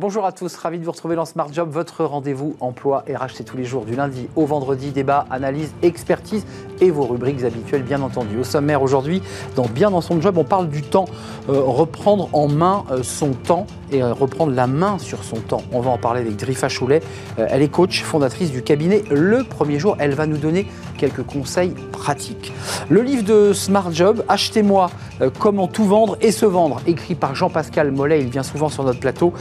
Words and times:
Bonjour 0.00 0.24
à 0.24 0.30
tous, 0.30 0.54
ravi 0.54 0.78
de 0.78 0.84
vous 0.84 0.92
retrouver 0.92 1.16
dans 1.16 1.24
Smart 1.24 1.52
Job, 1.52 1.70
votre 1.72 2.04
rendez-vous 2.04 2.54
emploi 2.60 3.02
RH, 3.12 3.32
c'est 3.34 3.42
tous 3.42 3.56
les 3.56 3.64
jours 3.64 3.84
du 3.84 3.96
lundi 3.96 4.28
au 4.36 4.46
vendredi, 4.46 4.92
débat, 4.92 5.26
analyse, 5.28 5.72
expertise 5.82 6.46
et 6.80 6.92
vos 6.92 7.02
rubriques 7.02 7.42
habituelles 7.42 7.82
bien 7.82 8.00
entendu. 8.00 8.38
Au 8.38 8.44
sommaire 8.44 8.80
aujourd'hui, 8.80 9.20
dans 9.56 9.66
Bien 9.66 9.90
dans 9.90 10.00
son 10.00 10.20
job, 10.20 10.38
on 10.38 10.44
parle 10.44 10.68
du 10.68 10.82
temps, 10.82 11.06
euh, 11.48 11.60
reprendre 11.62 12.28
en 12.32 12.46
main 12.46 12.84
euh, 12.92 13.02
son 13.02 13.32
temps 13.32 13.66
et 13.90 14.00
euh, 14.00 14.12
reprendre 14.12 14.52
la 14.52 14.68
main 14.68 14.98
sur 14.98 15.24
son 15.24 15.38
temps. 15.38 15.62
On 15.72 15.80
va 15.80 15.90
en 15.90 15.98
parler 15.98 16.20
avec 16.20 16.36
Drifa 16.36 16.68
Choulet, 16.68 17.02
elle 17.36 17.62
est 17.62 17.68
coach, 17.68 18.04
fondatrice 18.04 18.52
du 18.52 18.62
cabinet 18.62 19.02
Le 19.10 19.42
Premier 19.42 19.80
Jour, 19.80 19.96
elle 19.98 20.14
va 20.14 20.26
nous 20.26 20.36
donner 20.36 20.68
quelques 20.96 21.24
conseils 21.24 21.74
pratiques. 21.90 22.52
Le 22.88 23.02
livre 23.02 23.24
de 23.24 23.52
Smart 23.52 23.90
Job, 23.90 24.22
Achetez-moi 24.28 24.90
comment 25.40 25.66
tout 25.66 25.84
vendre 25.84 26.16
et 26.20 26.30
se 26.30 26.46
vendre, 26.46 26.80
écrit 26.86 27.16
par 27.16 27.34
Jean-Pascal 27.34 27.90
Mollet, 27.90 28.20
il 28.20 28.28
vient 28.28 28.44
souvent 28.44 28.68
sur 28.68 28.84
notre 28.84 29.00
plateau 29.00 29.32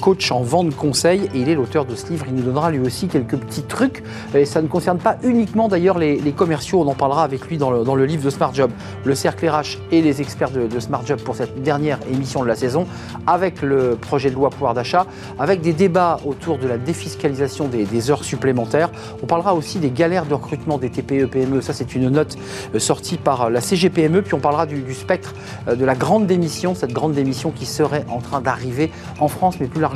coach 0.00 0.32
en 0.32 0.40
vente 0.40 0.74
conseil 0.74 1.28
et 1.34 1.38
il 1.38 1.48
est 1.48 1.54
l'auteur 1.54 1.84
de 1.84 1.94
ce 1.94 2.08
livre. 2.08 2.24
Il 2.28 2.34
nous 2.34 2.42
donnera 2.42 2.70
lui 2.70 2.80
aussi 2.80 3.06
quelques 3.06 3.36
petits 3.36 3.62
trucs 3.62 4.02
et 4.34 4.44
ça 4.44 4.62
ne 4.62 4.66
concerne 4.66 4.98
pas 4.98 5.16
uniquement 5.22 5.68
d'ailleurs 5.68 5.98
les, 5.98 6.18
commerciaux. 6.36 6.80
On 6.80 6.88
en 6.88 6.94
parlera 6.94 7.22
avec 7.22 7.46
lui 7.46 7.58
dans 7.58 7.70
le, 7.70 8.04
livre 8.04 8.24
de 8.24 8.30
Smart 8.30 8.54
Job. 8.54 8.70
Le 9.04 9.14
cercle 9.14 9.48
RH 9.48 9.78
et 9.92 10.00
les 10.00 10.20
experts 10.20 10.50
de, 10.50 10.80
Smart 10.80 11.04
Job 11.04 11.20
pour 11.20 11.36
cette 11.36 11.62
dernière 11.62 11.98
émission 12.10 12.42
de 12.42 12.48
la 12.48 12.56
saison 12.56 12.86
avec 13.26 13.62
le 13.62 13.96
projet 14.00 14.30
de 14.30 14.34
loi 14.34 14.48
pouvoir 14.50 14.72
d'achat, 14.72 15.06
avec 15.38 15.60
des 15.60 15.74
débats 15.74 16.18
autour 16.24 16.58
de 16.58 16.66
la 16.66 16.78
défiscalisation 16.78 17.68
des, 17.68 18.10
heures 18.10 18.24
supplémentaires. 18.24 18.90
On 19.22 19.26
parlera 19.26 19.54
aussi 19.54 19.78
des 19.78 19.90
galères 19.90 20.24
de 20.24 20.32
recrutement 20.32 20.78
des 20.78 20.88
TPE, 20.88 21.26
PME. 21.26 21.60
Ça, 21.60 21.74
c'est 21.74 21.94
une 21.94 22.08
note 22.08 22.38
euh, 22.74 22.78
sortie 22.78 23.18
par 23.18 23.50
la 23.50 23.60
CGPME. 23.60 24.22
Puis 24.22 24.32
on 24.32 24.38
parlera 24.38 24.64
du, 24.64 24.80
du 24.80 24.94
spectre 24.94 25.34
euh, 25.68 25.74
de 25.74 25.84
la 25.84 25.94
grande 25.94 26.26
démission, 26.26 26.74
cette 26.74 26.92
grande 26.92 27.12
démission 27.12 27.50
qui 27.50 27.66
serait 27.66 28.06
en 28.08 28.20
train 28.20 28.40
d'arriver 28.40 28.90
en 29.18 29.28
France, 29.28 29.56
mais 29.60 29.66
plus 29.66 29.80
largement 29.80 29.89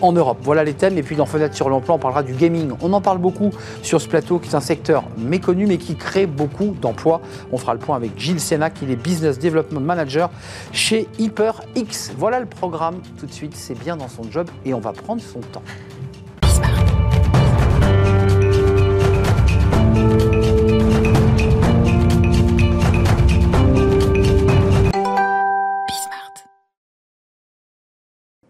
en 0.00 0.12
Europe. 0.12 0.38
Voilà 0.42 0.64
les 0.64 0.74
thèmes. 0.74 0.98
Et 0.98 1.02
puis 1.02 1.16
dans 1.16 1.26
Fenêtre 1.26 1.54
sur 1.54 1.68
l'emploi, 1.68 1.94
on 1.94 1.98
parlera 1.98 2.22
du 2.22 2.32
gaming. 2.32 2.72
On 2.82 2.92
en 2.92 3.00
parle 3.00 3.18
beaucoup 3.18 3.50
sur 3.82 4.00
ce 4.00 4.08
plateau, 4.08 4.38
qui 4.38 4.50
est 4.50 4.54
un 4.54 4.60
secteur 4.60 5.04
méconnu, 5.16 5.66
mais 5.66 5.78
qui 5.78 5.96
crée 5.96 6.26
beaucoup 6.26 6.74
d'emplois. 6.80 7.20
On 7.52 7.58
fera 7.58 7.74
le 7.74 7.80
point 7.80 7.96
avec 7.96 8.18
Gilles 8.18 8.40
Sénac, 8.40 8.74
qui 8.74 8.84
est 8.90 8.96
Business 8.96 9.38
Development 9.38 9.80
Manager 9.80 10.30
chez 10.72 11.08
HyperX. 11.18 12.12
Voilà 12.16 12.40
le 12.40 12.46
programme. 12.46 12.96
Tout 13.18 13.26
de 13.26 13.32
suite, 13.32 13.56
c'est 13.56 13.78
bien 13.78 13.96
dans 13.96 14.08
son 14.08 14.22
job 14.30 14.48
et 14.64 14.74
on 14.74 14.80
va 14.80 14.92
prendre 14.92 15.22
son 15.22 15.40
temps. 15.40 15.62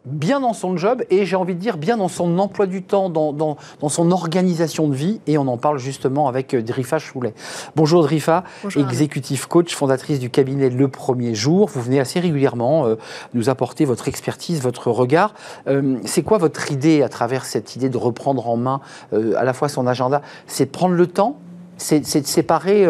Bien 0.09 0.41
dans 0.41 0.53
son 0.53 0.77
job 0.77 1.03
et 1.11 1.25
j'ai 1.25 1.37
envie 1.37 1.55
de 1.55 1.61
dire 1.61 1.77
bien 1.77 1.97
dans 1.97 2.09
son 2.09 2.39
emploi 2.39 2.67
du 2.67 2.83
temps, 2.83 3.11
dans, 3.11 3.33
dans, 3.33 3.57
son 3.89 4.11
organisation 4.11 4.89
de 4.89 4.95
vie. 4.95 5.21
Et 5.27 5.39
on 5.39 5.47
en 5.47 5.57
parle 5.57 5.79
justement 5.79 6.29
avec 6.29 6.55
euh, 6.55 6.63
Drifa 6.63 6.99
Choulet. 6.99 7.35
Bonjour 7.77 8.03
Drifa, 8.03 8.45
exécutif 8.77 9.47
coach, 9.47 9.75
fondatrice 9.75 10.19
du 10.19 10.31
cabinet 10.31 10.71
Le 10.71 10.89
Premier 10.89 11.35
Jour. 11.35 11.69
Vous 11.73 11.83
venez 11.83 12.01
assez 12.01 12.21
régulièrement 12.21 12.87
euh, 12.87 12.97
nous 13.35 13.49
apporter 13.49 13.85
votre 13.85 14.09
expertise, 14.09 14.61
votre 14.63 14.91
regard. 14.91 15.35
Euh, 15.67 15.99
c'est 16.05 16.23
quoi 16.23 16.39
votre 16.39 16.73
idée 16.73 17.03
à 17.03 17.09
travers 17.09 17.45
cette 17.45 17.77
idée 17.77 17.89
de 17.89 17.99
reprendre 17.99 18.49
en 18.49 18.57
main 18.57 18.81
à 19.13 19.45
la 19.45 19.53
fois 19.53 19.69
son 19.69 19.87
agenda? 19.87 20.23
C'est 20.47 20.67
de 20.67 20.71
prendre 20.71 20.95
le 20.95 21.07
temps? 21.07 21.39
C'est 21.77 22.01
de 22.01 22.27
séparer 22.27 22.87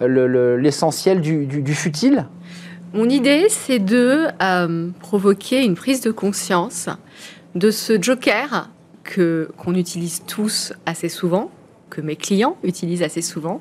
l'essentiel 0.00 1.20
du, 1.20 1.46
du 1.46 1.74
futile? 1.74 2.26
Mon 2.92 3.08
idée, 3.08 3.46
c'est 3.48 3.78
de 3.78 4.26
euh, 4.42 4.90
provoquer 4.98 5.64
une 5.64 5.74
prise 5.74 6.00
de 6.00 6.10
conscience 6.10 6.88
de 7.54 7.70
ce 7.70 8.00
joker 8.00 8.68
que 9.04 9.48
qu'on 9.56 9.74
utilise 9.74 10.22
tous 10.26 10.72
assez 10.86 11.08
souvent, 11.08 11.50
que 11.88 12.00
mes 12.00 12.16
clients 12.16 12.56
utilisent 12.64 13.02
assez 13.02 13.22
souvent, 13.22 13.60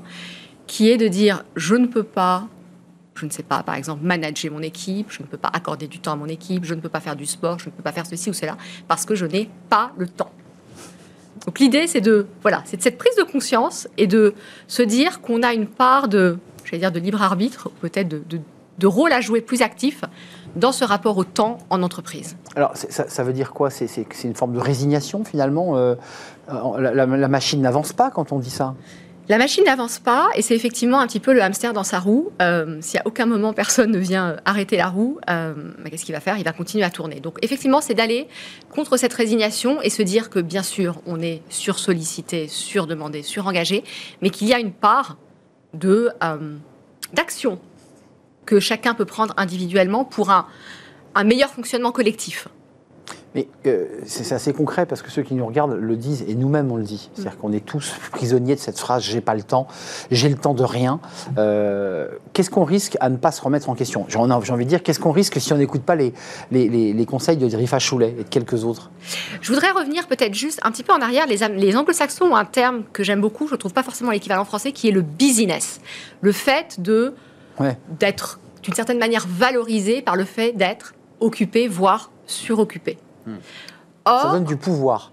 qui 0.65 0.89
est 0.89 0.97
de 0.97 1.07
dire 1.07 1.43
je 1.55 1.75
ne 1.75 1.85
peux 1.85 2.03
pas, 2.03 2.47
je 3.15 3.25
ne 3.25 3.29
sais 3.29 3.43
pas, 3.43 3.61
par 3.61 3.75
exemple, 3.75 4.03
manager 4.03 4.51
mon 4.51 4.61
équipe, 4.61 5.07
je 5.11 5.21
ne 5.21 5.27
peux 5.27 5.37
pas 5.37 5.51
accorder 5.53 5.87
du 5.87 5.99
temps 5.99 6.13
à 6.13 6.15
mon 6.15 6.27
équipe, 6.27 6.65
je 6.65 6.73
ne 6.73 6.81
peux 6.81 6.89
pas 6.89 6.99
faire 6.99 7.15
du 7.15 7.27
sport, 7.27 7.59
je 7.59 7.67
ne 7.67 7.71
peux 7.71 7.83
pas 7.83 7.91
faire 7.91 8.07
ceci 8.07 8.31
ou 8.31 8.33
cela, 8.33 8.57
parce 8.87 9.05
que 9.05 9.13
je 9.13 9.27
n'ai 9.27 9.49
pas 9.69 9.91
le 9.97 10.07
temps. 10.07 10.31
Donc 11.45 11.59
l'idée, 11.59 11.85
c'est 11.85 12.01
de 12.01 12.25
voilà, 12.41 12.63
c'est 12.65 12.77
de 12.77 12.81
cette 12.81 12.97
prise 12.97 13.15
de 13.15 13.23
conscience 13.23 13.87
et 13.97 14.07
de 14.07 14.33
se 14.67 14.81
dire 14.81 15.21
qu'on 15.21 15.43
a 15.43 15.53
une 15.53 15.67
part 15.67 16.07
de, 16.07 16.37
j'allais 16.65 16.79
dire, 16.79 16.91
de 16.91 16.99
libre 16.99 17.21
arbitre, 17.21 17.69
peut-être 17.81 18.07
de 18.07 18.23
de 18.27 18.39
rôle 18.87 19.13
à 19.13 19.21
jouer 19.21 19.41
plus 19.41 19.61
actif 19.61 20.03
dans 20.55 20.71
ce 20.71 20.83
rapport 20.83 21.17
au 21.17 21.23
temps 21.23 21.57
en 21.69 21.83
entreprise. 21.83 22.35
Alors, 22.55 22.73
ça, 22.75 23.23
veut 23.23 23.33
dire 23.33 23.51
quoi? 23.51 23.69
C'est 23.69 24.23
une 24.23 24.35
forme 24.35 24.53
de 24.53 24.59
résignation 24.59 25.23
finalement? 25.23 25.77
Euh, 25.77 25.95
la, 26.47 27.27
machine 27.27 27.61
n'avance 27.61 27.93
pas 27.93 28.09
quand 28.11 28.31
on 28.31 28.39
dit 28.39 28.49
ça? 28.49 28.75
La 29.27 29.37
machine 29.37 29.63
n'avance 29.63 29.99
pas 29.99 30.29
et 30.33 30.41
c'est 30.41 30.55
effectivement 30.55 30.99
un 30.99 31.05
petit 31.05 31.19
peu 31.19 31.33
le 31.33 31.43
hamster 31.43 31.71
dans 31.71 31.83
sa 31.83 31.99
roue. 31.99 32.31
Euh, 32.41 32.79
si 32.81 32.97
à 32.97 33.03
aucun 33.05 33.27
moment 33.27 33.53
personne 33.53 33.91
ne 33.91 33.99
vient 33.99 34.37
arrêter 34.43 34.75
la 34.75 34.87
roue, 34.87 35.19
euh, 35.29 35.53
bah, 35.83 35.91
qu'est-ce 35.91 36.03
qu'il 36.03 36.15
va 36.15 36.19
faire? 36.19 36.39
Il 36.39 36.43
va 36.43 36.51
continuer 36.51 36.83
à 36.83 36.89
tourner. 36.89 37.19
Donc 37.19 37.37
effectivement, 37.43 37.79
c'est 37.79 37.93
d'aller 37.93 38.27
contre 38.73 38.97
cette 38.97 39.13
résignation 39.13 39.83
et 39.83 39.91
se 39.91 40.01
dire 40.01 40.31
que 40.31 40.39
bien 40.39 40.63
sûr, 40.63 40.99
on 41.05 41.21
est 41.21 41.43
sursollicité, 41.49 42.47
surdemandé, 42.47 43.21
surengagé, 43.21 43.83
mais 44.23 44.31
qu'il 44.31 44.47
y 44.47 44.53
a 44.53 44.59
une 44.59 44.71
part 44.71 45.17
de 45.75 46.09
d'action 47.13 47.59
que 48.45 48.59
chacun 48.59 48.93
peut 48.93 49.05
prendre 49.05 49.33
individuellement 49.37 50.05
pour 50.05 50.31
un, 50.31 50.47
un 51.15 51.23
meilleur 51.23 51.49
fonctionnement 51.49 51.91
collectif. 51.91 52.47
Mais 53.35 53.47
euh, 53.67 53.85
c'est 54.05 54.33
assez 54.33 54.53
concret 54.53 54.87
parce 54.87 55.03
que 55.03 55.11
ceux 55.11 55.21
qui 55.21 55.35
nous 55.35 55.45
regardent 55.45 55.73
le 55.73 55.95
disent 55.95 56.25
et 56.27 56.33
nous-mêmes 56.33 56.71
on 56.71 56.77
le 56.77 56.83
dit. 56.83 57.09
C'est-à-dire 57.13 57.33
mm. 57.33 57.41
qu'on 57.41 57.51
est 57.51 57.63
tous 57.63 57.93
prisonniers 58.11 58.55
de 58.55 58.59
cette 58.59 58.79
phrase 58.79 59.03
j'ai 59.03 59.21
pas 59.21 59.35
le 59.35 59.43
temps, 59.43 59.67
j'ai 60.09 60.29
le 60.29 60.35
temps 60.35 60.55
de 60.55 60.63
rien. 60.63 60.99
Euh, 61.37 62.09
qu'est-ce 62.33 62.49
qu'on 62.49 62.63
risque 62.63 62.97
à 62.99 63.09
ne 63.09 63.17
pas 63.17 63.31
se 63.31 63.41
remettre 63.41 63.69
en 63.69 63.75
question? 63.75 64.05
J'ai 64.09 64.17
envie 64.17 64.65
de 64.65 64.69
dire 64.69 64.81
qu'est-ce 64.81 64.99
qu'on 64.99 65.11
risque 65.11 65.39
si 65.39 65.53
on 65.53 65.57
n'écoute 65.57 65.83
pas 65.83 65.95
les, 65.95 66.13
les, 66.51 66.67
les, 66.69 67.05
conseils 67.05 67.37
de 67.37 67.55
Rifa 67.55 67.77
Choulet 67.77 68.15
et 68.19 68.23
de 68.23 68.29
quelques 68.29 68.63
autres? 68.63 68.89
Je 69.41 69.53
voudrais 69.53 69.71
revenir 69.71 70.07
peut-être 70.07 70.33
juste 70.33 70.59
un 70.63 70.71
petit 70.71 70.83
peu 70.83 70.93
en 70.93 71.01
arrière. 71.01 71.27
Les, 71.27 71.37
les 71.49 71.75
anglo-saxons 71.75 72.25
ont 72.25 72.35
un 72.35 72.45
terme 72.45 72.83
que 72.93 73.03
j'aime 73.03 73.21
beaucoup, 73.21 73.47
je 73.47 73.53
ne 73.53 73.57
trouve 73.57 73.73
pas 73.73 73.83
forcément 73.83 74.11
l'équivalent 74.11 74.45
français, 74.45 74.71
qui 74.71 74.87
est 74.87 74.91
le 74.91 75.01
business. 75.01 75.81
Le 76.21 76.31
fait 76.31 76.81
de 76.81 77.13
d'être 77.99 78.39
d'une 78.63 78.73
certaine 78.73 78.99
manière 78.99 79.25
valorisé 79.27 80.01
par 80.01 80.15
le 80.15 80.25
fait 80.25 80.53
d'être 80.53 80.93
occupé, 81.19 81.67
voire 81.67 82.11
suroccupé. 82.25 82.97
Hmm. 83.25 83.37
Ça 84.05 84.31
donne 84.31 84.43
du 84.43 84.57
pouvoir. 84.57 85.11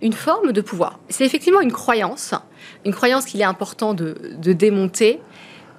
Une 0.00 0.12
forme 0.12 0.52
de 0.52 0.60
pouvoir. 0.60 1.00
C'est 1.08 1.24
effectivement 1.24 1.60
une 1.60 1.72
croyance, 1.72 2.34
une 2.84 2.94
croyance 2.94 3.24
qu'il 3.24 3.40
est 3.40 3.44
important 3.44 3.94
de, 3.94 4.14
démonter, 4.52 5.20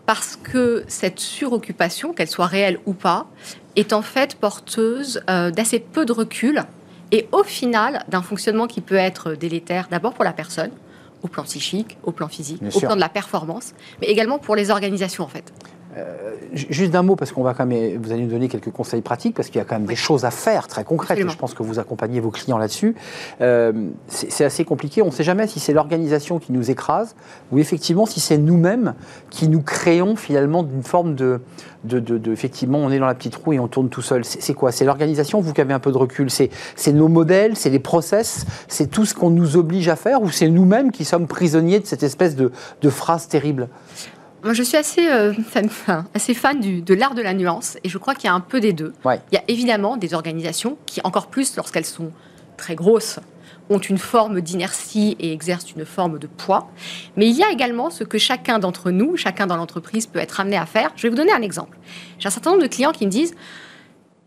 parce 0.05 0.35
que 0.35 0.83
cette 0.87 1.19
suroccupation, 1.19 2.13
qu'elle 2.13 2.27
soit 2.27 2.47
réelle 2.47 2.79
ou 2.85 2.93
pas, 2.93 3.27
est 3.75 3.93
en 3.93 4.01
fait 4.01 4.35
porteuse 4.35 5.21
euh, 5.29 5.51
d'assez 5.51 5.79
peu 5.79 6.05
de 6.05 6.11
recul 6.11 6.63
et 7.11 7.27
au 7.31 7.43
final 7.43 8.03
d'un 8.09 8.21
fonctionnement 8.21 8.67
qui 8.67 8.81
peut 8.81 8.95
être 8.95 9.33
délétère 9.33 9.87
d'abord 9.89 10.13
pour 10.13 10.23
la 10.23 10.33
personne, 10.33 10.71
au 11.23 11.27
plan 11.27 11.43
psychique, 11.43 11.97
au 12.03 12.11
plan 12.11 12.27
physique, 12.27 12.61
au 12.73 12.79
plan 12.79 12.95
de 12.95 12.99
la 12.99 13.09
performance, 13.09 13.73
mais 14.01 14.07
également 14.07 14.37
pour 14.37 14.55
les 14.55 14.69
organisations 14.71 15.23
en 15.23 15.27
fait. 15.27 15.53
Euh, 15.99 16.35
juste 16.53 16.91
d'un 16.91 17.03
mot, 17.03 17.15
parce 17.15 17.31
qu'on 17.31 17.43
va 17.43 17.53
quand 17.53 17.65
même, 17.65 18.01
vous 18.01 18.11
allez 18.11 18.23
nous 18.23 18.29
donner 18.29 18.47
quelques 18.47 18.71
conseils 18.71 19.01
pratiques, 19.01 19.35
parce 19.35 19.49
qu'il 19.49 19.59
y 19.59 19.61
a 19.61 19.65
quand 19.65 19.75
même 19.77 19.87
des 19.87 19.95
choses 19.95 20.25
à 20.25 20.31
faire 20.31 20.67
très 20.67 20.83
concrètes, 20.83 21.19
et 21.19 21.29
je 21.29 21.37
pense 21.37 21.53
que 21.53 21.63
vous 21.63 21.79
accompagnez 21.79 22.19
vos 22.19 22.31
clients 22.31 22.57
là-dessus. 22.57 22.95
Euh, 23.41 23.71
c'est 24.07 24.45
assez 24.45 24.65
compliqué, 24.65 25.01
on 25.01 25.07
ne 25.07 25.11
sait 25.11 25.23
jamais 25.23 25.47
si 25.47 25.59
c'est 25.59 25.73
l'organisation 25.73 26.39
qui 26.39 26.51
nous 26.51 26.71
écrase, 26.71 27.15
ou 27.51 27.59
effectivement 27.59 28.05
si 28.05 28.19
c'est 28.19 28.37
nous-mêmes 28.37 28.93
qui 29.29 29.47
nous 29.47 29.61
créons 29.61 30.15
finalement 30.15 30.63
d'une 30.63 30.83
forme 30.83 31.15
de, 31.15 31.41
de, 31.83 32.31
Effectivement, 32.31 32.79
on 32.79 32.91
est 32.91 32.99
dans 32.99 33.05
la 33.05 33.15
petite 33.15 33.35
roue 33.35 33.53
et 33.53 33.59
on 33.59 33.67
tourne 33.67 33.89
tout 33.89 34.01
seul. 34.01 34.25
C'est 34.25 34.53
quoi? 34.53 34.71
C'est 34.71 34.85
l'organisation, 34.85 35.39
vous 35.39 35.53
qui 35.53 35.61
avez 35.61 35.73
un 35.73 35.79
peu 35.79 35.91
de 35.91 35.97
recul, 35.97 36.29
c'est 36.29 36.49
nos 36.91 37.07
modèles, 37.07 37.55
c'est 37.55 37.69
les 37.69 37.79
process, 37.79 38.45
c'est 38.67 38.89
tout 38.89 39.05
ce 39.05 39.13
qu'on 39.13 39.29
nous 39.29 39.57
oblige 39.57 39.87
à 39.87 39.95
faire, 39.95 40.21
ou 40.21 40.29
c'est 40.29 40.49
nous-mêmes 40.49 40.91
qui 40.91 41.05
sommes 41.05 41.27
prisonniers 41.27 41.79
de 41.79 41.85
cette 41.85 42.03
espèce 42.03 42.35
de, 42.35 42.51
de 42.81 42.89
phrase 42.89 43.27
terrible? 43.27 43.69
Moi, 44.43 44.53
je 44.53 44.63
suis 44.63 44.77
assez, 44.77 45.09
euh, 45.09 45.33
fan, 45.33 45.69
assez 46.13 46.33
fan 46.33 46.59
du, 46.59 46.81
de 46.81 46.93
l'art 46.93 47.13
de 47.13 47.21
la 47.21 47.33
nuance 47.33 47.77
et 47.83 47.89
je 47.89 47.97
crois 47.97 48.15
qu'il 48.15 48.25
y 48.25 48.27
a 48.29 48.33
un 48.33 48.39
peu 48.39 48.59
des 48.59 48.73
deux. 48.73 48.93
Il 49.05 49.35
y 49.35 49.37
a 49.37 49.43
évidemment 49.47 49.97
des 49.97 50.13
organisations 50.13 50.77
qui, 50.85 51.01
encore 51.03 51.27
plus 51.27 51.55
lorsqu'elles 51.55 51.85
sont 51.85 52.11
très 52.57 52.75
grosses, 52.75 53.19
ont 53.69 53.79
une 53.79 53.97
forme 53.97 54.41
d'inertie 54.41 55.15
et 55.19 55.31
exercent 55.31 55.71
une 55.71 55.85
forme 55.85 56.17
de 56.19 56.27
poids. 56.27 56.71
Mais 57.17 57.27
il 57.27 57.35
y 57.35 57.43
a 57.43 57.51
également 57.51 57.89
ce 57.89 58.03
que 58.03 58.17
chacun 58.17 58.59
d'entre 58.59 58.91
nous, 58.91 59.15
chacun 59.15 59.45
dans 59.45 59.57
l'entreprise 59.57 60.07
peut 60.07 60.19
être 60.19 60.39
amené 60.39 60.57
à 60.57 60.65
faire. 60.65 60.91
Je 60.95 61.03
vais 61.03 61.09
vous 61.09 61.15
donner 61.15 61.33
un 61.33 61.41
exemple. 61.41 61.77
J'ai 62.17 62.27
un 62.27 62.31
certain 62.31 62.51
nombre 62.51 62.63
de 62.63 62.67
clients 62.67 62.91
qui 62.91 63.05
me 63.05 63.11
disent, 63.11 63.35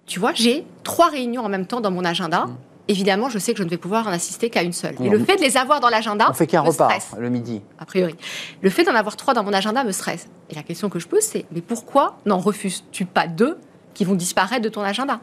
tu 0.06 0.20
vois, 0.20 0.32
j'ai 0.34 0.64
trois 0.84 1.08
réunions 1.08 1.42
en 1.42 1.48
même 1.48 1.66
temps 1.66 1.80
dans 1.80 1.90
mon 1.90 2.04
agenda. 2.04 2.46
Mmh 2.46 2.56
évidemment, 2.88 3.28
je 3.28 3.38
sais 3.38 3.52
que 3.52 3.58
je 3.58 3.64
ne 3.64 3.68
vais 3.68 3.76
pouvoir 3.76 4.06
en 4.06 4.10
assister 4.10 4.50
qu'à 4.50 4.62
une 4.62 4.72
seule. 4.72 4.94
Et 5.02 5.08
le 5.08 5.18
fait 5.18 5.36
de 5.36 5.42
les 5.42 5.56
avoir 5.56 5.80
dans 5.80 5.88
l'agenda. 5.88 6.26
On 6.30 6.34
fait 6.34 6.46
qu'un 6.46 6.60
repas 6.60 6.88
le 7.18 7.30
midi. 7.30 7.62
A 7.78 7.84
priori. 7.84 8.16
Le 8.60 8.70
fait 8.70 8.84
d'en 8.84 8.94
avoir 8.94 9.16
trois 9.16 9.34
dans 9.34 9.44
mon 9.44 9.52
agenda 9.52 9.84
me 9.84 9.92
stresse. 9.92 10.28
Et 10.50 10.54
la 10.54 10.62
question 10.62 10.88
que 10.88 10.98
je 10.98 11.08
pose, 11.08 11.22
c'est 11.22 11.46
mais 11.52 11.60
pourquoi 11.60 12.16
n'en 12.26 12.38
refuses-tu 12.38 13.04
pas 13.04 13.26
deux 13.26 13.58
qui 13.94 14.04
vont 14.04 14.14
disparaître 14.14 14.62
de 14.62 14.68
ton 14.68 14.82
agenda? 14.82 15.20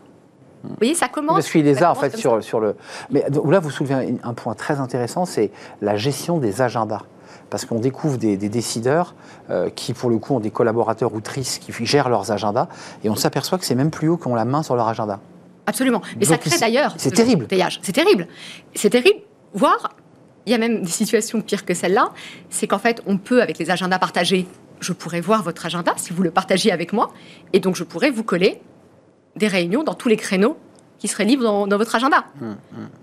Vous 0.63 0.75
voyez, 0.77 0.93
ça 0.93 1.07
commence. 1.07 1.35
Parce 1.35 1.49
qu'il 1.51 1.63
les 1.63 1.83
a 1.83 1.91
en 1.91 1.95
fait 1.95 2.17
sur, 2.17 2.35
ça. 2.35 2.41
sur 2.41 2.59
le. 2.59 2.75
Mais 3.09 3.23
là, 3.45 3.59
vous 3.59 3.69
soulevez 3.69 3.93
un, 3.93 4.29
un 4.29 4.33
point 4.33 4.55
très 4.55 4.79
intéressant, 4.79 5.25
c'est 5.25 5.51
la 5.81 5.95
gestion 5.95 6.37
des 6.37 6.61
agendas. 6.61 7.03
Parce 7.49 7.65
qu'on 7.65 7.79
découvre 7.79 8.17
des, 8.17 8.37
des 8.37 8.49
décideurs 8.49 9.15
euh, 9.49 9.69
qui, 9.69 9.93
pour 9.93 10.09
le 10.09 10.17
coup, 10.17 10.35
ont 10.35 10.39
des 10.39 10.51
collaborateurs 10.51 11.13
ou 11.13 11.21
tristes 11.21 11.63
qui 11.63 11.73
gèrent 11.85 12.09
leurs 12.09 12.31
agendas, 12.31 12.67
et 13.03 13.09
on 13.09 13.15
s'aperçoit 13.15 13.57
que 13.57 13.65
c'est 13.65 13.73
même 13.75 13.89
plus 13.89 14.09
haut 14.09 14.17
qu'on 14.17 14.35
la 14.35 14.45
main 14.45 14.61
sur 14.61 14.75
leur 14.75 14.87
agenda. 14.87 15.19
Absolument. 15.69 16.01
Mais 16.17 16.25
ça 16.25 16.37
crée 16.37 16.57
d'ailleurs. 16.57 16.95
c'est 16.97 17.09
ce 17.09 17.15
terrible. 17.15 17.47
C'est 17.81 17.93
terrible. 17.93 18.27
C'est 18.73 18.89
terrible. 18.89 19.19
Voire, 19.53 19.95
il 20.45 20.51
y 20.51 20.55
a 20.55 20.57
même 20.57 20.81
des 20.81 20.89
situations 20.89 21.41
pires 21.41 21.63
que 21.63 21.73
celle-là. 21.73 22.11
C'est 22.49 22.67
qu'en 22.67 22.79
fait, 22.79 23.01
on 23.05 23.17
peut, 23.17 23.41
avec 23.41 23.59
les 23.59 23.69
agendas 23.69 23.99
partagés, 23.99 24.47
je 24.79 24.93
pourrais 24.93 25.21
voir 25.21 25.43
votre 25.43 25.65
agenda 25.65 25.93
si 25.97 26.11
vous 26.11 26.23
le 26.23 26.31
partagez 26.31 26.71
avec 26.71 26.91
moi. 26.91 27.11
Et 27.53 27.59
donc, 27.59 27.75
je 27.75 27.83
pourrais 27.83 28.09
vous 28.09 28.23
coller 28.23 28.59
des 29.35 29.47
réunions 29.47 29.83
dans 29.83 29.93
tous 29.93 30.09
les 30.09 30.17
créneaux 30.17 30.57
qui 30.99 31.07
seraient 31.07 31.25
libres 31.25 31.43
dans, 31.43 31.65
dans 31.65 31.77
votre 31.77 31.95
agenda. 31.95 32.25
Hum, 32.41 32.55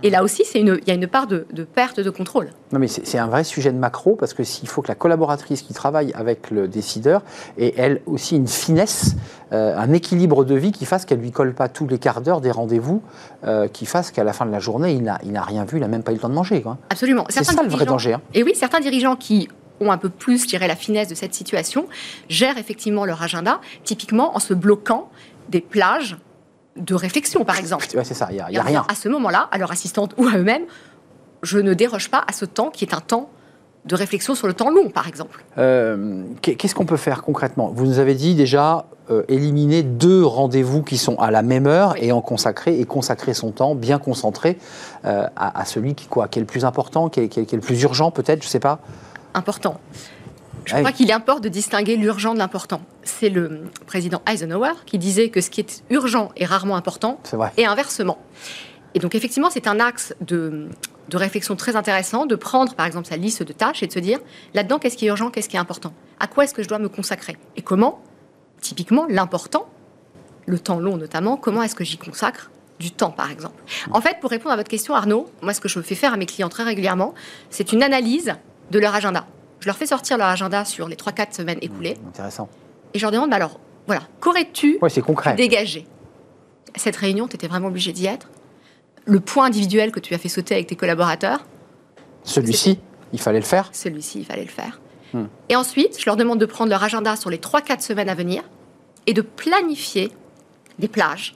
Et 0.02 0.10
là 0.10 0.22
aussi, 0.22 0.44
il 0.54 0.81
y 0.87 0.90
a 0.90 0.94
une 0.94 1.06
part 1.08 1.26
de, 1.26 1.46
de 1.52 1.64
perte 1.64 1.98
de 1.98 2.10
contrôle. 2.10 2.50
Non, 2.72 2.78
mais 2.78 2.87
c'est 2.88 3.19
un 3.19 3.26
vrai 3.26 3.43
sujet 3.43 3.72
de 3.72 3.78
macro 3.78 4.14
parce 4.16 4.34
que 4.34 4.44
s'il 4.44 4.69
faut 4.69 4.82
que 4.82 4.88
la 4.88 4.94
collaboratrice 4.94 5.62
qui 5.62 5.72
travaille 5.75 6.12
avec 6.14 6.50
le 6.50 6.69
décideur 6.69 7.22
ait 7.58 7.75
elle 7.76 8.02
aussi 8.06 8.37
une 8.37 8.46
finesse, 8.48 9.16
euh, 9.52 9.76
un 9.76 9.93
équilibre 9.93 10.44
de 10.44 10.54
vie 10.54 10.72
qui 10.72 10.84
fasse 10.84 11.04
qu'elle 11.06 11.20
lui 11.20 11.32
colle 11.32 11.54
pas 11.54 11.69
tous 11.69 11.87
les 11.88 11.98
quarts 11.98 12.20
d'heure 12.20 12.40
des 12.40 12.50
rendez-vous, 12.50 13.02
euh, 13.44 13.66
qui 13.69 13.87
fasse 13.87 14.10
qu'à 14.10 14.25
la 14.25 14.32
fin 14.32 14.46
de 14.46 14.52
la 14.52 14.58
journée, 14.60 14.92
il 14.92 15.02
n'a 15.02 15.42
rien 15.42 15.64
vu, 15.64 15.78
il 15.78 15.81
n'a 15.81 15.88
même 15.88 16.02
pas 16.02 16.12
eu 16.12 16.16
le 16.16 16.20
temps 16.20 16.28
de 16.28 16.34
manger. 16.34 16.62
quoi. 16.62 16.78
Absolument. 16.90 17.25
C'est 17.31 17.44
ça 17.44 17.62
le 17.62 17.69
vrai 17.69 17.87
danger. 17.87 18.12
hein. 18.14 18.20
Et 18.34 18.42
oui, 18.42 18.52
certains 18.54 18.81
dirigeants 18.81 19.16
qui 19.16 19.49
ont 19.81 19.90
un 19.92 19.99
peu 19.99 20.08
plus, 20.08 20.42
je 20.42 20.49
dirais, 20.49 20.69
la 20.69 20.76
finesse 20.76 21.08
de 21.08 21.14
cette 21.14 21.34
situation, 21.34 21.87
gèrent 22.28 22.58
effectivement 22.58 23.04
leur 23.04 23.22
agenda, 23.22 23.60
typiquement 23.84 24.34
en 24.37 24.38
se 24.40 24.54
bloquant 24.54 25.10
des 25.49 25.60
plages 25.60 26.16
de 26.76 26.94
réflexion, 26.94 27.44
par 27.44 27.58
exemple. 27.58 27.87
Ouais, 27.94 28.05
c'est 28.05 28.14
ça, 28.14 28.28
il 28.31 28.34
n'y 28.34 28.40
a, 28.40 28.50
y 28.50 28.58
rien. 28.58 28.84
À 28.88 28.94
ce 28.94 29.08
moment-là, 29.08 29.49
à 29.50 29.58
leur 29.58 29.70
assistante 29.73 30.14
ou 30.19 30.26
à 30.26 30.37
eux-mêmes, 30.37 30.64
je 31.43 31.58
ne 31.58 31.75
déroge 31.75 32.11
pas 32.11 32.25
à 32.26 32.32
ce 32.32 32.44
temps 32.44 32.70
qui 32.70 32.84
est 32.84 32.94
un 32.94 33.00
temps 33.00 33.31
de 33.84 33.94
réflexion 33.94 34.34
sur 34.34 34.49
le 34.49 34.52
temps 34.55 34.70
long, 34.70 34.90
par 34.90 35.06
exemple. 35.06 35.44
Euh, 35.58 36.23
qu'est- 36.43 36.56
Qu'est-ce 36.56 36.75
qu'on 36.75 36.87
peut 36.87 36.96
faire 36.96 37.23
concrètement? 37.23 37.70
Vous 37.73 37.87
nous 37.87 37.99
avez 38.00 38.14
dit 38.17 38.34
déjà 38.34 38.87
euh, 39.11 39.23
éliminer 39.28 39.84
deux 39.84 40.25
rendez-vous 40.25 40.82
qui 40.82 40.99
sont 40.99 41.14
à 41.20 41.31
la 41.31 41.43
même 41.43 41.69
heure 41.69 41.93
Oui. 41.94 42.06
et 42.06 42.12
en 42.12 42.20
consacrer 42.20 42.81
et 42.81 42.84
consacrer 42.84 43.32
son 43.32 43.52
temps 43.52 43.76
bien 43.76 43.99
concentré 44.00 44.58
euh, 45.05 45.28
à, 45.37 45.61
à 45.61 45.64
celui 45.64 45.94
qui 45.94 46.08
quoi, 46.08 46.26
qui 46.26 46.40
est 46.40 46.43
le 46.43 46.46
plus 46.46 46.64
important, 46.64 47.08
qui 47.08 47.20
est, 47.20 47.28
qui 47.28 47.38
est- 47.40 47.46
qui 47.46 47.55
est 47.55 47.58
le 47.58 47.62
plus 47.64 47.81
urgent 47.82 48.11
peut-être, 48.11 48.43
je 48.43 48.49
sais 48.49 48.58
pas? 48.58 48.81
Important. 49.34 49.78
Je 50.66 50.72
Ah 50.74 50.76
oui. 50.78 50.82
crois 50.82 50.92
qu'il 50.92 51.10
importe 51.12 51.42
de 51.42 51.48
distinguer 51.48 51.96
l'urgent 51.96 52.34
de 52.34 52.38
l'important. 52.38 52.82
C'est 53.04 53.28
le 53.30 53.62
président 53.86 54.20
Eisenhower 54.28 54.72
qui 54.84 54.98
disait 54.98 55.30
que 55.30 55.40
ce 55.40 55.48
qui 55.48 55.60
est 55.60 55.82
urgent 55.90 56.30
est 56.36 56.44
rarement 56.44 56.76
important, 56.76 57.18
et 57.56 57.64
inversement. 57.66 58.18
Et 58.94 58.98
donc 58.98 59.14
effectivement, 59.14 59.48
c'est 59.50 59.66
un 59.68 59.78
axe 59.78 60.14
de, 60.20 60.68
de 61.08 61.16
réflexion 61.16 61.54
très 61.56 61.76
intéressant 61.76 62.26
de 62.26 62.34
prendre 62.34 62.74
par 62.74 62.84
exemple 62.86 63.06
sa 63.06 63.16
liste 63.16 63.42
de 63.44 63.52
tâches 63.52 63.82
et 63.82 63.86
de 63.86 63.92
se 63.92 63.98
dire 64.00 64.18
là-dedans 64.54 64.78
qu'est-ce 64.78 64.96
qui 64.96 65.06
est 65.06 65.08
urgent, 65.08 65.30
qu'est-ce 65.30 65.48
qui 65.48 65.56
est 65.56 65.60
important, 65.60 65.92
à 66.18 66.26
quoi 66.26 66.44
est-ce 66.44 66.54
que 66.54 66.62
je 66.62 66.68
dois 66.68 66.78
me 66.78 66.88
consacrer? 66.88 67.36
Et 67.56 67.62
comment, 67.62 68.02
typiquement 68.60 69.06
l'important, 69.08 69.68
le 70.46 70.58
temps 70.58 70.80
long 70.80 70.96
notamment, 70.96 71.36
comment 71.36 71.62
est-ce 71.62 71.74
que 71.76 71.84
j'y 71.84 71.98
consacre 71.98 72.50
du 72.80 72.90
temps 72.90 73.10
par 73.10 73.30
exemple? 73.30 73.54
En 73.92 74.00
fait, 74.00 74.18
pour 74.20 74.30
répondre 74.30 74.52
à 74.52 74.56
votre 74.56 74.68
question 74.70 74.94
Arnaud, 74.94 75.30
moi 75.42 75.52
ce 75.54 75.60
que 75.60 75.68
je 75.68 75.78
fais 75.80 75.94
faire 75.94 76.12
à 76.12 76.16
mes 76.16 76.26
clients 76.26 76.48
très 76.48 76.64
régulièrement, 76.64 77.14
c'est 77.50 77.72
une 77.72 77.82
analyse 77.84 78.34
de 78.70 78.78
leur 78.80 78.94
agenda. 78.94 79.26
Je 79.66 79.70
leur 79.72 79.76
fais 79.76 79.86
sortir 79.86 80.16
leur 80.16 80.28
agenda 80.28 80.64
sur 80.64 80.86
les 80.86 80.94
3-4 80.94 81.34
semaines 81.34 81.58
écoulées 81.60 81.96
Intéressant. 82.06 82.48
et 82.94 83.00
je 83.00 83.02
leur 83.04 83.10
demande 83.10 83.30
bah 83.30 83.34
alors 83.34 83.58
voilà, 83.88 84.02
qu'aurais-tu 84.20 84.78
concret. 85.04 85.34
dégagé. 85.34 85.88
Cette 86.76 86.94
réunion, 86.94 87.26
tu 87.26 87.34
étais 87.34 87.48
vraiment 87.48 87.66
obligé 87.66 87.90
d'y 87.92 88.06
être. 88.06 88.28
Le 89.06 89.18
point 89.18 89.46
individuel 89.46 89.90
que 89.90 89.98
tu 89.98 90.14
as 90.14 90.18
fait 90.18 90.28
sauter 90.28 90.54
avec 90.54 90.68
tes 90.68 90.76
collaborateurs, 90.76 91.44
Celui-ci, 92.22 92.78
il 93.12 93.18
fallait 93.20 93.40
le 93.40 93.44
faire. 93.44 93.68
celui-ci, 93.72 94.20
il 94.20 94.24
fallait 94.24 94.44
le 94.44 94.48
faire. 94.50 94.80
Hmm. 95.12 95.24
Et 95.48 95.56
ensuite, 95.56 95.98
je 96.00 96.06
leur 96.06 96.14
demande 96.16 96.38
de 96.38 96.46
prendre 96.46 96.70
leur 96.70 96.84
agenda 96.84 97.16
sur 97.16 97.28
les 97.30 97.38
3-4 97.38 97.80
semaines 97.80 98.08
à 98.08 98.14
venir 98.14 98.44
et 99.08 99.14
de 99.14 99.20
planifier 99.22 100.12
des 100.78 100.86
plages 100.86 101.34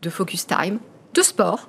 de 0.00 0.08
focus 0.08 0.46
time, 0.46 0.78
de 1.12 1.20
sport, 1.20 1.68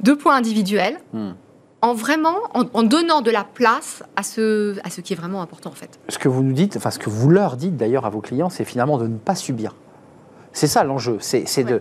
de 0.00 0.14
points 0.14 0.36
individuels, 0.36 0.98
Hmm. 1.12 1.32
En 1.80 1.94
vraiment, 1.94 2.34
en, 2.54 2.64
en 2.74 2.82
donnant 2.82 3.20
de 3.22 3.30
la 3.30 3.44
place 3.44 4.02
à 4.16 4.22
ce, 4.22 4.76
à 4.84 4.90
ce 4.90 5.00
qui 5.00 5.12
est 5.12 5.16
vraiment 5.16 5.42
important 5.42 5.70
en 5.70 5.74
fait. 5.74 5.98
Ce 6.08 6.18
que 6.18 6.28
vous 6.28 6.42
nous 6.42 6.52
dites, 6.52 6.76
enfin 6.76 6.90
ce 6.90 6.98
que 6.98 7.08
vous 7.10 7.30
leur 7.30 7.56
dites 7.56 7.76
d'ailleurs 7.76 8.04
à 8.06 8.10
vos 8.10 8.20
clients, 8.20 8.50
c'est 8.50 8.64
finalement 8.64 8.98
de 8.98 9.06
ne 9.06 9.16
pas 9.16 9.34
subir. 9.34 9.74
C'est 10.52 10.66
ça 10.66 10.82
l'enjeu, 10.82 11.18
c'est 11.20 11.62
de, 11.62 11.80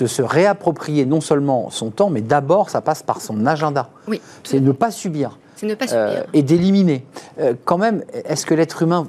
de 0.00 0.06
se 0.06 0.22
réapproprier 0.22 1.06
non 1.06 1.20
seulement 1.20 1.70
son 1.70 1.90
temps, 1.90 2.10
mais 2.10 2.22
d'abord 2.22 2.70
ça 2.70 2.80
passe 2.80 3.02
par 3.04 3.20
son 3.20 3.46
agenda. 3.46 3.90
Oui, 4.08 4.20
C'est 4.42 4.58
ne 4.58 4.72
pas 4.72 4.90
subir. 4.90 5.38
c'est 5.54 5.66
ne 5.66 5.74
pas 5.76 5.84
euh, 5.92 6.16
subir. 6.16 6.30
et 6.32 6.42
d'éliminer. 6.42 7.06
Euh, 7.38 7.54
quand 7.64 7.78
même, 7.78 8.02
est-ce 8.24 8.44
que 8.46 8.54
l'être 8.54 8.82
humain, 8.82 9.06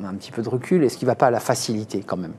on 0.00 0.06
a 0.06 0.08
un 0.08 0.14
petit 0.14 0.32
peu 0.32 0.40
de 0.42 0.48
recul, 0.48 0.84
est-ce 0.84 0.96
qu'il 0.96 1.06
ne 1.06 1.10
va 1.10 1.16
pas 1.16 1.26
à 1.26 1.30
la 1.30 1.40
facilité 1.40 2.02
quand 2.06 2.16
même? 2.16 2.32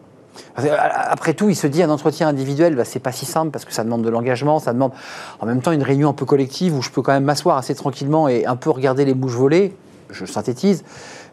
Après 0.56 1.33
tout, 1.33 1.50
il 1.50 1.56
se 1.56 1.68
dit 1.68 1.83
un 1.83 1.89
entretien 1.89 2.28
individuel, 2.28 2.75
bah, 2.75 2.86
c'est 2.86 3.00
pas 3.00 3.12
si 3.12 3.25
simple 3.25 3.51
parce 3.51 3.66
que 3.66 3.74
ça 3.74 3.83
demande 3.83 4.01
de 4.04 4.10
l'engagement, 4.10 4.60
ça 4.60 4.74
demande 4.74 4.92
en 5.39 5.45
même 5.45 5.62
temps 5.62 5.72
une 5.72 5.83
réunion 5.83 6.10
un 6.10 6.13
peu 6.13 6.25
collective 6.25 6.75
où 6.75 6.81
je 6.81 6.89
peux 6.89 7.01
quand 7.01 7.12
même 7.13 7.24
m'asseoir 7.24 7.57
assez 7.57 7.75
tranquillement 7.75 8.28
et 8.28 8.45
un 8.45 8.56
peu 8.56 8.69
regarder 8.69 9.06
les 9.06 9.13
mouches 9.13 9.33
voler. 9.33 9.74
Je 10.10 10.25
synthétise. 10.25 10.83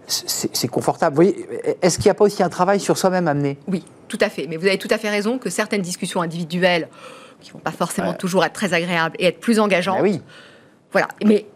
C'est 0.07 0.69
confortable. 0.69 1.15
Vous 1.17 1.23
voyez, 1.23 1.77
est-ce 1.83 1.99
qu'il 1.99 2.07
n'y 2.07 2.11
a 2.13 2.15
pas 2.15 2.25
aussi 2.25 2.43
un 2.43 2.49
travail 2.49 2.81
sur 2.81 2.97
soi-même 2.97 3.29
amené 3.29 3.59
Oui, 3.69 3.85
tout 4.09 4.17
à 4.23 4.31
fait. 4.31 4.47
Mais 4.49 4.57
vous 4.57 4.67
avez 4.67 4.79
tout 4.79 4.89
à 4.91 4.97
fait 4.97 5.11
raison 5.11 5.39
que 5.39 5.51
certaines 5.51 5.83
discussions 5.83 6.23
individuelles, 6.23 6.89
qui 7.41 7.51
vont 7.51 7.59
pas 7.59 7.73
forcément 7.73 8.11
Ouais. 8.11 8.17
toujours 8.17 8.45
être 8.45 8.55
très 8.55 8.73
agréables 8.73 9.15
et 9.19 9.27
être 9.27 9.39
plus 9.41 9.61
engageantes, 9.61 9.97
Ah 9.99 10.03
oui. 10.03 10.23
voilà. 10.93 11.09
Mais 11.25 11.47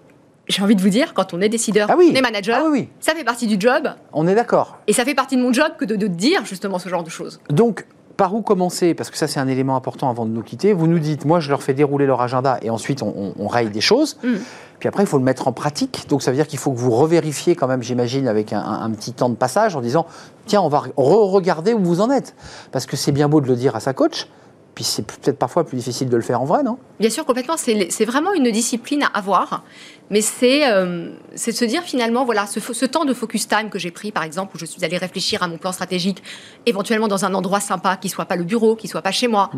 j'ai 0.49 0.63
envie 0.63 0.75
de 0.77 0.81
vous 0.83 0.89
dire, 0.89 1.15
quand 1.15 1.35
on 1.35 1.41
est 1.41 1.49
décideur, 1.49 1.89
Ah 1.91 1.95
oui. 1.97 2.11
on 2.13 2.17
est 2.17 2.21
manager, 2.21 2.59
Ah 2.65 2.69
oui, 2.71 2.89
ça 3.01 3.15
fait 3.15 3.25
partie 3.25 3.47
du 3.47 3.57
job 3.61 3.89
On 4.13 4.27
est 4.27 4.35
d'accord. 4.35 4.79
et 4.87 4.93
ça 4.93 5.05
fait 5.05 5.15
partie 5.15 5.37
de 5.37 5.43
mon 5.43 5.53
job 5.53 5.73
que 5.79 5.85
de, 5.85 5.97
de 5.97 6.07
dire 6.07 6.45
justement 6.45 6.79
ce 6.79 6.89
genre 6.89 7.05
de 7.05 7.11
choses. 7.11 7.41
Donc, 7.51 7.87
par 8.17 8.35
où 8.35 8.43
commencer? 8.43 8.93
Parce 8.95 9.11
que 9.11 9.17
ça, 9.17 9.27
c'est 9.27 9.41
un 9.41 9.49
élément 9.49 9.75
important 9.75 10.11
avant 10.11 10.27
de 10.27 10.31
nous 10.31 10.43
quitter. 10.43 10.75
Vous 10.75 10.87
nous 10.87 10.99
dites, 10.99 11.25
moi, 11.25 11.41
je 11.41 11.49
leur 11.49 11.63
fais 11.63 11.73
dérouler 11.73 12.05
leur 12.07 12.21
agenda 12.21 12.59
et 12.61 12.69
ensuite, 12.71 13.03
on, 13.03 13.09
on- 13.17 13.35
on 13.39 13.49
raye 13.49 13.71
des 13.71 13.81
choses. 13.81 14.19
Mm. 14.23 14.35
Puis 14.81 14.89
après, 14.89 15.05
il 15.05 15.07
faut 15.07 15.17
le 15.17 15.25
mettre 15.25 15.49
en 15.49 15.53
pratique. 15.53 16.05
Donc, 16.09 16.23
ça 16.23 16.31
veut 16.31 16.37
dire 16.37 16.47
qu'il 16.47 16.59
faut 16.59 16.73
que 16.73 16.79
vous 16.79 16.91
revérifiez 16.91 17.57
quand 17.57 17.67
même, 17.69 17.83
j'imagine, 17.83 18.29
avec 18.29 18.53
un, 18.53 18.61
un- 18.61 18.83
un 18.83 18.91
petit 18.91 19.13
temps 19.15 19.31
de 19.31 19.35
passage 19.35 19.77
en 19.77 19.81
disant, 19.81 20.07
tiens, 20.47 20.61
on 20.61 20.69
va 20.69 20.83
re-regarder 20.97 21.73
où 21.73 21.79
vous 21.83 22.01
en 22.01 22.11
êtes. 22.11 22.35
Parce 22.71 22.85
que 22.85 22.97
c'est 22.97 23.13
bien 23.13 23.29
beau 23.29 23.41
de 23.41 23.47
le 23.47 23.57
dire 23.57 23.77
à 23.77 23.81
sa 23.81 23.95
coach, 23.95 24.29
puis 24.75 24.85
c'est 24.85 25.05
peut-être 25.07 25.39
parfois 25.39 25.65
plus 25.65 25.77
difficile 25.77 26.09
de 26.09 26.17
le 26.17 26.23
faire 26.23 26.41
en 26.41 26.45
vrai, 26.45 26.63
non? 26.63 26.79
Bien 26.99 27.11
sûr, 27.11 27.25
complètement, 27.27 27.57
c'est 27.57 28.05
vraiment 28.05 28.33
une 28.33 28.51
discipline 28.51 29.03
à 29.03 29.07
avoir, 29.09 29.65
mais 30.11 30.23
c'est 30.23 30.71
euh, 30.71 31.11
de 31.33 31.53
se 31.53 31.65
dire 31.65 31.83
finalement, 31.83 32.25
voilà, 32.25 32.47
ce, 32.47 32.85
temps 32.87 33.05
de 33.05 33.13
focus 33.13 33.47
time 33.49 33.69
que 33.71 33.79
j'ai 33.79 33.91
pris, 33.91 34.13
par 34.13 34.23
exemple, 34.23 34.57
où 34.57 34.59
je 34.59 34.65
suis 34.65 34.83
allée 34.85 34.97
réfléchir 34.99 35.43
à 35.43 35.49
mon 35.49 35.59
plan 35.59 35.73
stratégique, 35.73 36.23
éventuellement 36.65 37.09
dans 37.09 37.25
un 37.25 37.35
endroit 37.35 37.61
sympa, 37.61 37.97
qui 37.97 38.09
soit 38.09 38.25
pas 38.25 38.37
le 38.37 38.45
bureau, 38.45 38.75
qui 38.77 38.89
soit 38.89 39.03
pas 39.03 39.13
chez 39.13 39.29
moi. 39.29 39.51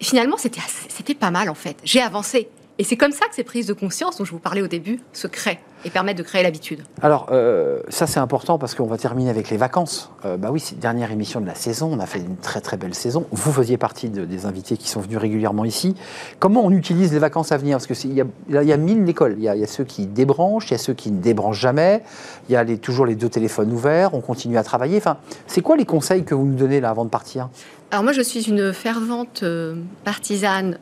Finalement, 0.00 0.36
c'était 0.36 0.60
assez- 0.60 0.88
c'était 0.88 1.14
pas 1.14 1.30
mal 1.30 1.48
en 1.48 1.54
fait. 1.54 1.78
J'ai 1.84 2.02
avancé. 2.02 2.48
Et 2.78 2.84
c'est 2.84 2.96
comme 2.96 3.12
ça 3.12 3.26
que 3.26 3.34
ces 3.34 3.42
prises 3.44 3.66
de 3.66 3.72
conscience 3.72 4.18
dont 4.18 4.24
je 4.26 4.32
vous 4.32 4.38
parlais 4.38 4.60
au 4.60 4.66
début 4.66 5.00
se 5.14 5.26
créent 5.26 5.60
et 5.86 5.90
permettent 5.90 6.18
de 6.18 6.22
créer 6.22 6.42
l'habitude. 6.42 6.82
Alors, 7.00 7.28
euh, 7.30 7.80
ça 7.88 8.06
c'est 8.06 8.20
important 8.20 8.58
parce 8.58 8.74
qu'on 8.74 8.84
va 8.86 8.98
terminer 8.98 9.30
avec 9.30 9.48
les 9.48 9.56
vacances. 9.56 10.10
Euh, 10.26 10.36
bah 10.36 10.50
oui, 10.50 10.60
c'est 10.60 10.74
la 10.74 10.80
dernière 10.82 11.10
émission 11.10 11.40
de 11.40 11.46
la 11.46 11.54
saison. 11.54 11.88
On 11.90 12.00
a 12.00 12.06
fait 12.06 12.18
une 12.18 12.36
très 12.36 12.60
très 12.60 12.76
belle 12.76 12.94
saison. 12.94 13.26
Vous 13.32 13.50
faisiez 13.52 13.78
partie 13.78 14.10
de- 14.10 14.26
des 14.26 14.44
invités 14.44 14.76
qui 14.76 14.88
sont 14.90 15.00
venus 15.00 15.16
régulièrement 15.16 15.64
ici. 15.64 15.94
Comment 16.38 16.64
on 16.64 16.70
utilise 16.70 17.12
les 17.14 17.18
vacances 17.18 17.50
à 17.50 17.56
venir? 17.56 17.78
Parce 17.78 17.86
qu'il 17.86 18.12
y 18.12 18.16
y 18.50 18.72
a 18.72 18.76
mille 18.76 19.08
écoles. 19.08 19.36
Il 19.38 19.44
y, 19.44 19.48
a, 19.48 19.54
il 19.54 19.60
y 19.60 19.64
a 19.64 19.68
ceux 19.68 19.84
qui 19.84 20.06
débranchent, 20.06 20.68
il 20.70 20.72
y 20.72 20.74
a 20.74 20.78
ceux 20.78 20.92
qui 20.94 21.10
ne 21.10 21.20
débranchent 21.22 21.60
jamais. 21.60 22.02
Il 22.48 22.52
y 22.52 22.56
a 22.56 22.64
les- 22.64 22.76
toujours 22.78 23.06
les 23.06 23.14
deux 23.14 23.28
téléphones 23.30 23.72
ouverts. 23.72 24.12
On 24.12 24.20
continue 24.20 24.58
à 24.58 24.62
travailler. 24.62 24.98
Enfin, 24.98 25.16
c'est 25.46 25.62
quoi 25.62 25.76
les 25.76 25.86
conseils 25.86 26.24
que 26.24 26.34
vous 26.34 26.44
nous 26.44 26.56
donnez 26.56 26.80
là 26.80 26.90
avant 26.90 27.04
de 27.06 27.10
partir? 27.10 27.48
Alors 27.90 28.02
moi, 28.02 28.12
je 28.12 28.20
suis 28.22 28.42
une 28.50 28.72
fervente 28.74 29.44
euh, 29.44 29.76
partisane 30.04 30.78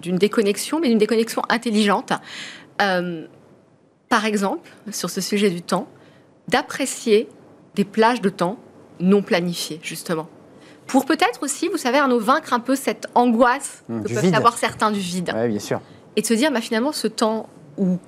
d'une 0.00 0.16
déconnexion, 0.16 0.80
mais 0.80 0.88
d'une 0.88 0.98
déconnexion 0.98 1.42
intelligente. 1.48 2.12
Euh, 2.82 3.26
par 4.08 4.24
exemple, 4.26 4.68
sur 4.90 5.10
ce 5.10 5.20
sujet 5.20 5.50
du 5.50 5.62
temps, 5.62 5.88
d'apprécier 6.48 7.28
des 7.74 7.84
plages 7.84 8.20
de 8.20 8.28
temps 8.28 8.58
non 9.00 9.22
planifiées, 9.22 9.80
justement. 9.82 10.28
Pour 10.86 11.06
peut-être 11.06 11.42
aussi, 11.42 11.68
vous 11.68 11.78
savez, 11.78 11.98
Arnaud, 11.98 12.20
vaincre 12.20 12.52
un 12.52 12.60
peu 12.60 12.76
cette 12.76 13.06
angoisse 13.14 13.82
Hum, 13.88 14.04
que 14.04 14.12
peuvent 14.12 14.22
vide. 14.22 14.34
avoir 14.34 14.56
certains 14.58 14.90
du 14.90 15.00
vide. 15.00 15.32
Oui, 15.34 15.48
bien 15.48 15.58
sûr. 15.58 15.80
Et 16.16 16.22
de 16.22 16.26
se 16.26 16.34
dire, 16.34 16.52
bah, 16.52 16.60
finalement, 16.60 16.92
ce 16.92 17.08
temps 17.08 17.48
où 17.78 17.98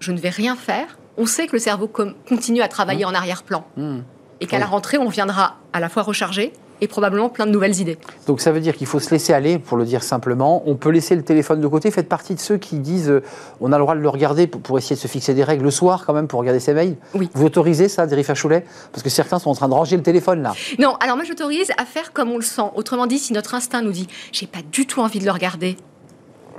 je 0.00 0.12
ne 0.12 0.18
vais 0.18 0.28
rien 0.30 0.56
faire, 0.56 0.98
on 1.16 1.26
sait 1.26 1.46
que 1.46 1.52
le 1.52 1.60
cerveau 1.60 1.86
continue 1.88 2.60
à 2.60 2.68
travailler 2.68 3.04
en 3.04 3.14
arrière-plan. 3.14 3.64
Hmm. 3.76 4.00
Et 4.40 4.46
qu'à 4.46 4.58
la 4.58 4.66
rentrée, 4.66 4.98
on 4.98 5.08
viendra 5.08 5.58
à 5.72 5.80
la 5.80 5.88
fois 5.88 6.02
rechargé 6.02 6.52
et 6.84 6.88
probablement 6.88 7.30
plein 7.30 7.46
de 7.46 7.50
nouvelles 7.50 7.80
idées. 7.80 7.96
Donc 8.26 8.42
ça 8.42 8.52
veut 8.52 8.60
dire 8.60 8.76
qu'il 8.76 8.86
faut 8.86 9.00
se 9.00 9.10
laisser 9.10 9.32
aller, 9.32 9.58
pour 9.58 9.78
le 9.78 9.86
dire 9.86 10.02
simplement. 10.02 10.62
On 10.66 10.76
peut 10.76 10.90
laisser 10.90 11.16
le 11.16 11.22
téléphone 11.22 11.62
de 11.62 11.66
côté. 11.66 11.90
Faites 11.90 12.10
partie 12.10 12.34
de 12.34 12.40
ceux 12.40 12.58
qui 12.58 12.78
disent 12.78 13.08
euh, 13.08 13.22
on 13.60 13.72
a 13.72 13.78
le 13.78 13.82
droit 13.82 13.94
de 13.94 14.00
le 14.00 14.08
regarder 14.08 14.46
pour, 14.46 14.76
essayer 14.76 14.94
de 14.94 15.00
se 15.00 15.08
fixer 15.08 15.32
des 15.32 15.44
règles 15.44 15.64
le 15.64 15.70
soir 15.70 16.04
quand 16.04 16.12
même 16.12 16.28
pour 16.28 16.40
regarder 16.40 16.60
ses 16.60 16.74
mails. 16.74 16.96
Oui. 17.14 17.30
Vous 17.32 17.46
autorisez 17.46 17.88
ça, 17.88 18.06
Dérifa 18.06 18.34
Choulet 18.34 18.66
Parce 18.92 19.02
que 19.02 19.08
certains 19.08 19.38
sont 19.38 19.48
en 19.48 19.54
train 19.54 19.68
de 19.68 19.74
ranger 19.74 19.96
le 19.96 20.02
téléphone 20.02 20.42
là. 20.42 20.52
Non, 20.78 20.96
alors 21.00 21.16
moi 21.16 21.24
j'autorise 21.24 21.72
à 21.78 21.86
faire 21.86 22.12
comme 22.12 22.30
on 22.30 22.36
le 22.36 22.42
sent. 22.42 22.70
Autrement 22.74 23.06
dit, 23.06 23.18
si 23.18 23.32
notre 23.32 23.54
instinct 23.54 23.80
nous 23.80 23.92
dit 23.92 24.06
j'ai 24.30 24.46
pas 24.46 24.60
du 24.70 24.86
tout 24.86 25.00
envie 25.00 25.20
de 25.20 25.24
le 25.24 25.30
regarder, 25.30 25.76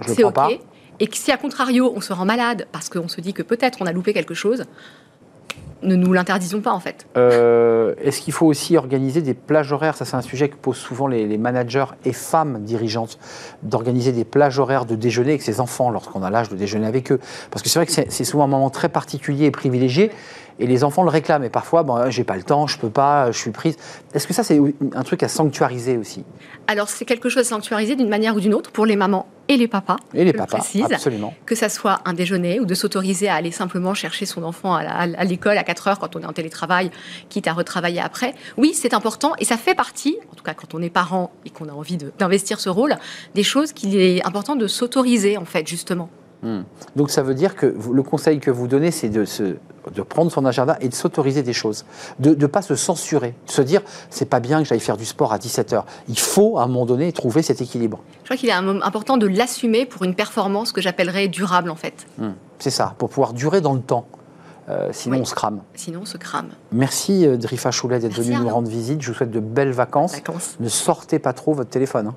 c'est 0.08 0.24
ok. 0.24 0.34
Pas. 0.34 0.50
Et 1.00 1.08
que 1.08 1.18
si 1.18 1.32
à 1.32 1.38
contrario 1.38 1.94
on 1.96 2.02
se 2.02 2.14
rend 2.14 2.26
malade 2.26 2.68
parce 2.72 2.90
qu'on 2.90 3.08
se 3.08 3.22
dit 3.22 3.34
que 3.34 3.44
peut-être 3.44 3.78
on 3.82 3.86
a 3.86 3.92
loupé 3.92 4.12
quelque 4.12 4.34
chose, 4.34 4.64
ne 5.86 5.96
nous 5.96 6.14
l'interdisons 6.14 6.62
pas 6.62 6.74
en 6.74 6.80
fait. 6.80 7.08
Euh, 7.18 7.96
est-ce 8.02 8.22
qu'il 8.22 8.34
faut 8.34 8.46
aussi 8.46 8.78
organiser 8.78 9.22
des 9.22 9.34
plages 9.34 9.72
horaires? 9.72 9.96
Ça 9.96 10.06
c'est 10.06 10.16
un 10.16 10.22
sujet 10.22 10.50
que 10.50 10.56
posent 10.56 10.78
souvent 10.78 11.08
les, 11.08 11.38
managers 11.38 11.86
et 12.06 12.14
femmes 12.14 12.64
dirigeantes, 12.64 13.18
d'organiser 13.64 14.12
des 14.12 14.26
plages 14.26 14.60
horaires 14.60 14.86
de 14.86 14.96
déjeuner 14.96 15.32
avec 15.32 15.42
ses 15.42 15.60
enfants 15.60 15.90
lorsqu'on 15.90 16.24
a 16.24 16.30
l'âge 16.30 16.50
de 16.50 16.56
déjeuner 16.56 16.88
avec 16.88 17.12
eux. 17.12 17.20
Parce 17.52 17.62
que 17.62 17.70
c'est 17.70 17.80
vrai 17.80 17.86
que 17.86 17.92
c'est 17.92 18.24
souvent 18.24 18.46
un 18.46 18.48
moment 18.48 18.70
très 18.70 18.90
particulier 18.90 19.46
et 19.46 19.52
privilégié. 19.52 20.12
Et 20.60 20.68
les 20.68 20.84
enfants 20.84 21.04
le 21.04 21.10
réclament. 21.10 21.44
Et 21.44 21.50
parfois, 21.50 21.84
bon, 21.84 22.10
j'ai 22.10 22.24
pas 22.24 22.38
le 22.38 22.44
temps, 22.44 22.68
je 22.68 22.78
peux 22.78 22.90
pas, 22.90 23.32
je 23.32 23.38
suis 23.38 23.52
prise. 23.52 23.76
Est-ce 24.14 24.26
que 24.26 24.34
ça, 24.34 24.44
c'est 24.44 24.60
un 24.94 25.04
truc 25.04 25.22
à 25.24 25.28
sanctuariser 25.28 25.98
aussi? 25.98 26.24
Alors, 26.68 26.90
c'est 26.90 27.06
quelque 27.06 27.30
chose 27.30 27.42
à 27.42 27.50
sanctuariser 27.50 27.96
d'une 27.96 28.10
manière 28.10 28.36
ou 28.36 28.40
d'une 28.40 28.54
autre 28.54 28.72
pour 28.72 28.86
les 28.86 28.96
mamans 28.96 29.28
et 29.48 29.58
les 29.58 29.68
papas. 29.68 29.98
Et 30.14 30.24
les 30.24 30.34
papas, 30.34 30.60
absolument. 30.92 31.34
Que 31.46 31.56
ça 31.56 31.70
soit 31.70 32.00
un 32.06 32.14
déjeuner 32.14 32.60
ou 32.60 32.66
de 32.66 32.74
s'autoriser 32.74 33.28
à 33.28 33.36
aller 33.36 33.52
simplement 33.52 33.94
chercher 33.94 34.26
son 34.26 34.44
enfant 34.44 34.74
à 34.74 35.26
l'école 35.26 35.58
à 35.58 35.64
4 35.64 35.88
heures 35.88 36.00
quand 36.00 36.16
on 36.16 36.22
est 36.22 36.26
en 36.26 36.34
télétravail, 36.34 36.90
quitte 37.30 37.48
à 37.48 37.54
retravailler 37.54 38.00
après. 38.00 38.34
Oui, 38.58 38.74
c'est 38.74 38.94
important 38.94 39.34
et 39.40 39.46
ça 39.46 39.58
fait 39.58 39.76
partie, 39.76 40.18
en 40.32 40.36
tout 40.36 40.44
cas 40.44 40.56
quand 40.56 40.74
on 40.74 40.82
est 40.82 40.90
parent 40.90 41.32
et 41.46 41.52
qu'on 41.52 41.70
a 41.70 41.74
envie 41.74 41.98
d'investir 42.18 42.60
ce 42.60 42.70
rôle, 42.70 42.96
des 43.36 43.44
choses 43.44 43.72
qu'il 43.72 43.96
est 43.98 44.26
important 44.26 44.56
de 44.56 44.66
s'autoriser 44.66 45.38
en 45.38 45.46
fait, 45.46 45.68
justement. 45.68 46.10
Hmm. 46.46 46.62
Donc 46.96 47.10
ça 47.10 47.24
veut 47.24 47.34
dire 47.34 47.56
que 47.56 47.76
le 47.92 48.04
conseil 48.04 48.40
que 48.40 48.52
vous 48.52 48.68
donnez, 48.68 48.92
c'est 48.92 49.10
de, 49.10 49.26
de 49.96 50.02
prendre 50.04 50.32
son 50.32 50.46
agenda 50.46 50.78
et 50.80 50.90
de 50.90 50.94
s'autoriser 50.94 51.42
des 51.42 51.54
choses, 51.54 51.86
de 52.20 52.36
ne 52.36 52.46
pas 52.46 52.62
se 52.62 52.76
censurer, 52.76 53.34
de 53.48 53.52
se 53.52 53.64
dire 53.64 53.82
c'est 54.12 54.30
pas 54.30 54.40
bien 54.40 54.62
que 54.62 54.70
j'aille 54.70 54.80
faire 54.80 54.96
du 54.96 55.06
sport 55.06 55.34
à 55.34 55.40
17h. 55.40 55.84
Il 56.08 56.20
faut 56.20 56.60
à 56.60 56.64
un 56.64 56.68
moment 56.68 56.86
donné 56.86 57.12
trouver 57.14 57.42
cet 57.42 57.62
équilibre. 57.62 58.00
Je 58.20 58.26
crois 58.26 58.38
qu'il 58.38 58.50
est 58.50 58.52
important 58.52 59.18
de 59.18 59.26
l'assumer 59.26 59.88
pour 59.88 60.04
une 60.04 60.14
performance 60.14 60.72
que 60.72 60.82
j'appellerais 60.82 61.30
durable 61.30 61.72
en 61.72 61.76
fait. 61.76 62.06
Hmm. 62.20 62.34
C'est 62.60 62.70
ça, 62.70 62.94
pour 63.00 63.10
pouvoir 63.10 63.34
durer 63.34 63.62
dans 63.62 63.74
le 63.74 63.82
temps. 63.82 64.06
Euh, 64.70 64.90
sinon, 64.92 65.22
on 65.22 65.26
se 65.26 65.34
crame. 65.36 65.62
Sinon, 65.74 66.02
on 66.04 66.06
se 66.06 66.18
crame. 66.18 66.50
Merci 66.72 67.26
euh, 67.26 67.38
Drifa 67.38 67.72
Choulet 67.72 68.00
d'être 68.00 68.14
venu 68.14 68.36
nous 68.36 68.50
rendre 68.50 68.68
visite. 68.68 69.02
Je 69.02 69.12
vous 69.12 69.18
souhaite 69.18 69.32
de 69.32 69.40
belles 69.40 69.72
vacances. 69.72 70.16
Ne 70.60 70.70
sortez 70.70 71.18
pas 71.18 71.34
trop 71.34 71.54
votre 71.54 71.70
téléphone. 71.70 72.08
Hein. 72.08 72.16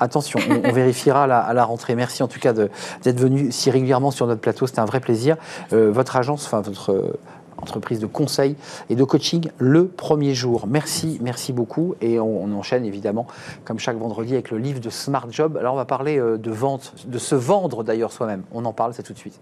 Attention, 0.00 0.40
on, 0.64 0.72
vérifiera 0.72 1.24
à 1.24 1.52
la, 1.52 1.64
rentrée. 1.64 1.94
Merci 1.94 2.22
en 2.22 2.28
tout 2.28 2.40
cas 2.40 2.52
d'être 2.52 3.20
venu 3.20 3.50
si 3.52 3.70
régulièrement 3.70 4.10
sur 4.10 4.26
notre 4.26 4.40
plateau. 4.40 4.66
C'était 4.66 4.80
un 4.80 4.84
vrai 4.84 5.00
plaisir. 5.00 5.36
Euh, 5.72 5.90
votre 5.90 6.16
agence, 6.16 6.46
enfin 6.46 6.60
votre 6.60 6.92
euh, 6.92 7.18
entreprise 7.58 8.00
de 8.00 8.06
conseil 8.06 8.56
et 8.90 8.96
de 8.96 9.04
coaching 9.04 9.48
le 9.58 9.86
premier 9.86 10.34
jour. 10.34 10.66
Merci, 10.66 11.18
merci 11.22 11.52
beaucoup. 11.52 11.94
Et 12.00 12.18
on, 12.18 12.52
enchaîne 12.52 12.84
évidemment, 12.84 13.26
comme 13.64 13.78
chaque 13.78 13.96
vendredi, 13.96 14.34
avec 14.34 14.50
le 14.50 14.58
livre 14.58 14.80
de 14.80 14.90
Smart 14.90 15.26
Job. 15.30 15.56
Alors 15.56 15.74
on 15.74 15.78
va 15.78 15.84
parler 15.84 16.18
euh, 16.18 16.36
de 16.36 16.50
vente, 16.50 16.94
de 17.06 17.18
se 17.18 17.34
vendre 17.34 17.84
d'ailleurs 17.84 18.12
soi-même. 18.12 18.42
On 18.52 18.64
en 18.64 18.72
parle, 18.72 18.94
c'est 18.94 19.02
tout 19.02 19.14
de 19.14 19.18
suite. 19.18 19.40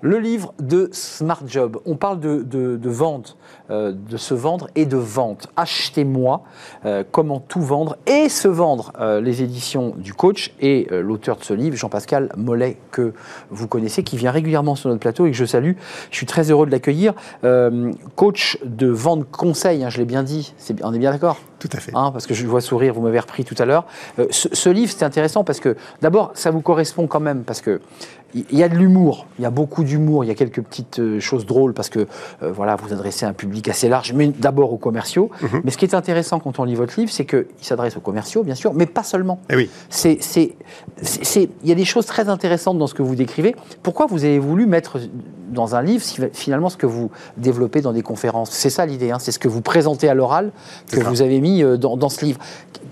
Le 0.00 0.18
livre 0.18 0.54
de 0.60 0.88
Smart 0.92 1.42
Job. 1.46 1.80
On 1.84 1.96
parle 1.96 2.20
de, 2.20 2.78
vente, 2.88 3.36
euh, 3.70 3.92
de 3.92 4.16
se 4.16 4.32
vendre 4.32 4.68
et 4.76 4.86
de 4.86 4.96
vente. 4.96 5.48
Achetez-moi, 5.56 6.42
euh, 6.84 7.02
comment 7.10 7.40
tout 7.40 7.60
vendre 7.60 7.96
et 8.06 8.28
se 8.28 8.46
vendre. 8.46 8.92
Euh, 9.00 9.20
les 9.20 9.42
éditions 9.42 9.94
du 9.96 10.14
coach 10.14 10.52
et 10.60 10.86
l'auteur 10.90 11.36
de 11.36 11.44
ce 11.44 11.52
livre, 11.52 11.76
Jean-Pascal 11.76 12.30
Mollet, 12.36 12.76
que 12.92 13.12
vous 13.50 13.66
connaissez, 13.66 14.04
qui 14.04 14.16
vient 14.16 14.30
régulièrement 14.30 14.76
sur 14.76 14.88
notre 14.88 15.00
plateau 15.00 15.26
et 15.26 15.32
que 15.32 15.36
je 15.36 15.44
salue. 15.44 15.72
Je 16.12 16.16
suis 16.16 16.26
très 16.26 16.50
heureux 16.50 16.66
de 16.66 16.70
l'accueillir. 16.70 17.14
coach 18.14 18.58
de 18.64 18.86
vente 18.86 19.28
conseil, 19.30 19.82
hein, 19.82 19.90
je 19.90 19.98
l'ai 19.98 20.04
bien 20.04 20.22
dit. 20.22 20.54
on 20.82 20.94
est 20.94 20.98
bien 20.98 21.10
d'accord? 21.10 21.38
Tout 21.58 21.70
à 21.72 21.78
fait. 21.78 21.90
Hein, 21.92 22.10
parce 22.12 22.28
que 22.28 22.34
je 22.34 22.46
vois 22.46 22.60
sourire, 22.60 22.94
vous 22.94 23.02
m'avez 23.02 23.18
repris 23.18 23.44
tout 23.44 23.56
à 23.58 23.64
l'heure. 23.64 23.84
Ce, 24.30 24.48
ce, 24.52 24.68
livre, 24.68 24.92
c'est 24.96 25.04
intéressant 25.04 25.42
parce 25.42 25.58
que, 25.58 25.76
d'abord, 26.00 26.30
ça 26.34 26.52
vous 26.52 26.60
correspond 26.60 27.08
quand 27.08 27.18
même, 27.18 27.42
parce 27.42 27.60
que 27.60 27.80
il 28.34 28.58
y 28.58 28.62
a 28.62 28.68
de 28.68 28.76
l'humour, 28.76 29.26
il 29.38 29.42
y 29.42 29.46
a 29.46 29.50
beaucoup 29.50 29.84
d'humour, 29.84 30.22
il 30.24 30.28
y 30.28 30.30
a 30.30 30.34
quelques 30.34 30.60
petites 30.60 30.98
euh, 30.98 31.18
choses 31.18 31.46
drôles 31.46 31.72
parce 31.72 31.88
que 31.88 32.00
euh, 32.42 32.52
voilà, 32.52 32.76
vous 32.76 32.92
adressez 32.92 33.24
à 33.24 33.28
un 33.30 33.32
public 33.32 33.68
assez 33.68 33.88
large, 33.88 34.12
mais 34.12 34.28
d'abord 34.28 34.72
aux 34.72 34.76
commerciaux. 34.76 35.30
Mhm. 35.40 35.62
Mais 35.64 35.70
ce 35.70 35.78
qui 35.78 35.86
est 35.86 35.94
intéressant 35.94 36.38
quand 36.38 36.58
on 36.58 36.64
lit 36.64 36.74
votre 36.74 36.98
livre, 36.98 37.10
c'est 37.10 37.24
qu'il 37.24 37.46
s'adresse 37.60 37.96
aux 37.96 38.00
commerciaux, 38.00 38.42
bien 38.42 38.54
sûr, 38.54 38.74
mais 38.74 38.86
pas 38.86 39.02
seulement. 39.02 39.40
Eh 39.48 39.56
oui. 39.56 39.70
C'est, 39.88 40.18
il 41.02 41.68
y 41.68 41.72
a 41.72 41.74
des 41.74 41.84
choses 41.86 42.06
très 42.06 42.28
intéressantes 42.28 42.78
dans 42.78 42.86
ce 42.86 42.94
que 42.94 43.02
vous 43.02 43.14
décrivez. 43.14 43.56
Pourquoi 43.82 44.06
vous 44.06 44.24
avez 44.24 44.38
voulu 44.38 44.66
mettre 44.66 44.98
dans 45.48 45.74
un 45.74 45.82
livre 45.82 46.04
finalement 46.32 46.68
ce 46.68 46.76
que 46.76 46.86
vous 46.86 47.10
développez 47.36 47.80
dans 47.80 47.92
des 47.92 48.02
conférences 48.02 48.50
C'est 48.50 48.70
ça 48.70 48.86
l'idée, 48.86 49.10
hein, 49.10 49.18
c'est 49.18 49.32
ce 49.32 49.38
que 49.38 49.48
vous 49.48 49.60
présentez 49.60 50.08
à 50.08 50.14
l'oral 50.14 50.52
que 50.90 51.00
vous 51.00 51.22
avez 51.22 51.40
mis 51.40 51.62
euh, 51.62 51.76
dans, 51.76 51.96
dans 51.96 52.08
ce 52.08 52.24
livre. 52.24 52.38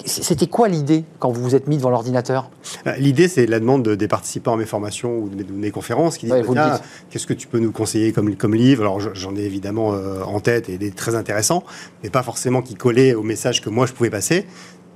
C'était 0.05 0.47
quoi 0.47 0.69
l'idée 0.69 1.05
quand 1.19 1.31
vous 1.31 1.43
vous 1.43 1.55
êtes 1.55 1.67
mis 1.67 1.77
devant 1.77 1.91
l'ordinateur? 1.91 2.51
L'idée, 2.99 3.29
c'est 3.29 3.47
la 3.47 3.61
demande 3.61 3.89
des 3.89 4.09
participants 4.09 4.55
à 4.55 4.57
mes 4.57 4.67
formations 4.67 5.19
ou 5.19 5.29
de 5.29 5.45
mes, 5.53 5.71
conférences 5.71 6.19
qui 6.19 6.27
disent 6.27 6.81
qu'est-ce 7.11 7.27
que 7.27 7.35
tu 7.35 7.47
peux 7.47 7.59
nous 7.59 7.73
conseiller 7.73 8.13
comme, 8.13 8.37
comme 8.37 8.55
livre? 8.55 8.83
Alors 8.83 9.01
j'en 9.01 9.35
ai 9.37 9.43
évidemment 9.43 9.95
euh, 9.95 10.23
en 10.23 10.41
tête 10.41 10.69
et 10.69 10.79
des 10.79 10.91
très 10.91 11.15
intéressants, 11.15 11.65
mais 12.03 12.11
pas 12.11 12.23
forcément 12.23 12.63
qui 12.63 12.75
collaient 12.75 13.15
au 13.15 13.23
message 13.23 13.61
que 13.61 13.71
moi 13.71 13.87
je 13.87 13.93
pouvais 13.93 14.11
passer. 14.11 14.47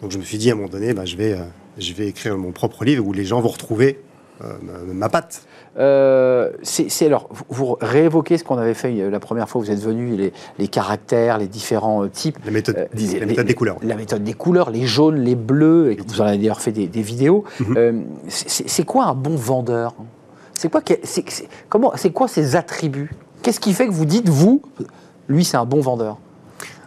Donc 0.03 0.13
je 0.13 0.19
me 0.19 0.23
suis 0.23 0.39
dit 0.39 0.51
à 0.51 0.55
un 0.55 0.57
moment 0.57 0.69
donné, 0.69 0.95
bah, 0.95 1.05
je, 1.05 1.17
vais, 1.17 1.33
euh, 1.33 1.43
je 1.79 1.93
vais 1.93 2.07
écrire 2.07 2.37
mon 2.37 2.53
propre 2.53 2.85
livre 2.85 3.07
où 3.07 3.13
les 3.13 3.25
gens 3.25 3.41
vont 3.41 3.49
retrouver 3.49 4.01
euh, 4.43 4.55
ma, 4.87 5.09
patte. 5.09 5.43
C'est 5.77 7.07
alors, 7.07 7.29
vous, 7.49 7.77
réévoquez 7.81 8.39
ce 8.39 8.45
qu'on 8.45 8.59
avait 8.59 8.75
fait 8.75 9.11
la 9.11 9.21
première 9.21 9.49
fois 9.49 9.61
vous 9.61 9.71
êtes 9.71 9.81
venu, 9.81 10.17
les, 10.17 10.33
les 10.59 10.69
caractères, 10.69 11.39
les 11.39 11.49
différents 11.49 12.07
types. 12.09 12.39
La 12.45 12.51
méthode, 12.51 12.89
la 12.93 13.27
méthode 13.27 13.47
des 13.47 13.55
couleurs. 13.55 13.77
La 13.83 13.97
méthode 13.97 14.25
des 14.25 14.35
couleurs, 14.35 14.71
les 14.71 14.87
jaunes, 14.87 15.21
les 15.21 15.37
bleus, 15.37 15.93
et 15.93 15.99
vous 16.07 16.21
en 16.21 16.27
avez 16.27 16.39
d'ailleurs 16.39 16.61
fait 16.61 16.73
des, 16.73 17.03
vidéos. 17.03 17.45
Mhm. 17.61 18.05
c'est 18.29 18.85
quoi 18.85 19.05
un 19.07 19.15
bon 19.15 19.37
vendeur? 19.37 19.95
C'est 20.55 20.71
quoi, 20.71 20.83
c'est, 21.05 21.25
comment, 21.69 21.93
c'est 21.97 22.11
quoi 22.11 22.29
ses 22.29 22.55
attributs? 22.55 23.11
Qu'est-ce 23.43 23.61
qui 23.61 23.73
fait 23.73 23.87
que 23.87 23.93
vous 23.93 24.05
dites, 24.05 24.29
vous, 24.29 24.61
lui, 25.29 25.45
c'est 25.45 25.57
un 25.57 25.65
bon 25.65 25.81
vendeur? 25.81 26.19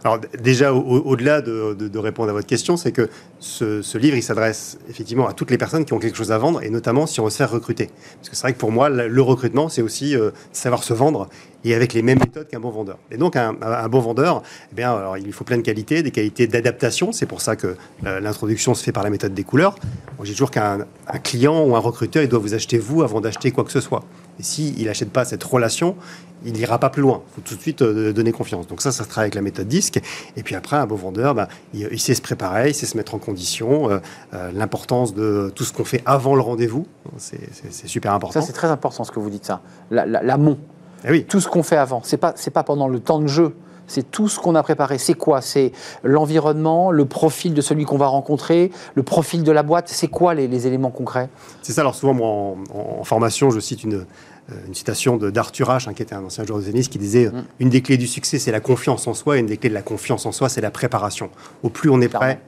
Alors 0.03 0.19
déjà, 0.39 0.73
au-delà 0.73 1.41
de, 1.41 1.97
répondre 1.97 2.29
à 2.29 2.33
votre 2.33 2.47
question, 2.47 2.75
c'est 2.75 2.91
que 2.91 3.09
ce, 3.39 3.97
livre, 3.97 4.17
il 4.17 4.23
s'adresse 4.23 4.77
effectivement 4.89 5.27
à 5.27 5.33
toutes 5.33 5.49
les 5.49 5.57
personnes 5.57 5.85
qui 5.85 5.93
ont 5.93 5.99
quelque 5.99 6.17
chose 6.17 6.31
à 6.31 6.37
vendre, 6.37 6.61
et 6.61 6.69
notamment 6.69 7.07
si 7.07 7.19
on 7.21 7.25
veut 7.25 7.29
se 7.29 7.37
faire 7.37 7.51
recruter. 7.51 7.89
Parce 8.17 8.29
que 8.29 8.35
c'est 8.35 8.41
vrai 8.41 8.53
que 8.53 8.59
pour 8.59 8.71
moi, 8.71 8.89
le 8.89 9.21
recrutement, 9.21 9.69
c'est 9.69 9.81
aussi 9.81 10.15
euh, 10.15 10.31
savoir 10.51 10.83
se 10.83 10.93
vendre, 10.93 11.29
et 11.63 11.73
avec 11.73 11.93
les 11.93 12.01
mêmes 12.01 12.19
méthodes 12.19 12.47
qu'un 12.47 12.59
bon 12.59 12.69
vendeur. 12.69 12.97
Et 13.11 13.17
donc 13.17 13.35
un, 13.35 13.53
bon 13.89 13.99
vendeur, 13.99 14.43
eh 14.71 14.75
bien, 14.75 14.93
alors, 14.93 15.17
il 15.17 15.23
lui 15.23 15.31
faut 15.31 15.43
plein 15.43 15.57
de 15.57 15.61
qualités, 15.61 16.03
des 16.03 16.11
qualités 16.11 16.47
d'adaptation. 16.47 17.11
C'est 17.11 17.25
pour 17.25 17.41
ça 17.41 17.55
que 17.55 17.75
euh, 18.05 18.19
l'introduction 18.19 18.73
se 18.73 18.83
fait 18.83 18.91
par 18.91 19.03
la 19.03 19.09
méthode 19.09 19.33
des 19.33 19.43
couleurs. 19.43 19.75
Moi, 20.17 20.25
j'ai 20.25 20.33
toujours 20.33 20.51
qu'un 20.51 20.85
client 21.23 21.63
ou 21.63 21.75
un 21.75 21.79
recruteur, 21.79 22.23
il 22.23 22.29
doit 22.29 22.39
vous 22.39 22.53
acheter 22.53 22.77
vous 22.77 23.03
avant 23.03 23.21
d'acheter 23.21 23.51
quoi 23.51 23.63
que 23.63 23.71
ce 23.71 23.81
soit. 23.81 24.03
Et 24.39 24.43
s'il 24.43 24.85
n'achète 24.85 25.11
pas 25.11 25.25
cette 25.25 25.43
relation, 25.43 25.95
il 26.45 26.53
n'ira 26.53 26.79
pas 26.79 26.89
plus 26.89 27.01
loin. 27.01 27.21
Il 27.29 27.35
faut 27.35 27.41
tout 27.41 27.55
de 27.55 27.61
suite 27.61 27.81
euh, 27.81 28.11
donner 28.13 28.31
confiance. 28.31 28.67
Donc 28.67 28.81
ça, 28.81 28.91
ça 28.91 29.03
se 29.03 29.09
travaille 29.09 29.25
avec 29.25 29.35
la 29.35 29.41
méthode 29.41 29.67
disque. 29.67 30.01
Et 30.35 30.43
puis 30.43 30.55
après, 30.55 30.75
un 30.75 30.85
beau 30.85 30.95
vendeur, 30.95 31.35
bah, 31.35 31.47
il, 31.73 31.99
sait 31.99 32.15
se 32.15 32.21
préparer, 32.21 32.69
il 32.69 32.73
sait 32.73 32.85
se 32.85 32.97
mettre 32.97 33.15
en 33.15 33.19
condition. 33.19 33.89
Euh, 33.89 34.51
l'importance 34.53 35.13
de 35.13 35.51
tout 35.55 35.63
ce 35.63 35.73
qu'on 35.73 35.85
fait 35.85 36.01
avant 36.05 36.35
le 36.35 36.41
rendez-vous, 36.41 36.87
c'est 37.17 37.87
super 37.87 38.13
important. 38.13 38.41
Ça, 38.41 38.45
c'est 38.45 38.53
très 38.53 38.69
important 38.69 39.03
ce 39.03 39.11
que 39.11 39.19
vous 39.19 39.29
dites, 39.29 39.45
ça. 39.45 39.61
L'amont. 39.91 40.57
La, 40.57 40.72
eh 41.05 41.11
oui. 41.11 41.25
Tout 41.25 41.39
ce 41.39 41.47
qu'on 41.47 41.63
fait 41.63 41.77
avant. 41.77 42.01
Ce 42.03 42.15
n'est 42.15 42.19
pas, 42.19 42.33
pas 42.33 42.63
pendant 42.63 42.87
le 42.87 42.99
temps 42.99 43.19
de 43.19 43.27
jeu. 43.27 43.55
C'est 43.85 44.09
tout 44.09 44.29
ce 44.29 44.39
qu'on 44.39 44.55
a 44.55 44.63
préparé. 44.63 44.97
C'est 44.97 45.13
quoi? 45.13 45.41
C'est 45.41 45.73
l'environnement, 46.03 46.89
le 46.89 47.05
profil 47.05 47.53
de 47.53 47.61
celui 47.61 47.83
qu'on 47.83 47.97
va 47.97 48.07
rencontrer, 48.07 48.71
le 48.95 49.03
profil 49.03 49.43
de 49.43 49.51
la 49.51 49.61
boîte. 49.61 49.89
C'est 49.89 50.07
quoi 50.07 50.33
les, 50.33 50.67
éléments 50.67 50.89
concrets? 50.89 51.29
C'est 51.61 51.73
ça. 51.73 51.81
Alors 51.81 51.95
souvent, 51.95 52.13
moi, 52.13 52.55
en 52.73 53.03
formation, 53.03 53.51
je 53.51 53.59
cite 53.59 53.83
une, 53.83 54.05
euh, 54.51 54.67
une 54.67 54.73
citation 54.73 55.17
d'Arthur 55.17 55.69
H, 55.69 55.89
hein, 55.89 55.93
qui 55.93 56.01
était 56.01 56.15
un 56.15 56.23
ancien 56.23 56.45
joueur 56.45 56.59
de 56.59 56.65
tennis, 56.65 56.87
qui 56.87 56.97
disait 56.97 57.25
mm. 57.25 57.43
Une 57.59 57.69
des 57.69 57.81
clés 57.81 57.97
du 57.97 58.07
succès, 58.07 58.39
c'est 58.39 58.51
la 58.51 58.61
confiance 58.61 59.05
en 59.07 59.13
soi, 59.13 59.37
et 59.37 59.39
une 59.41 59.47
des 59.47 59.57
clés 59.57 59.69
de 59.69 59.75
la 59.75 59.81
confiance 59.81 60.25
en 60.25 60.31
soi, 60.31 60.47
c'est 60.47 60.61
la 60.61 60.71
préparation. 60.71 61.29
Au 61.61 61.69
plus 61.69 61.89
on 61.89 61.99
est 62.01 62.09
prêt, 62.09 62.39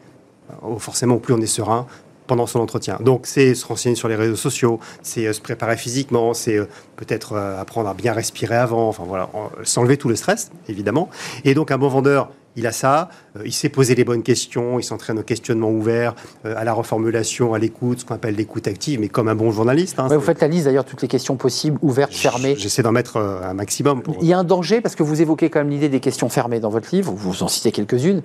forcément, 0.77 1.15
au 1.15 1.19
plus 1.19 1.33
on 1.33 1.41
est 1.41 1.47
serein 1.47 1.85
pendant 2.27 2.47
son 2.47 2.59
entretien. 2.59 2.97
Donc, 3.01 3.25
c'est 3.25 3.55
se 3.55 3.65
renseigner 3.65 3.95
sur 3.95 4.07
les 4.07 4.15
réseaux 4.15 4.35
sociaux, 4.35 4.79
c'est 5.01 5.27
euh, 5.27 5.33
se 5.33 5.41
préparer 5.41 5.77
physiquement, 5.77 6.33
c'est 6.33 6.57
peut-être 6.95 7.35
apprendre 7.35 7.89
à 7.89 7.93
bien 7.93 8.13
respirer 8.13 8.55
avant, 8.55 8.87
enfin 8.87 9.03
voilà, 9.05 9.29
s'enlever 9.63 9.97
tout 9.97 10.09
le 10.09 10.15
stress, 10.15 10.51
évidemment. 10.69 11.09
Et 11.43 11.53
donc, 11.53 11.71
un 11.71 11.77
bon 11.77 11.89
vendeur, 11.89 12.29
il 12.55 12.67
a 12.67 12.71
ça, 12.71 13.09
euh, 13.37 13.41
il 13.45 13.53
sait 13.53 13.69
poser 13.69 13.95
les 13.95 14.03
bonnes 14.03 14.23
questions, 14.23 14.79
il 14.79 14.83
s'entraîne 14.83 15.19
au 15.19 15.23
questionnement 15.23 15.69
ouvert, 15.69 16.15
euh, 16.45 16.53
à 16.57 16.63
la 16.63 16.73
reformulation, 16.73 17.53
à 17.53 17.59
l'écoute, 17.59 17.99
ce 17.99 18.05
qu'on 18.05 18.15
appelle 18.15 18.35
l'écoute 18.35 18.67
active, 18.67 18.99
mais 18.99 19.09
comme 19.09 19.27
un 19.27 19.35
bon 19.35 19.51
journaliste. 19.51 19.99
hein, 19.99 20.07
Ouais, 20.07 20.15
vous 20.15 20.23
faites 20.23 20.41
la 20.41 20.47
liste 20.47 20.65
d'ailleurs, 20.65 20.85
toutes 20.85 21.01
les 21.01 21.07
questions 21.07 21.35
possibles, 21.35 21.77
ouvertes, 21.81 22.13
fermées. 22.13 22.55
J'essaie 22.57 22.83
d'en 22.83 22.91
mettre 22.91 23.17
euh, 23.17 23.41
un 23.43 23.53
maximum. 23.53 24.01
Pour... 24.01 24.17
Il 24.21 24.27
y 24.27 24.33
a 24.33 24.37
un 24.37 24.43
danger 24.43 24.81
parce 24.81 24.95
que 24.95 25.03
vous 25.03 25.21
évoquez 25.21 25.49
quand 25.49 25.59
même 25.59 25.69
l'idée 25.69 25.89
des 25.89 25.99
questions 25.99 26.29
fermées 26.29 26.59
dans 26.59 26.69
votre 26.69 26.93
livre, 26.93 27.13
vous 27.15 27.43
en 27.43 27.47
citez 27.47 27.71
quelques-unes. 27.71 28.21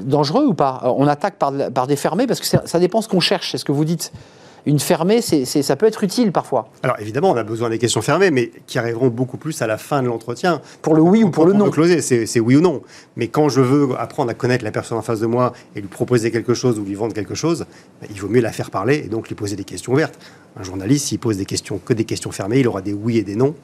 Dangereux 0.00 0.44
ou 0.46 0.54
pas? 0.54 0.80
On 0.96 1.06
attaque 1.06 1.36
par, 1.36 1.52
par 1.72 1.86
des 1.86 1.96
fermées 1.96 2.26
parce 2.26 2.40
que 2.40 2.46
ça, 2.46 2.62
ça 2.66 2.78
dépend 2.78 3.02
ce 3.02 3.08
qu'on 3.08 3.20
cherche, 3.20 3.52
c'est 3.52 3.58
ce 3.58 3.64
que 3.64 3.72
vous 3.72 3.84
dites. 3.84 4.12
Une 4.66 4.78
fermée, 4.78 5.20
c'est 5.20 5.44
ça 5.44 5.76
peut 5.76 5.86
être 5.86 6.02
utile 6.04 6.32
parfois, 6.32 6.70
Alors 6.82 6.96
évidemment, 6.98 7.30
on 7.30 7.36
a 7.36 7.42
besoin 7.42 7.68
des 7.68 7.78
questions 7.78 8.00
fermées, 8.00 8.30
mais 8.30 8.50
qui 8.66 8.78
arriveront 8.78 9.08
beaucoup 9.08 9.36
plus 9.36 9.60
à 9.60 9.66
la 9.66 9.76
fin 9.76 10.02
de 10.02 10.08
l'entretien. 10.08 10.60
pour 10.80 10.94
le 10.94 11.02
oui 11.02 11.22
ou 11.22 11.30
pour 11.30 11.44
le 11.46 11.52
non. 11.52 11.70
closer, 11.70 12.00
c'est 12.00 12.26
c'est 12.26 12.40
oui 12.40 12.56
ou 12.56 12.60
non. 12.60 12.82
Mais 13.16 13.28
quand 13.28 13.48
je 13.48 13.60
veux 13.60 13.94
apprendre 13.98 14.30
à 14.30 14.34
connaître 14.34 14.64
la 14.64 14.70
personne 14.70 14.96
en 14.96 15.02
face 15.02 15.20
de 15.20 15.26
moi 15.26 15.52
et 15.76 15.80
lui 15.80 15.88
proposer 15.88 16.30
quelque 16.30 16.54
chose 16.54 16.78
ou 16.78 16.84
lui 16.84 16.94
vendre 16.94 17.12
quelque 17.12 17.34
chose, 17.34 17.66
ben, 18.00 18.08
il 18.10 18.20
vaut 18.20 18.28
mieux 18.28 18.40
la 18.40 18.52
faire 18.52 18.70
parler 18.70 19.02
et 19.04 19.08
donc 19.08 19.28
lui 19.28 19.34
poser 19.34 19.56
des 19.56 19.64
questions 19.64 19.92
ouvertes. 19.92 20.18
Un 20.56 20.62
journaliste, 20.62 21.06
s'il 21.06 21.18
pose 21.18 21.36
des 21.36 21.44
questions 21.44 21.78
que 21.78 21.92
des 21.92 22.04
questions 22.04 22.30
fermées, 22.30 22.60
il 22.60 22.68
aura 22.68 22.80
des 22.80 22.92
oui 22.92 23.18
et 23.18 23.22
des 23.22 23.36
non. 23.36 23.54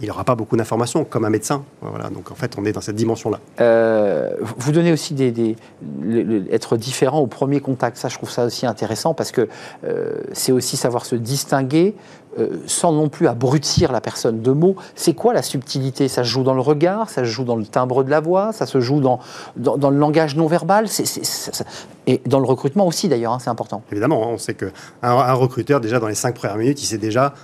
Il 0.00 0.08
n'aura 0.08 0.24
pas 0.24 0.34
beaucoup 0.34 0.56
d'informations, 0.56 1.04
comme 1.04 1.24
un 1.24 1.30
médecin. 1.30 1.62
Voilà. 1.80 2.10
Donc 2.10 2.30
en 2.30 2.34
fait, 2.34 2.56
on 2.58 2.64
est 2.64 2.72
dans 2.72 2.80
cette 2.80 2.96
dimension-là. 2.96 3.38
Euh, 3.60 4.32
vous 4.58 4.72
donnez 4.72 4.92
aussi 4.92 5.14
des, 5.14 5.30
des- 5.30 5.56
le- 6.02 6.22
le- 6.22 6.54
être 6.54 6.76
différent 6.76 7.20
au 7.20 7.26
premier 7.26 7.60
contact. 7.60 7.96
Ça, 7.96 8.08
je 8.08 8.16
trouve 8.16 8.30
ça 8.30 8.44
aussi 8.44 8.66
intéressant 8.66 9.14
parce 9.14 9.30
que 9.32 9.48
euh, 9.84 10.14
c'est 10.32 10.52
aussi 10.52 10.76
savoir 10.76 11.06
se 11.06 11.14
distinguer 11.14 11.94
euh, 12.38 12.48
sans 12.66 12.90
non 12.92 13.08
plus 13.08 13.28
abrutir 13.28 13.92
la 13.92 14.00
personne 14.00 14.42
de 14.42 14.50
mots. 14.50 14.74
C'est 14.96 15.14
quoi 15.14 15.32
la 15.32 15.42
subtilité? 15.42 16.08
Ça 16.08 16.24
se 16.24 16.28
joue 16.28 16.42
dans 16.42 16.54
le 16.54 16.60
regard, 16.60 17.08
ça 17.08 17.20
se 17.22 17.28
joue 17.30 17.44
dans 17.44 17.54
le 17.54 17.64
timbre 17.64 18.02
de 18.02 18.10
la 18.10 18.18
voix, 18.20 18.52
ça 18.52 18.66
se 18.66 18.80
joue 18.80 19.00
dans, 19.00 19.20
dans, 19.56 19.76
dans 19.76 19.90
le 19.90 19.96
langage 19.98 20.34
non 20.34 20.48
verbal. 20.48 20.86
Et 22.08 22.20
dans 22.26 22.40
le 22.40 22.46
recrutement 22.46 22.86
aussi, 22.86 23.08
d'ailleurs, 23.08 23.32
hein, 23.32 23.38
c'est 23.38 23.50
important. 23.50 23.82
Évidemment, 23.92 24.24
hein, 24.24 24.30
on 24.32 24.38
sait 24.38 24.54
qu'un 24.54 24.70
un 25.02 25.32
recruteur, 25.34 25.80
déjà 25.80 26.00
dans 26.00 26.08
les 26.08 26.14
cinq 26.16 26.34
premières 26.34 26.56
minutes, 26.56 26.82
il 26.82 26.86
sait 26.86 26.98
déjà, 26.98 27.34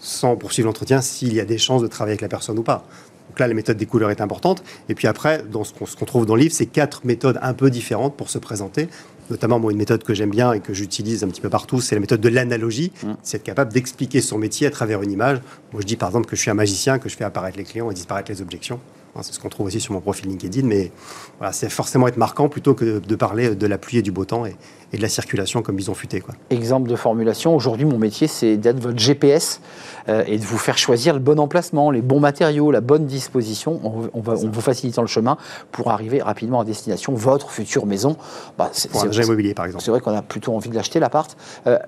sans 0.00 0.36
poursuivre 0.36 0.66
l'entretien, 0.66 1.00
s'il 1.00 1.32
y 1.32 1.40
a 1.40 1.44
des 1.44 1.58
chances 1.58 1.82
de 1.82 1.86
travailler 1.86 2.12
avec 2.12 2.22
la 2.22 2.28
personne 2.28 2.58
ou 2.58 2.62
pas. 2.62 2.84
Donc 3.28 3.38
là, 3.38 3.46
la 3.46 3.54
méthode 3.54 3.76
des 3.76 3.86
couleurs 3.86 4.10
est 4.10 4.20
importante. 4.20 4.64
Et 4.88 4.96
puis 4.96 5.06
après, 5.06 5.44
dans 5.48 5.62
ce 5.62 5.72
qu'on 5.72 6.04
trouve 6.04 6.26
dans 6.26 6.34
le 6.34 6.42
livre, 6.42 6.54
c'est 6.54 6.66
quatre 6.66 7.04
méthodes 7.04 7.38
un 7.42 7.54
peu 7.54 7.70
différentes 7.70 8.16
pour 8.16 8.28
se 8.28 8.38
présenter. 8.38 8.88
Notamment, 9.30 9.60
moi, 9.60 9.70
une 9.70 9.78
méthode 9.78 10.02
que 10.02 10.12
j'aime 10.12 10.30
bien 10.30 10.52
et 10.52 10.58
que 10.58 10.74
j'utilise 10.74 11.22
un 11.22 11.28
petit 11.28 11.40
peu 11.40 11.48
partout, 11.48 11.80
c'est 11.80 11.94
la 11.94 12.00
méthode 12.00 12.20
de 12.20 12.28
l'analogie. 12.28 12.90
C'est 13.22 13.36
être 13.36 13.44
capable 13.44 13.72
d'expliquer 13.72 14.20
son 14.20 14.38
métier 14.38 14.66
à 14.66 14.70
travers 14.70 15.02
une 15.02 15.12
image. 15.12 15.38
Moi, 15.72 15.80
je 15.82 15.86
dis 15.86 15.94
par 15.94 16.08
exemple 16.08 16.26
que 16.26 16.34
je 16.34 16.40
suis 16.40 16.50
un 16.50 16.54
magicien, 16.54 16.98
que 16.98 17.08
je 17.08 17.16
fais 17.16 17.22
apparaître 17.22 17.56
les 17.56 17.62
clients 17.62 17.88
et 17.90 17.94
disparaître 17.94 18.32
les 18.32 18.42
objections. 18.42 18.80
Hein, 19.14 19.20
C'est 19.22 19.32
ce 19.32 19.38
qu'on 19.38 19.48
trouve 19.48 19.66
aussi 19.66 19.80
sur 19.80 19.92
mon 19.92 20.00
profil 20.00 20.28
LinkedIn, 20.28 20.66
mais 20.66 20.90
voilà, 21.38 21.52
c'est 21.52 21.70
forcément 21.70 22.08
être 22.08 22.16
marquant 22.16 22.48
plutôt 22.48 22.74
que 22.74 22.98
de 22.98 23.14
parler 23.14 23.54
de 23.54 23.66
la 23.66 23.78
pluie 23.78 23.98
et 23.98 24.02
du 24.02 24.10
beau 24.10 24.24
temps 24.24 24.46
et, 24.46 24.56
et 24.92 24.96
de 24.96 25.02
la 25.02 25.08
circulation 25.08 25.62
comme 25.62 25.76
bison 25.76 25.94
futé. 25.94 26.20
Quoi. 26.20 26.34
Exemple 26.50 26.88
de 26.90 26.96
formulation, 26.96 27.54
aujourd'hui 27.54 27.84
mon 27.84 27.98
métier 27.98 28.26
c'est 28.26 28.56
d'être 28.56 28.80
votre 28.80 28.98
GPS 28.98 29.60
euh, 30.08 30.24
et 30.26 30.38
de 30.38 30.44
vous 30.44 30.58
faire 30.58 30.78
choisir 30.78 31.14
le 31.14 31.20
bon 31.20 31.38
emplacement, 31.38 31.90
les 31.90 32.02
bons 32.02 32.20
matériaux, 32.20 32.70
la 32.70 32.80
bonne 32.80 33.06
disposition, 33.06 33.80
en, 33.84 33.94
on 34.14 34.20
va, 34.20 34.32
en 34.32 34.48
vous 34.50 34.60
facilitant 34.60 35.02
le 35.02 35.08
chemin 35.08 35.36
pour 35.70 35.90
arriver 35.90 36.20
rapidement 36.22 36.60
à 36.60 36.64
destination, 36.64 37.12
votre 37.14 37.50
future 37.50 37.86
maison. 37.86 38.16
Bah, 38.58 38.70
c'est- 38.72 38.90
Pour 38.90 39.04
un 39.04 39.08
agent 39.08 39.22
immobilier, 39.22 39.54
par 39.54 39.66
exemple. 39.66 39.84
c'est 39.84 39.90
vrai 39.90 40.00
qu'on 40.00 40.14
a 40.16 40.22
plutôt 40.22 40.54
envie 40.54 40.70
de 40.70 40.74
l'acheter, 40.74 40.98
l'appart. 41.00 41.36
Euh, 41.66 41.78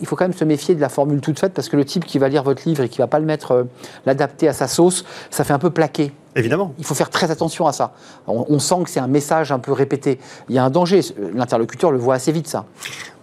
il 0.00 0.06
faut 0.06 0.16
quand 0.16 0.24
même 0.24 0.32
se 0.36 0.44
méfier 0.44 0.74
de 0.74 0.80
la 0.80 0.88
formule 0.88 1.20
toute 1.20 1.38
faite 1.38 1.52
parce 1.54 1.68
que 1.68 1.76
le 1.76 1.84
type 1.84 2.04
qui 2.04 2.18
va 2.18 2.28
lire 2.28 2.42
votre 2.42 2.62
livre 2.68 2.82
et 2.82 2.88
qui 2.88 2.98
va 2.98 3.06
pas 3.06 3.20
le 3.20 3.26
mettre, 3.26 3.52
euh, 3.52 3.64
l'adapter 4.06 4.48
à 4.48 4.52
sa 4.52 4.66
sauce, 4.66 5.04
ça 5.30 5.44
fait 5.44 5.52
un 5.52 5.60
peu 5.60 5.70
plaqué. 5.70 6.10
Évidemment. 6.34 6.72
Il 6.78 6.84
faut 6.86 6.94
faire 6.94 7.10
très 7.10 7.30
attention 7.30 7.66
à 7.66 7.72
ça. 7.72 7.92
On, 8.26 8.46
on 8.48 8.58
sent 8.58 8.76
que 8.84 8.90
c'est 8.90 9.00
un 9.00 9.06
message 9.06 9.52
un 9.52 9.58
peu 9.58 9.70
répété. 9.70 10.18
Il 10.48 10.54
y 10.54 10.58
a 10.58 10.64
un 10.64 10.70
danger. 10.70 11.00
L'interlocuteur 11.34 11.92
le 11.92 11.98
voit 11.98 12.14
assez 12.14 12.31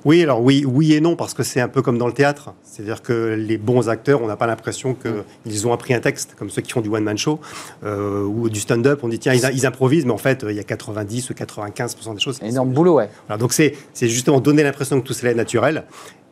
Oui, 0.06 0.24
alors 0.24 0.42
oui, 0.42 0.64
oui 0.66 0.94
et 0.94 1.02
non, 1.02 1.16
parce 1.16 1.34
que 1.34 1.44
c'est 1.44 1.60
un 1.60 1.68
peu 1.68 1.82
comme 1.82 1.98
dans 1.98 2.08
le 2.08 2.14
théâtre. 2.14 2.54
C'est-à-dire 2.72 3.02
que 3.02 3.36
les 3.38 3.58
bons 3.58 3.90
acteurs, 3.90 4.22
on 4.22 4.28
n'a 4.28 4.36
pas 4.36 4.46
l'impression 4.48 4.96
qu'ils 4.96 5.68
ont 5.68 5.74
appris 5.74 5.94
un 5.94 6.00
texte, 6.00 6.36
comme 6.38 6.50
ceux 6.50 6.62
qui 6.62 6.72
font 6.72 6.82
du 6.82 6.90
one-man 6.90 7.18
show 7.18 7.40
euh, 7.84 8.24
ou 8.24 8.48
du 8.50 8.60
stand-up. 8.60 9.00
On 9.04 9.08
dit, 9.08 9.20
tiens, 9.20 9.34
ils, 9.34 9.44
ils 9.54 9.66
improvisent, 9.66 10.06
mais 10.06 10.14
en 10.14 10.18
fait, 10.18 10.44
euh, 10.44 10.52
il 10.52 10.56
y 10.56 10.60
a 10.60 10.64
90 10.64 11.30
ou 11.32 11.34
95% 11.34 12.14
des 12.14 12.20
choses. 12.22 12.40
Énorme 12.44 12.70
boulot, 12.70 12.96
ouais. 12.96 13.10
Voilà, 13.28 13.40
donc 13.40 13.54
c'est 13.54 13.74
justement 14.02 14.40
donner 14.40 14.64
l'impression 14.64 15.02
que 15.02 15.06
tout 15.08 15.14
cela 15.14 15.32
est 15.32 15.36
naturel. 15.36 15.86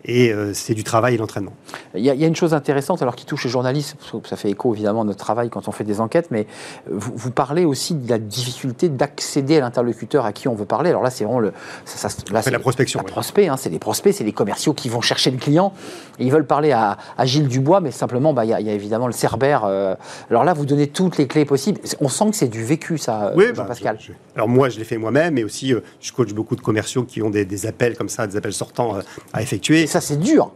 Et 0.10 0.32
euh, 0.32 0.54
c'est 0.54 0.76
du 0.76 0.86
travail 0.86 1.16
et 1.16 1.18
l'entraînement. 1.18 1.52
Il 1.94 2.06
y, 2.06 2.10
a, 2.10 2.14
il 2.14 2.22
y 2.22 2.24
a 2.24 2.28
une 2.28 2.36
chose 2.36 2.54
intéressante, 2.54 3.02
alors 3.02 3.16
qui 3.16 3.26
touche 3.26 3.44
les 3.44 3.50
journalistes, 3.50 3.96
parce 4.00 4.22
que 4.24 4.30
ça 4.30 4.38
fait 4.38 4.50
écho 4.50 4.74
évidemment 4.74 5.02
à 5.02 5.04
notre 5.04 5.20
travail 5.20 5.50
quand 5.50 5.68
on 5.68 5.72
fait 5.74 5.84
des 5.84 6.00
enquêtes, 6.00 6.28
mais 6.32 6.48
vous, 6.90 7.12
vous 7.14 7.32
parlez 7.32 7.66
aussi 7.66 7.94
de 7.96 8.08
la 8.10 8.18
difficulté 8.20 8.88
d'accéder 8.88 9.58
à 9.58 9.62
l'interlocuteur 9.62 10.24
à 10.24 10.32
qui 10.32 10.48
on 10.48 10.54
veut 10.56 10.66
parler. 10.66 10.92
Alors 10.92 11.02
là, 11.04 11.10
c'est 11.10 11.26
vraiment 11.26 11.40
le. 11.42 11.52
Ça, 11.84 12.08
ça- 12.10 12.18
là, 12.32 12.42
la 12.50 12.60
prospection, 12.60 13.00
La 13.00 13.06
oui. 13.06 13.12
prospect, 13.12 13.48
hein, 13.50 13.58
c'est 13.58 13.70
les 13.72 13.80
prospects, 13.80 14.14
c'est 14.14 14.24
les 14.24 14.32
commerciaux 14.32 14.74
qui 14.74 14.88
vont 14.88 15.02
chercher 15.02 15.30
le 15.32 15.38
client. 15.38 15.74
Et 16.20 16.26
ils 16.28 16.32
veulent 16.32 16.46
parler 16.46 16.72
à, 16.74 16.98
à 17.18 17.26
Gilles 17.26 17.48
Dubois, 17.48 17.80
mais 17.80 17.92
simplement, 17.92 18.34
bah, 18.34 18.44
il 18.44 18.50
y, 18.50 18.54
a- 18.54 18.60
il 18.60 18.68
y 18.68 18.70
a 18.70 18.74
évidemment 18.74 19.08
le 19.08 19.14
Cerbère. 19.14 19.64
euh, 19.64 19.96
alors 20.30 20.44
là, 20.44 20.54
vous 20.54 20.66
donnez 20.66 20.88
toutes 20.88 21.18
les 21.18 21.26
clés 21.26 21.46
possibles. 21.46 21.80
On 22.02 22.10
sent 22.10 22.30
que 22.32 22.36
c'est 22.36 22.50
du 22.50 22.64
vécu, 22.66 22.98
ça, 22.98 23.32
Oui, 23.36 23.46
euh, 23.46 23.48
bah, 23.54 23.64
Jean-Pascal. 23.64 23.98
je- 24.00 24.08
je- 24.08 24.12
alors 24.36 24.50
moi, 24.50 24.68
je 24.70 24.78
l'ai 24.78 24.84
fait 24.84 24.98
moi-même, 24.98 25.36
mais 25.36 25.44
aussi, 25.46 25.74
euh, 25.74 25.80
je 26.02 26.12
coach 26.12 26.34
beaucoup 26.34 26.56
de 26.58 26.62
commerciaux 26.62 27.04
qui 27.04 27.22
ont 27.22 27.30
des, 27.30 27.46
des 27.46 27.66
appels 27.66 27.96
comme 27.96 28.10
ça, 28.10 28.28
des 28.28 28.36
appels 28.36 28.54
sortants 28.54 28.98
euh, 28.98 29.02
à 29.34 29.42
effectuer. 29.42 29.84
Et 29.84 29.88
ça, 29.88 30.02
c'est 30.02 30.18
dur. 30.20 30.52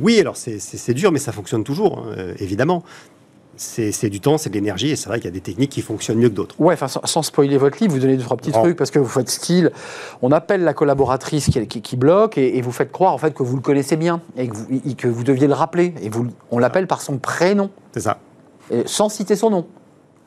Oui, 0.00 0.20
alors 0.20 0.36
c'est- 0.36 0.92
dur, 0.94 1.10
mais 1.12 1.18
ça 1.18 1.32
fonctionne 1.32 1.64
toujours, 1.64 1.98
hein, 1.98 2.16
évidemment. 2.38 2.82
C'est 3.60 4.08
du 4.08 4.20
temps, 4.20 4.38
c'est 4.38 4.50
de 4.50 4.54
l'énergie, 4.54 4.90
et 4.90 4.96
c'est 4.96 5.08
vrai 5.08 5.18
qu'il 5.18 5.26
y 5.26 5.28
a 5.28 5.32
des 5.32 5.40
techniques 5.40 5.70
qui 5.70 5.82
fonctionnent 5.82 6.18
mieux 6.18 6.28
que 6.28 6.34
d'autres. 6.34 6.54
Ouais, 6.60 6.74
enfin, 6.74 6.86
sans, 6.88 7.04
sans 7.04 7.22
spoiler 7.22 7.58
votre 7.58 7.78
livre, 7.80 7.92
vous 7.92 7.98
donnez 8.00 8.16
deux, 8.16 8.22
trois 8.22 8.36
petits 8.36 8.52
Non. 8.52 8.62
trucs 8.62 8.76
parce 8.76 8.90
que 8.92 8.98
vous 9.00 9.08
faites 9.08 9.28
style. 9.28 9.72
On 10.22 10.30
appelle 10.32 10.62
la 10.62 10.74
collaboratrice 10.74 11.46
qui, 11.50 11.66
qui- 11.66 11.82
qui 11.82 11.96
bloque 11.96 12.38
et, 12.38 12.56
et 12.56 12.62
vous 12.62 12.72
faites 12.72 12.92
croire 12.92 13.12
en 13.12 13.18
fait 13.18 13.34
que 13.34 13.42
vous 13.42 13.56
le 13.56 13.62
connaissez 13.62 13.96
bien 13.96 14.20
et 14.36 14.48
que 14.48 14.54
vous, 14.56 14.66
et 14.86 14.94
que 14.94 15.08
vous 15.08 15.24
deviez 15.24 15.46
le 15.48 15.54
rappeler. 15.54 15.92
Et 16.02 16.08
vous, 16.08 16.28
on 16.50 16.58
l'appelle 16.58 16.86
par 16.86 17.00
son 17.02 17.18
prénom, 17.18 17.70
C'est 17.92 18.00
ça. 18.00 18.18
et 18.70 18.82
sans 18.86 19.08
citer 19.08 19.34
son 19.36 19.50
nom. 19.50 19.66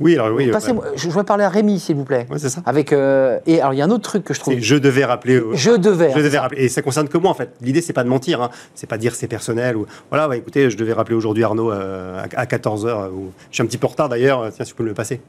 Oui, 0.02 0.16
alors 0.16 0.36
oui. 0.36 0.50
euh, 0.50 0.52
Passez-moi- 0.52 0.84
je, 0.96 1.02
je 1.04 1.08
voudrais 1.08 1.24
parler 1.24 1.44
à 1.44 1.50
Rémi, 1.50 1.80
s'il 1.80 1.96
vous 1.96 2.04
plaît. 2.04 2.28
ouais, 2.30 2.40
c'est 2.40 2.50
ça. 2.50 2.62
Avec, 2.66 2.92
euh, 2.92 3.40
et 3.46 3.62
alors, 3.62 3.74
il 3.74 3.78
y 3.78 3.82
a 3.82 3.86
un 3.86 3.90
autre 3.92 4.04
truc 4.04 4.24
que 4.24 4.34
je 4.34 4.40
trouve. 4.40 4.56
Je 4.58 4.76
devais 4.76 5.06
rappeler. 5.06 5.36
euh, 5.36 5.52
Je 5.54 5.72
devais. 5.72 6.12
Je 6.16 6.20
devais 6.22 6.38
rappeler. 6.40 6.64
Et 6.64 6.70
ça 6.70 6.82
concerne 6.82 7.08
que 7.08 7.18
moi, 7.18 7.32
en 7.32 7.36
fait. 7.36 7.52
L'idée, 7.62 7.82
c'est 7.82 7.94
pas 7.94 8.04
de 8.04 8.10
mentir. 8.10 8.42
Hein. 8.42 8.50
C'est 8.76 8.88
pas 8.88 8.98
de 8.98 9.02
dire 9.02 9.16
c'est 9.16 9.28
personnel. 9.28 9.78
Ou 9.78 9.86
voilà, 10.10 10.28
bah, 10.28 10.36
écoutez, 10.36 10.70
je 10.70 10.78
devais 10.78 10.94
rappeler 10.94 11.16
aujourd'hui 11.16 11.44
Arnaud 11.44 11.72
euh, 11.72 12.22
à, 12.36 12.46
14h. 12.46 13.10
ou... 13.12 13.32
Je 13.50 13.56
suis 13.56 13.64
un 13.64 13.66
petit 13.68 13.78
peu 13.78 13.88
en 13.88 13.92
retard 13.92 14.10
d'ailleurs. 14.10 14.50
Tiens, 14.54 14.66
si 14.66 14.72
vous 14.72 14.78
pouvez 14.78 14.86
me 14.86 14.90
le 14.92 14.96
passer. 14.96 15.22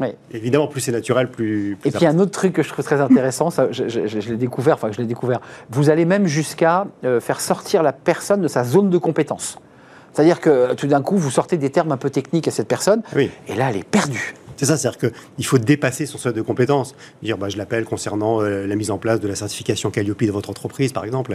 Ouais. 0.00 0.16
Évidemment, 0.32 0.66
plus 0.66 0.80
c'est 0.80 0.90
naturel, 0.90 1.30
plus. 1.30 1.76
plus 1.80 1.88
Et 1.88 1.92
puis 1.92 2.00
il 2.00 2.04
y 2.04 2.06
a 2.06 2.10
un 2.10 2.18
autre 2.18 2.32
truc 2.32 2.52
que 2.52 2.64
je 2.64 2.68
trouve 2.68 2.84
très 2.84 3.00
intéressant, 3.00 3.50
ça, 3.50 3.68
je, 3.70 3.88
je- 3.88 4.08
je- 4.08 4.18
je 4.18 4.28
l'ai 4.30 4.36
découvert, 4.36 4.74
enfin 4.74 4.88
je 4.90 4.98
l'ai 4.98 5.06
découvert. 5.06 5.38
Vous 5.70 5.88
allez 5.88 6.04
même 6.04 6.26
jusqu'à 6.26 6.88
euh, 7.04 7.20
faire 7.20 7.40
sortir 7.40 7.84
la 7.84 7.92
personne 7.92 8.40
de 8.40 8.48
sa 8.48 8.64
zone 8.64 8.90
de 8.90 8.98
compétence. 8.98 9.56
C'est-à-dire 10.14 10.40
que 10.40 10.48
euh, 10.50 10.74
tout 10.74 10.86
d'un 10.86 11.02
coup, 11.02 11.16
vous 11.16 11.30
sortez 11.30 11.56
des 11.58 11.70
termes 11.70 11.92
un 11.92 11.96
peu 11.96 12.08
techniques 12.08 12.48
à 12.48 12.50
cette 12.50 12.68
personne, 12.68 13.02
Oui. 13.14 13.30
et 13.48 13.54
là, 13.54 13.70
elle 13.70 13.76
est 13.76 13.84
perdue. 13.88 14.34
C'est 14.56 14.66
ça, 14.66 14.76
c'est-à-dire 14.76 15.10
qu'il 15.34 15.44
faut 15.44 15.58
dépasser 15.58 16.06
son 16.06 16.16
seuil 16.16 16.32
de 16.32 16.40
compétences. 16.40 16.94
Dire, 17.22 17.36
bah, 17.36 17.48
je 17.48 17.56
l'appelle 17.58 17.84
concernant 17.84 18.40
euh, 18.40 18.66
la 18.68 18.76
mise 18.76 18.92
en 18.92 18.98
place 18.98 19.18
de 19.18 19.26
la 19.26 19.34
certification 19.34 19.90
Calliope 19.90 20.22
de 20.22 20.30
votre 20.30 20.48
entreprise, 20.48 20.92
par 20.92 21.04
exemple. 21.04 21.32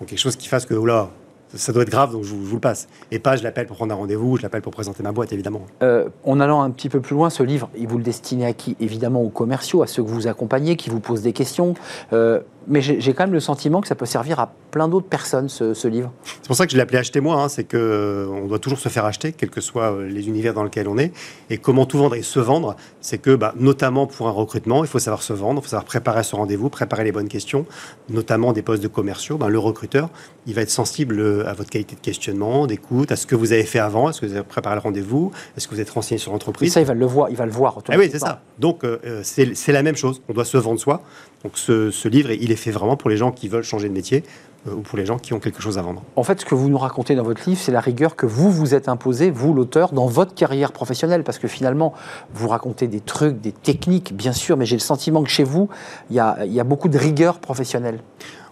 Donc 0.00 0.08
quelque 0.08 0.18
chose 0.18 0.36
qui 0.36 0.48
fasse 0.48 0.64
que, 0.64 0.72
oh 0.72 0.86
là, 0.86 1.10
ça, 1.50 1.58
ça 1.58 1.72
doit 1.74 1.82
être 1.82 1.90
grave, 1.90 2.12
donc 2.12 2.24
je, 2.24 2.30
vous 2.30 2.42
je 2.44 2.48
vous 2.48 2.54
le 2.56 2.60
passe. 2.60 2.88
Et 3.10 3.18
pas, 3.18 3.36
je 3.36 3.42
l'appelle 3.42 3.66
pour 3.66 3.76
prendre 3.76 3.92
un 3.92 3.96
rendez-vous, 3.98 4.38
je 4.38 4.42
l'appelle 4.42 4.62
pour 4.62 4.72
présenter 4.72 5.02
ma 5.02 5.12
boîte, 5.12 5.34
évidemment. 5.34 5.66
Euh, 5.82 6.08
en 6.24 6.40
allant 6.40 6.62
un 6.62 6.70
petit 6.70 6.88
peu 6.88 7.00
plus 7.00 7.14
loin, 7.14 7.28
ce 7.28 7.42
livre, 7.42 7.68
il 7.76 7.86
vous 7.88 7.98
le 7.98 8.04
destinez 8.04 8.46
à 8.46 8.54
qui? 8.54 8.74
Évidemment 8.80 9.20
aux 9.20 9.28
commerciaux, 9.28 9.82
à 9.82 9.86
ceux 9.86 10.02
que 10.02 10.08
vous 10.08 10.26
accompagnez, 10.26 10.76
qui 10.76 10.88
vous 10.88 11.00
posent 11.00 11.20
des 11.22 11.34
questions. 11.34 11.74
Euh, 12.14 12.40
mais 12.66 12.80
j'ai 12.80 13.12
quand 13.14 13.24
même 13.24 13.32
le 13.32 13.40
sentiment 13.40 13.80
que 13.80 13.88
ça 13.88 13.94
peut 13.94 14.06
servir 14.06 14.40
à 14.40 14.52
plein 14.70 14.88
d'autres 14.88 15.06
personnes, 15.08 15.48
ce, 15.48 15.74
ce 15.74 15.88
livre. 15.88 16.12
C'est 16.24 16.46
pour 16.46 16.56
ça 16.56 16.66
que 16.66 16.72
je 16.72 16.76
l'ai 16.76 16.82
appelé 16.82 16.98
Achetez-moi, 16.98 17.36
hein, 17.36 17.48
c'est 17.48 17.64
que 17.64 17.76
euh, 17.76 18.46
doit 18.52 18.58
toujours 18.58 18.78
se 18.78 18.88
faire 18.88 19.04
acheter, 19.04 19.32
quels 19.32 19.50
que 19.50 19.60
soient 19.60 19.92
euh, 19.92 20.08
les 20.08 20.28
univers 20.28 20.54
dans 20.54 20.62
lesquels 20.62 20.88
on 20.88 20.98
est. 20.98 21.12
Et 21.50 21.58
comment 21.58 21.86
tout 21.86 21.98
vendre 21.98 22.14
et 22.14 22.22
se 22.22 22.38
vendre, 22.38 22.76
c'est 23.00 23.18
que, 23.18 23.34
bah, 23.34 23.54
notamment 23.58 24.06
pour 24.06 24.28
un 24.28 24.30
recrutement, 24.30 24.84
il 24.84 24.88
faut 24.88 24.98
savoir 24.98 25.22
se 25.22 25.32
vendre, 25.32 25.60
il 25.60 25.62
faut 25.64 25.70
savoir 25.70 25.84
préparer 25.84 26.22
ce 26.22 26.36
rendez-vous, 26.36 26.68
préparer 26.68 27.04
les 27.04 27.12
bonnes 27.12 27.28
questions, 27.28 27.66
notamment 28.08 28.52
des 28.52 28.62
postes 28.62 28.82
de 28.82 28.88
commerciaux. 28.88 29.38
Ben, 29.38 29.48
le 29.48 29.58
recruteur, 29.58 30.10
il 30.46 30.54
va 30.54 30.62
être 30.62 30.70
sensible 30.70 31.18
euh, 31.18 31.48
à 31.48 31.54
votre 31.54 31.70
qualité 31.70 31.96
de 31.96 32.00
questionnement, 32.00 32.66
d'écoute, 32.66 33.10
à 33.12 33.16
ce 33.16 33.26
que 33.26 33.34
vous 33.34 33.52
avez 33.52 33.64
fait 33.64 33.78
avant, 33.78 34.10
est-ce 34.10 34.20
que 34.20 34.26
vous 34.26 34.34
avez 34.34 34.44
préparé 34.44 34.74
le 34.76 34.80
rendez-vous, 34.82 35.32
est-ce 35.56 35.66
que 35.66 35.74
vous 35.74 35.80
êtes 35.80 35.90
renseigné 35.90 36.18
sur 36.18 36.30
Et 36.30 36.34
l'entreprise. 36.34 36.72
ça, 36.72 36.80
il 36.80 36.86
va 36.86 36.94
le 36.94 37.06
voir. 37.06 37.30
Il 37.30 37.36
va 37.36 37.46
le 37.46 37.52
voir 37.52 37.78
Ah 37.88 37.94
oui, 37.96 38.08
c'est 38.12 38.18
ça. 38.18 38.42
Donc, 38.58 38.84
euh, 38.84 39.22
c'est 39.22 39.72
la 39.72 39.82
même 39.82 39.96
chose. 39.96 40.20
On 40.28 40.32
doit 40.32 40.44
se 40.44 40.56
vendre 40.56 40.78
soi. 40.78 41.02
Donc, 41.44 41.58
ce, 41.58 41.90
ce 41.90 42.08
livre, 42.08 42.30
il 42.30 42.52
est 42.52 42.56
fait 42.56 42.70
vraiment 42.70 42.96
pour 42.96 43.10
les 43.10 43.16
gens 43.16 43.32
qui 43.32 43.48
veulent 43.48 43.64
changer 43.64 43.88
de 43.88 43.94
métier 43.94 44.22
euh, 44.68 44.74
ou 44.74 44.80
pour 44.80 44.96
les 44.96 45.04
gens 45.04 45.18
qui 45.18 45.32
ont 45.34 45.40
quelque 45.40 45.60
chose 45.60 45.76
à 45.76 45.82
vendre. 45.82 46.02
En 46.14 46.22
fait, 46.22 46.40
ce 46.40 46.44
que 46.44 46.54
vous 46.54 46.68
nous 46.68 46.78
racontez 46.78 47.14
dans 47.16 47.24
votre 47.24 47.48
livre, 47.48 47.60
c'est 47.60 47.72
la 47.72 47.80
rigueur 47.80 48.14
que 48.14 48.26
vous 48.26 48.50
vous 48.52 48.74
êtes 48.74 48.88
imposé, 48.88 49.30
vous 49.30 49.52
l'auteur, 49.52 49.92
dans 49.92 50.06
votre 50.06 50.34
carrière 50.34 50.70
professionnelle. 50.72 51.24
Parce 51.24 51.38
que 51.38 51.48
finalement, 51.48 51.94
vous 52.32 52.46
racontez 52.48 52.86
des 52.86 53.00
trucs, 53.00 53.40
des 53.40 53.52
techniques, 53.52 54.14
bien 54.14 54.32
sûr, 54.32 54.56
mais 54.56 54.66
j'ai 54.66 54.76
le 54.76 54.80
sentiment 54.80 55.24
que 55.24 55.30
chez 55.30 55.44
vous, 55.44 55.68
il 56.10 56.16
y 56.16 56.20
a, 56.20 56.38
il 56.44 56.52
y 56.52 56.60
a 56.60 56.64
beaucoup 56.64 56.88
de 56.88 56.98
rigueur 56.98 57.40
professionnelle. 57.40 57.98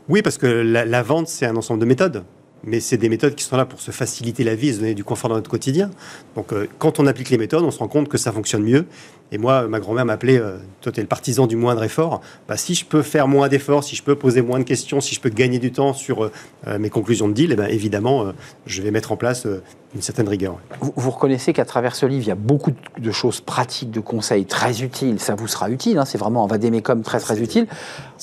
Oui, 0.09 0.23
parce 0.23 0.39
que 0.39 0.47
la, 0.47 0.85
la 0.85 1.03
vente, 1.03 1.29
c'est 1.29 1.47
un 1.47 1.55
ensemble 1.55 1.81
de 1.81 1.87
méthodes. 1.87 2.25
mais 2.65 2.81
c'est 2.81 2.97
des 2.97 3.09
méthodes 3.09 3.35
qui 3.35 3.45
sont 3.45 3.57
là 3.57 3.65
pour 3.65 3.81
se 3.81 3.91
faciliter 3.91 4.45
la 4.45 4.55
vie 4.55 4.69
et 4.69 4.73
se 4.75 4.81
donner 4.81 4.95
du 4.95 5.05
confort 5.05 5.31
dans 5.31 5.37
notre 5.37 5.51
quotidien. 5.51 5.91
Donc 6.37 6.53
euh, 6.53 6.69
quand 6.79 6.99
on 7.01 7.07
applique 7.07 7.31
les 7.31 7.39
méthodes, 7.39 7.65
on 7.65 7.71
se 7.71 7.79
rend 7.79 7.89
compte 7.89 8.09
que 8.09 8.19
ça 8.19 8.33
fonctionne 8.33 8.63
mieux. 8.63 8.87
Et 9.33 9.39
moi, 9.39 9.69
ma 9.69 9.81
grand-mère 9.81 10.05
m'appelait, 10.05 10.39
euh, 10.39 10.59
toi 10.81 10.91
tu 10.91 11.01
es 11.01 11.03
le 11.03 11.09
partisan 11.09 11.47
du 11.47 11.57
moindre 11.57 11.83
effort. 11.85 12.21
Bah, 12.49 12.57
si 12.57 12.75
je 12.75 12.85
peux 12.85 13.03
faire 13.03 13.29
moins 13.29 13.49
d'efforts, 13.49 13.85
si 13.85 13.95
je 13.97 14.03
peux 14.03 14.17
poser 14.17 14.43
moins 14.43 14.59
de 14.59 14.65
questions, 14.65 15.01
si 15.01 15.15
je 15.15 15.21
peux 15.21 15.29
gagner 15.29 15.59
du 15.59 15.73
temps 15.73 15.93
sur 15.93 16.25
euh, 16.25 16.79
mes 16.79 16.91
conclusions 16.91 17.29
de 17.29 17.35
deal, 17.35 17.53
eh 17.53 17.57
ben, 17.57 17.67
évidemment, 17.67 18.33
je 18.67 18.83
vais 18.83 18.91
mettre 18.91 19.13
en 19.13 19.17
place 19.17 19.47
une 19.95 20.03
certaine 20.03 20.29
rigueur. 20.29 20.57
Vous, 20.81 20.93
vous 20.95 21.11
reconnaissez 21.11 21.53
qu'à 21.53 21.65
travers 21.65 21.97
ce 21.97 22.07
livre, 22.07 22.23
il 22.25 22.29
y 22.29 22.33
a 22.33 22.37
beaucoup 22.37 22.71
de 22.99 23.11
choses 23.11 23.41
pratiques, 23.41 23.91
de 23.91 24.01
conseils 24.01 24.45
très 24.45 24.83
utiles. 24.83 25.19
Ça 25.19 25.35
vous 25.35 25.49
sera 25.49 25.69
utile, 25.69 25.99
hein, 25.99 26.05
c'est 26.05 26.19
vraiment 26.19 26.45
un 26.45 26.47
vadémécum 26.47 27.03
très 27.03 27.19
très 27.19 27.41
utile. 27.41 27.67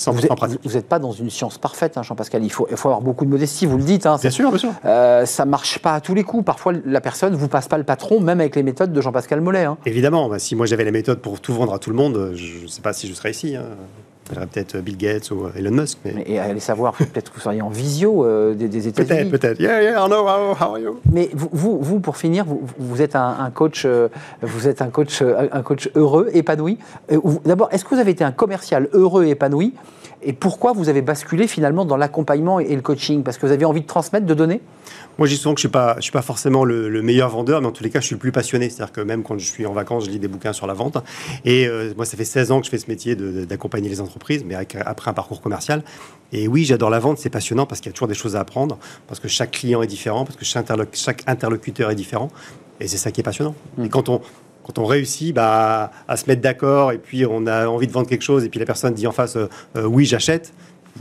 Vous 0.06 0.74
n'êtes 0.74 0.88
pas 0.88 1.00
dans 1.00 1.12
une 1.12 1.30
science 1.30 1.58
parfaite, 1.58 1.98
hein, 1.98 2.04
Jean-Pascal. 2.04 2.44
Il 2.44 2.52
faut, 2.52 2.68
il 2.72 2.78
faut 2.78 2.88
avoir 2.88 3.02
beaucoup 3.02 3.26
de 3.26 3.30
modestie, 3.30 3.66
vous 3.66 3.78
le 3.78 3.84
dites. 3.84 4.06
Hein, 4.06 4.18
bien 4.22 4.30
sûr, 4.30 4.50
bien 4.50 4.60
sûr. 4.60 4.72
Euh, 4.86 5.26
ça 5.26 5.46
marche 5.46 5.80
pas 5.80 5.96
à 5.96 6.02
tous 6.02 6.14
les 6.14 6.24
coups. 6.24 6.46
Parfois, 6.46 6.74
la 6.86 7.02
personne 7.02 7.36
vous 7.36 7.48
passe 7.48 7.68
pas 7.68 7.78
le 7.78 7.84
patron, 7.84 8.22
même 8.22 8.40
avec 8.40 8.56
les 8.56 8.64
méthodes 8.64 8.94
de 8.94 9.02
Jean-Pascal 9.02 9.42
Mollet. 9.42 9.68
Évidemment. 9.86 10.30
Bah, 10.30 10.40
si 10.40 10.56
moi 10.56 10.66
j'avais 10.66 10.86
la 10.86 10.92
méthode 10.92 11.20
pour 11.20 11.40
tout 11.42 11.54
vendre 11.54 11.74
à 11.74 11.80
tout 11.80 11.90
le 11.90 11.96
monde, 11.96 12.32
je 12.36 12.64
ne 12.64 12.68
sais 12.68 12.82
pas 12.82 12.94
si 12.94 13.08
je 13.08 13.14
serais 13.14 13.32
ici. 13.32 13.56
J'aurais 14.34 14.48
peut-être 14.48 14.78
Bill 14.78 14.98
Gates 14.98 15.32
ou 15.32 15.48
Elon 15.56 15.72
Musk. 15.72 16.00
Mais... 16.04 16.24
Et 16.26 16.40
allez 16.40 16.60
savoir, 16.60 16.94
peut-être 16.94 17.32
que 17.32 17.36
vous 17.36 17.42
seriez 17.42 17.62
en 17.62 17.70
visio 17.70 18.26
euh, 18.26 18.54
des, 18.54 18.88
États-Unis. 18.88 19.30
Peut-être, 19.30 19.32
peut-être. 19.32 19.60
Yeah, 19.60 19.82
yeah, 19.82 20.06
I 20.06 20.08
know, 20.08 20.28
how, 20.28 20.56
how 20.60 20.76
are 20.76 20.80
you? 20.80 21.00
Mais 21.12 21.30
vous, 21.34 21.80
vous, 21.80 22.00
pour 22.00 22.18
finir, 22.18 22.46
vous, 22.46 22.62
vous 22.78 23.02
êtes 23.02 23.16
un, 23.16 23.52
coach, 23.54 23.84
euh, 23.86 24.10
vous 24.42 24.68
êtes 24.68 24.82
un 24.82 24.90
coach, 24.90 25.22
un 25.22 25.62
coach 25.62 25.90
heureux, 25.96 26.30
épanoui. 26.34 26.78
D'abord, 27.46 27.70
est-ce 27.72 27.86
que 27.86 27.96
vous 27.96 28.02
avez 28.02 28.12
été 28.12 28.24
un 28.24 28.32
commercial 28.32 28.90
heureux 28.94 29.26
épanoui? 29.26 29.74
Et 30.28 30.34
pourquoi 30.34 30.74
vous 30.74 30.90
avez 30.90 31.02
basculé 31.02 31.48
finalement 31.48 31.86
dans 31.86 31.96
l'accompagnement 31.96 32.60
et 32.60 32.76
le 32.76 32.82
coaching? 32.82 33.24
Parce 33.24 33.38
que 33.38 33.46
vous 33.46 33.54
avez 33.54 33.64
envie 33.64 33.80
de 33.80 33.88
transmettre, 33.88 34.26
de 34.26 34.34
donner? 34.34 34.60
Moi, 35.18 35.26
je 35.26 35.34
dis 35.34 35.40
souvent 35.40 35.56
que 35.56 35.62
je 35.62 35.68
ne 35.68 35.70
suis, 35.70 35.74
pas, 35.74 35.96
je 35.96 36.02
suis 36.02 36.12
pas 36.12 36.22
forcément 36.22 36.66
le, 36.66 37.02
meilleur 37.02 37.30
vendeur, 37.30 37.62
mais 37.62 37.68
en 37.68 37.72
tous 37.72 37.82
les 37.82 37.90
cas, 37.90 38.02
je 38.02 38.08
suis 38.08 38.16
le 38.16 38.20
plus 38.20 38.34
passionné. 38.34 38.70
C'est-à-dire 38.70 38.92
que 38.92 39.00
même 39.00 39.24
quand 39.24 39.40
je 39.40 39.46
suis 39.46 39.66
en 39.66 39.72
vacances, 39.72 40.04
je 40.04 40.10
lis 40.10 40.20
des 40.20 40.28
bouquins 40.28 40.52
sur 40.52 40.68
la 40.68 40.74
vente. 40.74 40.98
Et 41.46 41.66
euh, 41.66 41.94
moi, 41.96 42.04
ça 42.04 42.18
fait 42.18 42.26
16 42.26 42.52
ans 42.52 42.60
que 42.60 42.66
je 42.66 42.72
fais 42.72 42.78
ce 42.78 42.90
métier 42.90 43.16
d'accompagner 43.16 43.88
les 43.88 44.02
entreprises, 44.02 44.44
mais 44.46 44.56
après 44.56 45.10
un 45.10 45.14
parcours 45.14 45.40
commercial. 45.40 45.82
Et 46.34 46.50
oui, 46.50 46.66
j'adore 46.66 46.90
la 46.90 47.00
vente, 47.00 47.20
c'est 47.20 47.30
passionnant 47.30 47.66
parce 47.66 47.80
qu'il 47.80 47.90
y 47.90 47.94
a 47.94 47.94
toujours 47.94 48.10
des 48.10 48.14
choses 48.14 48.36
à 48.36 48.42
apprendre, 48.42 48.78
parce 49.08 49.22
que 49.22 49.30
chaque 49.30 49.52
client 49.52 49.82
est 49.82 49.88
différent, 49.88 50.26
parce 50.26 50.36
que 50.36 50.44
chaque, 50.44 51.24
interlocuteur 51.26 51.90
est 51.90 51.96
différent. 51.96 52.30
Et 52.82 52.90
c'est 52.90 52.98
ça 52.98 53.12
qui 53.12 53.22
est 53.22 53.24
passionnant. 53.24 53.56
Mmh. 53.78 53.86
Et 53.86 53.90
quand 53.90 54.10
on, 54.10 54.22
quand 54.68 54.82
on 54.82 54.86
réussit 54.86 55.34
bah, 55.34 55.92
à 56.08 56.18
se 56.18 56.26
mettre 56.28 56.42
d'accord 56.42 56.92
et 56.92 56.98
puis 56.98 57.26
on 57.26 57.48
a 57.48 57.68
envie 57.68 57.88
de 57.88 57.92
vendre 57.92 58.08
quelque 58.08 58.24
chose 58.24 58.44
et 58.44 58.50
puis 58.50 58.60
la 58.60 58.66
personne 58.66 58.94
dit 58.94 59.08
en 59.08 59.12
face 59.12 59.38
euh, 59.38 59.48
euh, 59.78 59.86
oui 59.86 60.06
j'achète, 60.06 60.54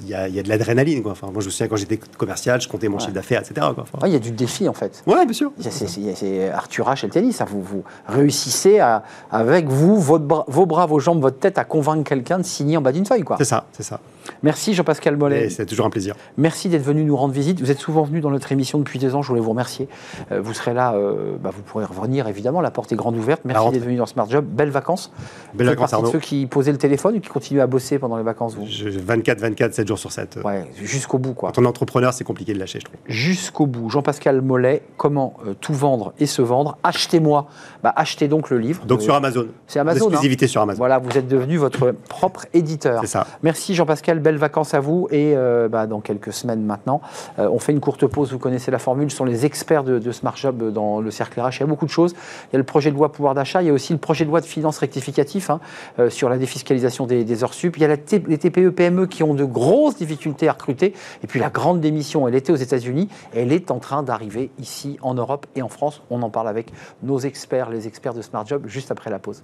il 0.02 0.08
y, 0.08 0.14
a, 0.14 0.28
de 0.28 0.48
l'adrénaline. 0.48 1.02
Enfin, 1.06 1.28
moi, 1.32 1.40
je 1.40 1.46
me 1.46 1.50
souviens 1.50 1.68
quand 1.68 1.76
j'étais 1.76 1.96
commercial, 1.96 2.60
je 2.60 2.68
comptais 2.68 2.88
mon 2.88 2.98
chiffre 2.98 3.12
d'affaires, 3.12 3.40
etc. 3.40 3.66
il 4.04 4.12
y 4.12 4.16
a 4.16 4.18
du 4.18 4.30
défi, 4.30 4.68
en 4.68 4.74
fait. 4.74 5.02
Oui, 5.06 5.14
bien 5.24 5.32
sûr. 5.32 5.52
C'est 5.58 6.50
Arthur 6.50 6.86
H. 6.88 7.04
et 7.04 7.06
le 7.06 7.12
tennis. 7.12 7.42
Vous, 7.48 7.62
vous 7.62 7.84
réussissez 8.06 8.78
à, 8.78 9.04
avec 9.30 9.66
vous, 9.68 9.98
votre 9.98 10.44
vos 10.48 10.66
bras, 10.66 10.84
vos 10.84 10.98
jambes, 10.98 11.22
votre 11.22 11.38
tête, 11.38 11.56
à 11.56 11.64
convaincre 11.64 12.04
quelqu'un 12.04 12.38
de 12.38 12.44
signer 12.44 12.76
en 12.76 12.82
bas 12.82 12.92
d'une 12.92 13.06
feuille. 13.06 13.24
C'est 13.38 13.44
ça, 13.44 13.64
c'est 13.72 13.84
ça. 13.84 14.00
Merci 14.42 14.74
Jean-Pascal 14.74 15.16
Mollet. 15.16 15.50
C'est 15.50 15.66
toujours 15.66 15.86
un 15.86 15.90
plaisir. 15.90 16.14
Merci 16.36 16.68
d'être 16.68 16.82
venu 16.82 17.04
nous 17.04 17.16
rendre 17.16 17.34
visite. 17.34 17.60
Vous 17.60 17.70
êtes 17.70 17.78
souvent 17.78 18.02
venu 18.02 18.20
dans 18.20 18.30
notre 18.30 18.50
émission 18.52 18.78
depuis 18.78 18.98
deux 18.98 19.14
ans. 19.14 19.22
Je 19.22 19.28
voulais 19.28 19.40
vous 19.40 19.50
remercier. 19.50 19.88
Euh, 20.32 20.40
vous 20.40 20.54
serez 20.54 20.74
là, 20.74 20.94
euh, 20.94 21.36
bah, 21.40 21.50
vous 21.54 21.62
pourrez 21.62 21.84
revenir 21.84 22.28
évidemment. 22.28 22.60
La 22.60 22.70
porte 22.70 22.92
est 22.92 22.96
grande 22.96 23.16
ouverte. 23.16 23.42
Merci 23.44 23.70
d'être 23.70 23.84
venu 23.84 23.96
dans 23.96 24.06
Smart 24.06 24.28
Job. 24.28 24.44
Belles 24.44 24.70
vacances. 24.70 25.12
Belles 25.54 25.68
vacances, 25.68 25.92
Arnaud. 25.92 26.10
ceux 26.10 26.20
qui 26.20 26.46
posaient 26.46 26.72
le 26.72 26.78
téléphone 26.78 27.16
ou 27.16 27.20
qui 27.20 27.28
continuent 27.28 27.60
à 27.60 27.66
bosser 27.66 27.98
pendant 27.98 28.16
les 28.16 28.22
vacances 28.22 28.54
vous 28.54 28.66
24, 28.66 29.40
24, 29.40 29.74
7 29.74 29.88
jours 29.88 29.98
sur 29.98 30.12
7. 30.12 30.38
Ouais, 30.44 30.64
jusqu'au 30.82 31.18
bout 31.18 31.34
quoi. 31.34 31.52
Quand 31.52 31.60
on 31.60 31.64
est 31.64 31.68
entrepreneur, 31.68 32.12
c'est 32.12 32.24
compliqué 32.24 32.54
de 32.54 32.58
lâcher, 32.58 32.80
je 32.80 32.84
trouve. 32.84 32.96
Jusqu'au 33.06 33.66
bout. 33.66 33.90
Jean-Pascal 33.90 34.40
Mollet, 34.40 34.82
comment 34.96 35.34
euh, 35.46 35.54
tout 35.60 35.74
vendre 35.74 36.12
et 36.18 36.26
se 36.26 36.42
vendre? 36.42 36.78
Achetez-moi. 36.82 37.48
Bah, 37.82 37.92
achetez 37.96 38.28
donc 38.28 38.50
le 38.50 38.58
livre. 38.58 38.84
Donc 38.86 39.02
sur 39.02 39.14
Amazon. 39.14 39.46
C'est 39.66 39.78
Amazon. 39.78 40.08
Exclusivité 40.08 40.44
hein. 40.46 40.48
sur 40.48 40.60
Amazon. 40.60 40.78
Voilà, 40.78 40.98
vous 40.98 41.16
êtes 41.16 41.28
devenu 41.28 41.56
votre 41.56 41.92
propre 42.08 42.46
éditeur. 42.54 43.00
C'est 43.00 43.08
ça. 43.08 43.26
Merci 43.42 43.74
Jean-Pascal. 43.74 44.15
Belles 44.20 44.36
vacances 44.36 44.74
à 44.74 44.80
vous. 44.80 45.08
Et 45.10 45.34
euh, 45.36 45.68
bah, 45.68 45.86
dans 45.86 46.00
quelques 46.00 46.32
semaines 46.32 46.62
maintenant, 46.62 47.00
euh, 47.38 47.48
on 47.50 47.58
fait 47.58 47.72
une 47.72 47.80
courte 47.80 48.06
pause. 48.06 48.32
Vous 48.32 48.38
connaissez 48.38 48.70
la 48.70 48.78
formule. 48.78 49.10
Ce 49.10 49.16
sont 49.16 49.24
les 49.24 49.46
experts 49.46 49.84
de, 49.84 50.12
Smart 50.12 50.36
Job 50.36 50.72
dans 50.72 51.00
le 51.00 51.10
cercle 51.10 51.40
RH. 51.40 51.56
Il 51.56 51.60
y 51.60 51.62
a 51.64 51.66
beaucoup 51.66 51.86
de 51.86 51.90
choses. 51.90 52.12
Il 52.12 52.54
y 52.54 52.56
a 52.56 52.58
le 52.58 52.64
projet 52.64 52.90
de 52.90 52.96
loi 52.96 53.12
pouvoir 53.12 53.34
d'achat. 53.34 53.62
Il 53.62 53.66
y 53.66 53.70
a 53.70 53.72
aussi 53.72 53.92
le 53.92 53.98
projet 53.98 54.24
de 54.24 54.30
loi 54.30 54.40
de 54.40 54.46
finances 54.46 54.78
rectificatif 54.78 55.50
hein, 55.50 55.60
euh, 55.98 56.10
sur 56.10 56.28
la 56.28 56.38
défiscalisation 56.38 57.06
des, 57.06 57.44
heures 57.44 57.54
sup. 57.54 57.76
Il 57.76 57.82
y 57.82 57.84
a 57.84 57.88
les 57.88 58.38
TPE, 58.38 58.70
PME 58.70 59.06
qui 59.06 59.22
ont 59.22 59.34
de 59.34 59.44
grosses 59.44 59.96
difficultés 59.96 60.48
à 60.48 60.52
recruter. 60.52 60.94
Et 61.22 61.26
puis 61.26 61.40
la 61.40 61.50
grande 61.50 61.80
démission, 61.80 62.28
elle 62.28 62.34
était 62.34 62.52
aux 62.52 62.56
États-Unis. 62.56 63.08
Elle 63.34 63.52
est 63.52 63.70
en 63.70 63.78
train 63.78 64.02
d'arriver 64.02 64.50
ici 64.58 64.98
en 65.02 65.14
Europe 65.14 65.46
et 65.54 65.62
en 65.62 65.68
France. 65.68 66.02
On 66.10 66.22
en 66.22 66.30
parle 66.30 66.48
avec 66.48 66.72
nos 67.02 67.18
experts, 67.18 67.70
les 67.70 67.86
experts 67.86 68.14
de 68.14 68.22
Smart 68.22 68.46
Job, 68.46 68.62
juste 68.66 68.90
après 68.90 69.10
la 69.10 69.18
pause. 69.18 69.42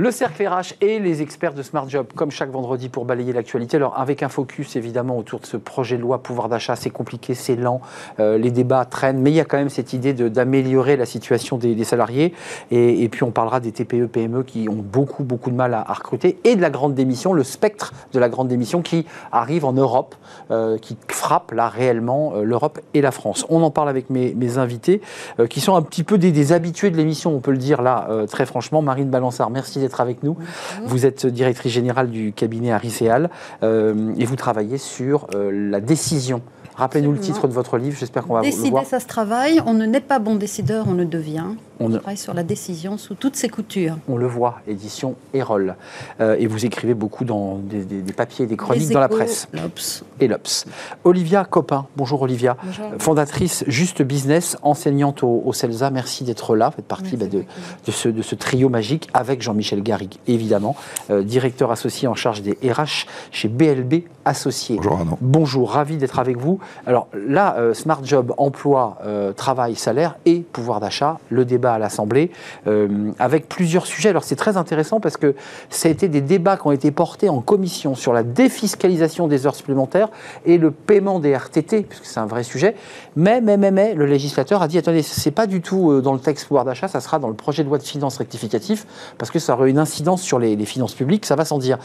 Le 0.00 0.10
cercle 0.10 0.48
RH 0.48 0.76
et 0.80 0.98
les 0.98 1.20
experts 1.20 1.52
de 1.52 1.62
Smart 1.62 1.86
Job, 1.86 2.06
comme 2.16 2.30
chaque 2.30 2.50
vendredi 2.50 2.88
pour 2.88 3.04
balayer 3.04 3.34
l'actualité. 3.34 3.76
Alors, 3.76 3.98
avec 3.98 4.22
un 4.22 4.30
focus 4.30 4.74
évidemment 4.76 5.18
autour 5.18 5.40
de 5.40 5.44
ce 5.44 5.58
projet 5.58 5.98
de 5.98 6.00
loi 6.00 6.22
pouvoir 6.22 6.48
d'achat, 6.48 6.74
c'est 6.74 6.88
compliqué, 6.88 7.34
c'est 7.34 7.54
lent, 7.54 7.82
euh, 8.18 8.38
les 8.38 8.50
débats 8.50 8.86
traînent, 8.86 9.20
mais 9.20 9.30
il 9.30 9.34
y 9.34 9.40
a 9.40 9.44
quand 9.44 9.58
même 9.58 9.68
cette 9.68 9.92
idée 9.92 10.14
d'améliorer 10.14 10.96
la 10.96 11.04
situation 11.04 11.58
des, 11.58 11.84
salariés. 11.84 12.32
Et, 12.70 13.10
puis, 13.10 13.24
on 13.24 13.30
parlera 13.30 13.60
des 13.60 13.72
TPE, 13.72 14.06
PME 14.06 14.42
qui 14.42 14.70
ont 14.70 14.82
beaucoup, 14.82 15.22
beaucoup 15.22 15.50
de 15.50 15.54
mal 15.54 15.74
à, 15.74 15.82
recruter 15.92 16.38
et 16.44 16.56
de 16.56 16.62
la 16.62 16.70
grande 16.70 16.94
démission, 16.94 17.34
le 17.34 17.44
spectre 17.44 17.92
de 18.14 18.18
la 18.18 18.30
grande 18.30 18.48
démission 18.48 18.80
qui 18.80 19.04
arrive 19.32 19.66
en 19.66 19.74
Europe, 19.74 20.14
euh, 20.50 20.78
qui 20.78 20.96
frappe 21.08 21.52
là 21.52 21.68
réellement 21.68 22.32
euh, 22.36 22.42
l'Europe 22.42 22.80
et 22.94 23.02
la 23.02 23.10
France. 23.10 23.44
On 23.50 23.62
en 23.62 23.70
parle 23.70 23.90
avec 23.90 24.08
mes, 24.08 24.56
invités 24.56 25.02
qui 25.50 25.60
sont 25.60 25.76
un 25.76 25.82
petit 25.82 26.04
peu 26.04 26.16
des, 26.16 26.32
des 26.32 26.52
habitués 26.52 26.90
de 26.90 26.96
l'émission, 26.96 27.34
on 27.34 27.40
peut 27.40 27.50
le 27.50 27.58
dire 27.58 27.82
là 27.82 28.08
très 28.30 28.46
franchement. 28.46 28.80
Marine 28.80 29.10
Balançard, 29.10 29.50
merci 29.50 29.78
d'être 29.78 29.89
avec 29.98 30.22
nous. 30.22 30.36
Vous 30.84 31.06
êtes 31.06 31.26
directrice 31.26 31.72
générale 31.72 32.10
du 32.10 32.32
cabinet 32.32 32.70
Ariséal 32.70 33.30
euh, 33.62 34.12
et 34.18 34.24
vous 34.24 34.36
travaillez 34.36 34.78
sur 34.78 35.26
euh, 35.34 35.50
la 35.52 35.80
décision 35.80 36.42
Rappelez-nous 36.80 37.12
le 37.12 37.18
titre 37.18 37.46
de 37.46 37.52
votre 37.52 37.76
livre, 37.76 37.94
j'espère 38.00 38.26
qu'on 38.26 38.32
va 38.32 38.40
Décider, 38.40 38.64
le 38.64 38.70
voir. 38.70 38.86
ça 38.86 39.00
se 39.00 39.06
travaille. 39.06 39.60
On 39.66 39.74
ne 39.74 39.84
n'est 39.84 40.00
pas 40.00 40.18
bon 40.18 40.34
décideur, 40.36 40.86
on 40.88 40.94
le 40.94 41.04
devient. 41.04 41.44
On, 41.78 41.90
travaille 41.90 42.16
sur 42.16 42.32
la 42.32 42.42
décision 42.42 42.96
sous 42.96 43.14
toutes 43.14 43.36
ses 43.36 43.50
coutures. 43.50 43.98
On 44.08 44.16
le 44.16 44.26
voit, 44.26 44.60
édition 44.66 45.14
Erol. 45.34 45.76
Euh, 46.20 46.36
et 46.38 46.46
vous 46.46 46.64
écrivez 46.64 46.94
beaucoup 46.94 47.26
dans 47.26 47.56
des, 47.56 47.84
papiers, 48.14 48.46
des 48.46 48.56
chroniques 48.56 48.90
dans 48.92 49.00
la 49.00 49.08
presse. 49.08 49.46
L'Obs. 49.52 50.04
Et 50.20 50.28
l'Obs. 50.28 50.64
Olivia 51.04 51.44
Copin, 51.44 51.86
bonjour 51.98 52.22
Olivia. 52.22 52.56
Fondatrice 52.98 53.64
Juste 53.66 54.00
Business, 54.00 54.56
enseignante 54.62 55.22
au, 55.22 55.52
CELSA. 55.52 55.90
Merci 55.90 56.24
d'être 56.24 56.56
là. 56.56 56.70
Vous 56.70 56.76
faites 56.76 56.86
partie 56.86 57.16
bah, 57.18 57.26
de, 57.26 57.44
ce, 57.90 58.08
de, 58.08 58.22
ce, 58.22 58.34
trio 58.34 58.70
magique 58.70 59.08
avec 59.12 59.42
Jean-Michel 59.42 59.82
Garrigue, 59.82 60.16
évidemment, 60.26 60.76
euh, 61.10 61.22
directeur 61.22 61.70
associé 61.70 62.08
en 62.08 62.14
charge 62.14 62.40
des 62.40 62.56
RH 62.62 63.06
chez 63.32 63.48
BLB 63.48 64.04
Bonjour 64.32 64.92
Arnaud. 64.92 65.18
Bonjour, 65.20 65.70
ravi 65.72 65.96
d'être 65.96 66.18
avec 66.18 66.36
vous. 66.36 66.60
Alors 66.86 67.08
là, 67.14 67.56
euh, 67.58 67.74
Smart 67.74 68.00
Job, 68.04 68.32
emploi, 68.38 68.98
euh, 69.04 69.32
travail, 69.32 69.74
salaire 69.74 70.16
et 70.24 70.40
pouvoir 70.40 70.78
d'achat, 70.78 71.18
le 71.30 71.44
débat 71.44 71.74
à 71.74 71.78
l'Assemblée, 71.78 72.30
euh, 72.68 73.10
avec 73.18 73.48
plusieurs 73.48 73.86
sujets. 73.86 74.10
Alors 74.10 74.22
c'est 74.22 74.36
très 74.36 74.56
intéressant 74.56 75.00
parce 75.00 75.16
que 75.16 75.34
ça 75.68 75.88
a 75.88 75.90
été 75.90 76.08
des 76.08 76.20
débats 76.20 76.56
qui 76.56 76.66
ont 76.66 76.72
été 76.72 76.92
portés 76.92 77.28
en 77.28 77.40
commission 77.40 77.94
sur 77.94 78.12
la 78.12 78.22
défiscalisation 78.22 79.26
des 79.26 79.46
heures 79.46 79.56
supplémentaires 79.56 80.10
et 80.44 80.58
le 80.58 80.70
paiement 80.70 81.18
des 81.18 81.34
RTT, 81.34 81.82
puisque 81.82 82.04
c'est 82.04 82.20
un 82.20 82.26
vrai 82.26 82.44
sujet. 82.44 82.76
Mais, 83.16 83.40
mais, 83.40 83.56
mais, 83.56 83.72
mais, 83.72 83.94
le 83.94 84.06
législateur 84.06 84.62
a 84.62 84.68
dit, 84.68 84.78
attendez, 84.78 85.02
c'est 85.02 85.30
pas 85.32 85.46
du 85.46 85.60
tout 85.60 86.00
dans 86.02 86.12
le 86.12 86.20
texte 86.20 86.46
pouvoir 86.46 86.64
d'achat, 86.64 86.86
ça 86.86 87.00
sera 87.00 87.18
dans 87.18 87.28
le 87.28 87.34
projet 87.34 87.64
de 87.64 87.68
loi 87.68 87.78
de 87.78 87.82
finances 87.82 88.18
rectificatif, 88.18 88.86
parce 89.18 89.30
que 89.30 89.38
ça 89.38 89.54
aurait 89.54 89.70
une 89.70 89.78
incidence 89.78 90.22
sur 90.22 90.38
les, 90.38 90.56
finances 90.64 90.94
publiques, 90.94 91.26
ça 91.26 91.36
va 91.36 91.44
sans 91.44 91.58
dire. 91.58 91.78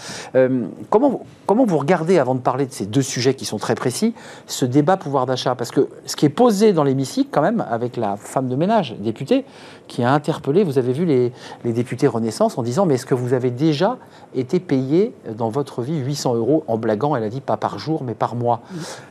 comment, 0.89 1.21
comment 1.47 1.65
vous 1.65 1.77
regardez, 1.77 2.19
avant 2.19 2.34
de 2.35 2.41
parler 2.41 2.65
de 2.65 2.71
ces 2.71 2.85
deux 2.85 3.01
sujets 3.01 3.33
qui 3.33 3.45
sont 3.45 3.57
très 3.57 3.75
précis, 3.75 4.13
ce 4.47 4.65
débat 4.65 4.97
pouvoir 4.97 5.25
d'achat. 5.25 5.55
Parce 5.55 5.71
que 5.71 5.87
ce 6.05 6.15
qui 6.15 6.25
est 6.25 6.29
posé 6.29 6.73
dans 6.73 6.83
l'hémicycle, 6.83 7.29
quand 7.31 7.41
même, 7.41 7.65
avec 7.69 7.97
la 7.97 8.17
femme 8.17 8.47
de 8.47 8.55
ménage, 8.55 8.95
députée, 8.99 9.45
qui 9.87 10.03
a 10.03 10.11
interpellé, 10.11 10.63
vous 10.63 10.77
avez 10.77 10.93
vu 10.93 11.05
les, 11.05 11.31
députés 11.63 12.07
Renaissance 12.07 12.57
en 12.57 12.63
disant 12.63 12.85
Mais 12.85 12.95
est-ce 12.95 13.05
que 13.05 13.15
vous 13.15 13.33
avez 13.33 13.51
déjà 13.51 13.97
été 14.35 14.59
payé 14.59 15.13
dans 15.37 15.49
votre 15.49 15.81
vie 15.81 15.97
800 15.97 16.35
euros 16.35 16.63
En 16.67 16.77
blaguant, 16.77 17.15
elle 17.15 17.23
a 17.23 17.29
dit 17.29 17.41
pas 17.41 17.57
par 17.57 17.79
jour, 17.79 18.03
mais 18.03 18.13
par 18.13 18.35
mois. 18.35 18.61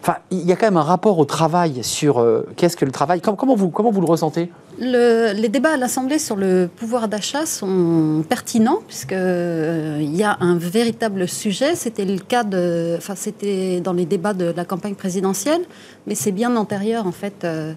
Enfin, 0.03 0.17
il 0.31 0.45
y 0.45 0.53
a 0.53 0.57
quand 0.57 0.67
même 0.67 0.77
un 0.77 0.83
rapport 0.83 1.19
au 1.19 1.25
travail 1.25 1.83
sur 1.83 2.19
euh, 2.19 2.47
qu'est-ce 2.57 2.77
que 2.77 2.85
le 2.85 2.93
travail? 2.93 3.21
Comment, 3.21 3.55
vous, 3.55 3.71
comment 3.71 3.91
vous 3.91 4.01
le 4.01 4.07
ressentez? 4.07 4.51
Les 4.79 5.49
débats 5.49 5.75
à 5.75 5.77
l'Assemblée 5.77 6.19
sur 6.19 6.35
le 6.35 6.69
pouvoir 6.75 7.09
d'achat 7.09 7.47
sont 7.47 8.25
pertinents 8.29 8.81
puisqu'il 8.87 9.17
euh, 9.17 10.03
y 10.03 10.25
a 10.25 10.37
un 10.41 10.59
véritable 10.59 11.29
sujet. 11.29 11.77
C'était 11.77 12.05
le 12.05 12.19
cas 12.19 12.43
de, 12.43 12.95
enfin 12.99 13.15
c'était 13.15 13.81
dans 13.81 13.93
les 13.93 14.05
débats 14.05 14.35
de 14.35 14.53
la 14.55 14.65
campagne 14.65 14.95
présidentielle 14.95 15.15
présidentielle, 15.15 15.63
mais 16.07 16.15
c'est 16.15 16.33
bien 16.33 16.57
antérieur 16.57 17.07
en 17.07 17.13
fait. 17.13 17.45
Euh, 17.45 17.75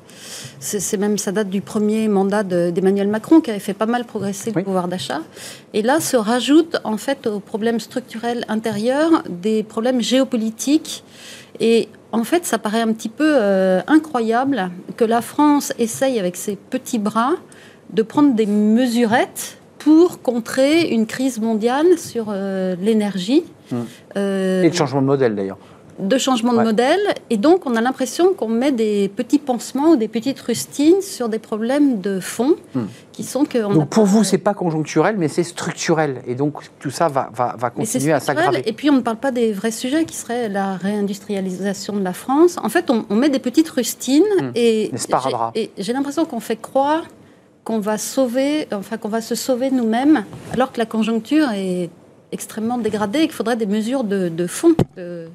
c'est 0.59 0.97
même 0.97 1.17
ça 1.17 1.31
date 1.31 1.49
du 1.49 1.61
premier 1.61 2.07
mandat 2.07 2.43
d'Emmanuel 2.43 2.86
Macron 3.09 3.41
qui 3.41 3.49
avait 3.49 3.59
fait 3.59 3.73
pas 3.73 3.85
mal 3.85 4.05
progresser 4.05 4.51
le 4.51 4.63
pouvoir 4.63 4.87
d'achat. 4.87 5.21
Et 5.73 5.81
là 5.81 5.99
se 5.99 6.17
rajoutent 6.17 6.77
en 6.83 6.97
fait 6.97 7.27
aux 7.27 7.39
problèmes 7.39 7.79
structurels 7.79 8.45
intérieurs 8.47 9.23
des 9.29 9.63
problèmes 9.63 10.01
géopolitiques. 10.01 11.03
Et 11.59 11.89
en 12.11 12.23
fait, 12.23 12.45
ça 12.45 12.57
paraît 12.57 12.81
un 12.81 12.93
petit 12.93 13.09
peu 13.09 13.35
euh, 13.35 13.81
incroyable 13.87 14.69
que 14.95 15.05
la 15.05 15.21
France 15.21 15.73
essaye 15.79 16.19
avec 16.19 16.35
ses 16.35 16.55
petits 16.55 16.99
bras 16.99 17.33
de 17.91 18.01
prendre 18.01 18.35
des 18.35 18.45
mesurettes 18.45 19.57
pour 19.79 20.21
contrer 20.21 20.89
une 20.89 21.05
crise 21.05 21.39
mondiale 21.39 21.97
sur 21.97 22.27
euh, 22.29 22.75
l'énergie. 22.81 23.43
Hum. 23.71 23.85
Et 24.15 24.69
de 24.69 24.73
changement 24.73 25.01
de 25.01 25.07
modèle 25.07 25.35
d'ailleurs 25.35 25.57
de 25.99 26.17
changement 26.17 26.53
de 26.53 26.63
modèle. 26.63 26.99
Et 27.29 27.37
donc, 27.37 27.65
on 27.65 27.75
a 27.75 27.81
l'impression 27.81 28.33
qu'on 28.33 28.47
met 28.47 28.71
des 28.71 29.09
petits 29.09 29.39
pansements 29.39 29.91
ou 29.91 29.95
des 29.95 30.07
petites 30.07 30.39
rustines 30.39 31.01
sur 31.01 31.29
des 31.29 31.39
problèmes 31.39 32.01
de 32.01 32.19
fond 32.19 32.55
hmm. 32.75 32.85
qui 33.11 33.23
sont 33.23 33.45
que. 33.45 33.57
donc, 33.57 33.89
pour 33.89 34.05
vous, 34.05 34.23
c'est 34.23 34.37
pas 34.37 34.53
conjoncturel, 34.53 35.15
mais 35.17 35.27
c'est 35.27 35.43
structurel. 35.43 36.21
Et 36.27 36.35
donc, 36.35 36.61
tout 36.79 36.91
ça 36.91 37.07
va, 37.07 37.29
va, 37.33 37.55
va 37.57 37.69
continuer 37.69 38.13
à 38.13 38.19
s'aggraver. 38.19 38.63
Et 38.65 38.73
puis, 38.73 38.89
on 38.89 38.95
ne 38.95 39.01
parle 39.01 39.17
pas 39.17 39.31
des 39.31 39.53
vrais 39.53 39.71
sujets 39.71 40.05
qui 40.05 40.15
seraient 40.15 40.49
la 40.49 40.75
réindustrialisation 40.75 41.95
de 41.95 42.03
la 42.03 42.13
France. 42.13 42.57
En 42.63 42.69
fait, 42.69 42.89
on, 42.89 43.15
met 43.15 43.29
des 43.29 43.39
petites 43.39 43.69
rustines 43.69 44.23
hmm. 44.41 44.51
et, 44.55 44.91
et 45.55 45.71
j'ai 45.77 45.93
l'impression 45.93 46.25
qu'on 46.25 46.39
fait 46.39 46.57
croire 46.57 47.03
qu'on 47.63 47.79
va 47.79 47.97
sauver, 47.97 48.65
enfin 48.71 48.95
qu'on 48.95 49.09
va 49.09 49.19
se 49.19 49.35
sauver 49.35 49.71
nous-mêmes, 49.71 50.23
alors 50.53 50.71
que 50.71 50.77
la 50.77 50.85
conjoncture 50.85 51.49
est 51.51 51.89
extrêmement 52.31 52.77
dégradé 52.77 53.19
et 53.19 53.21
qu'il 53.23 53.33
faudrait 53.33 53.55
des 53.55 53.65
mesures 53.65 54.03
de, 54.03 54.47
fond. 54.47 54.75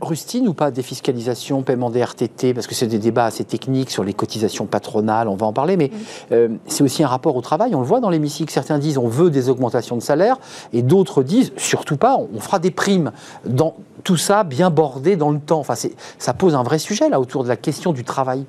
Rustine 0.00 0.48
ou 0.48 0.54
pas 0.54 0.70
défiscalisation, 0.70 1.62
paiement 1.62 1.90
des 1.90 2.02
RTT, 2.02 2.54
parce 2.54 2.66
que 2.66 2.74
c'est 2.74 2.86
des 2.86 2.98
débats 2.98 3.26
assez 3.26 3.44
techniques 3.44 3.90
sur 3.90 4.04
les 4.04 4.12
cotisations 4.12 4.66
patronales, 4.66 5.28
on 5.28 5.36
va 5.36 5.46
en 5.46 5.52
parler, 5.52 5.76
mais 5.76 5.90
euh, 6.32 6.48
c'est 6.66 6.82
aussi 6.82 7.02
un 7.02 7.08
rapport 7.08 7.36
au 7.36 7.40
travail, 7.40 7.74
on 7.74 7.80
le 7.80 7.86
voit 7.86 8.00
dans 8.00 8.10
l'hémicycle, 8.10 8.52
certains 8.52 8.78
disent 8.78 8.98
on 8.98 9.08
veut 9.08 9.30
des 9.30 9.48
augmentations 9.48 9.96
de 9.96 10.02
salaire, 10.02 10.38
et 10.72 10.82
d'autres 10.82 11.22
disent 11.22 11.52
surtout 11.56 11.96
pas, 11.96 12.16
on 12.16 12.40
fera 12.40 12.58
des 12.58 12.70
primes. 12.70 13.12
Dans 13.46 13.76
tout 14.04 14.16
ça 14.16 14.44
bien 14.44 14.70
bordé 14.70 15.16
dans 15.16 15.30
le 15.30 15.38
temps. 15.38 15.60
Enfin, 15.60 15.74
ça 16.18 16.34
pose 16.34 16.54
un 16.54 16.62
vrai 16.62 16.78
sujet 16.78 17.08
là 17.08 17.20
autour 17.20 17.44
de 17.44 17.48
la 17.48 17.56
question 17.56 17.92
du 17.92 18.04
travail. 18.04 18.44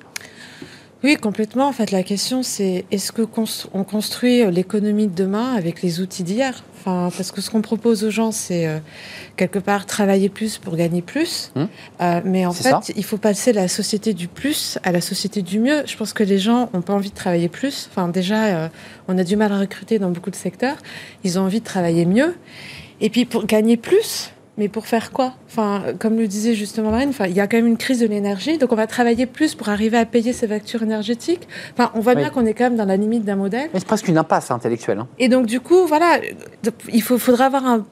Oui, 1.04 1.16
complètement. 1.16 1.68
En 1.68 1.72
fait, 1.72 1.90
la 1.90 2.02
question, 2.02 2.42
c'est 2.42 2.86
est-ce 2.90 3.12
que 3.12 3.20
on 3.74 3.84
construit 3.84 4.50
l'économie 4.50 5.06
de 5.06 5.14
demain 5.14 5.52
avec 5.52 5.82
les 5.82 6.00
outils 6.00 6.22
d'hier? 6.22 6.64
Enfin, 6.78 7.10
parce 7.14 7.30
que 7.30 7.42
ce 7.42 7.50
qu'on 7.50 7.60
propose 7.60 8.04
aux 8.04 8.10
gens, 8.10 8.32
c'est 8.32 8.66
euh, 8.66 8.78
quelque 9.36 9.58
part 9.58 9.84
travailler 9.84 10.30
plus 10.30 10.56
pour 10.56 10.76
gagner 10.76 11.02
plus. 11.02 11.52
Hum. 11.56 11.68
Euh, 12.00 12.22
mais 12.24 12.46
en 12.46 12.54
fait, 12.54 12.90
il 12.96 13.04
faut 13.04 13.18
passer 13.18 13.52
de 13.52 13.56
la 13.56 13.68
société 13.68 14.14
du 14.14 14.28
plus 14.28 14.78
à 14.82 14.92
la 14.92 15.02
société 15.02 15.42
du 15.42 15.58
mieux. 15.58 15.82
Je 15.84 15.94
pense 15.94 16.14
que 16.14 16.24
les 16.24 16.38
gens 16.38 16.70
n'ont 16.72 16.80
pas 16.80 16.94
envie 16.94 17.10
de 17.10 17.14
travailler 17.14 17.48
plus. 17.48 17.90
Enfin, 17.90 18.08
déjà, 18.08 18.44
euh, 18.44 18.68
on 19.06 19.18
a 19.18 19.24
du 19.24 19.36
mal 19.36 19.52
à 19.52 19.58
recruter 19.58 19.98
dans 19.98 20.10
beaucoup 20.10 20.30
de 20.30 20.36
secteurs. 20.36 20.78
Ils 21.22 21.38
ont 21.38 21.42
envie 21.42 21.60
de 21.60 21.66
travailler 21.66 22.06
mieux. 22.06 22.34
Et 23.02 23.10
puis, 23.10 23.26
pour 23.26 23.44
gagner 23.44 23.76
plus, 23.76 24.30
mais 24.56 24.68
pour 24.68 24.86
faire 24.86 25.10
quoi? 25.10 25.32
Enfin, 25.48 25.82
comme 25.98 26.16
le 26.16 26.28
disait 26.28 26.54
justement 26.54 26.90
Marine, 26.90 27.08
enfin, 27.08 27.26
il 27.26 27.34
y 27.34 27.40
a 27.40 27.46
quand 27.46 27.56
même 27.56 27.66
une 27.66 27.76
crise 27.76 28.00
de 28.00 28.06
l'énergie, 28.06 28.58
donc 28.58 28.72
on 28.72 28.76
va 28.76 28.86
travailler 28.86 29.26
plus 29.26 29.54
pour 29.54 29.68
arriver 29.68 29.98
à 29.98 30.06
payer 30.06 30.32
ces 30.32 30.46
factures 30.46 30.82
énergétiques. 30.82 31.48
Enfin, 31.72 31.90
on 31.94 32.00
voit 32.00 32.14
bien 32.14 32.30
qu'on 32.30 32.46
est 32.46 32.54
quand 32.54 32.64
même 32.64 32.76
dans 32.76 32.84
la 32.84 32.96
limite 32.96 33.24
d'un 33.24 33.36
modèle. 33.36 33.70
Mais 33.72 33.80
c'est 33.80 33.86
presque 33.86 34.08
une 34.08 34.18
impasse 34.18 34.50
intellectuelle. 34.50 34.98
Hein. 34.98 35.08
Et 35.18 35.28
donc 35.28 35.46
du 35.46 35.60
coup, 35.60 35.86
voilà, 35.86 36.20
il 36.92 37.02
faut, 37.02 37.18
faudra 37.18 37.46
avoir 37.46 37.66
un, 37.66 37.84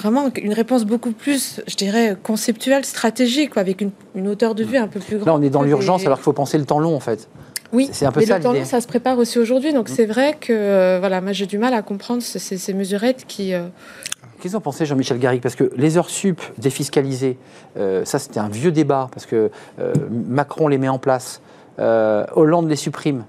vraiment 0.00 0.30
une 0.36 0.52
réponse 0.52 0.84
beaucoup 0.84 1.12
plus, 1.12 1.60
je 1.66 1.76
dirais, 1.76 2.16
conceptuelle, 2.22 2.84
stratégique, 2.84 3.50
quoi, 3.50 3.62
avec 3.62 3.80
une, 3.80 3.90
une, 4.14 4.28
hauteur 4.28 4.54
de 4.54 4.64
vue 4.64 4.76
un 4.76 4.88
peu 4.88 5.00
plus 5.00 5.16
grande. 5.16 5.26
Là, 5.26 5.34
on 5.34 5.42
est 5.42 5.50
dans 5.50 5.62
l'urgence, 5.62 6.04
alors 6.04 6.18
qu'il 6.18 6.24
faut 6.24 6.32
penser 6.32 6.58
le 6.58 6.64
temps 6.64 6.80
long, 6.80 6.94
en 6.94 7.00
fait. 7.00 7.28
Oui, 7.72 7.90
c'est 7.92 8.06
un 8.06 8.12
peu 8.12 8.20
mais 8.20 8.26
ça, 8.26 8.38
le 8.38 8.42
temps 8.42 8.52
long, 8.52 8.64
ça 8.64 8.80
se 8.80 8.86
prépare 8.86 9.18
aussi 9.18 9.38
aujourd'hui. 9.38 9.72
Donc 9.72 9.90
mm. 9.90 9.92
c'est 9.94 10.06
vrai 10.06 10.36
que, 10.40 10.52
euh, 10.52 10.98
voilà, 11.00 11.20
moi 11.20 11.32
j'ai 11.32 11.46
du 11.46 11.58
mal 11.58 11.74
à 11.74 11.82
comprendre 11.82 12.22
ces, 12.22 12.38
ces 12.38 12.72
mesurettes 12.72 13.24
qui, 13.28 13.52
euh, 13.52 13.66
Qu'est-ce 14.38 14.52
que 14.52 14.56
vous 14.56 14.56
en 14.58 14.60
pensez, 14.60 14.86
Jean-Michel 14.86 15.18
Garrigue? 15.18 15.42
Parce 15.42 15.56
que 15.56 15.72
les 15.76 15.96
heures 15.96 16.10
sup 16.10 16.40
défiscalisées, 16.58 17.38
euh, 17.76 18.04
ça 18.04 18.20
c'était 18.20 18.38
un 18.38 18.48
vieux 18.48 18.70
débat, 18.70 19.08
parce 19.12 19.26
que 19.26 19.50
euh, 19.80 19.92
Macron 20.10 20.68
les 20.68 20.78
met 20.78 20.88
en 20.88 21.00
place, 21.00 21.40
euh, 21.80 22.24
Hollande 22.34 22.68
les 22.68 22.76
supprime, 22.76 23.24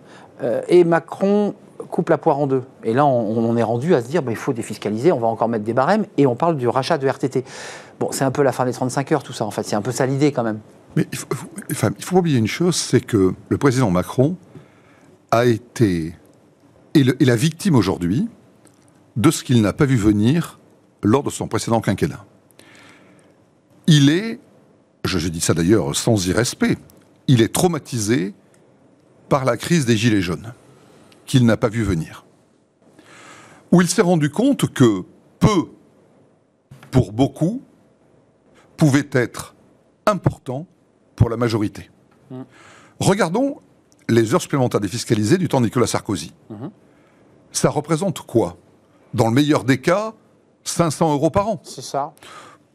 et 0.69 0.85
Macron 0.85 1.53
coupe 1.89 2.09
la 2.09 2.17
poire 2.17 2.39
en 2.39 2.47
deux. 2.47 2.63
Et 2.85 2.93
là, 2.93 3.05
on, 3.05 3.57
est 3.57 3.63
rendu 3.63 3.93
à 3.93 4.01
se 4.01 4.07
dire, 4.07 4.21
bah, 4.21 4.31
il 4.31 4.37
faut 4.37 4.53
défiscaliser, 4.53 5.11
on 5.11 5.19
va 5.19 5.27
encore 5.27 5.49
mettre 5.49 5.65
des 5.65 5.73
barèmes, 5.73 6.05
et 6.17 6.25
on 6.27 6.35
parle 6.35 6.55
du 6.55 6.67
rachat 6.69 6.97
de 6.97 7.05
RTT. 7.05 7.43
Bon, 7.99 8.07
c'est 8.11 8.23
un 8.23 8.31
peu 8.31 8.41
la 8.41 8.53
fin 8.53 8.63
des 8.63 8.71
35 8.71 9.11
heures, 9.11 9.23
tout 9.23 9.33
ça, 9.33 9.43
en 9.43 9.51
fait. 9.51 9.63
C'est 9.63 9.75
un 9.75 9.81
peu 9.81 9.91
ça 9.91 10.05
l'idée, 10.05 10.31
quand 10.31 10.43
même. 10.43 10.59
Mais 10.95 11.05
il 11.11 11.17
faut, 11.17 11.27
enfin, 11.71 11.89
oublier 12.13 12.37
une 12.37 12.47
chose, 12.47 12.77
c'est 12.77 13.01
que 13.01 13.33
le 13.49 13.57
président 13.57 13.89
Macron 13.89 14.37
a 15.31 15.45
été, 15.45 16.15
est 16.93 17.25
la 17.25 17.35
victime 17.35 17.75
aujourd'hui 17.75 18.29
de 19.17 19.29
ce 19.29 19.43
qu'il 19.43 19.61
n'a 19.61 19.73
pas 19.73 19.85
vu 19.85 19.97
venir 19.97 20.58
lors 21.03 21.23
de 21.23 21.29
son 21.29 21.47
précédent 21.47 21.81
quinquennat. 21.81 22.25
Il 23.87 24.09
est, 24.09 24.39
je, 25.03 25.27
dis 25.27 25.41
ça 25.41 25.53
d'ailleurs 25.53 25.95
sans 25.95 26.27
irrespect, 26.27 26.77
il 27.27 27.41
est 27.41 27.53
traumatisé 27.53 28.33
par 29.29 29.45
la 29.45 29.57
crise 29.57 29.85
des 29.85 29.97
Gilets 29.97 30.21
jaunes, 30.21 30.53
qu'il 31.25 31.45
n'a 31.45 31.57
pas 31.57 31.69
vu 31.69 31.83
venir. 31.83 32.25
Où 33.71 33.81
il 33.81 33.87
s'est 33.87 34.01
rendu 34.01 34.31
compte 34.31 34.73
que 34.73 35.03
peu, 35.39 35.69
pour 36.91 37.11
beaucoup, 37.11 37.61
pouvait 38.77 39.09
être 39.11 39.55
important 40.05 40.65
pour 41.15 41.29
la 41.29 41.37
majorité. 41.37 41.89
Mmh. 42.31 42.41
Regardons 42.99 43.61
les 44.07 44.33
heures 44.33 44.41
supplémentaires 44.41 44.79
défiscalisées 44.79 45.37
du 45.37 45.47
temps 45.47 45.59
de 45.59 45.65
Nicolas 45.65 45.87
Sarkozy. 45.87 46.33
Mmh. 46.49 46.67
Ça 47.51 47.69
représente 47.69 48.21
quoi? 48.21 48.57
Dans 49.13 49.27
le 49.27 49.33
meilleur 49.33 49.63
des 49.63 49.79
cas, 49.79 50.13
500 50.63 51.13
euros 51.13 51.29
par 51.29 51.47
an. 51.47 51.61
C'est 51.63 51.81
ça. 51.81 52.13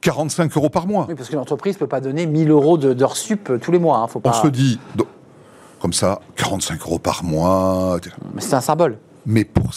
45 0.00 0.54
euros 0.56 0.68
par 0.68 0.86
mois. 0.86 1.06
Oui, 1.08 1.14
parce 1.14 1.30
que 1.30 1.36
l'entreprise 1.36 1.76
ne 1.76 1.78
peut 1.78 1.86
pas 1.86 2.00
donner 2.00 2.26
1000 2.26 2.50
euros 2.50 2.76
d'heures 2.76 3.16
sup 3.16 3.52
tous 3.60 3.72
les 3.72 3.78
mois. 3.78 3.98
Hein, 3.98 4.06
faut 4.06 4.20
pas... 4.20 4.38
On 4.38 4.42
se 4.42 4.48
dit, 4.48 4.78
comme 5.80 5.92
ça, 5.94 6.20
45 6.36 6.80
euros 6.82 6.98
par 6.98 7.24
mois. 7.24 7.98
C'est 8.38 8.54
un 8.54 8.60
symbole. 8.60 8.98
Mais 9.26 9.44
pour, 9.44 9.70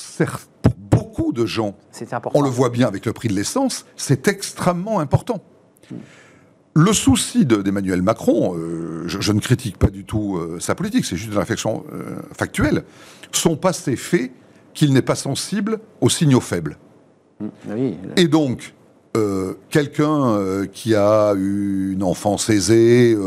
pour 0.61 0.73
beaucoup 0.77 1.31
de 1.31 1.45
gens, 1.45 1.75
on 2.33 2.41
le 2.41 2.49
voit 2.49 2.69
bien 2.69 2.87
avec 2.87 3.05
le 3.05 3.13
prix 3.13 3.29
de 3.29 3.33
l'essence, 3.33 3.85
c'est 3.95 4.27
extrêmement 4.27 4.99
important. 4.99 5.41
Le 6.73 6.93
souci 6.93 7.45
d'Emmanuel 7.45 8.03
Macron, 8.03 8.55
euh, 8.55 9.03
je, 9.07 9.31
ne 9.31 9.39
critique 9.39 9.79
pas 9.79 9.89
du 9.89 10.05
tout 10.05 10.37
euh, 10.37 10.59
sa 10.59 10.75
politique, 10.75 11.05
c'est 11.05 11.15
juste 11.15 11.31
une 11.31 11.39
réflexion 11.39 11.83
euh, 11.91 12.17
factuelle, 12.33 12.83
son 13.31 13.55
passé 13.55 13.95
fait 13.95 14.31
qu'il 14.75 14.93
n'est 14.93 15.01
pas 15.01 15.15
sensible 15.15 15.79
aux 16.01 16.09
signaux 16.09 16.39
faibles. 16.39 16.77
Et 18.15 18.27
donc, 18.27 18.73
euh, 19.17 19.53
quelqu'un 19.69 20.27
euh, 20.27 20.65
qui 20.71 20.93
a 20.93 21.33
eu 21.35 21.93
une 21.93 22.03
enfance 22.03 22.49
aisée, 22.49 23.17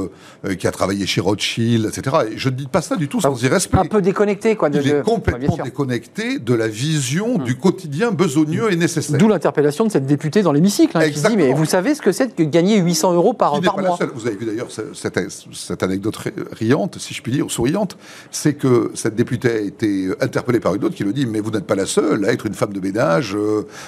euh, 0.44 0.54
qui 0.54 0.66
a 0.66 0.70
travaillé 0.70 1.04
chez 1.06 1.20
Rothschild, 1.20 1.86
etc. 1.86 2.16
Et 2.30 2.38
je 2.38 2.48
ne 2.48 2.54
dis 2.54 2.66
pas 2.66 2.80
ça 2.80 2.96
du 2.96 3.08
tout 3.08 3.20
sans 3.20 3.42
irrespect. 3.42 3.78
Un 3.78 3.86
peu 3.86 4.00
déconnecté, 4.00 4.56
quoi. 4.56 4.68
Il 4.72 4.88
est 4.88 5.02
complètement 5.02 5.58
déconnecté 5.62 6.38
de 6.38 6.54
la 6.54 6.68
vision 6.68 7.38
du 7.38 7.56
quotidien 7.56 8.12
besogneux 8.12 8.72
et 8.72 8.76
nécessaire. 8.76 9.18
D'où 9.18 9.28
l'interpellation 9.28 9.84
de 9.84 9.90
cette 9.90 10.06
députée 10.06 10.42
dans 10.42 10.52
l'hémicycle, 10.52 10.96
hein, 10.96 11.10
qui 11.10 11.20
dit 11.20 11.36
Mais 11.36 11.52
vous 11.52 11.64
savez 11.64 11.94
ce 11.94 12.02
que 12.02 12.12
c'est 12.12 12.34
que 12.34 12.42
gagner 12.42 12.78
800 12.78 13.14
euros 13.14 13.32
par, 13.32 13.60
par 13.60 13.78
mois? 13.78 13.98
Vous 14.14 14.26
avez 14.26 14.36
vu 14.36 14.46
d'ailleurs 14.46 14.68
cette, 14.70 15.82
anecdote 15.82 16.16
riante, 16.52 16.98
si 16.98 17.14
je 17.14 17.22
puis 17.22 17.32
dire, 17.32 17.50
souriante, 17.50 17.96
c'est 18.30 18.54
que 18.54 18.92
cette 18.94 19.16
députée 19.16 19.50
a 19.50 19.60
été 19.60 20.08
interpellée 20.20 20.60
par 20.60 20.74
une 20.74 20.84
autre 20.84 20.94
qui 20.94 21.04
le 21.04 21.12
dit 21.12 21.26
Mais 21.26 21.40
vous 21.40 21.50
n'êtes 21.50 21.66
pas 21.66 21.74
la 21.74 21.86
seule 21.86 22.24
à 22.24 22.32
être 22.32 22.46
une 22.46 22.54
femme 22.54 22.72
de 22.72 22.80
ménage, 22.80 23.36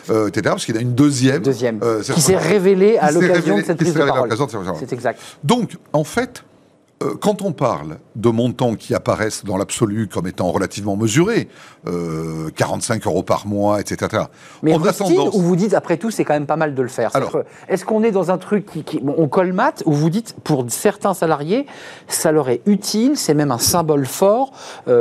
etc. 0.09 0.41
Parce 0.43 0.65
qu'il 0.65 0.75
y 0.75 0.79
a 0.79 0.83
une 0.83 0.95
deuxième. 0.95 1.43
Deuxième 1.43 1.81
euh, 1.83 1.92
qui 2.01 2.21
s'est 2.21 2.37
révélé 2.37 2.99
à 2.99 3.11
l'occasion 3.11 3.59
de 3.59 3.63
cette 3.63 3.79
prise 3.79 3.95
de 3.95 4.05
parole. 4.05 4.31
C'est 4.79 4.93
exact. 4.93 5.21
Donc, 5.45 5.77
en 5.93 6.05
fait, 6.05 6.45
euh, 7.03 7.15
quand 7.21 7.43
on 7.43 7.53
parle 7.53 7.99
de 8.17 8.29
montants 8.29 8.75
qui 8.75 8.95
apparaissent 8.95 9.45
dans 9.45 9.57
l'absolu 9.57 10.09
comme 10.09 10.27
étant 10.27 10.51
relativement 10.51 10.97
mesurés, 10.97 11.49
45 12.55 13.07
euh, 13.07 13.11
euros 13.11 13.23
par 13.23 13.47
mois, 13.47 13.81
etc. 13.81 14.25
Mais 14.63 14.75
on 14.75 14.85
a 14.85 14.93
tendance... 14.93 15.35
où 15.35 15.41
vous 15.41 15.57
dites, 15.57 15.75
après 15.75 15.97
tout, 15.97 16.11
c'est 16.11 16.25
quand 16.25 16.35
même 16.35 16.47
pas 16.47 16.57
mal 16.57 16.75
de 16.75 16.83
le 16.83 16.89
faire. 16.89 17.11
Est-ce 17.69 17.85
qu'on 17.85 18.03
est 18.03 18.11
dans 18.11 18.31
un 18.31 18.39
truc 18.39 18.67
qui, 18.85 19.01
on 19.05 19.29
colmate, 19.29 19.83
où 19.87 19.93
vous 19.93 20.11
dites, 20.11 20.37
pour 20.45 20.65
certains 20.69 21.15
salariés, 21.15 21.67
ça 22.09 22.33
leur 22.33 22.49
est 22.49 22.63
utile, 22.67 23.17
c'est 23.17 23.35
même 23.35 23.51
un 23.51 23.59
symbole 23.59 24.07
fort, 24.07 24.53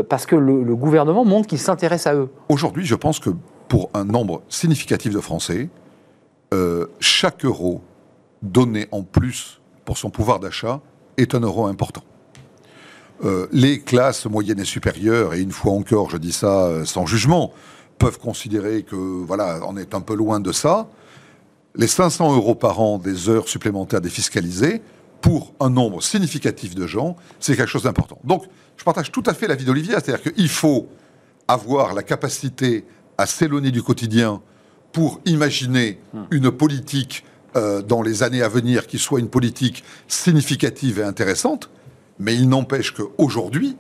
parce 0.10 0.26
que 0.26 0.36
le, 0.36 0.64
le 0.64 0.76
gouvernement 0.76 1.26
montre 1.26 1.48
qu'il 1.48 1.60
s'intéresse 1.60 2.08
à 2.08 2.16
eux? 2.16 2.30
Aujourd'hui, 2.50 2.86
je 2.86 2.96
pense 2.96 3.20
que 3.20 3.30
pour 3.68 3.90
un 3.94 4.06
nombre 4.06 4.42
significatif 4.50 5.14
de 5.14 5.20
Français, 5.20 5.70
euh, 6.54 6.88
chaque 7.00 7.46
euro 7.46 7.82
donné 8.42 8.88
en 8.92 9.04
plus 9.04 9.62
pour 9.86 9.98
son 9.98 10.10
pouvoir 10.10 10.40
d'achat 10.40 10.82
est 11.18 11.34
un 11.36 11.40
euro 11.40 11.66
important. 11.68 12.04
Euh, 13.24 13.48
les 13.52 13.80
classes 13.80 14.26
moyennes 14.26 14.60
et 14.60 14.66
supérieures, 14.66 15.34
et 15.34 15.42
une 15.42 15.52
fois 15.52 15.74
encore, 15.74 16.10
je 16.10 16.18
dis 16.18 16.32
ça 16.34 16.66
euh, 16.66 16.86
sans 16.86 17.06
jugement, 17.06 17.54
peuvent 18.00 18.18
considérer 18.18 18.84
que 18.84 18.96
voilà, 18.96 19.60
on 19.68 19.78
est 19.78 19.94
un 19.94 20.02
peu 20.02 20.16
loin 20.16 20.40
de 20.40 20.52
ça. 20.52 20.90
Les 21.76 21.88
500 21.88 22.36
euros 22.36 22.56
par 22.56 22.82
an 22.82 22.98
des 22.98 23.30
heures 23.30 23.48
supplémentaires 23.48 24.02
défiscalisées 24.02 24.82
pour 25.22 25.54
un 25.60 25.70
nombre 25.70 26.02
significatif 26.02 26.74
de 26.74 26.88
gens, 26.88 27.16
c'est 27.40 27.56
quelque 27.56 27.70
chose 27.70 27.84
d'important. 27.84 28.20
Donc, 28.24 28.46
je 28.76 28.84
partage 28.84 29.12
tout 29.12 29.24
à 29.28 29.36
fait 29.36 29.48
l'avis 29.48 29.66
d'Olivia, 29.66 30.00
c'est-à-dire 30.00 30.34
qu'il 30.34 30.50
faut 30.50 30.90
avoir 31.48 31.94
la 31.94 32.02
capacité 32.02 32.86
à 33.18 33.28
s'éloigner 33.28 33.70
du 33.70 33.84
quotidien 33.84 34.42
pour 34.92 35.22
imaginer 35.26 36.00
une 36.32 36.52
politique 36.52 37.24
euh, 37.56 37.82
dans 37.82 38.02
les 38.02 38.24
années 38.24 38.42
à 38.42 38.48
venir 38.48 38.88
qui 38.88 38.98
soit 38.98 39.20
une 39.20 39.30
politique 39.30 39.84
significative 40.08 41.00
et 41.00 41.04
intéressante, 41.04 41.70
mais 42.20 42.34
il 42.36 42.48
n'empêche 42.48 42.92
qu'aujourd'hui, 42.92 43.76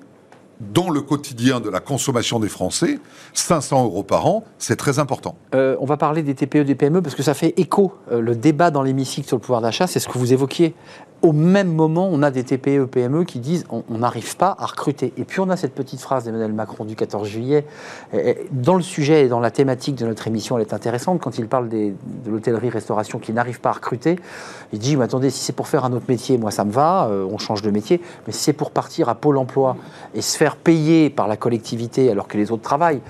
dans 0.73 0.89
le 0.89 1.01
quotidien 1.01 1.59
de 1.59 1.69
la 1.69 1.79
consommation 1.79 2.39
des 2.39 2.49
Français, 2.49 2.99
500 3.33 3.85
euros 3.85 4.03
par 4.03 4.27
an, 4.27 4.43
c'est 4.57 4.75
très 4.75 4.99
important. 4.99 5.35
Euh, 5.55 5.75
on 5.79 5.85
va 5.85 5.97
parler 5.97 6.21
des 6.21 6.35
TPE, 6.35 6.63
des 6.63 6.75
PME, 6.75 7.01
parce 7.01 7.15
que 7.15 7.23
ça 7.23 7.33
fait 7.33 7.53
écho. 7.57 7.93
Euh, 8.11 8.21
le 8.21 8.35
débat 8.35 8.71
dans 8.71 8.83
l'hémicycle 8.83 9.27
sur 9.27 9.37
le 9.37 9.41
pouvoir 9.41 9.61
d'achat, 9.61 9.87
c'est 9.87 9.99
ce 9.99 10.07
que 10.07 10.17
vous 10.17 10.33
évoquiez. 10.33 10.75
Au 11.21 11.33
même 11.33 11.71
moment, 11.71 12.09
on 12.11 12.23
a 12.23 12.31
des 12.31 12.43
TPE, 12.43 12.85
PME 12.85 13.25
qui 13.25 13.39
disent 13.39 13.65
on 13.69 13.97
n'arrive 13.97 14.35
pas 14.37 14.55
à 14.57 14.65
recruter. 14.65 15.13
Et 15.17 15.23
puis 15.23 15.39
on 15.39 15.49
a 15.49 15.55
cette 15.55 15.75
petite 15.75 16.01
phrase 16.01 16.23
d'Emmanuel 16.23 16.51
Macron 16.51 16.83
du 16.83 16.95
14 16.95 17.27
juillet. 17.27 17.65
Dans 18.51 18.75
le 18.75 18.81
sujet 18.81 19.25
et 19.25 19.27
dans 19.27 19.39
la 19.39 19.51
thématique 19.51 19.95
de 19.95 20.07
notre 20.07 20.25
émission, 20.27 20.57
elle 20.57 20.65
est 20.65 20.73
intéressante. 20.73 21.21
Quand 21.21 21.37
il 21.37 21.47
parle 21.47 21.69
de 21.69 21.93
l'hôtellerie-restauration 22.25 23.19
qui 23.19 23.33
n'arrive 23.33 23.61
pas 23.61 23.69
à 23.69 23.73
recruter, 23.73 24.17
il 24.73 24.79
dit 24.79 24.97
mais 24.97 25.03
attendez, 25.03 25.29
si 25.29 25.43
c'est 25.43 25.53
pour 25.53 25.67
faire 25.67 25.85
un 25.85 25.93
autre 25.93 26.05
métier, 26.09 26.39
moi 26.39 26.49
ça 26.49 26.65
me 26.65 26.71
va, 26.71 27.07
euh, 27.07 27.27
on 27.31 27.37
change 27.37 27.61
de 27.61 27.69
métier. 27.69 28.01
Mais 28.25 28.33
si 28.33 28.39
c'est 28.39 28.53
pour 28.53 28.71
partir 28.71 29.07
à 29.07 29.13
Pôle 29.13 29.37
emploi 29.37 29.77
et 30.15 30.21
se 30.21 30.35
faire 30.35 30.55
payer 30.55 31.11
par 31.11 31.27
la 31.27 31.37
collectivité 31.37 32.09
alors 32.09 32.27
que 32.27 32.37
les 32.37 32.51
autres 32.51 32.63
travaillent, 32.63 33.01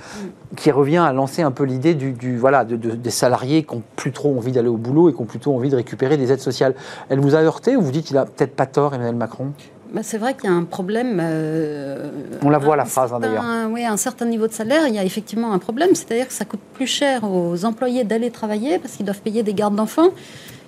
qui 0.58 0.72
revient 0.72 0.98
à 0.98 1.14
lancer 1.14 1.42
un 1.42 1.52
peu 1.52 1.64
l'idée 1.64 1.96
du, 1.96 2.38
voilà, 2.38 2.66
des 2.66 3.10
salariés 3.10 3.64
qui 3.64 3.76
n'ont 3.76 3.84
plus 3.96 4.12
trop 4.12 4.36
envie 4.36 4.52
d'aller 4.52 4.68
au 4.68 4.78
boulot 4.78 5.10
et 5.10 5.14
qui 5.14 5.22
ont 5.22 5.26
plutôt 5.26 5.56
envie 5.56 5.70
de 5.70 5.76
récupérer 5.76 6.18
des 6.18 6.32
aides 6.32 6.42
sociales. 6.42 6.76
Elle 7.10 7.20
vous 7.20 7.36
a 7.36 7.40
heurté 7.40 7.78
ou 7.78 7.82
vous 7.82 7.92
dites 7.92 8.01
qu'il 8.02 8.18
a 8.18 8.26
peut-être 8.26 8.56
pas 8.56 8.66
tort, 8.66 8.94
Emmanuel 8.94 9.16
Macron 9.16 9.54
bah, 9.94 10.04
c'est 10.04 10.18
vrai 10.18 10.36
qu'il 10.36 10.46
y 10.46 10.54
a 10.54 10.56
un 10.56 10.64
problème. 10.64 11.20
Euh, 11.22 12.12
On 12.42 12.50
la 12.50 12.60
voit, 12.60 12.78
la 12.78 12.86
phrase, 12.86 13.12
hein, 13.12 13.20
d'ailleurs. 13.20 13.44
Oui, 13.72 13.84
à 13.84 13.92
un 13.92 13.98
certain 13.98 14.26
niveau 14.26 14.48
de 14.48 14.54
salaire, 14.54 14.88
il 14.88 14.96
y 14.96 14.98
a 14.98 15.04
effectivement 15.04 15.52
un 15.52 15.60
problème. 15.60 15.96
C'est-à-dire 15.96 16.30
que 16.30 16.34
ça 16.34 16.46
coûte 16.46 16.62
plus 16.74 16.88
cher 16.88 17.30
aux 17.30 17.66
employés 17.66 18.06
d'aller 18.06 18.32
travailler 18.32 18.80
parce 18.80 18.96
qu'ils 18.96 19.06
doivent 19.06 19.20
payer 19.20 19.44
des 19.44 19.54
gardes 19.54 19.76
d'enfants 19.76 20.12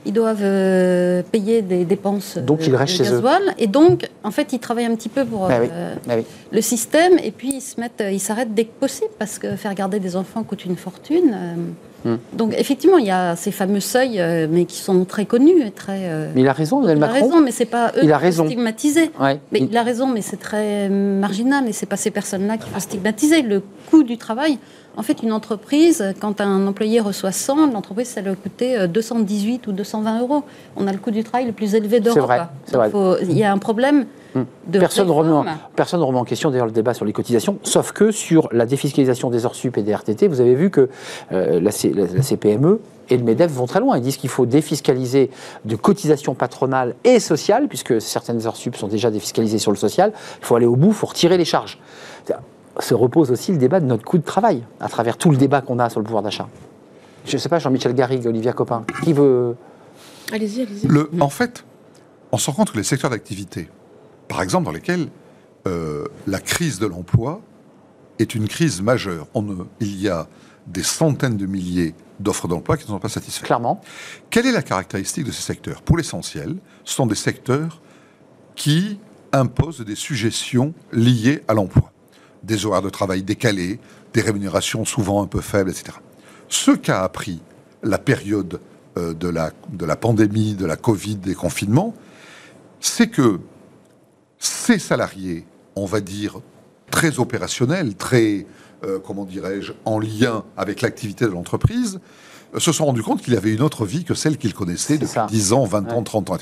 ils 0.06 0.14
doivent 0.14 0.40
euh, 0.42 1.24
payer 1.32 1.62
des 1.62 1.86
dépenses 1.86 2.38
donc, 2.38 2.68
ils 2.68 2.76
restent 2.76 3.00
de 3.00 3.04
gasoil. 3.04 3.54
Et 3.58 3.68
donc, 3.68 4.10
en 4.24 4.32
fait, 4.32 4.52
ils 4.54 4.60
travaillent 4.60 4.86
un 4.86 4.96
petit 4.96 5.10
peu 5.10 5.24
pour 5.26 5.46
ah 5.46 5.54
euh, 5.54 5.96
ah 6.10 6.16
le 6.52 6.62
système 6.62 7.18
et 7.24 7.32
puis 7.32 7.56
ils 7.56 7.62
se 7.62 7.80
mettent, 7.80 8.04
ils 8.12 8.20
s'arrêtent 8.20 8.54
dès 8.54 8.66
que 8.66 8.80
possible 8.80 9.12
parce 9.18 9.40
que 9.40 9.56
faire 9.56 9.74
garder 9.74 10.00
des 10.00 10.16
enfants 10.16 10.44
coûte 10.44 10.66
une 10.66 10.76
fortune. 10.76 11.36
Euh. 12.06 12.16
Hmm. 12.16 12.18
Donc, 12.34 12.54
effectivement, 12.58 12.98
il 12.98 13.06
y 13.06 13.12
a 13.12 13.36
ces 13.36 13.52
fameux 13.52 13.80
seuils, 13.80 14.22
mais 14.50 14.66
qui 14.66 14.78
sont 14.78 15.06
très 15.06 15.26
connus 15.26 15.62
et 15.66 15.72
très. 15.72 16.30
mais 16.36 16.42
il 16.42 16.48
a 16.48 16.54
raison, 16.54 16.80
Emmanuel 16.80 17.00
Macron. 17.00 17.16
Il 17.16 17.22
a 17.22 17.24
raison, 17.26 17.42
mais 17.42 17.52
c'est 17.52 17.66
pas 17.66 17.92
eux 17.98 18.04
il 18.04 18.12
a 18.12 18.32
stigmatiser. 18.32 19.12
Mais 19.20 19.40
il... 19.54 19.66
il... 19.66 19.78
a 19.78 19.84
raison, 19.84 20.08
mais 20.08 20.22
c'est 20.22 20.38
très 20.38 20.90
marginal 20.90 21.68
et 21.68 21.72
c'est 21.72 21.86
pas 21.86 21.98
ces 21.98 22.12
personnes-là 22.12 22.58
qui 22.58 22.70
faut 22.70 22.80
stigmatiser. 22.80 23.42
Le 23.42 23.62
coût 23.90 24.04
du 24.04 24.18
travail, 24.18 24.58
en 24.98 25.04
fait, 25.04 25.24
une 25.24 25.32
entreprise, 25.32 26.14
quand 26.20 26.42
un 26.42 26.68
employé 26.68 27.00
reçoit 27.00 27.32
100, 27.32 27.72
l'entreprise, 27.72 28.08
ça 28.08 28.22
lui 28.22 28.30
a 28.30 28.36
coûté 28.36 28.88
218 28.88 29.68
ou 29.68 29.72
220 29.72 30.22
euros. 30.22 30.44
On 30.76 30.88
a 30.88 30.92
le 30.92 30.98
coût 30.98 31.12
du 31.12 31.24
travail 31.24 31.46
le 31.46 31.54
plus 31.54 31.76
élevé 31.76 32.00
d'Europe. 32.00 32.42
C'est 32.66 32.76
vrai. 32.76 32.92
Il 33.24 33.38
y 33.38 33.44
a 33.44 33.52
un 33.52 33.58
problème. 33.58 34.06
De 34.36 34.80
personne 34.80 35.08
ne 35.08 35.12
remet, 35.12 35.52
personne 35.76 36.02
remet 36.02 36.18
en 36.18 36.24
question 36.24 36.50
d'ailleurs 36.50 36.66
le 36.66 36.72
débat 36.72 36.94
sur 36.94 37.06
les 37.06 37.14
cotisations, 37.14 37.60
sauf 37.64 37.92
que 37.92 38.12
sur 38.12 38.50
la 38.52 38.66
défiscalisation 38.66 39.30
des 39.30 39.46
heures 39.46 39.56
sup 39.56 39.78
et 39.78 39.84
des 39.84 39.94
RTT, 39.94 40.28
vous 40.28 40.42
avez 40.42 40.56
vu 40.56 40.70
que 40.70 40.90
euh, 41.32 41.60
la, 41.60 41.72
CPME 41.72 42.80
et 43.10 43.18
le 43.18 43.24
MEDEF 43.24 43.52
vont 43.52 43.68
très 43.68 43.80
loin. 43.80 43.98
Ils 43.98 44.04
disent 44.04 44.18
qu'il 44.18 44.30
faut 44.30 44.46
défiscaliser 44.46 45.30
de 45.66 45.76
cotisations 45.76 46.34
patronales 46.34 46.96
et 47.04 47.20
sociales, 47.20 47.68
puisque 47.68 48.02
certaines 48.02 48.48
heures 48.48 48.56
sup 48.56 48.76
sont 48.76 48.88
déjà 48.88 49.12
défiscalisées 49.12 49.60
sur 49.60 49.72
le 49.72 49.78
social. 49.78 50.14
Il 50.40 50.46
faut 50.46 50.56
aller 50.56 50.66
au 50.66 50.76
bout, 50.76 50.88
il 50.88 50.94
faut 50.94 51.08
retirer 51.08 51.38
les 51.38 51.46
charges 51.46 51.78
se 52.80 52.94
repose 52.94 53.32
aussi 53.32 53.52
le 53.52 53.58
débat 53.58 53.80
de 53.80 53.86
notre 53.86 54.04
coût 54.04 54.18
de 54.18 54.24
travail, 54.24 54.64
à 54.80 54.90
travers 54.90 55.18
tout 55.18 55.30
le 55.30 55.38
débat 55.38 55.62
qu'on 55.62 55.80
a 55.80 55.90
sur 55.90 56.00
le 56.00 56.06
pouvoir 56.06 56.24
d'achat. 56.24 56.48
Je 57.26 57.36
ne 57.36 57.40
sais 57.40 57.50
pas, 57.50 57.60
Jean-Michel 57.60 57.94
Garrigue, 57.94 58.26
Olivia 58.26 58.54
Copin, 58.54 58.84
qui 59.04 59.14
veut... 59.14 59.56
Allez-y, 60.32 60.62
allez-y. 60.62 61.22
En 61.22 61.30
fait, 61.30 61.64
on 62.32 62.38
se 62.38 62.50
rend 62.50 62.58
compte 62.58 62.72
que 62.72 62.78
les 62.78 62.84
secteurs 62.84 63.10
d'activité, 63.10 63.70
par 64.34 64.42
exemple 64.42 64.66
dans 64.66 64.72
lesquels 64.72 65.10
euh, 65.68 66.06
la 66.26 66.40
crise 66.40 66.80
de 66.80 66.88
l'emploi 66.88 67.40
est 68.18 68.34
une 68.34 68.48
crise 68.48 68.82
majeure, 68.82 69.28
on, 69.36 69.68
il 69.80 70.02
y 70.02 70.10
a 70.10 70.28
des 70.66 70.82
centaines 70.82 71.38
de 71.38 71.46
milliers 71.46 71.94
d'offres 72.20 72.48
d'emploi 72.48 72.78
qui 72.78 72.86
ne 72.86 72.88
sont 72.88 73.00
pas 73.00 73.10
satisfaites. 73.10 73.46
Clairement. 73.46 73.80
Quelle 74.32 74.48
est 74.48 74.52
la 74.52 74.64
caractéristique 74.64 75.26
de 75.26 75.32
ces 75.32 75.44
secteurs? 75.44 75.84
Pour 75.84 75.98
l'essentiel, 75.98 76.56
ce 76.84 76.96
sont 76.96 77.06
des 77.06 77.16
secteurs 77.16 77.80
qui 78.56 79.00
imposent 79.34 79.82
des 79.82 79.96
suggestions 79.96 80.74
liées 80.92 81.44
à 81.48 81.54
l'emploi 81.54 81.92
des 82.42 82.66
horaires 82.66 82.82
de 82.82 82.90
travail 82.90 83.22
décalés, 83.22 83.80
des 84.16 84.22
rémunérations 84.22 84.84
souvent 84.84 85.22
un 85.22 85.28
peu 85.28 85.42
faibles, 85.42 85.70
etc. 85.70 85.98
Ce 86.50 86.72
qu'a 86.72 87.04
appris 87.04 87.40
la 87.84 88.00
période 88.00 88.60
euh, 88.98 89.14
de, 89.14 89.30
la, 89.30 89.52
de 89.70 89.86
la 89.86 89.96
pandémie, 89.96 90.56
de 90.56 90.66
la 90.66 90.76
Covid, 90.76 91.18
des 91.18 91.36
confinements, 91.36 91.94
c'est 92.80 93.08
que 93.08 93.40
ces 94.44 94.80
salariés, 94.80 95.46
on 95.76 95.86
va 95.86 96.02
dire, 96.02 96.40
très 96.92 97.20
opérationnels, 97.20 97.96
très, 97.96 98.46
euh, 98.84 99.00
comment 99.00 99.26
dirais-je, 99.26 99.74
en 99.86 100.00
lien 100.00 100.44
avec 100.58 100.82
l'activité 100.82 101.26
de 101.26 101.32
l'entreprise, 101.32 102.00
se 102.58 102.72
sont 102.72 102.86
rendus 102.86 103.02
compte 103.02 103.22
qu'il 103.22 103.36
avait 103.36 103.54
une 103.54 103.62
autre 103.62 103.86
vie 103.86 104.04
que 104.04 104.14
celle 104.14 104.38
qu'ils 104.38 104.54
connaissaient 104.54 104.98
depuis 104.98 105.22
10 105.28 105.54
ans, 105.54 105.64
20 105.64 105.92
ans, 105.92 106.04
30 106.04 106.30
ans. 106.30 106.38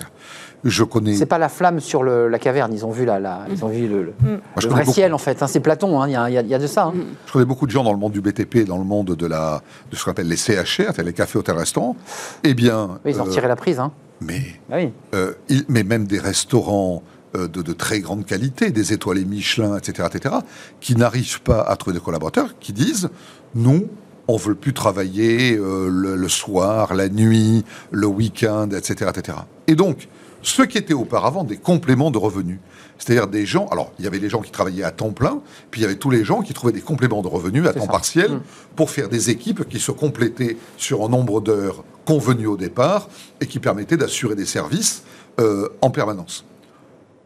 Je 0.63 0.83
connais. 0.83 1.15
C'est 1.15 1.25
pas 1.25 1.37
la 1.37 1.47
flamme 1.47 1.79
sur 1.79 2.03
la 2.03 2.39
caverne. 2.39 2.73
Ils 2.73 2.85
ont 2.85 2.91
vu 2.91 3.05
la, 3.05 3.45
ils 3.49 3.63
ont 3.63 3.69
vu 3.69 3.87
le, 3.87 4.13
mm. 4.19 4.67
vrai 4.67 4.85
ciel 4.85 5.13
en 5.13 5.17
fait. 5.17 5.41
Hein. 5.41 5.47
c'est 5.47 5.59
Platon. 5.59 6.01
Hein. 6.01 6.27
Il 6.27 6.33
y, 6.33 6.53
a 6.53 6.59
de 6.59 6.67
ça. 6.67 6.85
Hein. 6.85 6.93
Mm. 6.95 7.03
Je 7.27 7.31
connais 7.31 7.45
beaucoup 7.45 7.65
de 7.65 7.71
gens 7.71 7.83
dans 7.83 7.93
le 7.93 7.97
monde 7.97 8.11
du 8.11 8.21
BTP, 8.21 8.65
dans 8.65 8.77
le 8.77 8.83
monde 8.83 9.15
de 9.15 9.25
la, 9.25 9.61
de 9.89 9.95
ce 9.95 10.03
qu'on 10.03 10.11
appelle 10.11 10.27
les 10.27 10.37
CHR, 10.37 11.01
les 11.03 11.13
cafés, 11.13 11.39
hôtels, 11.39 11.57
restaurants. 11.57 11.95
Eh 12.43 12.53
bien, 12.53 12.99
ils 13.05 13.21
ont 13.21 13.27
tiré 13.27 13.47
la 13.47 13.55
prise. 13.55 13.81
Mais, 14.19 14.41
ah 14.71 14.75
oui. 14.75 14.91
Euh, 15.15 15.33
mais 15.69 15.83
même 15.83 16.05
des 16.05 16.19
restaurants. 16.19 17.03
Euh, 17.37 17.47
de, 17.47 17.61
de, 17.61 17.71
très 17.71 18.01
grande 18.01 18.25
qualité, 18.25 18.71
des 18.71 18.91
étoilés 18.91 19.23
Michelin, 19.23 19.77
etc., 19.77 20.09
etc., 20.13 20.35
qui 20.81 20.97
n'arrivent 20.97 21.41
pas 21.41 21.61
à 21.61 21.77
trouver 21.77 21.95
des 21.95 22.03
collaborateurs, 22.03 22.59
qui 22.59 22.73
disent 22.73 23.09
nous, 23.55 23.87
on 24.27 24.35
veut 24.35 24.53
plus 24.53 24.73
travailler 24.73 25.57
euh, 25.57 25.87
le, 25.89 26.27
soir, 26.27 26.93
la 26.93 27.07
nuit, 27.07 27.63
le 27.89 28.07
week-end, 28.07 28.69
etc., 28.71 29.11
etc. 29.15 29.37
Et 29.67 29.75
donc, 29.75 30.09
ce 30.41 30.61
qui 30.63 30.77
était 30.77 30.93
auparavant 30.93 31.45
des 31.45 31.55
compléments 31.55 32.11
de 32.11 32.17
revenus, 32.17 32.59
c'est-à-dire 32.97 33.27
des 33.27 33.45
gens, 33.45 33.67
alors 33.67 33.93
il 33.97 34.03
y 34.03 34.09
avait 34.09 34.19
les 34.19 34.29
gens 34.29 34.41
qui 34.41 34.51
travaillaient 34.51 34.83
à 34.83 34.91
temps 34.91 35.11
plein, 35.11 35.41
puis 35.69 35.79
il 35.79 35.83
y 35.83 35.85
avait 35.85 35.95
tous 35.95 36.09
les 36.09 36.25
gens 36.25 36.41
qui 36.41 36.53
trouvaient 36.53 36.73
des 36.73 36.81
compléments 36.81 37.21
de 37.21 37.29
revenus 37.29 37.65
à 37.65 37.73
temps 37.73 37.87
partiel 37.87 38.31
mmh. 38.31 38.41
pour 38.75 38.89
faire 38.89 39.07
des 39.07 39.29
équipes 39.29 39.69
qui 39.69 39.79
se 39.79 39.91
complétaient 39.91 40.57
sur 40.75 41.05
un 41.05 41.07
nombre 41.07 41.39
d'heures 41.39 41.85
convenu 42.05 42.47
au 42.47 42.57
départ 42.57 43.07
et 43.39 43.47
qui 43.47 43.59
permettaient 43.59 43.95
d'assurer 43.95 44.35
des 44.35 44.45
services 44.45 45.03
euh, 45.39 45.69
en 45.81 45.91
permanence. 45.91 46.43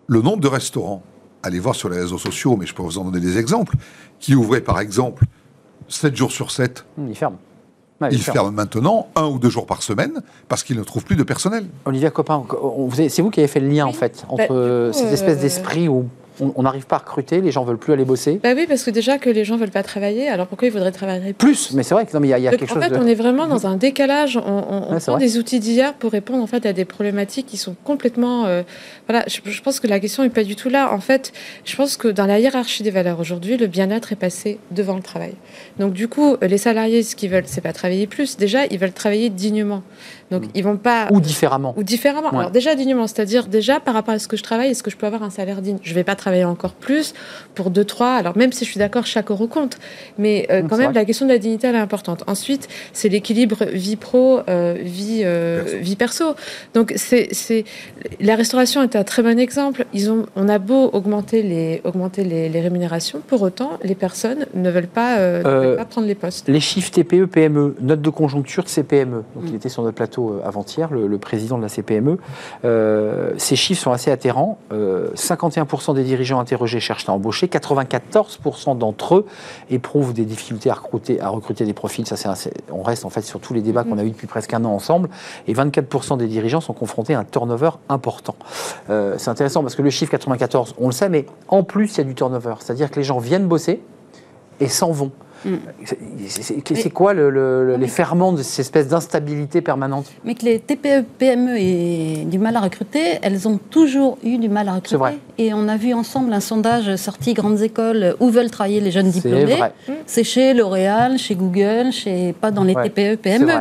Le 0.07 0.21
nombre 0.21 0.39
de 0.39 0.47
restaurants, 0.47 1.03
allez 1.43 1.59
voir 1.59 1.75
sur 1.75 1.89
les 1.89 1.97
réseaux 1.97 2.17
sociaux, 2.17 2.55
mais 2.57 2.65
je 2.65 2.73
peux 2.73 2.83
vous 2.83 2.97
en 2.97 3.03
donner 3.05 3.19
des 3.19 3.37
exemples, 3.37 3.75
qui 4.19 4.35
ouvraient 4.35 4.61
par 4.61 4.79
exemple 4.79 5.25
7 5.87 6.15
jours 6.15 6.31
sur 6.31 6.51
7. 6.51 6.85
Mmh, 6.97 7.07
il 7.09 7.15
ferme. 7.15 7.35
il, 8.11 8.21
ferme. 8.21 8.53
maintenant 8.53 9.07
un 9.15 9.25
ou 9.25 9.39
deux 9.39 9.49
jours 9.49 9.65
par 9.65 9.81
semaine 9.81 10.21
parce 10.47 10.63
qu'il 10.63 10.77
ne 10.77 10.83
trouve 10.83 11.03
plus 11.03 11.15
de 11.15 11.23
personnel. 11.23 11.67
Olivia 11.85 12.11
Copin, 12.11 12.43
c'est 13.09 13.21
vous 13.21 13.29
qui 13.29 13.39
avez 13.39 13.47
fait 13.47 13.59
le 13.59 13.69
lien 13.69 13.85
en 13.85 13.93
fait 13.93 14.25
entre 14.29 14.87
bah, 14.87 14.93
cette 14.93 15.11
espèce 15.11 15.37
euh, 15.37 15.41
d'esprit 15.41 15.87
où 15.87 16.07
on 16.39 16.63
n'arrive 16.63 16.85
pas 16.85 16.97
à 16.97 16.99
recruter, 16.99 17.41
les 17.41 17.51
gens 17.51 17.63
veulent 17.63 17.77
plus 17.77 17.93
aller 17.93 18.05
bosser. 18.05 18.39
Bah 18.43 18.49
oui, 18.55 18.65
parce 18.67 18.83
que 18.83 18.91
déjà 18.91 19.17
que 19.17 19.29
les 19.29 19.45
gens 19.45 19.57
veulent 19.57 19.69
pas 19.69 19.83
travailler, 19.83 20.27
alors 20.27 20.47
pourquoi 20.47 20.67
ils 20.67 20.71
voudraient 20.71 20.91
travailler 20.91 21.33
plus, 21.33 21.71
Mais 21.73 21.83
c'est 21.83 21.93
vrai 21.93 22.05
qu'il 22.05 22.25
y 22.25 22.33
a, 22.33 22.39
y 22.39 22.47
a 22.47 22.51
quelque 22.51 22.67
chose. 22.67 22.77
En 22.77 22.81
fait, 22.81 22.97
on 22.97 23.07
est 23.07 23.15
vraiment 23.15 23.47
dans 23.47 23.67
un 23.67 23.75
décalage. 23.75 24.37
On, 24.37 24.89
on 24.89 24.99
prend 24.99 25.17
des 25.17 25.37
outils 25.37 25.59
d'hier 25.59 25.93
pour 25.93 26.11
répondre 26.11 26.43
en 26.43 26.47
fait 26.47 26.65
à 26.65 26.73
des 26.73 26.85
problématiques 26.85 27.45
qui 27.45 27.57
sont 27.57 27.75
complètement. 27.83 28.45
Euh, 28.45 28.63
voilà, 29.07 29.25
je, 29.27 29.61
pense 29.61 29.79
que 29.79 29.87
la 29.87 29.99
question 29.99 30.23
n'est 30.23 30.29
pas 30.29 30.43
du 30.43 30.55
tout 30.55 30.69
là. 30.69 30.91
En 30.91 30.99
fait, 30.99 31.31
je 31.63 31.75
pense 31.75 31.97
que 31.97 32.07
dans 32.07 32.25
la 32.25 32.39
hiérarchie 32.39 32.83
des 32.83 32.91
valeurs 32.91 33.19
aujourd'hui, 33.19 33.57
le 33.57 33.67
bien-être 33.67 34.11
est 34.11 34.17
passé 34.17 34.59
devant 34.71 34.95
le 34.95 35.01
travail. 35.01 35.33
Donc 35.79 35.93
du 35.93 36.07
coup, 36.07 36.37
les 36.41 36.57
salariés, 36.57 37.03
ce 37.03 37.15
qu'ils 37.15 37.29
veulent, 37.29 37.47
c'est 37.47 37.61
pas 37.61 37.73
travailler 37.73 38.07
plus. 38.07 38.37
Déjà, 38.37 38.65
ils 38.65 38.79
veulent 38.79 38.91
travailler 38.91 39.29
dignement. 39.29 39.83
Donc 40.31 40.43
mm. 40.43 40.49
ils 40.55 40.63
vont 40.63 40.77
pas 40.77 41.07
ou 41.11 41.19
différemment. 41.19 41.73
Ou 41.77 41.83
différemment. 41.83 42.29
Alors 42.29 42.51
déjà 42.51 42.75
dignement, 42.75 43.07
c'est-à-dire 43.07 43.47
déjà 43.47 43.79
par 43.79 43.93
rapport 43.93 44.13
à 44.13 44.19
ce 44.19 44.27
que 44.27 44.37
je 44.37 44.43
travaille, 44.43 44.71
est-ce 44.71 44.83
que 44.83 44.91
je 44.91 44.97
peux 44.97 45.07
avoir 45.07 45.23
un 45.23 45.29
salaire 45.29 45.61
digne? 45.61 45.77
Je 45.81 45.93
vais 45.93 46.03
pas 46.03 46.15
travailler 46.15 46.45
encore 46.45 46.73
plus 46.73 47.13
pour 47.53 47.69
deux, 47.69 47.85
trois. 47.85 48.13
Alors 48.15 48.37
même 48.37 48.51
si 48.51 48.65
je 48.65 48.69
suis 48.71 48.79
d'accord, 48.79 49.05
chaque 49.05 49.31
euro 49.31 49.47
compte, 49.47 49.77
mais 50.17 50.47
euh, 50.51 50.63
Mmh, 50.65 50.67
quand 50.69 50.77
même 50.77 50.91
vrai. 50.91 51.01
la 51.01 51.05
question 51.05 51.25
de 51.25 51.31
la 51.31 51.37
dignité 51.37 51.67
elle 51.67 51.75
est 51.75 51.79
importante. 51.79 52.23
Ensuite, 52.27 52.67
c'est 52.93 53.09
l'équilibre 53.09 53.65
vie 53.65 53.95
pro, 53.95 54.41
euh, 54.49 54.75
vie 54.79 55.21
euh, 55.23 55.63
Perso. 55.63 55.77
vie 55.79 55.95
perso. 55.95 56.35
Donc 56.73 56.93
c'est 56.95 57.27
c'est 57.31 57.65
la 58.19 58.35
restauration 58.35 58.81
est 58.83 58.95
un 58.95 59.03
très 59.03 59.23
bon 59.23 59.39
exemple. 59.39 59.85
Ils 59.93 60.11
ont 60.11 60.25
on 60.35 60.49
a 60.49 60.59
beau 60.59 60.89
augmenter 60.93 61.43
les 61.43 61.81
augmenter 61.83 62.23
les, 62.23 62.49
les 62.49 62.61
rémunérations, 62.61 63.21
pour 63.25 63.41
autant 63.41 63.71
les 63.83 63.95
personnes 63.95 64.45
ne 64.53 64.69
veulent 64.69 64.87
pas 64.87 65.17
euh, 65.17 65.43
ne 65.43 65.67
veulent 65.67 65.77
pas 65.77 65.85
prendre 65.85 66.07
les 66.07 66.15
postes. 66.15 66.47
Les 66.49 66.59
chiffres 66.59 66.91
TPE, 66.91 67.25
PME, 67.25 67.75
note 67.81 68.01
de 68.01 68.09
conjoncture 68.09 68.63
de 68.63 68.69
CPME. 68.69 69.23
Donc, 69.35 69.43
Il 69.47 69.55
était 69.55 69.69
sur 69.69 69.83
notre 69.83 69.95
plateau 69.95 70.14
euh, 70.21 70.41
avant-hier, 70.45 70.91
le, 70.91 71.07
le 71.07 71.17
président 71.17 71.57
de 71.57 71.61
la 71.63 71.69
CPME. 71.69 72.17
Euh, 72.63 73.33
ces 73.37 73.55
chiffres 73.55 73.81
sont 73.81 73.91
assez 73.91 74.11
atterrants. 74.11 74.57
Euh, 74.71 75.09
51% 75.15 75.93
des 75.95 76.03
dirigeants 76.03 76.39
interrogés 76.39 76.79
cherchent 76.79 77.07
à 77.09 77.11
embaucher. 77.13 77.47
94% 77.47 78.77
d'entre 78.77 79.15
eux 79.15 79.25
éprouvent 79.69 80.13
des 80.13 80.25
difficultés 80.25 80.69
à 80.69 80.75
recruter, 80.75 81.19
à 81.21 81.29
recruter 81.29 81.65
des 81.65 81.73
profils. 81.73 82.05
Ça, 82.07 82.15
assez- 82.31 82.51
on 82.71 82.81
reste 82.83 83.05
en 83.05 83.09
fait 83.09 83.21
sur 83.21 83.39
tous 83.39 83.53
les 83.53 83.61
débats 83.61 83.83
qu'on 83.83 83.97
a 83.97 84.03
eu 84.03 84.09
depuis 84.11 84.27
presque 84.27 84.53
un 84.53 84.63
an 84.65 84.71
ensemble. 84.71 85.09
Et 85.47 85.53
24% 85.53 86.17
des 86.17 86.27
dirigeants 86.27 86.61
sont 86.61 86.73
confrontés 86.73 87.13
à 87.15 87.19
un 87.19 87.23
turnover 87.25 87.71
important. 87.89 88.35
Euh, 88.89 89.15
c'est 89.17 89.29
intéressant 89.29 89.61
parce 89.61 89.75
que 89.75 89.81
le 89.81 89.89
chiffre 89.89 90.11
94, 90.11 90.75
on 90.79 90.87
le 90.87 90.91
sait, 90.93 91.09
mais 91.09 91.25
en 91.47 91.63
plus, 91.63 91.93
il 91.95 91.97
y 91.99 92.01
a 92.01 92.03
du 92.03 92.15
turnover. 92.15 92.55
C'est-à-dire 92.59 92.89
que 92.91 92.95
les 92.97 93.03
gens 93.03 93.19
viennent 93.19 93.47
bosser 93.47 93.81
et 94.59 94.67
s'en 94.67 94.91
vont. 94.91 95.11
Mm. 95.45 95.57
C'est- 96.27 96.89
quoi 96.89 97.13
le- 97.13 97.29
le- 97.29 97.65
le- 97.65 97.75
les 97.77 97.87
ferments 97.87 98.33
de 98.33 98.41
cette 98.41 98.59
espèce 98.61 98.87
d'instabilité 98.87 99.61
permanente? 99.61 100.05
Mais 100.23 100.33
que 100.35 100.43
les 100.45 100.59
TPE, 100.59 101.03
PME 101.19 101.57
aient 101.59 102.25
du 102.25 102.39
mal 102.39 102.55
à 102.55 102.61
recruter, 102.61 103.19
elles 103.21 103.47
ont 103.47 103.59
toujours 103.69 104.17
eu 104.23 104.37
du 104.37 104.49
mal 104.49 104.67
à 104.69 104.73
recruter. 104.75 104.89
C'est 104.89 104.95
vrai. 104.97 105.17
Et 105.37 105.53
on 105.53 105.67
a 105.67 105.77
vu 105.77 105.93
ensemble 105.93 106.33
un 106.33 106.39
sondage 106.39 106.95
sorti 106.95 107.33
grandes 107.33 107.61
écoles 107.61 108.15
où 108.19 108.29
veulent 108.29 108.49
travailler 108.49 108.79
les 108.79 108.91
jeunes 108.91 109.09
diplômés. 109.09 109.45
vrai. 109.57 109.73
C'est 110.05 110.23
chez 110.23 110.53
L'Oréal, 110.53 111.17
chez 111.17 111.35
Google, 111.35 111.91
chez 111.91 112.33
pas 112.33 112.51
dans 112.51 112.63
les 112.63 112.73
Ouais, 112.73 112.89
TPE, 112.89 113.17
PME. 113.17 113.51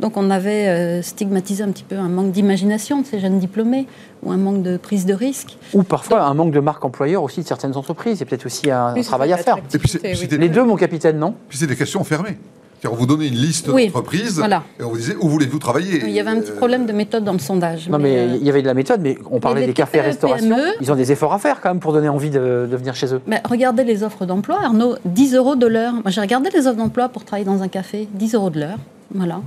Donc 0.00 0.16
on 0.16 0.30
avait 0.30 0.68
euh, 0.68 1.02
stigmatisé 1.02 1.62
un 1.64 1.70
petit 1.70 1.84
peu 1.84 1.96
un 1.96 2.08
manque 2.08 2.30
d'imagination 2.30 3.00
de 3.00 3.06
ces 3.06 3.18
jeunes 3.20 3.38
diplômés 3.38 3.86
ou 4.24 4.32
un 4.32 4.36
manque 4.36 4.62
de 4.62 4.76
prise 4.76 5.06
de 5.06 5.14
risque. 5.14 5.56
Ou 5.74 5.82
parfois 5.82 6.22
un 6.22 6.34
manque 6.34 6.52
de 6.52 6.60
marque 6.60 6.84
employeur 6.84 7.22
aussi 7.22 7.42
de 7.42 7.46
certaines 7.46 7.76
entreprises. 7.76 8.18
Il 8.18 8.20
y 8.20 8.22
a 8.22 8.26
peut-être 8.26 8.46
aussi 8.46 8.70
un, 8.70 8.94
c'est 8.96 9.02
travail 9.02 9.32
à 9.32 9.36
faire. 9.36 9.58
Et 9.58 9.78
puis 9.78 9.88
c'est 9.88 10.00
Oui. 10.02 10.16
c'est 10.16 10.26
des, 10.26 10.38
Les 10.38 10.48
deux, 10.48 10.64
mon 10.64 10.76
capitaine, 10.76 11.18
non? 11.18 11.34
puis 11.48 11.58
c'est 11.58 11.66
des 11.66 11.76
questions 11.76 12.02
fermées. 12.04 12.38
On 12.86 12.94
vous 12.96 13.06
donnait 13.06 13.28
une 13.28 13.34
liste 13.34 13.68
Oui, 13.72 13.86
d'entreprises 13.86 14.36
voilà. 14.36 14.62
et 14.78 14.82
on 14.82 14.90
vous 14.90 14.98
disait 14.98 15.16
où 15.18 15.26
voulez-vous 15.30 15.58
travailler? 15.58 16.02
Il 16.04 16.10
y 16.10 16.20
avait 16.20 16.28
un 16.28 16.38
petit 16.40 16.50
Euh, 16.52 16.56
problème 16.56 16.84
de 16.84 16.92
méthode 16.92 17.24
dans 17.24 17.32
le 17.32 17.38
sondage. 17.38 17.88
Non, 17.88 17.98
mais 17.98 18.14
euh, 18.18 18.36
il 18.38 18.44
y 18.46 18.50
avait 18.50 18.60
de 18.60 18.66
la 18.66 18.74
méthode, 18.74 19.00
mais 19.00 19.16
on 19.30 19.40
parlait 19.40 19.64
des 19.64 19.72
cafés 19.72 20.02
restauration. 20.02 20.50
PME. 20.54 20.66
Ils 20.82 20.92
ont 20.92 20.94
des 20.94 21.10
efforts 21.10 21.32
à 21.32 21.38
faire 21.38 21.62
quand 21.62 21.70
même 21.70 21.80
pour 21.80 21.94
donner 21.94 22.10
envie 22.10 22.28
de, 22.28 22.68
de 22.70 22.76
venir 22.76 22.94
chez 22.94 23.14
eux. 23.14 23.22
Mais 23.26 23.40
regardez 23.48 23.84
les 23.84 24.02
offres 24.02 24.26
d'emploi, 24.26 24.58
Arnaud, 24.62 24.96
10 25.06 25.34
euros 25.34 25.56
de 25.56 25.66
l'heure. 25.66 25.94
Moi, 25.94 26.02
j'ai 26.08 26.20
regardé 26.20 26.50
les 26.50 26.66
offres 26.66 26.76
d'emploi 26.76 27.08
pour 27.08 27.24
travailler 27.24 27.46
dans 27.46 27.62
un 27.62 27.68
café, 27.68 28.06
10 28.12 28.34
euros 28.34 28.50
de 28.50 28.60
l'heure. 28.60 28.76
Voilà. 29.14 29.40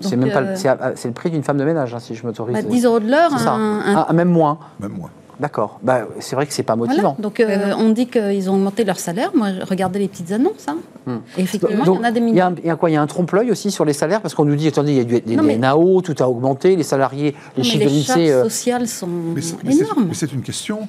C'est 0.00 0.16
même 0.16 0.30
pas, 0.30 0.40
le- 0.42 0.48
euh, 0.48 0.92
c'est 0.96 1.08
le 1.08 1.14
prix 1.14 1.30
d'une 1.30 1.42
femme 1.42 1.56
de 1.58 1.64
ménage, 1.64 1.94
hein, 1.94 1.98
si 1.98 2.14
je 2.14 2.26
m'autorise. 2.26 2.54
Bah, 2.54 2.62
10 2.62 2.84
euros 2.84 3.00
de 3.00 3.08
l'heure, 3.10 3.32
un- 3.34 4.04
Ah, 4.08 4.12
même 4.12 4.28
moins. 4.28 4.58
Même 4.80 4.92
moi. 4.92 5.10
D'accord. 5.40 5.80
Bah, 5.82 6.02
c'est 6.20 6.36
vrai 6.36 6.46
que 6.46 6.52
c'est 6.52 6.62
pas 6.62 6.76
Voilà. 6.76 6.92
motivant. 6.92 7.16
Donc, 7.18 7.40
euh, 7.40 7.70
non. 7.70 7.76
on 7.78 7.88
dit 7.88 8.06
qu'ils 8.06 8.48
ont 8.50 8.54
augmenté 8.54 8.84
leur 8.84 8.98
salaire. 9.00 9.32
Moi, 9.34 9.48
regardez 9.68 9.98
les 9.98 10.06
petites 10.06 10.30
annonces. 10.30 10.68
hein. 10.68 10.76
Hmm. 11.06 11.16
Et 11.36 11.40
effectivement, 11.42 11.84
Donc, 11.84 11.96
il 11.96 11.98
y 11.98 12.00
en 12.00 12.04
a 12.04 12.12
des 12.12 12.20
il 12.20 12.22
y 12.22 12.26
milliers. 12.26 12.40
a, 12.42 12.46
un- 12.48 12.54
il 12.62 12.66
y 12.66 12.70
a 12.70 12.76
quoi? 12.76 12.90
Il 12.90 12.92
y 12.92 12.96
a 12.96 13.02
un 13.02 13.06
trompe-l'œil 13.06 13.50
aussi 13.50 13.70
sur 13.72 13.84
les 13.84 13.92
salaires? 13.94 14.20
Parce 14.20 14.34
qu'on 14.34 14.44
nous 14.44 14.54
dit 14.54 14.68
attendez, 14.68 14.92
il 14.92 14.98
y 14.98 15.00
a 15.00 15.04
du, 15.04 15.20
des, 15.20 15.34
Non, 15.36 15.42
des 15.42 15.48
mais- 15.48 15.58
NAO, 15.58 16.00
tout 16.02 16.14
a 16.20 16.28
augmenté, 16.28 16.76
les 16.76 16.82
salariés, 16.84 17.30
les 17.30 17.34
Non, 17.34 17.38
mais 17.56 17.64
chiffres 17.64 17.84
de 17.86 17.90
les 17.90 18.02
charges 18.02 18.18
lycée. 18.20 18.32
euh, 18.32 18.42
sociales 18.44 18.86
sont 18.86 19.08
Mais 19.34 19.40
énormes. 19.74 20.04
mais 20.08 20.14
c'est 20.14 20.32
une 20.32 20.42
question 20.42 20.86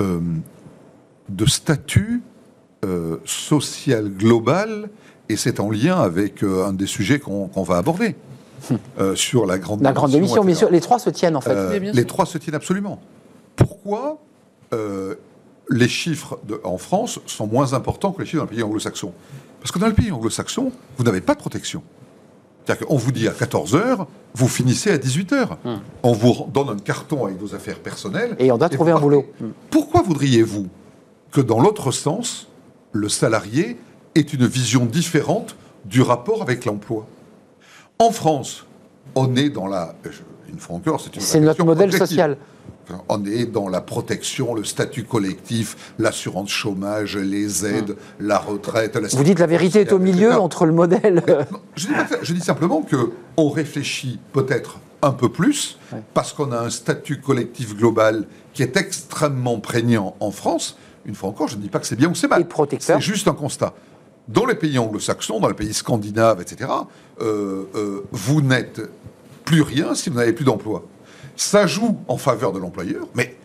euh, 0.00 0.18
de 1.28 1.46
statut 1.46 2.22
euh, 2.84 3.18
social 3.24 4.08
global 4.08 4.88
et 5.28 5.36
c'est 5.36 5.60
en 5.60 5.70
lien 5.70 5.98
avec 6.00 6.42
euh, 6.42 6.66
un 6.66 6.72
des 6.72 6.86
sujets 6.86 7.18
qu'on 7.18 7.48
va 7.62 7.76
aborder 7.76 8.16
euh, 8.98 9.14
sur 9.14 9.46
la 9.46 9.58
grande 9.58 9.82
la 9.82 9.92
grande 9.92 10.14
émission, 10.14 10.42
mais 10.44 10.52
etc. 10.52 10.66
sur- 10.66 10.70
les 10.70 10.80
trois 10.80 10.98
se 10.98 11.10
tiennent 11.10 11.36
en 11.36 11.40
fait. 11.40 11.50
Euh, 11.50 11.78
bien 11.78 11.92
les 11.92 11.98
sûr. 11.98 12.06
trois 12.06 12.26
se 12.26 12.38
tiennent 12.38 12.54
absolument. 12.56 13.00
Pourquoi 13.56 14.18
euh, 14.72 15.14
les 15.70 15.88
chiffres 15.88 16.38
de- 16.46 16.60
en 16.64 16.78
France 16.78 17.20
sont 17.26 17.46
moins 17.46 17.72
importants 17.74 18.12
que 18.12 18.20
les 18.20 18.26
chiffres 18.26 18.38
dans 18.44 18.50
le 18.50 18.54
pays 18.56 18.62
anglo-saxon? 18.62 19.12
Parce 19.60 19.72
que 19.72 19.78
dans 19.78 19.86
le 19.88 19.94
pays 19.94 20.10
anglo-saxon, 20.12 20.72
vous 20.96 21.04
n'avez 21.04 21.20
pas 21.20 21.34
de 21.34 21.40
protection. 21.40 21.82
C'est-à-dire 22.64 22.86
qu'on 22.86 22.96
vous 22.96 23.12
dit 23.12 23.26
à 23.28 23.32
14 23.32 23.74
heures, 23.74 24.06
vous 24.34 24.46
finissez 24.48 24.90
à 24.90 24.98
18 24.98 25.32
heures. 25.32 25.58
Hmm. 25.64 25.76
On 26.02 26.12
vous 26.12 26.46
donne 26.52 26.68
un 26.68 26.76
carton 26.78 27.24
avec 27.24 27.38
vos 27.38 27.54
affaires 27.54 27.78
personnelles. 27.78 28.36
Et 28.38 28.52
on 28.52 28.58
doit 28.58 28.68
trouver 28.68 28.92
un 28.92 29.00
boulot. 29.00 29.24
Pourquoi 29.70 30.02
voudriez-vous 30.02 30.66
que 31.32 31.40
dans 31.40 31.60
l'autre 31.60 31.92
sens, 31.92 32.48
le 32.92 33.08
salarié 33.08 33.78
ait 34.14 34.20
une 34.20 34.46
vision 34.46 34.84
différente 34.84 35.56
du 35.84 36.02
rapport 36.02 36.42
avec 36.42 36.64
l'emploi 36.64 37.06
En 37.98 38.10
France, 38.10 38.66
on 39.14 39.34
est 39.36 39.48
dans 39.50 39.66
la... 39.66 39.94
je- 40.04 40.22
Une 40.52 40.58
fois 40.58 40.76
encore, 40.76 41.00
c'est 41.00 41.14
une 41.14 41.20
C'est 41.22 41.40
notre 41.40 41.64
modèle 41.64 41.86
objective. 41.88 42.08
social. 42.08 42.36
On 43.10 43.22
est 43.26 43.44
dans 43.44 43.68
la 43.68 43.82
protection, 43.82 44.54
le 44.54 44.64
statut 44.64 45.04
collectif, 45.04 45.92
l'assurance 45.98 46.48
chômage, 46.48 47.18
les 47.18 47.66
aides, 47.66 47.96
la 48.18 48.38
retraite. 48.38 48.94
La 48.96 49.02
Hmm. 49.02 49.16
Vous 49.16 49.24
dites 49.24 49.38
la 49.40 49.46
vérité 49.46 49.80
est 49.82 49.92
au 49.92 49.98
milieu 49.98 50.28
etc. 50.28 50.40
entre 50.40 50.64
le 50.64 50.72
modèle. 50.72 51.22
euh, 51.28 51.44
Non, 51.52 51.60
je, 51.76 51.86
dis 51.88 51.92
je 52.22 52.34
simplement 52.42 52.80
que 52.80 53.10
on 53.36 53.50
réfléchit 53.50 54.18
peut-être 54.32 54.78
un 55.02 55.12
peu 55.12 55.28
plus 55.28 55.78
Ouais. 55.92 56.00
parce 56.14 56.32
qu'on 56.32 56.50
a 56.50 56.58
un 56.60 56.70
statut 56.70 57.20
collectif 57.20 57.76
global 57.76 58.26
qui 58.54 58.62
est 58.62 58.76
extrêmement 58.78 59.60
prégnant 59.60 60.16
en 60.20 60.30
France. 60.30 60.76
Une 61.04 61.14
fois 61.14 61.28
encore, 61.28 61.48
je 61.48 61.56
ne 61.56 61.62
dis 61.62 61.68
pas 61.68 61.78
que 61.80 61.86
c'est 61.86 61.94
bien 61.96 62.08
ou 62.10 62.14
c'est 62.14 62.28
mal. 62.28 62.46
C'est 62.80 63.00
juste 63.00 63.28
un 63.28 63.32
constat. 63.34 63.74
Dans 64.28 64.44
les 64.46 64.54
pays 64.54 64.78
anglo-saxons, 64.78 65.40
dans 65.40 65.48
les 65.48 65.54
pays 65.54 65.72
scandinaves, 65.74 66.40
etc., 66.40 66.70
euh, 67.20 67.64
euh, 67.74 68.04
vous 68.12 68.42
n'êtes 68.42 68.80
plus 69.44 69.62
rien 69.62 69.94
si 69.94 70.10
vous 70.10 70.16
n'avez 70.16 70.32
plus 70.34 70.44
d'emploi. 70.44 70.84
Ça 71.36 71.66
joue 71.66 71.96
en 72.08 72.18
faveur 72.18 72.52
de 72.52 72.58
l'employeur, 72.58 73.06
mais 73.14 73.36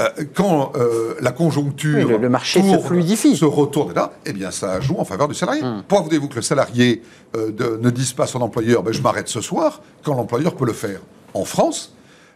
euh, 0.00 0.08
quand 0.34 0.72
la 1.20 1.32
conjoncture 1.32 2.06
Oui, 2.06 2.12
le- 2.12 2.16
le 2.16 2.28
marché 2.30 2.62
se 2.62 2.66
tourne, 2.66 2.80
fluidifie. 2.86 3.36
se 3.36 3.44
retourne 3.44 3.92
là, 3.94 4.12
eh 4.24 4.32
bien 4.32 4.50
ça 4.50 4.80
joue 4.80 4.96
en 4.98 5.04
faveur 5.04 5.28
du 5.28 5.34
salarié. 5.34 5.62
Hmm. 5.62 5.82
Pourquoi 5.86 6.04
voulez-vous 6.06 6.28
que 6.28 6.36
le 6.36 6.42
salarié 6.42 7.02
de- 7.34 7.78
ne 7.82 7.90
dise 7.90 8.12
pas 8.14 8.24
à 8.24 8.26
son 8.26 8.40
employeur 8.40 8.82
ben, 8.82 8.92
je 8.92 9.02
m'arrête 9.02 9.28
ce 9.28 9.40
soir 9.42 9.82
quand 10.02 10.14
l'employeur 10.14 10.54
peut 10.56 10.64
le 10.66 10.72
faire 10.72 11.00
En 11.34 11.44
France, 11.44 11.92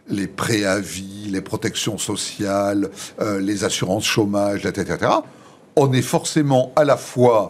les 0.07 0.27
préavis, 0.27 1.29
les 1.31 1.41
protections 1.41 1.97
sociales, 1.97 2.91
les 3.39 3.63
assurances 3.63 4.05
chômage, 4.05 4.65
etc., 4.67 4.93
etc., 4.95 5.11
on 5.75 5.91
est 5.93 6.01
forcément 6.01 6.71
à 6.75 6.83
la 6.85 6.97
fois, 6.97 7.47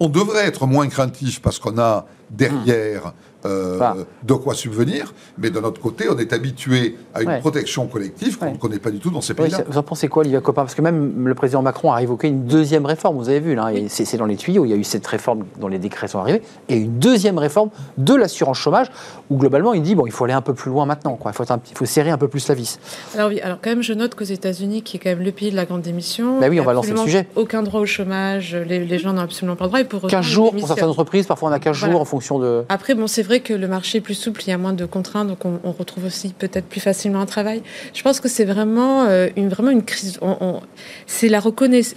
on 0.00 0.08
devrait 0.08 0.46
être 0.46 0.66
moins 0.66 0.88
craintif 0.88 1.40
parce 1.40 1.58
qu'on 1.58 1.78
a 1.78 2.06
derrière 2.30 3.12
euh, 3.46 4.04
de 4.22 4.34
quoi 4.34 4.54
subvenir, 4.54 5.14
mais 5.38 5.50
d'un 5.50 5.62
autre 5.62 5.80
côté, 5.80 6.06
on 6.10 6.18
est 6.18 6.32
habitué 6.32 6.96
à 7.14 7.22
une 7.22 7.28
Ouais. 7.28 7.38
protection 7.40 7.86
collective 7.86 8.38
qu'on 8.38 8.46
Ouais. 8.46 8.52
ne 8.52 8.56
connaît 8.58 8.78
pas 8.78 8.90
du 8.90 8.98
tout 8.98 9.10
dans 9.10 9.20
ces 9.20 9.34
pays-là. 9.34 9.58
vous 9.68 9.78
en 9.78 9.82
pensez 9.82 10.08
quoi, 10.08 10.20
Olivia 10.22 10.40
Copin? 10.40 10.62
Parce 10.62 10.74
que 10.74 10.82
même 10.82 11.26
le 11.26 11.34
président 11.34 11.62
Macron 11.62 11.92
a 11.92 12.02
évoqué 12.02 12.28
une 12.28 12.44
deuxième 12.44 12.84
réforme, 12.86 13.16
vous 13.16 13.28
avez 13.28 13.40
vu, 13.40 13.54
là, 13.54 13.72
et 13.72 13.88
c'est 13.88 14.16
dans 14.16 14.26
les 14.26 14.36
tuyaux, 14.36 14.64
il 14.64 14.70
y 14.70 14.74
a 14.74 14.76
eu 14.76 14.84
cette 14.84 15.06
réforme 15.06 15.44
dont 15.60 15.68
les 15.68 15.78
décrets 15.78 16.08
sont 16.08 16.18
arrivés, 16.18 16.42
et 16.68 16.76
une 16.76 16.98
deuxième 16.98 17.38
réforme 17.38 17.70
de 17.98 18.14
l'assurance 18.14 18.58
chômage, 18.58 18.88
où 19.30 19.36
globalement 19.36 19.72
il 19.74 19.82
dit, 19.82 19.94
bon, 19.94 20.06
il 20.06 20.12
faut 20.12 20.24
aller 20.24 20.34
un 20.34 20.40
peu 20.42 20.54
plus 20.54 20.70
loin 20.70 20.84
maintenant, 20.86 21.16
quoi. 21.16 21.30
Il, 21.30 21.34
faut 21.34 21.42
être 21.42 21.50
un 21.52 21.58
petit- 21.58 21.72
il 21.72 21.78
faut 21.78 21.86
serrer 21.86 22.10
un 22.10 22.18
peu 22.18 22.28
plus 22.28 22.46
la 22.48 22.54
vis. 22.54 22.78
Alors 23.14 23.28
oui, 23.30 23.40
alors 23.40 23.58
quand 23.62 23.70
même, 23.70 23.82
je 23.82 23.92
note 23.92 24.14
qu'aux 24.14 24.24
États-Unis, 24.24 24.82
qui 24.82 24.96
est 24.96 25.00
quand 25.00 25.10
même 25.10 25.22
le 25.22 25.32
pays 25.32 25.50
de 25.50 25.56
la 25.56 25.64
grande 25.64 25.82
démission, 25.82 26.40
Bah 26.40 26.46
oui, 26.50 26.58
on 26.60 26.62
a 26.64 26.66
va 26.66 26.72
lancer 26.74 26.90
le 26.92 26.96
sujet. 26.98 27.26
Aucun 27.36 27.62
droit 27.62 27.80
au 27.80 27.86
chômage, 27.86 28.54
les, 28.54 28.84
les 28.84 28.98
gens 28.98 29.12
n'ont 29.12 29.22
absolument 29.22 29.56
pas 29.56 29.64
le 29.64 29.68
droit. 29.68 29.80
Et 29.80 29.84
pour 29.84 30.00
15 30.02 30.08
autant, 30.08 30.20
ils 30.20 30.22
jours 30.32 30.52
pour 30.56 30.66
certaines 30.66 30.88
entreprises, 30.88 31.26
parfois 31.26 31.50
on 31.50 31.52
a 31.52 31.58
15 31.58 31.76
Voilà. 31.78 31.92
jours 31.92 32.00
en 32.00 32.04
fonction 32.04 32.38
de... 32.38 32.64
Après, 32.68 32.94
bon, 32.94 33.06
c'est 33.06 33.22
vrai 33.30 33.40
que 33.40 33.54
le 33.54 33.68
marché 33.68 33.98
est 33.98 34.00
plus 34.00 34.14
souple, 34.14 34.42
il 34.46 34.50
y 34.50 34.52
a 34.52 34.58
moins 34.58 34.72
de 34.72 34.84
contraintes, 34.86 35.28
donc 35.28 35.44
on, 35.44 35.72
retrouve 35.72 36.04
aussi 36.06 36.34
peut-être 36.36 36.66
plus 36.66 36.80
facilement 36.80 37.20
un 37.20 37.26
travail. 37.26 37.62
Je 37.94 38.02
pense 38.02 38.18
que 38.18 38.28
c'est 38.28 38.44
vraiment 38.44 39.04
euh, 39.04 39.28
une 39.36 39.48
vraiment 39.48 39.70
une 39.70 39.84
crise. 39.84 40.18
on- 40.20 40.36
on- 40.40 40.60
c'est 41.06 41.28
la 41.28 41.40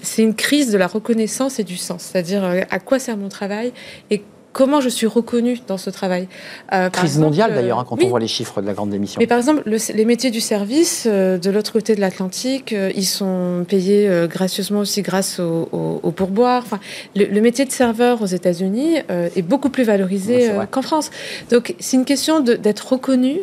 c'est 0.04 0.22
une 0.22 0.36
crise 0.36 0.72
de 0.72 0.78
la 0.78 0.88
reconnaissance 0.88 1.60
et 1.60 1.64
du 1.64 1.76
sens, 1.76 2.04
c'est-à-dire 2.04 2.44
euh, 2.44 2.62
à 2.70 2.80
quoi 2.80 3.00
sert 3.00 3.18
mon 3.18 3.30
travail 3.30 3.74
et 4.12 4.22
comment 4.54 4.80
je 4.80 4.90
suis 4.90 5.08
reconnue 5.08 5.60
dans 5.68 5.78
ce 5.78 5.90
travail. 5.90 6.28
Euh, 6.72 6.90
Crise 6.90 7.12
exemple, 7.12 7.26
mondiale 7.26 7.52
euh, 7.52 7.56
d'ailleurs, 7.56 7.80
hein, 7.80 7.86
quand 7.88 7.98
oui, 7.98 8.06
on 8.06 8.10
voit 8.10 8.20
les 8.20 8.28
chiffres 8.28 8.62
de 8.62 8.68
la 8.68 8.74
grande 8.74 8.92
démission. 8.92 9.20
mais 9.20 9.28
par 9.28 9.38
exemple, 9.38 9.64
le- 9.66 9.94
les 9.94 10.06
métiers 10.06 10.32
du 10.32 10.40
service, 10.40 11.06
euh, 11.10 11.38
de 11.38 11.50
l'autre 11.52 11.74
côté 11.74 11.96
de 11.96 12.02
l'Atlantique, 12.02 12.72
euh, 12.72 12.92
ils 12.96 13.06
sont 13.06 13.66
payés 13.68 14.10
gracieusement 14.30 14.80
aussi 14.80 15.02
grâce 15.02 15.40
au, 15.40 15.68
au, 15.72 16.00
au 16.04 16.12
pourboire. 16.12 16.64
Enfin, 16.66 16.80
le, 17.16 17.26
le 17.26 17.42
métier 17.42 17.66
de 17.66 17.72
serveur 17.72 18.22
aux 18.22 18.26
États-Unis 18.28 18.98
est 19.10 19.42
beaucoup 19.42 19.70
plus 19.70 19.84
valorisé 19.84 20.50
qu'en 20.72 20.82
France. 20.82 21.10
Donc, 21.50 21.76
c'est 21.80 21.98
une 21.98 22.06
question 22.06 22.40
d'être 22.40 22.94
reconnu. 22.94 23.40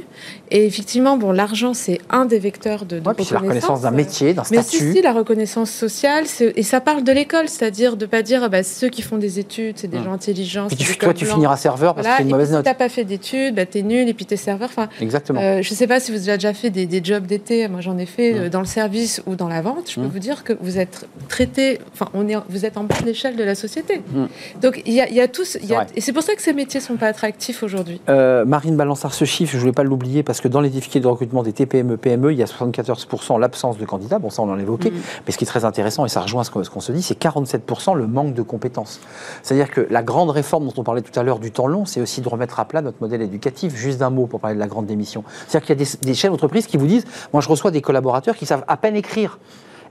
Et 0.52 0.66
effectivement, 0.66 1.16
bon, 1.16 1.30
l'argent, 1.32 1.74
c'est 1.74 1.98
un 2.10 2.24
des 2.24 2.38
vecteurs 2.38 2.84
de, 2.84 2.98
de 2.98 3.06
Ouais, 3.08 3.14
c'est 3.18 3.32
la 3.34 3.40
reconnaissance 3.40 3.82
d'un 3.82 3.90
métier, 3.92 4.34
d'un 4.34 4.42
mais 4.50 4.62
si, 4.62 4.76
statut. 4.78 4.92
si, 4.94 5.02
la 5.02 5.12
reconnaissance 5.12 5.70
sociale, 5.70 6.24
et 6.56 6.62
ça 6.62 6.80
parle 6.80 7.04
de 7.04 7.12
l'école, 7.12 7.48
c'est-à-dire 7.48 7.96
de 7.96 8.06
pas 8.06 8.22
dire 8.22 8.42
ah 8.44 8.48
bah, 8.48 8.62
ceux 8.62 8.88
qui 8.88 9.02
font 9.02 9.16
des 9.18 9.38
études, 9.38 9.76
c'est 9.78 9.88
des 9.88 9.98
Hum. 9.98 10.04
gens 10.04 10.12
intelligents, 10.12 10.68
Tu, 11.00 11.06
des 11.06 11.12
toi, 11.12 11.14
tu 11.14 11.26
finiras 11.26 11.56
serveur 11.56 11.94
parce 11.94 12.06
que 12.06 12.12
c'est 12.16 12.22
une 12.22 12.30
mauvaise 12.30 12.52
note. 12.52 12.60
Si 12.60 12.64
tu 12.64 12.68
n'as 12.68 12.74
pas 12.74 12.88
fait 12.88 13.04
d'études, 13.04 13.54
bah, 13.54 13.66
tu 13.66 13.78
es 13.78 13.82
nul 13.82 14.08
et 14.08 14.14
puis 14.14 14.26
tu 14.26 14.34
es 14.34 14.36
serveur. 14.36 14.68
Enfin, 14.68 14.88
Exactement. 15.00 15.40
Euh, 15.40 15.62
je 15.62 15.70
ne 15.70 15.76
sais 15.76 15.86
pas 15.86 16.00
si 16.00 16.12
vous 16.12 16.28
avez 16.28 16.38
déjà 16.38 16.52
fait 16.54 16.70
des, 16.70 17.00
jobs 17.02 17.26
d'été. 17.26 17.66
Moi, 17.68 17.80
j'en 17.80 17.98
ai 17.98 18.06
fait 18.06 18.34
euh, 18.34 18.48
dans 18.48 18.60
le 18.60 18.66
service 18.66 19.22
ou 19.26 19.34
dans 19.34 19.48
la 19.48 19.62
vente. 19.62 19.90
Je 19.90 20.00
peux 20.00 20.06
vous 20.06 20.18
dire 20.18 20.44
que 20.44 20.52
vous 20.60 20.78
êtes 20.78 21.08
traité, 21.28 21.80
enfin, 21.92 22.08
on 22.14 22.28
est, 22.28 22.36
vous 22.48 22.64
êtes 22.64 22.76
en 22.76 22.84
bas 22.84 22.96
de 23.00 23.06
l'échelle 23.06 23.36
de 23.36 23.44
la 23.44 23.54
société. 23.54 24.02
Donc, 24.60 24.82
il 24.86 24.92
y, 24.92 25.20
a, 25.20 25.28
tous. 25.28 25.56
et 25.56 26.00
c'est 26.00 26.12
pour 26.12 26.22
ça 26.22 26.34
que 26.34 26.42
ces 26.42 26.52
métiers 26.52 26.80
ne 26.80 26.84
sont 26.84 26.96
pas 26.96 27.06
attractifs 27.06 27.62
aujourd'hui. 27.62 28.00
Euh, 28.08 28.44
Marine 28.44 28.76
Balançard, 28.76 29.14
ce 29.14 29.24
chiffre, 29.24 29.52
je 29.52 29.56
ne 29.56 29.60
voulais 29.60 29.72
pas 29.72 29.82
l'oublier 29.82 30.22
parce 30.22 30.40
que 30.40 30.48
dans 30.48 30.60
les 30.60 30.68
difficultés 30.68 31.00
de 31.00 31.06
recrutement 31.06 31.42
des 31.42 31.52
TPME, 31.52 31.96
PME, 31.96 32.32
il 32.32 32.38
y 32.38 32.42
a 32.42 32.46
74% 32.46 33.38
l'absence 33.38 33.78
de 33.78 33.84
candidats. 33.84 34.18
Bon, 34.18 34.30
ça, 34.30 34.42
on 34.42 34.50
en 34.50 34.58
a 34.58 34.60
évoqué. 34.60 34.92
Mais 35.26 35.32
ce 35.32 35.38
qui 35.38 35.44
est 35.44 35.46
très 35.46 35.64
intéressant, 35.64 36.04
et 36.04 36.08
ça 36.08 36.20
rejoint 36.20 36.44
ce 36.44 36.50
qu'on 36.50 36.80
se 36.80 36.92
dit, 36.92 37.02
c'est 37.02 37.20
47% 37.20 37.96
le 37.96 38.06
manque 38.06 38.34
de 38.34 38.42
compétences. 38.42 39.00
C'est-à-dire 39.42 39.70
que 39.70 39.86
la 39.90 40.02
grande 40.02 40.30
réforme 40.30 40.66
dont 40.66 40.74
on 40.76 40.82
parlait 40.90 41.02
tout 41.02 41.18
à 41.18 41.22
l'heure 41.22 41.38
du 41.38 41.52
temps 41.52 41.68
long, 41.68 41.84
c'est 41.84 42.00
aussi 42.00 42.20
de 42.20 42.28
remettre 42.28 42.58
à 42.58 42.64
plat 42.64 42.82
notre 42.82 43.00
modèle 43.00 43.22
éducatif. 43.22 43.76
Juste 43.76 43.98
d'un 43.98 44.10
mot 44.10 44.26
pour 44.26 44.40
parler 44.40 44.56
de 44.56 44.60
la 44.60 44.66
grande 44.66 44.86
démission. 44.86 45.22
C'est-à-dire 45.46 45.66
qu'il 45.66 45.78
y 45.78 45.82
a 45.82 45.84
des, 45.84 46.06
des 46.06 46.14
chefs 46.14 46.30
d'entreprise 46.30 46.66
qui 46.66 46.76
vous 46.76 46.86
disent 46.86 47.04
Moi, 47.32 47.40
je 47.40 47.48
reçois 47.48 47.70
des 47.70 47.80
collaborateurs 47.80 48.36
qui 48.36 48.46
savent 48.46 48.64
à 48.66 48.76
peine 48.76 48.96
écrire. 48.96 49.38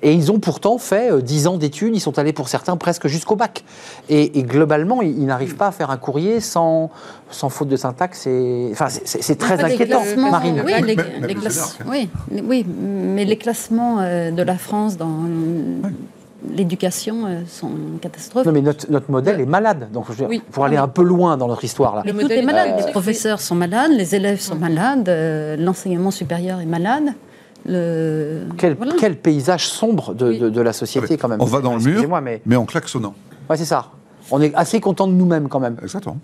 Et 0.01 0.13
ils 0.13 0.31
ont 0.31 0.39
pourtant 0.39 0.77
fait 0.77 1.21
10 1.21 1.45
euh, 1.45 1.49
ans 1.49 1.57
d'études, 1.57 1.95
ils 1.95 1.99
sont 1.99 2.19
allés 2.19 2.31
pour 2.31 2.47
certains 2.47 2.77
presque 2.77 3.07
jusqu'au 3.07 3.35
bac. 3.35 3.63
Et, 4.07 4.43
globalement, 4.43 5.01
ils, 5.01 5.25
n'arrivent 5.25 5.55
pas 5.55 5.67
à 5.67 5.71
faire 5.71 5.89
un 5.89 5.97
courrier 5.97 6.39
sans, 6.39 6.89
sans 7.29 7.49
faute 7.49 7.67
de 7.67 7.75
syntaxe. 7.75 8.27
Enfin, 8.71 8.87
c'est 8.89 9.37
très 9.37 9.61
inquiétant, 9.63 10.01
Marine. 10.17 10.63
Oui, 10.65 10.73
les, 10.83 10.97
oui, 11.85 12.09
oui, 12.43 12.65
mais 12.65 13.25
les 13.25 13.37
classements 13.37 13.99
euh, 13.99 14.31
de 14.31 14.41
la 14.41 14.57
France 14.57 14.95
dans 14.95 15.25
l'éducation 16.47 17.25
euh, 17.25 17.41
sont 17.47 17.69
une 17.69 17.99
catastrophe. 17.99 18.45
Non, 18.45 18.51
mais 18.51 18.61
notre, 18.61 18.89
notre 18.91 19.11
modèle 19.11 19.41
est 19.41 19.45
malade. 19.45 19.89
Donc, 19.91 20.07
pour 20.51 20.65
aller 20.65 20.77
un 20.77 20.87
peu 20.87 21.03
loin 21.03 21.37
dans 21.37 21.47
notre 21.47 21.63
histoire 21.63 21.95
là. 21.95 22.03
Le 22.05 22.13
tout 22.13 22.31
est 22.31 22.41
malade. 22.41 22.75
Les 22.85 22.91
professeurs 22.91 23.41
sont 23.41 23.55
malades, 23.55 23.91
les 23.91 24.15
élèves 24.15 24.39
sont 24.39 24.55
malades, 24.55 25.09
l'enseignement 25.59 26.11
supérieur 26.11 26.59
est 26.59 26.65
malade. 26.65 27.13
Quel, 28.57 29.15
paysage 29.17 29.67
sombre 29.67 30.13
de, 30.13 30.61
la 30.61 30.73
société, 30.73 31.17
quand 31.17 31.27
même. 31.27 31.41
On 31.41 31.45
va 31.45 31.61
dans 31.61 31.75
le 31.75 31.83
mur, 31.83 32.21
mais... 32.21 32.41
mais 32.45 32.55
en 32.55 32.65
klaxonnant. 32.65 33.13
Oui, 33.49 33.57
c'est 33.57 33.65
ça. 33.65 33.91
On 34.31 34.41
est 34.41 34.53
assez 34.55 34.79
content 34.79 35.07
de 35.07 35.13
nous-mêmes, 35.13 35.49
quand 35.49 35.59
même. 35.59 35.77
Exactement. 35.81 36.17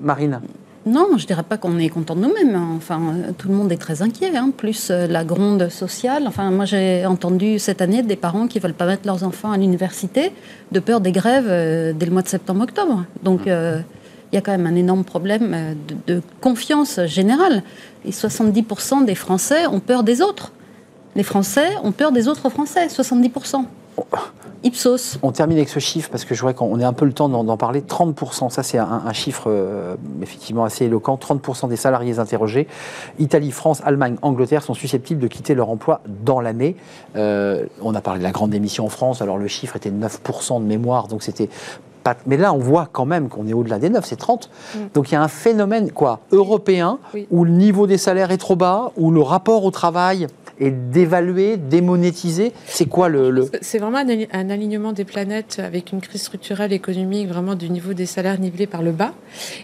Marine 0.00 0.40
non, 0.88 1.08
je 1.16 1.22
ne 1.22 1.26
dirais 1.26 1.42
pas 1.42 1.58
qu'on 1.58 1.78
est 1.78 1.90
content 1.90 2.16
de 2.16 2.22
nous-mêmes. 2.22 2.54
Hein. 2.54 2.72
Enfin, 2.76 3.14
tout 3.36 3.48
le 3.48 3.54
monde 3.54 3.70
est 3.70 3.76
très 3.76 4.00
inquiet. 4.00 4.34
Hein. 4.34 4.50
Plus 4.56 4.88
euh, 4.90 5.06
la 5.06 5.22
gronde 5.22 5.68
sociale. 5.68 6.24
Enfin, 6.26 6.50
moi, 6.50 6.64
j'ai 6.64 7.04
entendu 7.04 7.58
cette 7.58 7.82
année 7.82 8.02
des 8.02 8.16
parents 8.16 8.46
qui 8.46 8.58
ne 8.58 8.62
veulent 8.62 8.74
pas 8.74 8.86
mettre 8.86 9.06
leurs 9.06 9.22
enfants 9.22 9.52
à 9.52 9.58
l'université 9.58 10.32
de 10.72 10.80
peur 10.80 11.00
des 11.00 11.12
grèves 11.12 11.46
euh, 11.48 11.92
dès 11.94 12.06
le 12.06 12.12
mois 12.12 12.22
de 12.22 12.28
septembre-octobre. 12.28 13.04
Donc, 13.22 13.40
mmh. 13.40 13.48
euh, 13.48 13.80
il 14.32 14.36
y 14.36 14.38
a 14.38 14.40
quand 14.40 14.52
même 14.52 14.66
un 14.66 14.76
énorme 14.76 15.04
problème 15.04 15.76
de, 15.86 16.14
de 16.14 16.22
confiance 16.40 17.00
générale. 17.04 17.62
Et 18.04 18.10
70% 18.10 19.04
des 19.04 19.14
Français 19.14 19.66
ont 19.66 19.80
peur 19.80 20.02
des 20.02 20.22
autres. 20.22 20.52
Les 21.16 21.22
Français 21.22 21.68
ont 21.82 21.92
peur 21.92 22.12
des 22.12 22.28
autres 22.28 22.48
Français, 22.48 22.86
70%. 22.86 23.64
Ipsos. 24.64 25.18
On 25.22 25.30
termine 25.30 25.56
avec 25.56 25.68
ce 25.68 25.78
chiffre 25.78 26.10
parce 26.10 26.24
que 26.24 26.34
je 26.34 26.42
vois 26.42 26.52
qu'on 26.52 26.80
ait 26.80 26.84
un 26.84 26.92
peu 26.92 27.04
le 27.04 27.12
temps 27.12 27.28
d'en 27.28 27.56
parler. 27.56 27.80
30%, 27.80 28.50
ça 28.50 28.62
c'est 28.62 28.78
un, 28.78 29.12
chiffre 29.12 29.44
euh, 29.46 29.94
effectivement 30.20 30.64
assez 30.64 30.86
éloquent. 30.86 31.16
30% 31.16 31.68
des 31.68 31.76
salariés 31.76 32.18
interrogés, 32.18 32.66
Italie, 33.18 33.52
France, 33.52 33.80
Allemagne, 33.84 34.16
Angleterre, 34.22 34.62
sont 34.62 34.74
susceptibles 34.74 35.20
de 35.20 35.28
quitter 35.28 35.54
leur 35.54 35.70
emploi 35.70 36.00
dans 36.24 36.40
l'année. 36.40 36.76
Euh, 37.16 37.66
on 37.82 37.94
a 37.94 38.00
parlé 38.00 38.18
de 38.18 38.24
la 38.24 38.32
grande 38.32 38.50
démission 38.50 38.86
en 38.86 38.88
France, 38.88 39.22
alors 39.22 39.38
le 39.38 39.46
chiffre 39.46 39.76
était 39.76 39.90
9% 39.90 40.60
de 40.60 40.66
mémoire, 40.66 41.06
donc 41.06 41.22
c'était 41.22 41.48
mais 42.26 42.36
là, 42.36 42.52
on 42.52 42.58
voit 42.58 42.88
quand 42.90 43.04
même 43.04 43.28
qu'on 43.28 43.46
est 43.46 43.52
au-delà 43.52 43.78
des 43.78 43.90
9, 43.90 44.04
c'est 44.04 44.16
30. 44.16 44.50
Mm. 44.74 44.78
Donc 44.94 45.10
il 45.10 45.14
y 45.14 45.16
a 45.16 45.22
un 45.22 45.28
phénomène 45.28 45.90
quoi, 45.92 46.20
européen 46.32 46.98
où 47.30 47.44
le 47.44 47.50
niveau 47.50 47.86
des 47.86 47.98
salaires 47.98 48.30
est 48.30 48.38
trop 48.38 48.56
bas, 48.56 48.92
où 48.96 49.10
le 49.10 49.20
rapport 49.20 49.64
au 49.64 49.70
travail 49.70 50.26
et 50.60 50.70
d'évaluer, 50.70 51.56
démonétiser 51.56 52.52
C'est 52.66 52.86
quoi 52.86 53.08
le... 53.08 53.50
C'est 53.60 53.78
vraiment 53.78 53.98
un, 53.98 54.50
alignement 54.50 54.92
des 54.92 55.04
planètes 55.04 55.60
avec 55.64 55.92
une 55.92 56.00
crise 56.00 56.22
structurelle 56.22 56.72
économique, 56.72 57.28
vraiment 57.28 57.54
du 57.54 57.70
niveau 57.70 57.92
des 57.92 58.06
salaires 58.06 58.40
nivelés 58.40 58.66
par 58.66 58.82
le 58.82 58.92
bas. 58.92 59.12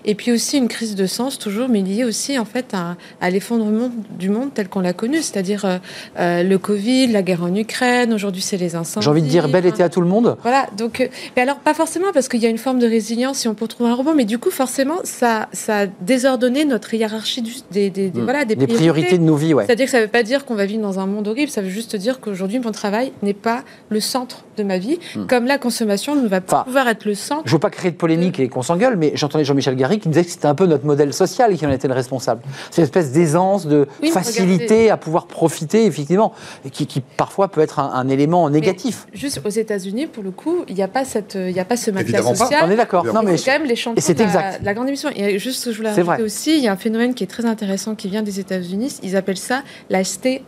Et 0.04 0.14
puis 0.14 0.32
aussi 0.32 0.58
une 0.58 0.68
crise 0.68 0.94
de 0.94 1.06
sens, 1.06 1.38
toujours, 1.38 1.68
mais 1.68 1.80
liée 1.82 2.04
aussi 2.04 2.38
en 2.38 2.44
fait 2.44 2.74
à, 2.74 3.30
l'effondrement 3.30 3.90
du 4.18 4.28
monde 4.28 4.50
tel 4.54 4.68
qu'on 4.68 4.80
l'a 4.80 4.92
connu, 4.92 5.16
c'est-à-dire 5.16 5.64
euh, 5.64 5.78
euh, 6.18 6.42
le 6.42 6.58
Covid, 6.58 7.08
la 7.08 7.22
guerre 7.22 7.42
en 7.42 7.54
Ukraine, 7.54 8.12
aujourd'hui 8.12 8.42
c'est 8.42 8.56
les 8.56 8.76
incendies. 8.76 9.04
J'ai 9.04 9.10
envie 9.10 9.22
de 9.22 9.28
dire 9.28 9.48
bel 9.48 9.66
été 9.66 9.82
à 9.82 9.88
tout 9.88 10.00
le 10.00 10.06
monde. 10.06 10.36
Voilà, 10.42 10.66
donc, 10.76 11.00
euh, 11.00 11.08
mais 11.36 11.42
alors 11.42 11.56
pas 11.56 11.74
forcément 11.74 12.12
parce 12.12 12.28
qu'il 12.28 12.40
y 12.40 12.46
a 12.46 12.48
une 12.48 12.58
forme 12.58 12.78
de 12.78 12.86
résilience 12.86 13.38
si 13.38 13.48
on 13.48 13.54
peut 13.54 13.66
trouver 13.66 13.90
un 13.90 13.94
rebond, 13.94 14.14
mais 14.14 14.24
du 14.24 14.38
coup 14.38 14.50
forcément 14.50 14.98
ça, 15.02 15.48
ça 15.52 15.80
a 15.80 15.86
désordonné 15.86 16.64
notre 16.64 16.94
hiérarchie 16.94 17.42
des, 17.70 17.90
des, 17.90 18.08
hmm. 18.08 18.20
voilà, 18.22 18.44
des, 18.44 18.56
priorités. 18.66 19.18
de 19.18 19.24
nos 19.24 19.36
vies. 19.36 19.54
Ouais. 19.54 19.64
C'est-à-dire 19.66 19.86
que 19.86 19.92
ça 19.92 19.98
ne 19.98 20.04
veut 20.04 20.10
pas 20.10 20.22
dire 20.22 20.44
qu'on 20.44 20.54
va 20.54 20.66
vivre 20.66 20.83
dans 20.84 21.00
un 21.00 21.06
monde 21.06 21.26
horrible. 21.28 21.50
Ça 21.50 21.62
veut 21.62 21.68
juste 21.68 21.96
dire 21.96 22.20
qu'aujourd'hui, 22.20 22.60
mon 22.60 22.72
travail 22.72 23.12
n'est 23.22 23.34
pas 23.34 23.62
le 23.88 24.00
centre 24.00 24.44
de 24.56 24.62
ma 24.62 24.78
vie, 24.78 24.98
hmm. 25.16 25.26
comme 25.26 25.46
la 25.46 25.58
consommation 25.58 26.14
ne 26.14 26.28
va 26.28 26.40
pas 26.40 26.64
pouvoir 26.64 26.86
être 26.88 27.04
le 27.04 27.14
centre. 27.14 27.42
Je 27.44 27.50
ne 27.50 27.56
veux 27.56 27.60
pas 27.60 27.70
créer 27.70 27.90
de 27.90 27.96
polémique 27.96 28.38
et 28.38 28.48
qu'on 28.48 28.62
s'engueule, 28.62 28.96
mais 28.96 29.12
j'entendais 29.14 29.44
Jean-Michel 29.44 29.74
Garry 29.74 29.98
qui 29.98 30.08
disait 30.08 30.24
que 30.24 30.30
c'était 30.30 30.46
un 30.46 30.54
peu 30.54 30.66
notre 30.66 30.86
modèle 30.86 31.12
social 31.12 31.52
et 31.52 31.56
qui 31.56 31.66
en 31.66 31.70
était 31.70 31.88
le 31.88 31.94
responsable. 31.94 32.42
C'est 32.70 32.82
une 32.82 32.84
espèce 32.84 33.12
d'aisance, 33.12 33.66
de 33.66 33.88
facilité 34.12 34.90
à 34.90 34.96
pouvoir 34.96 35.26
profiter, 35.26 35.86
effectivement, 35.86 36.32
et 36.64 36.70
qui, 36.70 36.86
parfois 37.16 37.48
peut 37.48 37.60
être 37.60 37.80
un, 37.80 38.08
élément 38.08 38.48
négatif. 38.50 39.06
juste 39.12 39.40
aux 39.44 39.48
États-Unis, 39.48 40.06
pour 40.06 40.22
le 40.22 40.30
coup, 40.30 40.64
il 40.68 40.74
n'y 40.74 40.82
a 40.82 40.88
pas 40.88 41.04
cette, 41.04 41.34
il 41.34 41.58
a 41.58 41.64
pas 41.64 41.76
ce 41.76 41.90
matelas 41.90 42.22
social. 42.22 42.62
On 42.64 42.70
est 42.70 42.76
d'accord. 42.76 43.04
Non, 43.06 43.22
mais 43.22 43.36
quand 43.36 43.52
même 43.52 43.64
les 43.64 43.76
champions 43.76 43.96
et 43.96 44.00
c'est 44.00 44.20
exact. 44.20 44.60
La, 44.62 44.74
grande 44.74 44.88
émission. 44.88 45.08
Et 45.16 45.38
juste, 45.38 45.72
je 45.72 45.76
voulais 45.76 45.90
rajouter 45.90 46.22
aussi, 46.22 46.56
il 46.56 46.62
y 46.62 46.68
a 46.68 46.72
un 46.72 46.76
phénomène 46.76 47.14
qui 47.14 47.24
est 47.24 47.28
très 47.28 47.46
intéressant 47.46 47.94
qui 47.94 48.08
vient 48.08 48.22
des 48.22 48.40
États-Unis. 48.40 48.98
Ils 49.02 49.16
appellent 49.16 49.36
ça 49.36 49.62
la 49.90 50.04
ST 50.04 50.42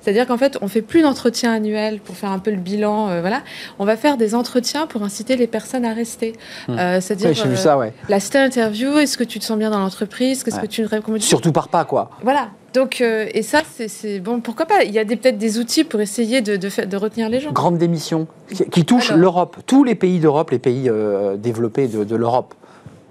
C'est-à-dire 0.00 0.26
qu'en 0.26 0.36
fait, 0.36 0.58
on 0.60 0.68
fait 0.68 0.82
plus 0.82 1.02
d'entretiens 1.02 1.52
annuels 1.52 2.00
pour 2.00 2.16
faire 2.16 2.30
un 2.30 2.38
peu 2.38 2.50
le 2.50 2.56
bilan. 2.56 3.08
Euh, 3.08 3.20
voilà, 3.20 3.42
on 3.78 3.84
va 3.84 3.96
faire 3.96 4.16
des 4.16 4.34
entretiens 4.34 4.86
pour 4.86 5.02
inciter 5.02 5.36
les 5.36 5.46
personnes 5.46 5.84
à 5.84 5.92
rester. 5.92 6.34
Hmm. 6.68 6.78
Euh, 6.78 7.00
c'est-à-dire 7.00 7.30
oui, 7.30 7.50
vu 7.50 7.56
ça, 7.56 7.78
ouais. 7.78 7.92
la 8.08 8.20
stay 8.20 8.38
interview. 8.38 8.98
Est-ce 8.98 9.18
que 9.18 9.24
tu 9.24 9.38
te 9.38 9.44
sens 9.44 9.58
bien 9.58 9.70
dans 9.70 9.80
l'entreprise? 9.80 10.44
Qu'est-ce 10.44 10.60
que 10.60 10.66
tu 10.66 10.86
Surtout 11.18 11.52
par 11.52 11.68
pas, 11.68 11.84
quoi. 11.84 12.10
Voilà. 12.22 12.48
Donc, 12.74 13.02
euh, 13.02 13.26
et 13.34 13.42
ça, 13.42 13.60
c'est 13.86 14.18
bon, 14.18 14.40
pourquoi 14.40 14.64
pas? 14.64 14.82
Il 14.84 14.92
y 14.92 14.98
a 14.98 15.04
peut-être 15.04 15.36
des 15.36 15.58
outils 15.58 15.84
pour 15.84 16.00
essayer 16.00 16.40
de, 16.40 16.56
de, 16.56 16.84
de, 16.86 16.96
retenir 16.96 17.28
les 17.28 17.38
gens. 17.38 17.52
Grande 17.52 17.76
démission 17.76 18.26
qui, 18.48 18.84
touche 18.86 19.12
l'Europe, 19.12 19.58
tous 19.66 19.84
les 19.84 19.94
pays 19.94 20.20
d'Europe, 20.20 20.50
les 20.50 20.58
pays 20.58 20.90
développés 21.36 21.86
de, 21.86 22.04
de 22.04 22.16
l'Europe. 22.16 22.54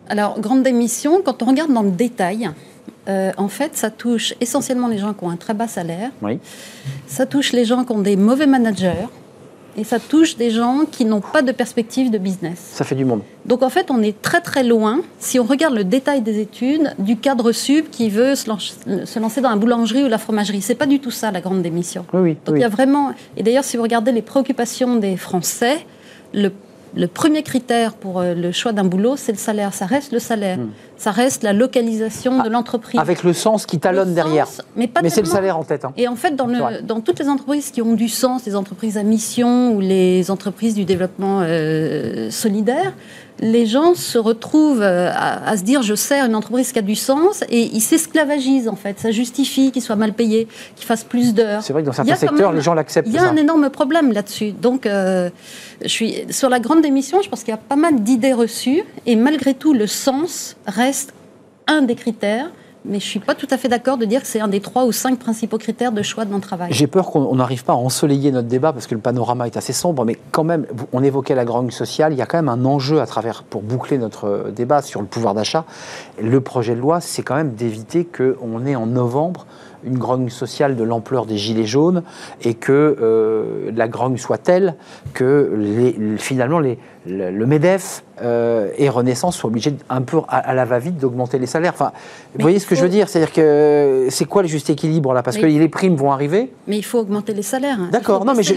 Alors, 0.09 0.39
grande 0.39 0.63
démission, 0.63 1.21
quand 1.23 1.41
on 1.43 1.45
regarde 1.45 1.71
dans 1.71 1.83
le 1.83 1.91
détail, 1.91 2.49
euh, 3.07 3.31
en 3.37 3.47
fait, 3.47 3.75
ça 3.75 3.89
touche 3.89 4.33
essentiellement 4.41 4.87
les 4.87 4.97
gens 4.97 5.13
qui 5.13 5.23
ont 5.23 5.29
un 5.29 5.37
très 5.37 5.53
bas 5.53 5.67
salaire. 5.67 6.11
Oui. 6.21 6.39
Ça 7.07 7.25
touche 7.25 7.51
les 7.51 7.65
gens 7.65 7.83
qui 7.83 7.91
ont 7.93 7.99
des 7.99 8.15
mauvais 8.15 8.47
managers. 8.47 9.07
Et 9.77 9.85
ça 9.85 9.99
touche 9.99 10.35
des 10.35 10.49
gens 10.49 10.81
qui 10.89 11.05
n'ont 11.05 11.21
pas 11.21 11.41
de 11.41 11.53
perspective 11.53 12.11
de 12.11 12.17
business. 12.17 12.59
Ça 12.73 12.83
fait 12.83 12.95
du 12.95 13.05
monde. 13.05 13.21
Donc 13.45 13.63
en 13.63 13.69
fait, 13.69 13.89
on 13.89 14.01
est 14.01 14.21
très 14.21 14.41
très 14.41 14.63
loin, 14.63 14.99
si 15.17 15.39
on 15.39 15.45
regarde 15.45 15.73
le 15.73 15.85
détail 15.85 16.21
des 16.21 16.41
études, 16.41 16.93
du 16.99 17.15
cadre 17.15 17.53
sub 17.53 17.89
qui 17.89 18.09
veut 18.09 18.35
se, 18.35 18.49
lancer 19.19 19.39
dans 19.39 19.49
la 19.49 19.55
boulangerie 19.55 20.03
ou 20.03 20.09
la 20.09 20.17
fromagerie. 20.17 20.61
C'est 20.61 20.75
pas 20.75 20.87
du 20.87 20.99
tout 20.99 21.09
ça 21.09 21.31
la 21.31 21.39
grande 21.39 21.61
démission. 21.61 22.05
Oui, 22.11 22.19
oui, 22.19 22.37
Donc 22.45 22.57
il 22.57 22.61
y 22.61 22.65
a 22.65 22.69
vraiment. 22.69 23.13
Et 23.37 23.43
d'ailleurs, 23.43 23.63
si 23.63 23.77
vous 23.77 23.83
regardez 23.83 24.11
les 24.11 24.21
préoccupations 24.21 24.97
des 24.97 25.15
Français, 25.15 25.85
le 26.33 26.51
le 26.95 27.07
premier 27.07 27.43
critère 27.43 27.93
pour 27.93 28.19
euh, 28.19 28.33
le 28.33 28.51
choix 28.51 28.73
d'un 28.73 28.83
boulot, 28.83 29.15
c'est 29.15 29.31
le 29.31 29.37
salaire. 29.37 29.73
Ça 29.73 29.85
reste 29.85 30.11
le 30.11 30.19
salaire. 30.19 30.57
Hmm. 30.57 30.71
Ça 31.01 31.09
reste 31.09 31.41
la 31.41 31.51
localisation 31.51 32.37
de 32.37 32.43
ah, 32.45 32.49
l'entreprise. 32.49 32.99
Avec 32.99 33.23
le 33.23 33.33
sens 33.33 33.65
qui 33.65 33.79
talonne 33.79 34.13
derrière. 34.13 34.47
mais 34.75 34.87
mais 35.01 35.09
c'est 35.09 35.21
le 35.21 35.27
salaire 35.27 35.57
en 35.57 35.63
tête. 35.63 35.83
Hein. 35.83 35.93
Et 35.97 36.07
en 36.07 36.15
fait, 36.15 36.35
dans, 36.35 36.45
le, 36.45 36.83
dans, 36.83 37.01
toutes 37.01 37.17
les 37.17 37.27
entreprises 37.27 37.71
qui 37.71 37.81
ont 37.81 37.93
du 37.93 38.07
sens, 38.07 38.45
les 38.45 38.55
entreprises 38.55 38.99
à 38.99 39.03
mission 39.03 39.73
ou 39.73 39.79
les 39.79 40.29
entreprises 40.29 40.75
du 40.75 40.85
développement 40.85 41.39
euh, 41.41 42.29
solidaire, 42.29 42.93
les 43.41 43.65
gens 43.65 43.95
se 43.95 44.17
retrouvent 44.17 44.81
euh, 44.81 45.11
à, 45.13 45.57
se 45.57 45.63
dire 45.63 45.81
je 45.81 45.95
sers 45.95 46.25
une 46.25 46.35
entreprise 46.35 46.71
qui 46.71 46.79
a 46.79 46.83
du 46.83 46.95
sens 46.95 47.43
et 47.49 47.63
ils 47.63 47.81
s'esclavagisent 47.81 48.67
en 48.67 48.75
fait. 48.75 48.99
Ça 48.99 49.11
justifie 49.11 49.71
qu'ils 49.71 49.81
soient 49.81 49.95
mal 49.95 50.13
payés, 50.13 50.47
qu'ils 50.75 50.85
fassent 50.85 51.03
plus 51.03 51.33
d'heures. 51.33 51.63
C'est 51.63 51.73
vrai 51.73 51.81
que 51.81 51.87
dans 51.87 51.93
certains 51.93 52.15
secteurs, 52.15 52.53
les 52.53 52.61
gens 52.61 52.73
l'acceptent. 52.73 53.07
Il 53.07 53.13
y 53.13 53.17
a 53.17 53.27
un 53.27 53.35
énorme 53.35 53.69
problème 53.69 54.11
là-dessus. 54.11 54.51
Donc, 54.51 54.85
euh, 54.85 55.29
je 55.81 55.87
suis 55.87 56.15
sur 56.29 56.49
la 56.49 56.59
grande 56.59 56.81
démission. 56.81 57.21
Je 57.21 57.29
pense 57.29 57.43
qu'il 57.43 57.51
y 57.51 57.55
a 57.55 57.57
pas 57.57 57.75
mal 57.75 58.01
d'idées 58.01 58.33
reçues 58.33 58.83
et 59.05 59.15
malgré 59.15 59.53
tout, 59.53 59.73
le 59.73 59.87
sens 59.87 60.55
reste 60.67 61.13
un 61.67 61.81
des 61.81 61.95
critères 61.95 62.51
mais 62.83 62.99
je 62.99 63.05
ne 63.05 63.09
suis 63.09 63.19
pas 63.19 63.35
tout 63.35 63.47
à 63.51 63.57
fait 63.57 63.67
d'accord 63.67 63.97
de 63.97 64.05
dire 64.05 64.21
que 64.21 64.27
c'est 64.27 64.39
un 64.39 64.47
des 64.47 64.59
trois 64.59 64.85
ou 64.85 64.91
cinq 64.91 65.19
principaux 65.19 65.57
critères 65.57 65.91
de 65.91 66.01
choix 66.01 66.25
de 66.25 66.31
mon 66.31 66.39
travail. 66.39 66.71
J'ai 66.73 66.87
peur 66.87 67.11
qu'on 67.11 67.35
n'arrive 67.35 67.63
pas 67.63 67.73
à 67.73 67.75
ensoleiller 67.75 68.31
notre 68.31 68.47
débat 68.47 68.73
parce 68.73 68.87
que 68.87 68.95
le 68.95 69.01
panorama 69.01 69.45
est 69.45 69.57
assez 69.57 69.73
sombre, 69.73 70.03
mais 70.05 70.17
quand 70.31 70.43
même, 70.43 70.65
on 70.91 71.03
évoquait 71.03 71.35
la 71.35 71.45
grogne 71.45 71.71
sociale, 71.71 72.13
il 72.13 72.17
y 72.17 72.21
a 72.21 72.25
quand 72.25 72.37
même 72.37 72.49
un 72.49 72.65
enjeu 72.65 72.99
à 73.01 73.05
travers, 73.05 73.43
pour 73.43 73.61
boucler 73.61 73.97
notre 73.97 74.51
débat 74.55 74.81
sur 74.81 75.01
le 75.01 75.07
pouvoir 75.07 75.33
d'achat. 75.33 75.65
Le 76.21 76.41
projet 76.41 76.75
de 76.75 76.79
loi, 76.79 77.01
c'est 77.01 77.21
quand 77.21 77.35
même 77.35 77.53
d'éviter 77.53 78.05
qu'on 78.05 78.65
ait 78.65 78.75
en 78.75 78.87
novembre 78.87 79.45
une 79.83 79.97
grogne 79.97 80.29
sociale 80.29 80.75
de 80.75 80.83
l'ampleur 80.83 81.25
des 81.25 81.37
Gilets 81.37 81.65
jaunes 81.65 82.03
et 82.43 82.53
que 82.53 82.97
euh, 83.01 83.71
la 83.73 83.87
grogne 83.87 84.17
soit 84.17 84.37
telle 84.37 84.75
que 85.13 86.17
finalement 86.17 86.59
les, 86.59 86.77
le, 87.07 87.31
le 87.31 87.45
MEDEF 87.47 88.03
euh, 88.21 88.69
et 88.77 88.89
Renaissance 88.89 89.35
soient 89.35 89.49
obligés 89.49 89.73
un 89.89 90.01
peu 90.03 90.17
à, 90.27 90.37
à 90.37 90.53
la 90.53 90.65
va-vite 90.65 90.97
d'augmenter 90.97 91.39
les 91.39 91.47
salaires. 91.47 91.71
Enfin, 91.73 91.91
vous 92.35 92.41
voyez 92.41 92.59
ce 92.59 92.67
que 92.67 92.75
je 92.75 92.83
veux 92.83 92.89
dire? 92.89 93.09
C'est-à-dire 93.09 93.33
que 93.33 94.07
c'est 94.11 94.25
quoi 94.25 94.43
le 94.43 94.47
juste 94.47 94.69
équilibre 94.69 95.13
là? 95.13 95.23
Parce 95.23 95.37
que 95.37 95.45
les 95.47 95.67
primes 95.69 95.95
vont 95.95 96.11
arriver. 96.11 96.51
Mais 96.67 96.77
il 96.77 96.83
faut 96.83 96.99
augmenter 96.99 97.33
les 97.33 97.41
salaires. 97.41 97.79
D'accord, 97.91 98.23
non 98.25 98.33
mais 98.35 98.43
je, 98.43 98.53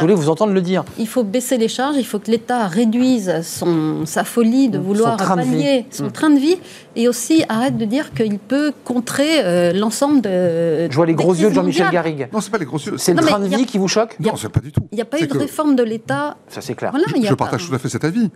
voulais 0.00 0.14
vous 0.14 0.28
entendre 0.30 0.52
le 0.52 0.60
dire. 0.60 0.84
Il 0.98 1.08
faut 1.08 1.24
baisser 1.24 1.58
les 1.58 1.66
charges, 1.68 1.96
il 1.96 2.06
faut 2.06 2.20
que 2.20 2.30
l'État 2.30 2.66
réduise 2.68 3.40
son, 3.42 4.06
sa 4.06 4.22
folie 4.24 4.68
de 4.68 4.78
Son 4.78 4.84
vouloir 4.84 5.16
train 5.16 5.36
de 5.36 5.42
vie. 5.42 5.50
pallier 5.50 5.86
son 5.90 6.04
Mm. 6.04 6.12
train 6.12 6.30
de 6.30 6.38
vie 6.38 6.56
et 6.96 7.08
aussi 7.08 7.44
arrête 7.48 7.76
de 7.76 7.84
dire 7.84 8.12
qu'il 8.12 8.38
peut 8.38 8.72
contrer 8.84 9.44
euh, 9.44 9.72
l'ensemble 9.72 10.20
de. 10.20 10.88
Je 10.90 10.94
vois 10.94 11.06
les 11.06 11.14
gros 11.14 11.34
yeux 11.34 11.48
de 11.50 11.54
Jean-Michel. 11.54 11.90
Garrigue. 11.90 12.28
Non, 12.32 12.40
c'est 12.40 12.50
pas 12.50 12.58
les 12.58 12.64
grosses 12.64 12.84
yeux. 12.86 12.94
C'est 12.98 13.14
le 13.14 13.20
train 13.20 13.38
de 13.40 13.46
a- 13.52 13.56
vie 13.56 13.66
qui 13.66 13.78
vous 13.78 13.88
choque? 13.88 14.16
Non, 14.20 14.36
c'est 14.36 14.48
pas 14.48 14.60
du 14.60 14.70
tout. 14.70 14.82
Il 14.92 14.96
n'y 14.96 15.02
a 15.02 15.04
pas 15.04 15.18
eu 15.20 15.26
de 15.26 15.36
réforme 15.38 15.74
de 15.74 15.82
l'État. 15.82 16.36
Ça 16.48 16.60
c'est 16.60 16.74
clair. 16.74 16.92
Je 17.22 17.34
partage 17.34 17.66
tout 17.68 17.74
à 17.74 17.78
fait 17.80 17.88
cet 17.88 18.04
avis. 18.04 18.30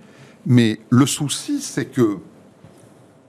Mais 0.46 0.80
le 0.90 1.06
souci, 1.06 1.60
c'est 1.60 1.86
que 1.86 2.18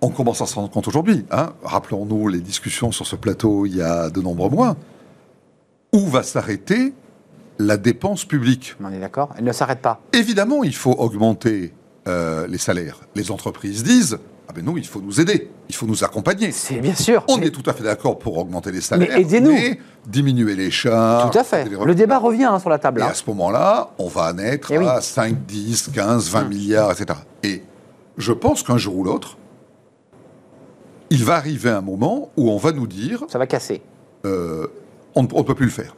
on 0.02 0.10
commence 0.10 0.42
à 0.42 0.46
se 0.46 0.56
rendre 0.56 0.70
compte 0.70 0.88
aujourd'hui. 0.88 1.26
hein. 1.32 1.54
Rappelons-nous 1.64 2.28
les 2.28 2.40
discussions 2.40 2.92
sur 2.92 3.08
ce 3.08 3.16
plateau 3.16 3.66
il 3.66 3.76
y 3.76 3.82
a 3.82 4.10
de 4.10 4.22
nombreux 4.22 4.50
mois. 4.50 4.76
Où 5.94 6.00
va 6.08 6.24
s'arrêter 6.24 6.94
la 7.58 7.78
dépense 7.78 8.26
publique? 8.26 8.76
On 8.84 8.92
est 8.92 9.00
d'accord 9.00 9.34
Elle 9.38 9.46
ne 9.46 9.52
s'arrête 9.54 9.80
pas. 9.82 10.02
Évidemment, 10.14 10.64
il 10.64 10.76
faut 10.76 10.92
augmenter 10.92 11.74
euh, 12.08 12.46
les 12.48 12.58
salaires. 12.58 13.00
Les 13.16 13.32
entreprises 13.32 13.84
disent 13.84 14.20
ah 14.48 14.54
ben 14.54 14.64
non, 14.64 14.76
il 14.78 14.86
faut 14.86 15.02
nous 15.02 15.20
aider, 15.20 15.50
il 15.70 15.76
faut 15.76 15.86
nous 15.88 16.04
accompagner. 16.04 16.52
C'est 16.52 16.76
bien 16.80 16.94
sûr. 16.96 17.24
On 17.28 17.38
Mais- 17.38 17.48
est 17.48 17.52
tout 17.52 17.68
à 17.70 17.74
fait 17.74 17.84
d'accord 17.84 18.20
pour 18.20 18.38
augmenter 18.38 18.72
les 18.72 18.82
salaires, 18.82 19.10
Mais 19.16 19.22
aidez-nous. 19.22 19.58
diminuer 20.08 20.56
les 20.56 20.70
charges. 20.72 21.32
Tout 21.32 21.40
à 21.40 21.44
fait. 21.44 21.66
Le 21.70 21.96
débat 21.96 22.20
revient 22.20 22.44
hein, 22.46 22.60
sur 22.60 22.70
la 22.70 22.78
table. 22.78 23.02
Et 23.02 23.04
hein. 23.04 23.08
à 23.10 23.14
ce 23.16 23.24
moment-là, 23.28 23.90
on 23.98 24.08
va 24.08 24.32
en 24.32 24.38
être 24.38 24.72
Eh 24.72 24.78
oui. 24.78 24.86
à 24.88 25.02
5, 25.02 25.46
10, 25.46 25.90
15, 25.94 26.30
20 26.30 26.42
Hum. 26.44 26.50
milliards, 26.50 26.92
etc. 26.92 27.20
Et 27.44 27.64
je 28.18 28.32
pense 28.32 28.62
qu'un 28.64 28.78
jour 28.78 28.96
ou 28.98 29.04
l'autre, 29.04 29.38
il 31.10 31.24
va 31.24 31.36
arriver 31.36 31.70
un 31.70 31.82
moment 31.82 32.32
où 32.38 32.50
on 32.50 32.58
va 32.58 32.72
nous 32.72 32.88
dire 32.88 33.24
Ça 33.30 33.38
va 33.40 33.48
casser. 33.48 33.82
euh, 34.26 34.68
on 35.16 35.24
ne 35.24 35.28
on 35.34 35.40
ne 35.40 35.44
peut 35.44 35.56
plus 35.56 35.66
le 35.66 35.72
faire. 35.72 35.96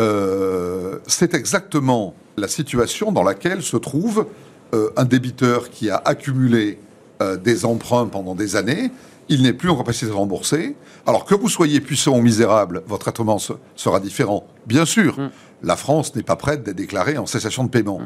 Euh, 0.00 0.98
c'est 1.06 1.34
exactement 1.34 2.14
la 2.36 2.48
situation 2.48 3.12
dans 3.12 3.22
laquelle 3.22 3.62
se 3.62 3.76
trouve 3.76 4.26
euh, 4.74 4.90
un 4.96 5.04
débiteur 5.04 5.68
qui 5.70 5.90
a 5.90 6.00
accumulé 6.04 6.78
euh, 7.22 7.36
des 7.36 7.64
emprunts 7.64 8.06
pendant 8.06 8.34
des 8.34 8.56
années. 8.56 8.90
Il 9.28 9.42
n'est 9.42 9.52
plus 9.52 9.70
en 9.70 9.76
capacité 9.76 10.06
de 10.06 10.12
rembourser. 10.12 10.74
Alors 11.06 11.24
que 11.24 11.34
vous 11.34 11.48
soyez 11.48 11.80
puissant 11.80 12.18
ou 12.18 12.22
misérable, 12.22 12.82
votre 12.86 13.10
traitement 13.12 13.38
se- 13.38 13.52
sera 13.76 14.00
différent. 14.00 14.44
Bien 14.66 14.84
sûr, 14.84 15.18
Mm. 15.18 15.30
la 15.62 15.76
France 15.76 16.14
n'est 16.16 16.24
pas 16.24 16.34
prête 16.36 16.64
d'être 16.64 16.76
déclarée 16.76 17.16
en 17.18 17.26
cessation 17.26 17.62
de 17.64 17.68
paiement. 17.70 18.00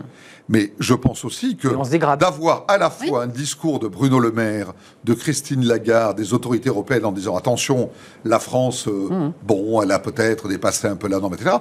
Mais 0.48 0.72
je 0.78 0.92
pense 0.94 1.24
aussi 1.24 1.56
que 1.56 1.68
d'avoir 2.16 2.64
à 2.68 2.76
la 2.78 2.90
fois 2.90 3.24
un 3.24 3.26
discours 3.28 3.78
de 3.78 3.88
Bruno 3.88 4.20
Le 4.20 4.30
Maire, 4.30 4.72
de 5.04 5.14
Christine 5.14 5.64
Lagarde, 5.64 6.18
des 6.18 6.34
autorités 6.34 6.68
européennes 6.68 7.06
en 7.06 7.12
disant 7.12 7.34
attention, 7.36 7.88
la 8.24 8.38
France, 8.38 8.86
euh, 8.86 9.08
Mhm. 9.10 9.32
bon, 9.46 9.80
elle 9.82 9.92
a 9.92 9.98
peut-être 9.98 10.48
dépassé 10.48 10.86
un 10.86 10.96
peu 10.96 11.08
la 11.08 11.18
norme, 11.18 11.34
etc. 11.34 11.56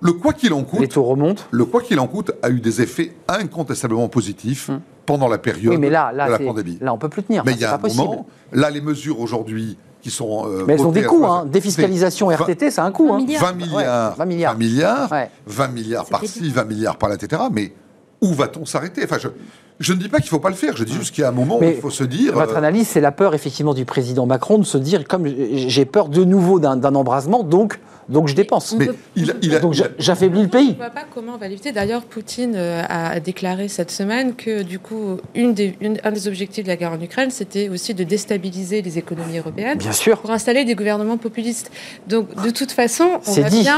Le 0.00 0.12
quoi 0.14 0.32
qu'il 0.32 0.52
en 0.54 0.60
Les 0.60 0.64
coûte, 0.64 0.88
taux 0.94 1.04
remontent. 1.04 1.42
le 1.50 1.64
quoi 1.66 1.80
qu'il 1.82 2.00
en 2.00 2.08
coûte 2.08 2.32
a 2.42 2.48
eu 2.50 2.60
des 2.60 2.80
effets 2.82 3.14
incontestablement 3.28 4.08
positifs 4.08 4.70
pendant 5.06 5.28
la 5.28 5.38
période. 5.38 5.72
Oui, 5.74 5.78
mais 5.78 5.90
là, 5.90 6.12
là, 6.12 6.26
de 6.26 6.32
la 6.32 6.38
pandémie. 6.38 6.78
là, 6.80 6.92
on 6.92 6.98
peut 6.98 7.08
plus 7.08 7.22
tenir. 7.22 7.44
mais 7.44 7.52
il 7.52 7.60
y 7.60 7.64
a 7.64 7.74
un 7.74 7.78
pas 7.78 7.88
moment, 7.88 8.26
là, 8.52 8.70
les 8.70 8.80
mesures 8.80 9.20
aujourd'hui 9.20 9.76
qui 10.00 10.10
sont. 10.10 10.46
euh, 10.46 10.64
Mais 10.66 10.74
elles 10.74 10.86
ont 10.86 10.92
des 10.92 11.04
coûts. 11.04 11.24
Hein. 11.24 11.46
Défiscalisation 11.46 12.28
RTT, 12.28 12.70
c'est 12.70 12.80
un 12.80 12.90
coût. 12.92 13.08
20 13.08 13.14
hein. 13.14 13.18
milliards. 13.20 13.42
20 13.42 13.52
milliards, 13.54 13.74
Ouais, 13.76 14.16
20 14.18 14.24
milliards. 14.26 14.52
20 14.52 14.58
milliards, 14.58 15.12
Ouais. 15.12 15.30
20 15.46 15.68
milliards 15.68 16.06
par-ci, 16.06 16.40
bien. 16.40 16.52
20 16.52 16.64
milliards 16.64 16.96
par-là, 16.96 17.14
etc. 17.16 17.42
Mais 17.52 17.72
où 18.20 18.32
va-t-on 18.34 18.64
s'arrêter? 18.64 19.02
Enfin, 19.04 19.18
je, 19.20 19.28
je 19.80 19.92
ne 19.92 19.98
dis 19.98 20.08
pas 20.08 20.18
qu'il 20.18 20.26
ne 20.26 20.30
faut 20.30 20.38
pas 20.40 20.50
le 20.50 20.54
faire, 20.54 20.76
je 20.76 20.84
dis 20.84 20.92
juste 20.92 21.14
qu'il 21.14 21.22
y 21.22 21.24
a 21.24 21.28
un 21.28 21.32
moment 21.32 21.58
Mais 21.60 21.68
où 21.68 21.70
il 21.76 21.80
faut 21.80 21.90
se 21.90 22.04
dire. 22.04 22.34
Votre 22.34 22.54
euh, 22.54 22.58
analyse, 22.58 22.88
c'est 22.88 23.00
la 23.00 23.12
peur 23.12 23.34
effectivement 23.34 23.74
du 23.74 23.84
président 23.84 24.26
Macron 24.26 24.58
de 24.58 24.64
se 24.64 24.78
dire 24.78 25.06
comme 25.06 25.26
j'ai 25.26 25.84
peur 25.84 26.08
de 26.08 26.24
nouveau 26.24 26.58
d'un 26.60 26.94
embrasement, 26.94 27.42
donc, 27.42 27.80
donc 28.08 28.28
je 28.28 28.34
dépense. 28.34 28.74
mais 28.78 28.88
il, 29.16 29.34
il 29.42 29.54
a, 29.54 29.58
Donc 29.60 29.74
il 29.76 29.82
a- 29.82 29.86
j'a- 29.86 29.90
j'affaiblis 29.98 30.40
le 30.42 30.44
Je 30.44 30.46
ne 30.48 30.52
pays. 30.52 30.74
vois 30.76 30.90
pas 30.90 31.04
comment 31.14 31.34
on 31.34 31.38
va 31.38 31.48
l'éviter. 31.48 31.72
D'ailleurs, 31.72 32.02
Poutine 32.02 32.54
euh, 32.56 32.82
a 32.88 33.20
déclaré 33.20 33.68
cette 33.68 33.90
semaine 33.90 34.34
que, 34.34 34.62
du 34.62 34.78
coup, 34.78 35.18
une 35.34 35.54
des, 35.54 35.76
une- 35.80 35.98
un 36.04 36.12
des 36.12 36.28
objectifs 36.28 36.64
de 36.64 36.68
la 36.68 36.76
guerre 36.76 36.92
en 36.92 37.00
Ukraine, 37.00 37.30
c'était 37.30 37.68
aussi 37.68 37.94
de 37.94 38.04
déstabiliser 38.04 38.82
les 38.82 38.98
économies 38.98 39.38
européennes 39.38 39.78
Bien 39.78 39.92
sûr. 39.92 40.20
pour 40.20 40.30
installer 40.30 40.64
des 40.64 40.74
gouvernements 40.74 41.16
populistes. 41.18 41.70
Donc, 42.08 42.28
de 42.44 42.50
toute 42.50 42.72
façon, 42.72 43.20
on 43.26 43.32
C'est 43.32 43.40
voit 43.42 43.50
dit. 43.50 43.60
bien 43.60 43.76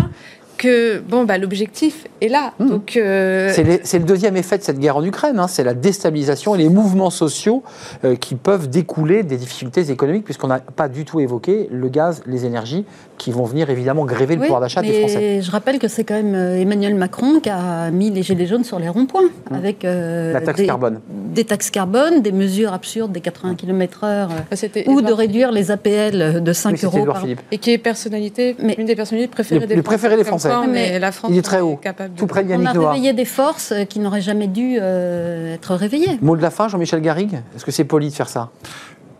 que 0.57 1.01
bon, 1.01 1.25
bah, 1.25 1.37
l'objectif 1.37 2.07
est 2.21 2.29
là. 2.29 2.53
Donc, 2.61 2.97
euh, 2.97 3.53
c'est 3.83 3.99
le 3.99 4.05
deuxième 4.05 4.37
effet 4.37 4.57
de 4.57 4.63
cette 4.63 4.79
guerre 4.79 4.97
en 4.97 5.05
Ukraine, 5.05 5.41
hein, 5.41 5.49
c'est 5.49 5.65
la 5.65 5.75
déstabilisation 5.75 6.55
et 6.55 6.59
les 6.59 6.69
mouvements 6.69 7.11
sociaux 7.11 7.65
euh, 8.05 8.15
qui 8.15 8.37
peuvent 8.37 8.71
découler 8.71 9.25
des 9.25 9.37
difficultés 9.37 9.91
économiques, 9.91 10.25
puisqu'on 10.25 10.47
n'a 10.47 10.61
pas 10.61 10.89
du 10.89 11.05
tout 11.05 11.19
évoqué 11.19 11.69
le 11.73 11.89
gaz, 11.89 12.23
les 12.27 12.45
énergies, 12.47 12.85
qui 13.17 13.31
vont 13.31 13.45
venir 13.45 13.71
évidemment 13.71 14.05
gréver 14.05 14.35
le 14.35 14.41
Oui, 14.41 14.47
pouvoir 14.49 14.61
d'achat 14.61 14.83
des 14.83 14.89
mais 14.89 14.99
Français. 15.01 15.41
Je 15.41 15.51
rappelle 15.51 15.79
que 15.79 15.87
c'est 15.89 16.03
quand 16.05 16.15
même 16.15 16.35
euh, 16.35 16.61
Emmanuel 16.61 16.95
Macron 16.97 17.39
qui 17.41 17.49
a 17.49 17.91
mis 17.91 18.11
les 18.11 18.23
gilets 18.23 18.47
jaunes 18.47 18.65
sur 18.65 18.79
les 18.79 18.89
ronds-points 18.89 19.29
avec 19.53 19.85
euh, 19.85 20.33
La 20.33 20.41
taxe 20.41 20.59
des, 20.61 20.67
carbone. 20.67 21.01
des 21.33 21.45
taxes 21.45 21.71
carbone, 21.71 22.23
des 22.23 22.33
mesures 22.33 22.73
absurdes 22.73 23.13
des 23.13 23.21
80 23.21 23.55
km/h 23.55 24.29
c'était 24.53 24.89
ou 24.89 25.01
de 25.01 25.13
réduire 25.13 25.53
les 25.53 25.71
APL 25.71 26.43
de 26.43 26.53
5 26.53 26.71
Oui, 26.73 26.77
c'était 26.77 26.87
euros 26.87 26.99
Édouard 26.99 27.15
par 27.15 27.23
Philippe. 27.23 27.41
et 27.53 27.59
qui 27.59 27.71
est 27.73 27.79
personnalité, 27.79 28.57
Mais- 28.61 28.75
une 28.79 28.87
des 28.87 28.97
personnalités 28.97 29.31
préférées 29.31 29.61
Le- 29.61 29.67
des 29.69 29.77
le 29.77 29.83
préféré 29.83 30.17
des 30.17 30.25
Français. 30.25 30.49
quoi, 30.49 30.63
on 30.65 30.67
Mais 30.67 30.89
est- 30.95 30.99
la 30.99 31.13
France 31.13 31.31
il 31.33 31.39
est 31.39 31.43
très 31.43 31.61
haut. 31.61 31.77
capable 31.77 32.15
de- 32.15 32.19
Tout 32.19 32.27
près 32.27 32.43
de 32.43 32.49
On 32.49 32.53
Yannick 32.63 32.69
a 32.77 32.91
réveillé 32.91 33.13
des 33.13 33.25
forces 33.25 33.73
euh, 33.73 33.85
qui 33.85 34.01
n'auraient 34.01 34.21
jamais 34.23 34.49
dû 34.49 34.77
euh, 34.81 35.55
être 35.55 35.75
réveillées. 35.77 36.19
Mot 36.21 36.37
de 36.37 36.43
la 36.43 36.51
fin, 36.51 36.67
Jean-Michel 36.69 37.01
Garrigue? 37.01 37.41
Est-ce 37.55 37.65
que 37.65 37.71
c'est 37.71 37.85
poli 37.85 38.09
de 38.09 38.15
faire 38.15 38.29
ça? 38.29 38.51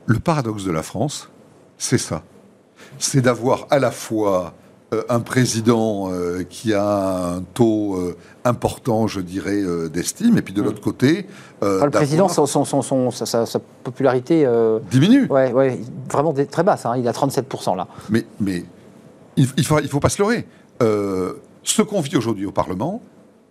Le 0.07 0.19
paradoxe 0.19 0.65
de 0.65 0.73
la 0.73 0.83
France, 0.83 1.31
c'est 1.79 1.99
ça. 1.99 2.23
C'est 2.99 3.21
d'avoir 3.21 3.67
à 3.71 3.79
la 3.79 3.91
fois 3.91 4.55
euh, 4.93 5.03
un 5.09 5.21
président 5.21 6.11
euh, 6.13 6.43
qui 6.49 6.73
a 6.75 7.35
un 7.35 7.41
taux 7.55 7.97
euh, 7.97 8.17
important, 8.45 9.07
je 9.07 9.21
dirais, 9.21 9.63
d'estime, 9.93 10.39
et 10.39 10.43
puis 10.43 10.53
de 10.55 10.63
l'autre 10.63 10.81
côté... 10.81 11.27
Enfin, 11.63 11.85
Le 11.87 11.91
président, 11.91 12.27
d'avoir- 12.27 12.49
son, 12.49 12.65
son- 12.65 12.83
son- 12.83 13.11
sa, 13.11 13.47
popularité, 13.83 14.45
euh, 14.47 14.79
diminue. 14.91 15.27
ouais, 15.31 15.53
ouais, 15.53 15.79
vraiment 16.11 16.35
très 16.51 16.63
basse, 16.63 16.85
hein, 16.87 16.97
il 16.97 17.09
a 17.09 17.13
37% 17.13 17.77
là. 17.77 17.89
Mais, 18.11 18.25
mais 18.41 18.65
il 19.37 19.49
ne 19.57 19.63
faut, 19.63 19.79
il 19.81 19.89
faut 19.89 20.01
pas 20.01 20.11
se 20.11 20.21
leurrer. 20.23 20.47
Euh, 20.83 21.35
ce 21.63 21.81
qu'on 21.83 22.01
vit 22.01 22.17
aujourd'hui 22.17 22.45
au 22.47 22.53
Parlement 22.53 23.01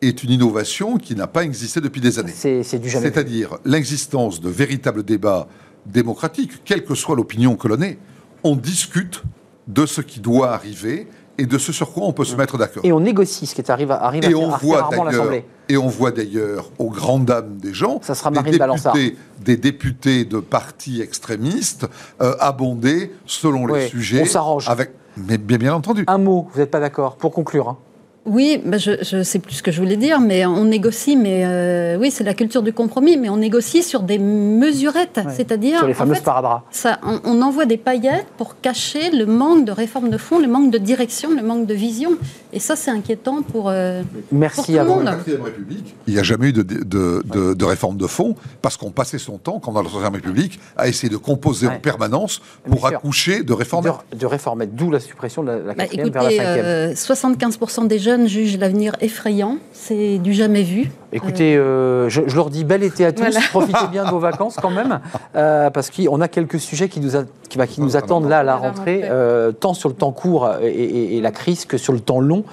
est 0.02 0.24
une 0.24 0.32
innovation 0.32 0.98
qui 0.98 1.16
n'a 1.16 1.28
pas 1.28 1.44
existé 1.44 1.82
depuis 1.82 2.02
des 2.02 2.20
années. 2.20 2.32
C'est 2.34 2.78
du 2.80 2.90
jamais. 2.90 3.08
C'est-à-dire 3.10 3.58
l'existence 3.66 4.40
de 4.42 4.50
véritables 4.50 5.04
débats 5.04 5.48
démocratiques, 5.86 6.64
quelle 6.64 6.84
que 6.86 6.96
soit 6.96 7.16
l'opinion 7.16 7.56
que 7.56 7.68
l'on 7.68 7.82
ait. 7.82 7.98
On 8.44 8.56
discute 8.56 9.24
de 9.68 9.86
ce 9.86 10.02
qui 10.02 10.20
doit 10.20 10.54
arriver 10.54 11.08
et 11.38 11.46
de 11.46 11.58
ce 11.58 11.72
sur 11.72 11.92
quoi 11.94 12.04
on 12.06 12.14
peut 12.14 12.26
se 12.26 12.36
mettre 12.36 12.58
d'accord. 12.58 12.84
Et 12.86 12.92
on 12.92 13.00
négocie 13.00 13.46
ce 13.48 13.56
qui 13.56 13.62
est 13.62 13.70
arrive, 13.70 13.92
arrive 13.92 14.26
à 14.26 14.30
Et 14.30 14.36
on 14.36 14.50
faire 14.52 14.60
voit 14.60 14.90
l'Assemblée. 15.06 15.46
et 15.70 15.78
on 15.78 15.88
voit 15.88 16.12
d'ailleurs 16.12 16.70
aux 16.78 16.90
grandes 16.90 17.26
dames 17.26 17.58
des 17.58 17.74
gens, 17.74 18.00
Ça 18.04 18.14
sera 18.14 18.30
des 18.32 18.42
députés, 18.52 19.18
des 19.44 19.58
députés 19.58 20.26
de 20.26 20.40
partis 20.40 21.02
extrémistes 21.02 21.88
euh, 22.22 22.36
abondés 22.40 23.12
selon 23.26 23.66
les 23.66 23.88
sujets. 23.88 24.22
on 24.22 24.26
s'arrange. 24.26 24.70
Avec, 24.70 24.92
mais 25.18 25.38
bien, 25.38 25.58
bien 25.58 25.74
entendu. 25.74 26.04
Un 26.08 26.18
mot, 26.20 26.50
vous 26.54 26.60
n'êtes 26.60 26.72
pas 26.72 26.80
d'accord, 26.80 27.16
pour 27.16 27.32
conclure. 27.32 27.70
hein. 27.70 27.78
Oui, 28.26 28.62
bah 28.64 28.78
je 28.78 29.18
ne 29.18 29.24
sais 29.24 29.40
plus 29.40 29.56
ce 29.56 29.64
que 29.64 29.70
je 29.72 29.82
voulais 29.82 29.98
dire, 29.98 30.22
mais 30.22 30.46
on 30.46 30.64
négocie, 30.64 31.18
mais 31.18 31.44
euh, 31.46 31.98
oui, 32.00 32.10
c'est 32.10 32.24
la 32.24 32.34
culture 32.34 32.64
du 32.64 32.72
compromis, 32.72 33.18
mais 33.18 33.28
on 33.28 33.36
négocie 33.36 33.84
sur 33.84 34.02
des 34.02 34.18
mesurettes, 34.18 35.20
Ouais. 35.26 35.34
c'est-à-dire 35.36 35.80
Sur 35.80 35.88
les 35.88 35.94
en 36.02 36.06
fait, 36.08 36.24
ça, 36.72 37.00
on, 37.04 37.20
on 37.26 37.42
envoie 37.42 37.66
des 37.66 37.76
paillettes 37.76 38.28
pour 38.38 38.62
cacher 38.62 39.12
le 39.12 39.26
manque 39.26 39.66
de 39.66 39.74
réforme 39.74 40.10
de 40.10 40.18
fond, 40.18 40.40
le 40.40 40.48
manque 40.48 40.72
de 40.72 40.78
direction, 40.78 41.32
le 41.36 41.44
manque 41.44 41.66
de 41.68 41.74
vision, 41.74 42.12
et 42.54 42.60
ça 42.60 42.78
c'est 42.78 42.92
inquiétant 42.92 43.42
pour. 43.42 43.70
euh, 43.70 44.04
Pour 44.30 44.38
Merci 44.40 44.72
tout 44.74 44.80
à 44.80 44.84
le 44.84 44.90
vous. 44.90 44.96
monde. 44.96 45.04
la 45.04 45.16
Quatrième 45.16 45.42
République, 45.42 45.96
il 46.08 46.14
n'y 46.14 46.20
a 46.20 46.24
jamais 46.24 46.48
eu 46.48 46.54
de, 46.54 46.62
de, 46.62 47.24
de- 47.26 47.54
de 47.54 47.66
réforme 47.66 47.98
de 47.98 48.08
fond 48.08 48.36
parce 48.62 48.78
qu'on 48.78 48.92
passait 48.92 49.18
son 49.18 49.38
temps, 49.38 49.60
quand 49.60 49.74
dans 49.74 49.82
la 49.82 49.90
Troisième 49.90 50.14
République, 50.16 50.60
à 50.78 50.88
essayer 50.88 51.10
de 51.10 51.18
composer 51.18 51.68
Ouais. 51.68 51.74
en 51.76 51.80
permanence 51.80 52.42
pour 52.70 52.86
accoucher 52.88 53.44
de 53.44 53.52
réformes. 53.54 53.86
De, 54.12 54.18
de 54.18 54.26
réformer, 54.26 54.66
d'où 54.66 54.92
la 54.92 55.00
suppression 55.02 55.44
de 55.44 55.48
la, 55.50 55.58
la 55.58 55.74
bah, 55.74 55.84
quatrième 55.84 56.10
vers 56.10 56.24
la 56.24 56.32
écoutez, 56.32 56.46
cinquième. 56.46 56.66
euh, 56.66 56.94
75% 56.94 57.88
des 57.88 58.00
jeunes 58.00 58.13
jeunes 58.14 58.28
jugent 58.28 58.60
l'avenir 58.60 58.96
effrayant. 59.02 59.58
C'est 59.72 60.20
du 60.20 60.34
jamais 60.34 60.62
vu. 60.62 60.92
Écoutez, 61.16 61.56
euh, 61.56 62.10
je, 62.10 62.36
leur 62.36 62.50
dis 62.50 62.64
bel 62.64 62.84
été 62.84 63.06
à 63.06 63.12
tous. 63.12 63.38
Profitez 63.52 63.88
bien 63.92 64.04
de 64.04 64.10
vos 64.10 64.20
vacances 64.20 64.58
quand 64.60 64.72
même, 64.72 65.00
euh, 65.36 65.70
parce 65.70 65.92
qu'on 65.92 66.22
a 66.22 66.28
quelques 66.28 66.60
sujets 66.60 66.90
qui 66.90 67.00
nous, 67.00 67.12
qui, 67.50 67.60
qui 67.68 67.82
nous 67.82 67.96
attendent 67.96 68.28
là 68.28 68.40
à 68.40 68.44
la 68.44 68.56
rentrée, 68.56 69.02
euh, 69.04 69.52
tant 69.52 69.76
sur 69.76 69.90
le 69.90 69.96
temps 69.96 70.12
court 70.12 70.50
et, 70.62 71.22
la 71.22 71.32
crise 71.32 71.66
que 71.66 71.78
sur 71.78 71.94
le 71.94 72.00
temps 72.00 72.20
long. 72.20 72.44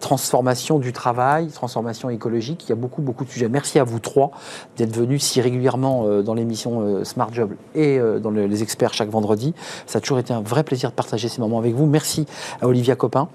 transformation 0.00 0.78
du 0.78 0.92
travail, 0.92 1.48
transformation 1.48 2.10
écologique. 2.10 2.64
Il 2.66 2.70
y 2.70 2.72
a 2.72 2.76
beaucoup, 2.76 3.02
beaucoup 3.02 3.24
de 3.24 3.30
sujets. 3.30 3.48
Merci 3.48 3.78
à 3.78 3.84
vous 3.84 3.98
trois 3.98 4.30
d'être 4.76 4.94
venus 4.94 5.22
si 5.22 5.40
régulièrement 5.40 6.22
dans 6.22 6.34
l'émission 6.34 7.04
Smart 7.04 7.32
Job 7.32 7.50
et 7.74 7.98
dans 8.22 8.30
les 8.30 8.62
experts 8.62 8.94
chaque 8.94 9.10
vendredi. 9.10 9.52
Ça 9.86 9.98
a 9.98 10.00
toujours 10.00 10.18
été 10.18 10.32
un 10.32 10.42
vrai 10.42 10.62
plaisir 10.62 10.90
de 10.90 10.94
partager 10.94 11.28
ces 11.28 11.40
moments 11.40 11.58
avec 11.58 11.74
vous. 11.74 11.86
Merci 11.86 12.26
à 12.62 12.68
Olivia 12.68 12.94
Copin, 12.94 13.28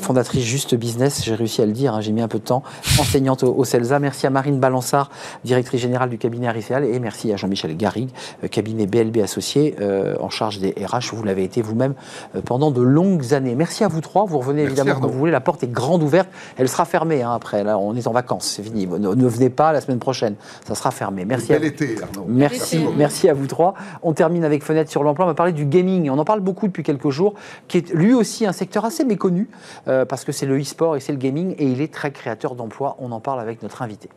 fondatrice 0.00 0.44
Juste 0.44 0.74
Business. 0.74 0.89
J'ai 1.22 1.34
réussi 1.34 1.62
à 1.62 1.66
le 1.66 1.72
dire, 1.72 1.94
hein, 1.94 2.00
j'ai 2.00 2.12
mis 2.12 2.22
un 2.22 2.28
peu 2.28 2.38
de 2.38 2.44
temps, 2.44 2.62
enseignante 2.98 3.42
au, 3.42 3.54
au 3.54 3.64
CELSA. 3.64 3.98
Merci 3.98 4.26
à 4.26 4.30
Marine 4.30 4.58
Balançard, 4.58 5.10
directrice 5.44 5.80
générale 5.80 6.10
du 6.10 6.18
cabinet 6.18 6.48
Ariséal. 6.48 6.84
Et 6.84 6.98
merci 6.98 7.32
à 7.32 7.36
Jean-Michel 7.36 7.76
Garrigue, 7.76 8.10
euh, 8.44 8.48
cabinet 8.48 8.86
BLB 8.86 9.18
Associé, 9.18 9.76
euh, 9.80 10.16
en 10.20 10.30
charge 10.30 10.58
des 10.58 10.70
RH. 10.70 11.14
Vous 11.14 11.24
l'avez 11.24 11.44
été 11.44 11.62
vous-même 11.62 11.94
euh, 12.34 12.40
pendant 12.42 12.70
de 12.70 12.82
longues 12.82 13.34
années. 13.34 13.54
Merci 13.54 13.84
à 13.84 13.88
vous 13.88 14.00
trois. 14.00 14.24
Vous 14.24 14.38
revenez 14.38 14.62
évidemment 14.62 14.94
quand 15.00 15.08
vous 15.08 15.18
voulez. 15.18 15.32
La 15.32 15.40
porte 15.40 15.62
est 15.62 15.70
grande 15.70 16.02
ouverte. 16.02 16.28
Elle 16.56 16.68
sera 16.68 16.84
fermée 16.84 17.22
hein, 17.22 17.32
après. 17.34 17.64
Là, 17.64 17.78
on 17.78 17.94
est 17.96 18.06
en 18.06 18.12
vacances. 18.12 18.46
C'est 18.56 18.62
fini. 18.62 18.86
Ne, 18.86 19.26
venez 19.26 19.50
pas 19.50 19.72
la 19.72 19.80
semaine 19.80 19.98
prochaine. 19.98 20.34
Ça 20.66 20.74
sera 20.74 20.90
fermé. 20.90 21.24
Merci. 21.24 21.52
à 21.52 21.56
été, 21.56 21.96
Arnaud. 22.02 22.26
Merci, 22.28 22.84
merci 22.96 23.28
à 23.28 23.34
vous 23.34 23.46
trois. 23.46 23.74
On 24.02 24.12
termine 24.12 24.44
avec 24.44 24.62
Fenêtre 24.62 24.90
sur 24.90 25.02
l'emploi. 25.02 25.24
On 25.24 25.28
va 25.28 25.34
parler 25.34 25.52
du 25.52 25.66
gaming. 25.66 26.10
On 26.10 26.18
en 26.18 26.24
parle 26.24 26.40
beaucoup 26.40 26.66
depuis 26.66 26.82
quelques 26.82 27.10
jours, 27.10 27.34
qui 27.68 27.78
est 27.78 27.92
lui 27.92 28.14
aussi 28.14 28.46
un 28.46 28.52
secteur 28.52 28.84
assez 28.84 29.04
méconnu 29.04 29.48
parce 29.84 30.24
que 30.24 30.32
c'est 30.32 30.46
le 30.46 30.58
et 30.96 31.00
c'est 31.00 31.12
le 31.12 31.18
gaming 31.18 31.54
et 31.58 31.66
il 31.66 31.80
est 31.80 31.92
très 31.92 32.10
créateur 32.10 32.54
d'emplois. 32.54 32.96
On 32.98 33.12
en 33.12 33.20
parle 33.20 33.40
avec 33.40 33.62
notre 33.62 33.82
invité. 33.82 34.08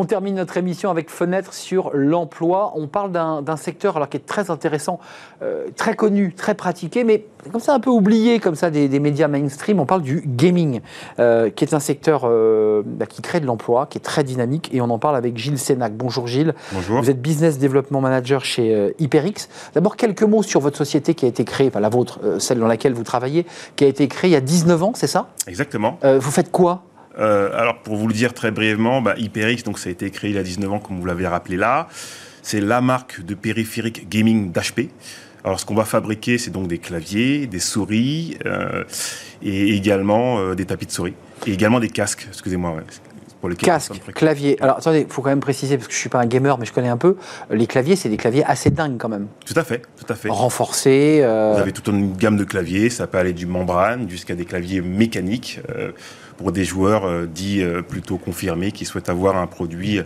On 0.00 0.06
termine 0.06 0.36
notre 0.36 0.56
émission 0.56 0.90
avec 0.90 1.10
Fenêtre 1.10 1.52
sur 1.52 1.90
l'emploi. 1.92 2.72
On 2.74 2.86
parle 2.86 3.12
d'un 3.12 3.56
secteur 3.58 3.98
alors, 3.98 4.08
qui 4.08 4.16
est 4.16 4.24
très 4.24 4.50
intéressant, 4.50 4.98
euh, 5.42 5.66
très 5.76 5.94
connu, 5.94 6.32
très 6.32 6.54
pratiqué, 6.54 7.04
mais 7.04 7.26
comme 7.52 7.60
ça 7.60 7.74
un 7.74 7.80
peu 7.80 7.90
oublié 7.90 8.38
comme 8.40 8.54
ça 8.54 8.70
des, 8.70 8.88
médias 8.98 9.28
mainstream. 9.28 9.78
On 9.78 9.84
parle 9.84 10.00
du 10.00 10.22
gaming, 10.24 10.80
euh, 11.18 11.50
qui 11.50 11.64
est 11.64 11.74
un 11.74 11.80
secteur 11.80 12.22
euh, 12.24 12.82
bah, 12.82 13.04
qui 13.04 13.20
crée 13.20 13.40
de 13.40 13.46
l'emploi, 13.46 13.84
qui 13.90 13.98
est 13.98 14.00
très 14.00 14.24
dynamique, 14.24 14.70
et 14.72 14.80
on 14.80 14.88
en 14.88 14.98
parle 14.98 15.16
avec 15.16 15.36
Gilles 15.36 15.58
Sénac. 15.58 15.92
Bonjour 15.92 16.26
Gilles. 16.26 16.54
Bonjour. 16.72 17.02
Vous 17.02 17.10
êtes 17.10 17.20
business 17.20 17.58
development 17.58 18.00
manager 18.00 18.42
chez 18.42 18.94
HyperX. 19.00 19.50
D'abord 19.74 19.96
quelques 19.96 20.22
mots 20.22 20.42
sur 20.42 20.60
votre 20.60 20.78
société 20.78 21.12
qui 21.12 21.26
a 21.26 21.28
été 21.28 21.44
créée, 21.44 21.68
enfin 21.68 21.80
la 21.80 21.90
vôtre, 21.90 22.20
celle 22.38 22.58
dans 22.58 22.68
laquelle 22.68 22.94
vous 22.94 23.04
travaillez, 23.04 23.44
qui 23.76 23.84
a 23.84 23.86
été 23.86 24.08
créée 24.08 24.30
il 24.30 24.32
y 24.32 24.36
a 24.36 24.40
19 24.40 24.82
ans, 24.82 24.92
c'est 24.94 25.06
ça? 25.06 25.28
Exactement. 25.46 25.98
vous 26.02 26.30
faites 26.30 26.50
quoi? 26.50 26.84
Euh, 27.20 27.50
alors, 27.54 27.78
pour 27.78 27.96
vous 27.96 28.08
le 28.08 28.14
dire 28.14 28.32
très 28.32 28.50
brièvement, 28.50 29.02
bah, 29.02 29.14
HyperX, 29.16 29.62
donc 29.64 29.78
ça 29.78 29.88
a 29.88 29.92
été 29.92 30.10
créé 30.10 30.30
il 30.30 30.36
y 30.36 30.38
a 30.38 30.42
19 30.42 30.72
ans, 30.72 30.78
comme 30.78 30.98
vous 30.98 31.06
l'avez 31.06 31.26
rappelé 31.26 31.56
là. 31.56 31.88
C'est 32.42 32.60
la 32.60 32.80
marque 32.80 33.22
de 33.22 33.34
périphérique 33.34 34.08
gaming 34.08 34.50
d'HP. 34.50 34.88
Alors, 35.44 35.60
ce 35.60 35.66
qu'on 35.66 35.74
va 35.74 35.84
fabriquer, 35.84 36.38
c'est 36.38 36.50
donc 36.50 36.68
des 36.68 36.78
claviers, 36.78 37.46
des 37.46 37.60
souris 37.60 38.38
euh, 38.46 38.84
et 39.42 39.74
également 39.74 40.38
euh, 40.38 40.54
des 40.54 40.64
tapis 40.64 40.86
de 40.86 40.92
souris. 40.92 41.14
Et 41.46 41.52
également 41.52 41.80
des 41.80 41.88
casques, 41.88 42.26
excusez-moi. 42.28 42.76
Pour 43.40 43.48
les 43.48 43.56
casques, 43.56 43.98
claviers. 44.14 44.60
Alors 44.62 44.76
attendez, 44.76 45.06
il 45.08 45.10
faut 45.10 45.22
quand 45.22 45.30
même 45.30 45.40
préciser, 45.40 45.78
parce 45.78 45.88
que 45.88 45.94
je 45.94 45.98
ne 45.98 46.00
suis 46.00 46.10
pas 46.10 46.20
un 46.20 46.26
gamer, 46.26 46.58
mais 46.58 46.66
je 46.66 46.74
connais 46.74 46.90
un 46.90 46.98
peu, 46.98 47.16
les 47.50 47.66
claviers, 47.66 47.96
c'est 47.96 48.10
des 48.10 48.18
claviers 48.18 48.44
assez 48.44 48.68
dingues 48.68 48.98
quand 48.98 49.08
même. 49.08 49.28
Tout 49.46 49.58
à 49.58 49.64
fait, 49.64 49.80
tout 49.98 50.12
à 50.12 50.14
fait. 50.14 50.28
Renforcés. 50.28 51.20
Vous 51.20 51.58
avez 51.58 51.72
toute 51.72 51.86
une 51.86 52.14
gamme 52.14 52.36
de 52.36 52.44
claviers, 52.44 52.90
ça 52.90 53.06
peut 53.06 53.16
aller 53.16 53.32
du 53.32 53.46
membrane 53.46 54.10
jusqu'à 54.10 54.34
des 54.34 54.44
claviers 54.44 54.82
mécaniques 54.82 55.58
pour 56.40 56.52
des 56.52 56.64
joueurs 56.64 57.04
euh, 57.04 57.26
dits 57.26 57.62
euh, 57.62 57.82
plutôt 57.82 58.16
confirmés 58.16 58.72
qui 58.72 58.86
souhaitent 58.86 59.10
avoir 59.10 59.36
un 59.36 59.46
produit 59.46 60.00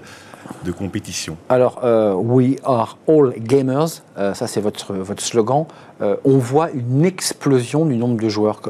de 0.65 0.73
compétition 0.73 1.37
Alors, 1.49 1.81
euh, 1.85 2.13
We 2.13 2.57
are 2.65 2.99
all 3.09 3.33
gamers, 3.39 4.03
ça 4.17 4.47
c'est 4.49 4.61
votre, 4.61 4.93
votre 4.93 5.23
slogan. 5.23 5.67
on 6.01 6.39
voit 6.39 6.71
une 6.73 7.05
explosion 7.05 7.87
du 7.87 7.97
nombre 7.97 8.21
de 8.21 8.29
joueurs. 8.29 8.61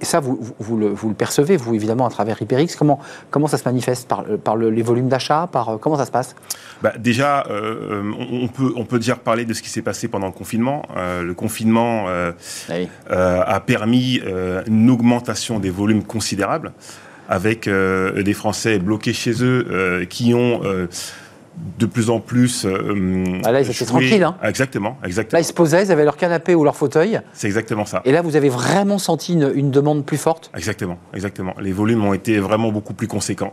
Et 0.00 0.04
ça, 0.04 0.20
vous, 0.20 0.38
vous, 0.58 0.76
le, 0.76 0.88
vous, 0.88 1.08
le, 1.08 1.14
percevez, 1.14 1.56
vous, 1.56 1.74
évidemment, 1.74 2.06
à 2.06 2.10
travers 2.10 2.40
HyperX. 2.40 2.76
Comment, 2.76 2.98
comment 3.30 3.46
ça 3.46 3.58
se 3.58 3.64
manifeste 3.64 4.08
Par, 4.08 4.24
par 4.42 4.56
les 4.56 4.82
volumes 4.82 5.08
d'achat 5.08 5.48
par, 5.50 5.78
Comment 5.80 5.96
ça 5.96 6.06
se 6.06 6.10
passe? 6.10 6.34
Bah, 6.82 6.92
Déjà, 6.98 7.46
on, 7.50 8.48
peut, 8.48 8.72
on 8.76 8.84
peut 8.84 8.98
déjà 8.98 9.16
parler 9.16 9.44
de 9.44 9.54
ce 9.54 9.62
qui 9.62 9.68
s'est 9.68 9.82
passé 9.82 10.08
pendant 10.08 10.26
le 10.26 10.32
confinement. 10.32 10.82
le 10.96 11.32
confinement 11.32 12.06
a 13.08 13.60
permis 13.60 14.20
une 14.66 14.90
augmentation 14.90 15.58
des 15.58 15.70
volumes 15.70 16.04
considérables 16.04 16.72
avec 17.28 17.68
euh, 17.68 18.22
des 18.22 18.32
Français 18.32 18.78
bloqués 18.78 19.12
chez 19.12 19.44
eux 19.44 19.66
euh, 19.70 20.04
qui 20.06 20.34
ont 20.34 20.62
euh, 20.64 20.86
de 21.78 21.86
plus 21.86 22.10
en 22.10 22.20
plus. 22.20 22.66
ah 23.44 23.52
là, 23.52 23.60
ils 23.60 23.70
étaient 23.70 23.84
tranquilles. 23.84 24.22
Hein. 24.22 24.36
Exactement, 24.42 24.96
exactement. 25.04 25.38
Là, 25.38 25.40
ils 25.40 25.44
se 25.44 25.52
posaient, 25.52 25.84
ils 25.84 25.92
avaient 25.92 26.04
leur 26.04 26.16
canapé 26.16 26.54
ou 26.54 26.64
leur 26.64 26.76
fauteuil. 26.76 27.20
C'est 27.32 27.46
exactement 27.46 27.84
ça. 27.84 28.02
Et 28.04 28.12
là, 28.12 28.22
vous 28.22 28.36
avez 28.36 28.48
vraiment 28.48 28.98
senti 28.98 29.34
une, 29.34 29.50
une 29.54 29.70
demande 29.70 30.04
plus 30.04 30.18
forte 30.18 30.50
Exactement, 30.54 30.98
exactement. 31.14 31.54
Les 31.60 31.72
volumes 31.72 32.04
ont 32.04 32.14
été 32.14 32.38
vraiment 32.38 32.72
beaucoup 32.72 32.94
plus 32.94 33.08
conséquents. 33.08 33.52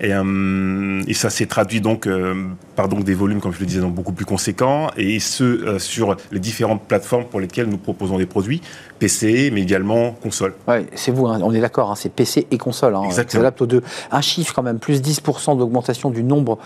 Et, 0.00 0.12
euh, 0.12 1.02
et, 1.06 1.14
ça 1.14 1.30
s'est 1.30 1.46
traduit 1.46 1.80
donc 1.80 2.06
euh, 2.06 2.34
par 2.76 2.88
donc 2.88 3.04
des 3.04 3.14
volumes, 3.14 3.40
comme 3.40 3.52
je 3.52 3.60
le 3.60 3.66
disais, 3.66 3.80
donc 3.80 3.94
beaucoup 3.94 4.12
plus 4.12 4.24
conséquents, 4.24 4.88
et 4.96 5.20
ce 5.20 5.44
euh, 5.44 5.78
sur 5.78 6.16
les 6.32 6.40
différentes 6.40 6.82
plateformes 6.82 7.24
pour 7.24 7.40
lesquelles 7.40 7.68
nous 7.68 7.78
proposons 7.78 8.18
des 8.18 8.26
produits, 8.26 8.60
PC, 8.98 9.50
mais 9.52 9.62
également 9.62 10.12
console. 10.12 10.54
Ouais, 10.66 10.86
c'est 10.94 11.12
vous, 11.12 11.26
hein, 11.26 11.38
on 11.42 11.54
est 11.54 11.60
d'accord, 11.60 11.90
hein, 11.90 11.94
c'est 11.96 12.12
PC 12.12 12.46
et 12.50 12.58
console. 12.58 12.96
Hein, 12.96 13.02
Exactement. 13.04 13.50
aux 13.60 13.66
deux. 13.66 13.82
Un 14.10 14.20
chiffre 14.20 14.52
quand 14.54 14.62
même, 14.62 14.78
plus 14.78 15.00
10% 15.00 15.58
d'augmentation 15.58 16.10
du 16.10 16.24
nombre 16.24 16.58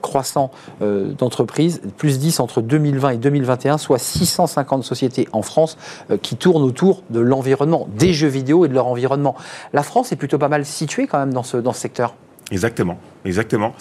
croissant 0.00 0.50
d'entreprises, 0.80 1.80
plus 1.96 2.18
10 2.18 2.40
entre 2.40 2.60
2020 2.60 3.10
et 3.10 3.16
2021, 3.16 3.78
soit 3.78 3.98
650 3.98 4.84
sociétés 4.84 5.28
en 5.32 5.42
France 5.42 5.76
qui 6.22 6.36
tournent 6.36 6.62
autour 6.62 7.02
de 7.10 7.20
l'environnement, 7.20 7.88
des 7.96 8.12
jeux 8.12 8.28
vidéo 8.28 8.64
et 8.64 8.68
de 8.68 8.74
leur 8.74 8.86
environnement. 8.86 9.34
La 9.72 9.82
France 9.82 10.12
est 10.12 10.16
plutôt 10.16 10.38
pas 10.38 10.48
mal 10.48 10.64
située 10.64 11.06
quand 11.06 11.18
même 11.18 11.32
dans 11.32 11.42
ce, 11.42 11.56
dans 11.56 11.72
ce 11.72 11.80
secteur. 11.80 12.14
Exactement, 12.50 12.98
exactement. 13.24 13.74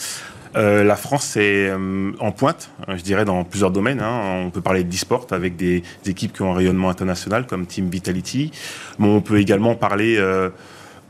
Euh, 0.56 0.84
la 0.84 0.96
France 0.96 1.36
est 1.36 1.70
euh, 1.70 2.12
en 2.20 2.32
pointe, 2.32 2.70
je 2.88 3.02
dirais, 3.02 3.26
dans 3.26 3.44
plusieurs 3.44 3.72
domaines. 3.72 4.00
Hein. 4.00 4.44
On 4.46 4.50
peut 4.50 4.62
parler 4.62 4.84
d'e-sport 4.84 5.28
avec 5.32 5.56
des, 5.58 5.84
équipes 6.06 6.34
qui 6.34 6.42
ont 6.42 6.52
un 6.52 6.56
rayonnement 6.56 6.90
international 6.90 7.46
comme 7.46 7.66
Team 7.66 7.90
Vitality. 7.90 8.52
Mais 8.98 9.08
on 9.08 9.22
peut 9.22 9.40
également 9.40 9.76
parler 9.76 10.16
euh, 10.18 10.50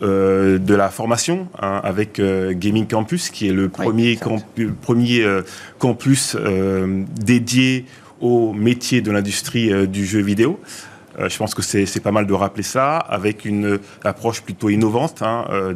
de 0.01 0.75
la 0.75 0.89
formation 0.89 1.47
hein, 1.61 1.79
avec 1.83 2.19
Gaming 2.19 2.87
Campus, 2.87 3.29
qui 3.29 3.47
est 3.47 3.53
le 3.53 3.69
premier, 3.69 4.17
premier 4.81 5.23
campus 5.77 6.35
dédié 7.21 7.85
au 8.21 8.51
métier 8.53 9.01
de 9.01 9.11
l'industrie 9.11 9.87
du 9.87 10.05
jeu 10.05 10.21
vidéo. 10.21 10.59
Euh, 11.19 11.29
je 11.29 11.37
pense 11.37 11.53
que 11.53 11.61
c'est 11.61 11.99
pas 11.99 12.11
mal 12.11 12.27
de 12.27 12.33
rappeler 12.33 12.63
ça, 12.63 12.97
avec 12.97 13.45
une 13.45 13.79
approche 14.03 14.41
plutôt 14.41 14.69
innovante, 14.69 15.21
hein, 15.21 15.45
euh, 15.49 15.73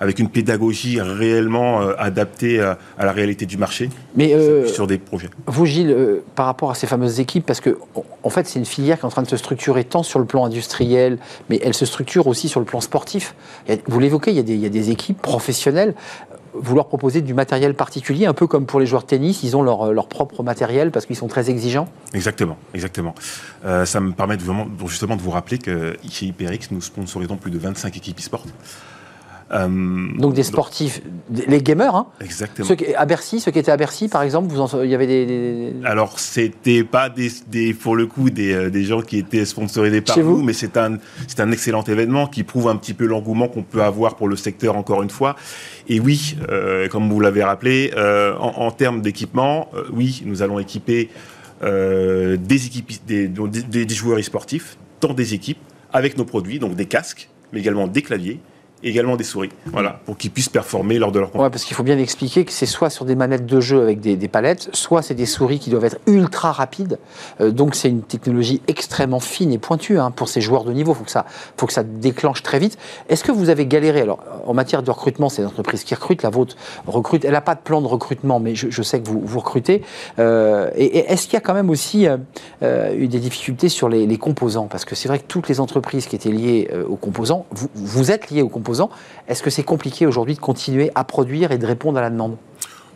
avec 0.00 0.18
une 0.18 0.28
pédagogie 0.28 1.00
réellement 1.00 1.82
euh, 1.82 1.94
adaptée 1.98 2.60
à, 2.60 2.78
la 2.98 3.12
réalité 3.12 3.46
du 3.46 3.56
marché 3.56 3.88
Mais, 4.16 4.34
sur 4.66 4.86
des 4.86 4.98
projets. 4.98 5.30
Vous, 5.46 5.66
Gilles, 5.66 6.22
par 6.34 6.46
rapport 6.46 6.70
à 6.70 6.74
ces 6.74 6.86
fameuses 6.86 7.20
équipes, 7.20 7.46
parce 7.46 7.60
que 7.60 7.78
en 8.22 8.30
fait, 8.30 8.46
c'est 8.46 8.58
une 8.58 8.66
filière 8.66 8.98
qui 8.98 9.02
est 9.02 9.06
en 9.06 9.10
train 9.10 9.22
de 9.22 9.28
se 9.28 9.36
structurer 9.36 9.84
tant 9.84 10.02
sur 10.02 10.18
le 10.18 10.26
plan 10.26 10.44
industriel, 10.44 11.18
mais 11.48 11.58
elle 11.62 11.74
se 11.74 11.86
structure 11.86 12.26
aussi 12.26 12.48
sur 12.48 12.60
le 12.60 12.66
plan 12.66 12.80
sportif. 12.80 13.34
Vous 13.86 14.00
l'évoquez, 14.00 14.32
il, 14.32 14.48
il, 14.48 14.56
y 14.56 14.66
a 14.66 14.68
des 14.68 14.90
équipes 14.90 15.20
professionnelles 15.20 15.94
vous 16.54 16.74
leur 16.74 16.88
proposez 16.88 17.20
du 17.20 17.34
matériel 17.34 17.74
particulier, 17.74 18.26
un 18.26 18.34
peu 18.34 18.46
comme 18.46 18.66
pour 18.66 18.80
les 18.80 18.86
joueurs 18.86 19.02
de 19.02 19.06
tennis, 19.06 19.42
ils 19.42 19.56
ont 19.56 19.62
leur, 19.62 19.92
leur 19.92 20.08
propre 20.08 20.42
matériel 20.42 20.90
parce 20.90 21.06
qu'ils 21.06 21.16
sont 21.16 21.28
très 21.28 21.50
exigeants 21.50 21.88
Exactement, 22.12 22.56
exactement. 22.74 23.14
Euh, 23.64 23.84
ça 23.84 24.00
me 24.00 24.12
permet 24.12 24.36
vraiment, 24.36 24.66
justement 24.86 25.16
de 25.16 25.22
vous 25.22 25.30
rappeler 25.30 25.58
que 25.58 25.96
chez 26.08 26.26
HyperX, 26.26 26.70
nous 26.70 26.80
sponsorisons 26.80 27.36
plus 27.36 27.50
de 27.50 27.58
25 27.58 27.96
équipes 27.96 28.18
e-sport. 28.18 28.44
Euh, 29.52 30.08
donc 30.16 30.34
des 30.34 30.44
sportifs, 30.44 31.02
les 31.28 31.60
gamers, 31.60 31.94
hein 31.96 32.06
Exactement. 32.20 32.68
Ceux 32.68 32.76
qui, 32.76 32.94
à 32.94 33.04
Bercy, 33.04 33.40
ceux 33.40 33.50
qui 33.50 33.58
étaient 33.58 33.72
à 33.72 33.76
Bercy, 33.76 34.08
par 34.08 34.22
exemple, 34.22 34.48
vous 34.48 34.60
en, 34.60 34.82
il 34.82 34.90
y 34.90 34.94
avait 34.94 35.08
des. 35.08 35.72
Alors 35.84 36.20
c'était 36.20 36.84
pas 36.84 37.08
des, 37.08 37.30
des, 37.48 37.74
pour 37.74 37.96
le 37.96 38.06
coup 38.06 38.30
des, 38.30 38.52
euh, 38.52 38.70
des, 38.70 38.84
gens 38.84 39.00
qui 39.00 39.18
étaient 39.18 39.44
sponsorisés 39.44 40.02
par 40.02 40.18
nous, 40.18 40.42
mais 40.42 40.52
c'est 40.52 40.76
un, 40.76 40.98
c'est 41.26 41.40
un 41.40 41.50
excellent 41.50 41.82
événement 41.82 42.28
qui 42.28 42.44
prouve 42.44 42.68
un 42.68 42.76
petit 42.76 42.94
peu 42.94 43.06
l'engouement 43.06 43.48
qu'on 43.48 43.64
peut 43.64 43.82
avoir 43.82 44.14
pour 44.14 44.28
le 44.28 44.36
secteur 44.36 44.76
encore 44.76 45.02
une 45.02 45.10
fois. 45.10 45.34
Et 45.88 45.98
oui, 45.98 46.36
euh, 46.48 46.86
comme 46.86 47.10
vous 47.10 47.18
l'avez 47.18 47.42
rappelé, 47.42 47.92
en, 47.96 48.52
en, 48.56 48.70
termes 48.70 49.02
d'équipement, 49.02 49.68
oui, 49.92 50.22
nous 50.26 50.42
allons 50.42 50.60
équiper 50.60 51.10
des 51.62 52.66
équipes, 52.66 52.92
des, 53.06 53.28
des, 53.28 53.84
des 53.84 53.94
joueurs 53.94 54.18
e-sportifs 54.18 54.78
dans 55.00 55.12
des 55.12 55.34
équipes 55.34 55.58
avec 55.92 56.16
nos 56.16 56.24
produits, 56.24 56.60
donc 56.60 56.76
des 56.76 56.86
casques, 56.86 57.28
mais 57.52 57.58
également 57.58 57.88
des 57.88 58.02
claviers 58.02 58.40
également 58.82 59.16
des 59.16 59.24
souris, 59.24 59.50
voilà, 59.66 60.00
pour 60.04 60.16
qu'ils 60.16 60.30
puissent 60.30 60.48
performer 60.48 60.98
lors 60.98 61.12
de 61.12 61.20
leur 61.20 61.34
Ouais, 61.36 61.50
parce 61.50 61.64
qu'il 61.64 61.76
faut 61.76 61.82
bien 61.82 61.98
expliquer 61.98 62.44
que 62.44 62.52
c'est 62.52 62.66
soit 62.66 62.90
sur 62.90 63.04
des 63.04 63.14
manettes 63.14 63.46
de 63.46 63.60
jeu 63.60 63.82
avec 63.82 64.00
des, 64.00 64.16
des 64.16 64.28
palettes, 64.28 64.70
soit 64.72 65.02
c'est 65.02 65.14
des 65.14 65.26
souris 65.26 65.58
qui 65.58 65.70
doivent 65.70 65.84
être 65.84 65.98
ultra 66.06 66.52
rapides. 66.52 66.98
Euh, 67.40 67.50
donc 67.50 67.74
c'est 67.74 67.88
une 67.88 68.02
technologie 68.02 68.62
extrêmement 68.68 69.20
fine 69.20 69.52
et 69.52 69.58
pointue 69.58 69.98
hein, 69.98 70.10
pour 70.10 70.28
ces 70.28 70.40
joueurs 70.40 70.64
de 70.64 70.72
niveau. 70.72 70.92
Il 70.92 70.96
faut 70.96 71.04
que 71.04 71.10
ça, 71.10 71.26
faut 71.56 71.66
que 71.66 71.72
ça 71.72 71.82
déclenche 71.82 72.42
très 72.42 72.58
vite. 72.58 72.78
Est-ce 73.08 73.22
que 73.22 73.32
vous 73.32 73.50
avez 73.50 73.66
galéré? 73.66 74.00
Alors 74.00 74.20
en 74.46 74.54
matière 74.54 74.82
de 74.82 74.90
recrutement, 74.90 75.28
c'est 75.28 75.42
l'entreprise 75.42 75.84
qui 75.84 75.94
recrute, 75.94 76.22
la 76.22 76.30
vôtre 76.30 76.56
recrute. 76.86 77.24
Elle 77.24 77.32
n'a 77.32 77.40
pas 77.42 77.54
de 77.54 77.60
plan 77.60 77.82
de 77.82 77.86
recrutement, 77.86 78.40
mais 78.40 78.54
je, 78.54 78.70
je 78.70 78.82
sais 78.82 79.00
que 79.00 79.06
vous, 79.06 79.20
vous 79.22 79.40
recrutez. 79.40 79.82
Euh, 80.18 80.70
et, 80.74 80.86
et 80.86 81.12
est-ce 81.12 81.24
qu'il 81.24 81.34
y 81.34 81.36
a 81.36 81.40
quand 81.40 81.54
même 81.54 81.70
aussi 81.70 82.08
euh, 82.62 82.94
eu 82.94 83.08
des 83.08 83.18
difficultés 83.18 83.68
sur 83.68 83.88
les, 83.88 84.06
les 84.06 84.18
composants? 84.18 84.68
Parce 84.68 84.86
que 84.86 84.94
c'est 84.94 85.08
vrai 85.08 85.18
que 85.18 85.26
toutes 85.28 85.48
les 85.48 85.60
entreprises 85.60 86.06
qui 86.06 86.16
étaient 86.16 86.30
liées 86.30 86.70
aux 86.88 86.96
composants, 86.96 87.44
vous, 87.50 87.68
vous 87.74 88.10
êtes 88.10 88.30
liés 88.30 88.40
aux 88.42 88.48
composants. 88.48 88.69
Est-ce 89.28 89.42
que 89.42 89.50
c'est 89.50 89.62
compliqué 89.62 90.06
aujourd'hui 90.06 90.34
de 90.34 90.40
continuer 90.40 90.90
à 90.94 91.04
produire 91.04 91.52
et 91.52 91.58
de 91.58 91.66
répondre 91.66 91.98
à 91.98 92.02
la 92.02 92.10
demande? 92.10 92.36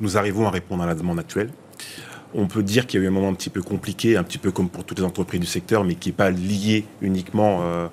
Nous 0.00 0.16
arrivons 0.16 0.46
à 0.46 0.50
répondre 0.50 0.82
à 0.82 0.86
la 0.86 0.94
demande 0.94 1.18
actuelle. 1.18 1.50
On 2.34 2.46
peut 2.46 2.62
dire 2.62 2.86
qu'il 2.86 3.00
y 3.00 3.02
a 3.02 3.06
eu 3.06 3.08
un 3.08 3.12
moment 3.12 3.28
un 3.28 3.34
petit 3.34 3.50
peu 3.50 3.62
compliqué, 3.62 4.16
un 4.16 4.24
petit 4.24 4.38
peu 4.38 4.50
comme 4.50 4.68
pour 4.68 4.84
toutes 4.84 4.98
les 4.98 5.04
entreprises 5.04 5.40
du 5.40 5.46
secteur, 5.46 5.84
mais 5.84 5.94
qui 5.94 6.08
n'est 6.08 6.14
pas 6.14 6.30
lié 6.30 6.84
uniquement, 7.00 7.60
euh, 7.62 7.86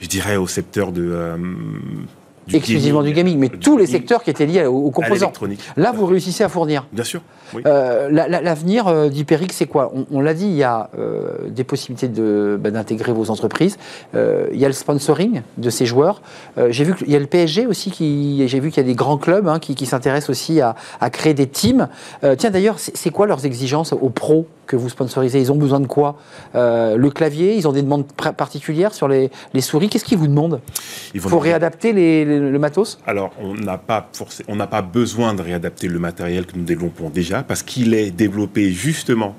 je 0.00 0.06
dirais, 0.06 0.36
au 0.36 0.46
secteur 0.46 0.92
de... 0.92 1.02
euh, 1.02 1.36
du 2.46 2.56
Exclusivement 2.56 3.02
du 3.02 3.12
gaming, 3.12 3.38
mais 3.38 3.48
du 3.48 3.58
tous 3.58 3.76
les 3.78 3.86
secteurs 3.86 4.22
qui 4.22 4.30
étaient 4.30 4.46
liés 4.46 4.64
aux, 4.66 4.72
aux 4.76 4.90
composants. 4.90 5.32
Là, 5.76 5.92
vous 5.92 6.06
réussissez 6.06 6.42
à 6.42 6.48
fournir. 6.48 6.86
Bien 6.92 7.04
sûr, 7.04 7.20
oui. 7.54 7.62
Euh, 7.66 8.08
la- 8.10 8.26
la- 8.28 8.40
L'avenir 8.40 8.88
euh, 8.88 9.08
c'est 9.52 9.66
quoi? 9.66 9.92
On, 9.94 10.06
on 10.10 10.20
l'a 10.20 10.34
dit, 10.34 10.46
il 10.46 10.54
y 10.54 10.62
a 10.64 10.90
euh, 10.98 11.48
des 11.48 11.64
possibilités 11.64 12.08
de- 12.08 12.58
bah, 12.60 12.70
d'intégrer 12.70 13.12
vos 13.12 13.30
entreprises. 13.30 13.78
Euh, 14.14 14.46
il 14.52 14.58
y 14.58 14.64
a 14.64 14.68
le 14.68 14.74
sponsoring 14.74 15.42
de 15.58 15.70
ces 15.70 15.86
joueurs. 15.86 16.20
J'ai 16.70 16.84
vu 16.84 16.94
qu'il 16.94 17.10
y 17.10 17.16
a 17.16 17.18
le 17.20 17.26
PSG 17.26 17.66
aussi, 17.66 17.90
qui, 17.90 18.46
j'ai 18.48 18.58
vu 18.60 18.70
qu'il 18.70 18.82
y 18.82 18.86
a 18.86 18.88
des 18.88 18.94
grands 18.96 19.18
clubs 19.18 19.46
hein, 19.48 19.58
qui, 19.58 19.74
qui 19.74 19.86
s'intéressent 19.86 20.30
aussi 20.30 20.60
à, 20.60 20.74
à 21.00 21.10
créer 21.10 21.34
des 21.34 21.46
teams. 21.46 21.88
Tiens, 22.38 22.50
d'ailleurs, 22.50 22.76
c'est 22.78 23.10
quoi 23.10 23.26
leurs 23.26 23.44
exigences 23.46 23.92
aux 23.92 24.08
pros 24.10 24.46
que 24.66 24.76
vous 24.76 24.88
sponsorisez? 24.88 25.40
Ils 25.40 25.52
ont 25.52 25.56
besoin 25.56 25.80
de 25.80 25.86
quoi? 25.86 26.16
Le 26.54 27.08
clavier 27.10 27.56
Ils 27.56 27.68
ont 27.68 27.72
des 27.72 27.82
demandes 27.82 28.06
particulières 28.36 28.94
sur 28.94 29.08
les, 29.08 29.30
les 29.54 29.60
souris? 29.60 29.88
Qu'est-ce 29.88 30.04
qu'ils 30.04 30.18
vous 30.18 30.26
demandent? 30.28 30.60
Il 31.14 31.20
faut 31.20 31.38
réadapter 31.38 31.92
les- 31.92 32.24
les- 32.24 32.31
le 32.38 32.58
matos? 32.58 32.98
Alors, 33.06 33.32
on 33.40 33.54
n'a 33.54 33.78
pas 33.78 34.08
forcé- 34.12 34.44
on 34.48 34.56
n'a 34.56 34.66
pas 34.66 34.82
besoin 34.82 35.34
de 35.34 35.42
réadapter 35.42 35.88
le 35.88 35.98
matériel 35.98 36.46
que 36.46 36.56
nous 36.56 36.64
développons 36.64 37.10
déjà, 37.10 37.42
parce 37.42 37.62
qu'il 37.62 37.94
est 37.94 38.10
développé 38.10 38.70
justement 38.72 39.36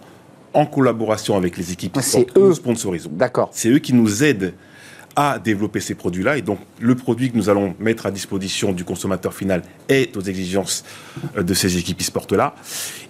en 0.53 0.65
collaboration 0.65 1.35
avec 1.35 1.57
les 1.57 1.71
équipes 1.71 1.93
qui 1.99 2.17
nous 2.35 2.49
eux. 2.49 2.53
sponsorisons. 2.53 3.09
D'accord. 3.13 3.49
C'est 3.53 3.69
eux 3.69 3.79
qui 3.79 3.93
nous 3.93 4.23
aident 4.23 4.53
à 5.15 5.37
développer 5.37 5.79
ces 5.79 5.93
produits-là. 5.93 6.37
Et 6.37 6.41
donc, 6.41 6.57
le 6.79 6.95
produit 6.95 7.29
que 7.31 7.37
nous 7.37 7.47
allons 7.47 7.75
mettre 7.79 8.07
à 8.07 8.11
disposition 8.11 8.71
du 8.71 8.83
consommateur 8.83 9.33
final 9.33 9.61
est 9.87 10.17
aux 10.17 10.21
exigences 10.21 10.83
euh, 11.37 11.43
de 11.43 11.53
ces 11.53 11.77
équipes 11.77 12.01
e-sport-là. 12.01 12.55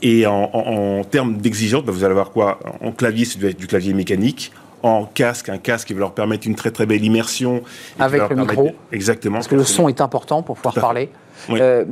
Et 0.02 0.26
en, 0.26 0.50
en- 0.54 1.00
en 1.00 1.04
termes 1.06 1.38
d'exigences, 1.38 1.86
bah, 1.86 1.94
vous 1.94 2.04
allez 2.04 2.12
avoir 2.12 2.32
quoi? 2.32 2.60
En 2.82 2.92
clavier, 2.92 3.24
c'est 3.24 3.54
du 3.58 3.68
clavier 3.68 3.94
mécanique. 3.94 4.52
En 4.84 5.06
casque, 5.06 5.48
un 5.50 5.58
casque 5.58 5.88
qui 5.88 5.94
va 5.94 6.02
leur 6.02 6.12
permettre 6.14 6.46
une 6.46 6.56
très 6.56 6.70
très 6.72 6.86
belle 6.86 7.04
immersion. 7.04 7.62
Avec 8.00 8.22
le 8.22 8.28
permettre- 8.28 8.50
micro. 8.52 8.72
Exactement. 8.92 9.36
Parce 9.38 9.48
que 9.48 9.56
le 9.56 9.64
son 9.64 9.88
est 9.90 10.02
important 10.02 10.42
pour 10.44 10.58
pouvoir 10.58 10.76
parler. 10.76 11.10
Oui. 11.50 11.60
Euh, 11.62 11.84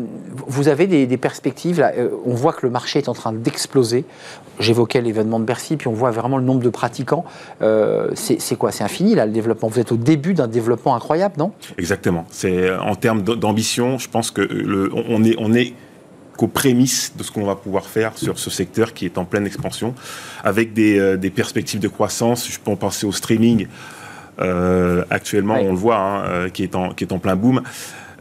vous 0.47 0.67
avez 0.69 0.87
des, 0.87 1.07
des 1.07 1.17
perspectives, 1.17 1.79
là, 1.79 1.91
euh, 1.97 2.09
on 2.25 2.33
voit 2.35 2.53
que 2.53 2.65
le 2.65 2.69
marché 2.69 2.99
est 2.99 3.09
en 3.09 3.13
train 3.13 3.33
d'exploser. 3.33 4.05
J'évoquais 4.59 5.01
l'événement 5.01 5.39
de 5.39 5.45
Bercy, 5.45 5.75
puis 5.77 5.87
on 5.87 5.93
voit 5.93 6.11
vraiment 6.11 6.37
le 6.37 6.43
nombre 6.43 6.61
de 6.61 6.69
pratiquants. 6.69 7.25
Euh, 7.61 8.11
c'est 8.15 8.55
quoi? 8.55 8.71
C'est 8.71 8.83
infini, 8.83 9.15
là, 9.15 9.25
le 9.25 9.31
développement 9.31 9.67
Vous 9.67 9.79
êtes 9.79 9.91
au 9.91 9.97
début 9.97 10.33
d'un 10.33 10.47
développement 10.47 10.95
incroyable, 10.95 11.35
non? 11.37 11.51
Exactement. 11.77 12.25
C'est 12.29 12.71
en 12.73 12.95
termes 12.95 13.21
d'ambition, 13.23 13.97
je 13.97 14.07
pense 14.09 14.31
que 14.31 14.41
le, 14.41 14.89
on 14.93 15.23
est, 15.23 15.35
on 15.39 15.53
est 15.53 15.73
qu'aux 16.41 16.47
prémices 16.47 17.13
de 17.15 17.21
ce 17.21 17.29
qu'on 17.31 17.45
va 17.45 17.55
pouvoir 17.55 17.85
faire 17.85 18.17
sur 18.17 18.39
ce 18.39 18.49
secteur 18.49 18.95
qui 18.95 19.05
est 19.05 19.19
en 19.19 19.25
pleine 19.25 19.45
expansion, 19.45 19.93
avec 20.43 20.73
des, 20.73 20.97
euh, 20.97 21.15
des 21.15 21.29
perspectives 21.29 21.79
de 21.79 21.87
croissance. 21.87 22.49
Je 22.49 22.57
peux 22.59 22.71
en 22.71 22.75
penser 22.75 23.05
au 23.05 23.11
streaming. 23.11 23.67
euh, 24.39 25.03
actuellement, 25.11 25.55
Oui. 25.59 25.65
on 25.67 25.71
le 25.71 25.77
voit, 25.77 25.97
hein, 25.97 26.23
euh, 26.25 26.49
qui, 26.49 26.63
est 26.63 26.73
en, 26.73 26.93
qui 26.95 27.03
est 27.03 27.13
en 27.13 27.19
plein 27.19 27.35
boom, 27.35 27.61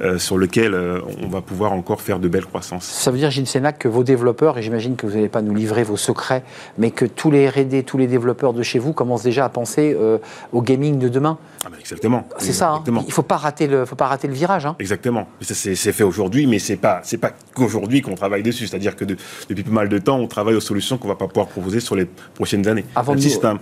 euh, 0.03 0.19
sur 0.19 0.39
lequel 0.39 0.75
euh, 0.75 1.01
on 1.23 1.29
va 1.29 1.41
pouvoir 1.41 1.73
encore 1.73 2.01
faire 2.01 2.19
de 2.19 2.29
belles 2.29 2.47
croissances. 2.47 2.85
Ça 2.85 3.11
veut 3.11 3.19
dire, 3.19 3.31
Gilles 3.31 3.47
Sénac, 3.47 3.79
que 3.79 3.89
vos 3.89 4.03
développeurs, 4.05 4.57
et 4.59 4.63
j'imagine 4.63 4.97
que 4.97 5.07
vous 5.07 5.15
n'allez 5.15 5.29
pas 5.29 5.43
nous 5.43 5.55
livrer 5.55 5.83
vos 5.83 5.97
secrets, 5.97 6.43
mais 6.79 6.91
que 6.91 7.05
tous 7.05 7.31
les 7.31 7.49
R&D, 7.49 7.83
tous 7.83 7.99
les 7.99 8.07
développeurs 8.07 8.53
de 8.53 8.63
chez 8.63 8.79
vous 8.79 8.93
commencent 8.93 9.23
déjà 9.23 9.45
à 9.45 9.49
penser 9.49 9.97
euh, 9.99 10.19
au 10.53 10.63
gaming 10.63 10.99
de 10.99 11.09
demain. 11.09 11.39
Ah 11.65 11.69
ben, 11.71 11.77
exactement. 11.79 12.27
C'est 12.39 12.53
ça, 12.53 12.69
hein. 12.69 12.73
Exactement. 12.77 13.03
il 13.03 13.09
ne 13.09 13.13
faut 13.13 13.23
pas 13.23 13.37
rater 13.37 13.67
le, 13.67 13.85
faut 13.85 13.97
pas 13.97 14.07
rater 14.07 14.29
le 14.29 14.35
virage. 14.35 14.65
hein. 14.67 14.77
Exactement. 14.79 15.29
C'est 15.41 15.77
fait 15.93 16.05
aujourd'hui, 16.05 16.47
mais 16.47 16.59
pas 16.77 17.01
c'est 17.05 17.19
pas 17.19 17.33
qu'aujourd'hui 17.55 18.01
qu'on 18.01 18.15
travaille 18.15 18.43
dessus. 18.43 18.67
C'est-à-dire 18.67 18.97
que 18.97 19.05
de- 19.05 19.17
depuis 19.49 19.63
pas 19.65 19.71
mal 19.71 19.89
de 19.89 19.99
temps, 19.99 20.19
on 20.19 20.27
travaille 20.27 20.55
aux 20.55 20.61
solutions 20.61 20.97
qu'on 20.99 21.09
va 21.09 21.15
pas 21.17 21.27
pouvoir 21.29 21.49
proposer 21.49 21.81
sur 21.81 21.95
les 21.97 22.07
prochaines 22.35 22.67
années. 22.69 22.85
Avant 22.95 23.13
Même 23.13 23.19
de 23.23 23.29
si 23.29 23.35
nous- 23.35 23.41
c'est 23.43 23.47
un 23.47 23.59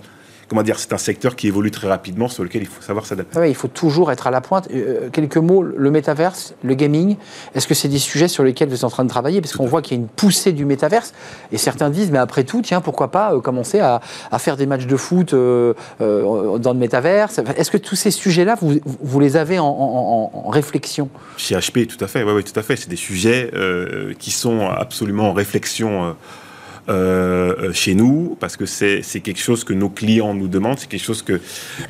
comment 0.49 0.63
dire, 0.63 0.79
c'est 0.79 0.91
un 0.91 0.97
secteur 0.97 1.35
qui 1.37 1.47
évolue 1.47 1.71
très 1.71 1.87
rapidement, 1.87 2.27
sur 2.27 2.43
lequel 2.43 2.63
il 2.63 2.67
faut 2.67 2.81
savoir 2.81 3.05
s'adapter. 3.05 3.39
Ouais, 3.39 3.49
il 3.51 3.55
faut 3.55 3.67
toujours 3.69 4.11
être 4.11 4.27
à 4.27 4.31
la 4.31 4.41
pointe. 4.41 4.67
Euh, 4.73 5.09
quelques 5.11 5.37
mots, 5.37 5.61
le 5.61 5.91
métaverse, 5.91 6.53
le 6.63 6.73
gaming, 6.73 7.15
est-ce 7.55 7.67
que 7.67 7.73
c'est 7.75 7.87
des 7.87 7.99
sujets 7.99 8.27
sur 8.27 8.43
lesquels 8.43 8.67
vous 8.67 8.75
êtes 8.75 8.83
en 8.83 8.89
train 8.89 9.03
de 9.05 9.09
travailler? 9.09 9.39
Parce 9.41 9.55
qu'on 9.55 9.67
voit 9.67 9.81
qu'il 9.81 9.95
y 9.95 9.99
a 9.99 10.01
une 10.01 10.09
poussée 10.09 10.51
du 10.51 10.65
métaverse, 10.65 11.13
et 11.51 11.57
certains 11.57 11.89
disent, 11.89 12.11
mais 12.11 12.17
après 12.17 12.43
tout, 12.43 12.61
tiens, 12.61 12.81
pourquoi 12.81 13.11
pas 13.11 13.33
euh, 13.33 13.39
commencer 13.39 13.79
à, 13.79 14.01
à 14.31 14.39
faire 14.39 14.57
des 14.57 14.65
matchs 14.65 14.87
de 14.87 14.97
foot 14.97 15.33
euh, 15.33 15.73
euh, 16.01 16.57
dans 16.57 16.73
le 16.73 16.79
métaverse? 16.79 17.39
Est-ce 17.55 17.69
que 17.71 17.77
tous 17.77 17.95
ces 17.95 18.11
sujets-là, 18.11 18.55
vous, 18.59 18.79
vous 18.85 19.19
les 19.19 19.37
avez 19.37 19.59
en, 19.59 19.65
en- 19.67 20.31
en- 20.33 20.47
en 20.47 20.49
réflexion? 20.49 21.09
Chez 21.37 21.55
HP, 21.55 21.85
tout 21.87 22.03
à 22.03 22.07
fait. 22.07 22.23
Oui, 22.23 22.31
oui, 22.33 22.43
tout 22.43 22.59
à 22.59 22.63
fait. 22.63 22.75
C'est 22.75 22.89
des 22.89 22.95
sujets 22.95 23.51
euh, 23.53 24.13
qui 24.17 24.31
sont 24.31 24.67
absolument 24.67 25.29
en 25.29 25.33
réflexion. 25.33 26.15
Euh, 26.89 27.71
chez 27.71 27.93
nous, 27.93 28.35
parce 28.39 28.57
que 28.57 28.65
c'est 28.65 29.01
quelque 29.21 29.39
chose 29.39 29.63
que 29.63 29.73
nos 29.73 29.89
clients 29.89 30.33
nous 30.33 30.47
demandent, 30.47 30.79
c'est 30.79 30.89
quelque 30.89 31.03
chose 31.03 31.21
que, 31.21 31.39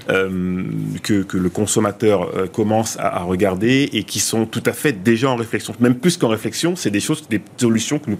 euh, 0.09 0.63
que, 1.03 1.25
le 1.37 1.49
consommateur 1.49 2.29
euh, 2.35 2.47
commence 2.47 2.97
à, 2.99 3.19
regarder 3.23 3.89
et 3.93 4.03
qui 4.03 4.19
sont 4.19 4.45
tout 4.45 4.63
à 4.65 4.73
fait 4.73 4.91
déjà 5.03 5.29
en 5.29 5.35
réflexion. 5.35 5.73
Même 5.79 5.95
plus 5.95 6.17
qu'en 6.17 6.27
réflexion, 6.27 6.75
c'est 6.75 6.89
des 6.89 6.99
choses, 6.99 7.27
des 7.29 7.41
solutions 7.57 7.99
que 7.99 8.09
nous 8.09 8.19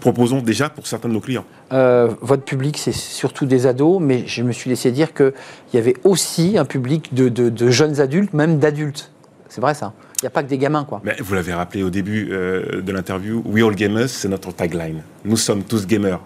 proposons 0.00 0.40
déjà 0.40 0.68
pour 0.68 0.86
certains 0.86 1.08
de 1.08 1.14
nos 1.14 1.20
clients. 1.20 1.44
Votre 1.70 2.44
public, 2.44 2.78
c'est 2.78 2.92
surtout 2.92 3.46
des 3.46 3.66
ados, 3.66 4.00
mais 4.00 4.24
je 4.26 4.42
me 4.42 4.52
suis 4.52 4.70
laissé 4.70 4.92
dire 4.92 5.12
qu'il 5.12 5.32
y 5.74 5.78
avait 5.78 5.96
aussi 6.04 6.56
un 6.56 6.64
public 6.64 7.12
de- 7.14 7.28
de 7.28 7.70
jeunes 7.70 8.00
adultes, 8.00 8.32
même 8.32 8.58
d'adultes. 8.58 9.13
C'est 9.54 9.60
vrai 9.60 9.72
ça 9.72 9.92
Il 10.16 10.24
n'y 10.24 10.26
a 10.26 10.30
pas 10.30 10.42
que 10.42 10.48
des 10.48 10.58
gamins, 10.58 10.82
quoi. 10.82 11.00
Mais 11.04 11.14
vous 11.20 11.32
l'avez 11.32 11.54
rappelé 11.54 11.84
au 11.84 11.90
début 11.90 12.28
euh, 12.32 12.82
de 12.82 12.90
l'interview, 12.90 13.40
We 13.46 13.62
All 13.64 13.76
Gamers, 13.76 14.08
c'est 14.08 14.26
notre 14.26 14.50
tagline. 14.50 15.02
Nous 15.24 15.36
sommes 15.36 15.62
tous 15.62 15.86
gamers. 15.86 16.18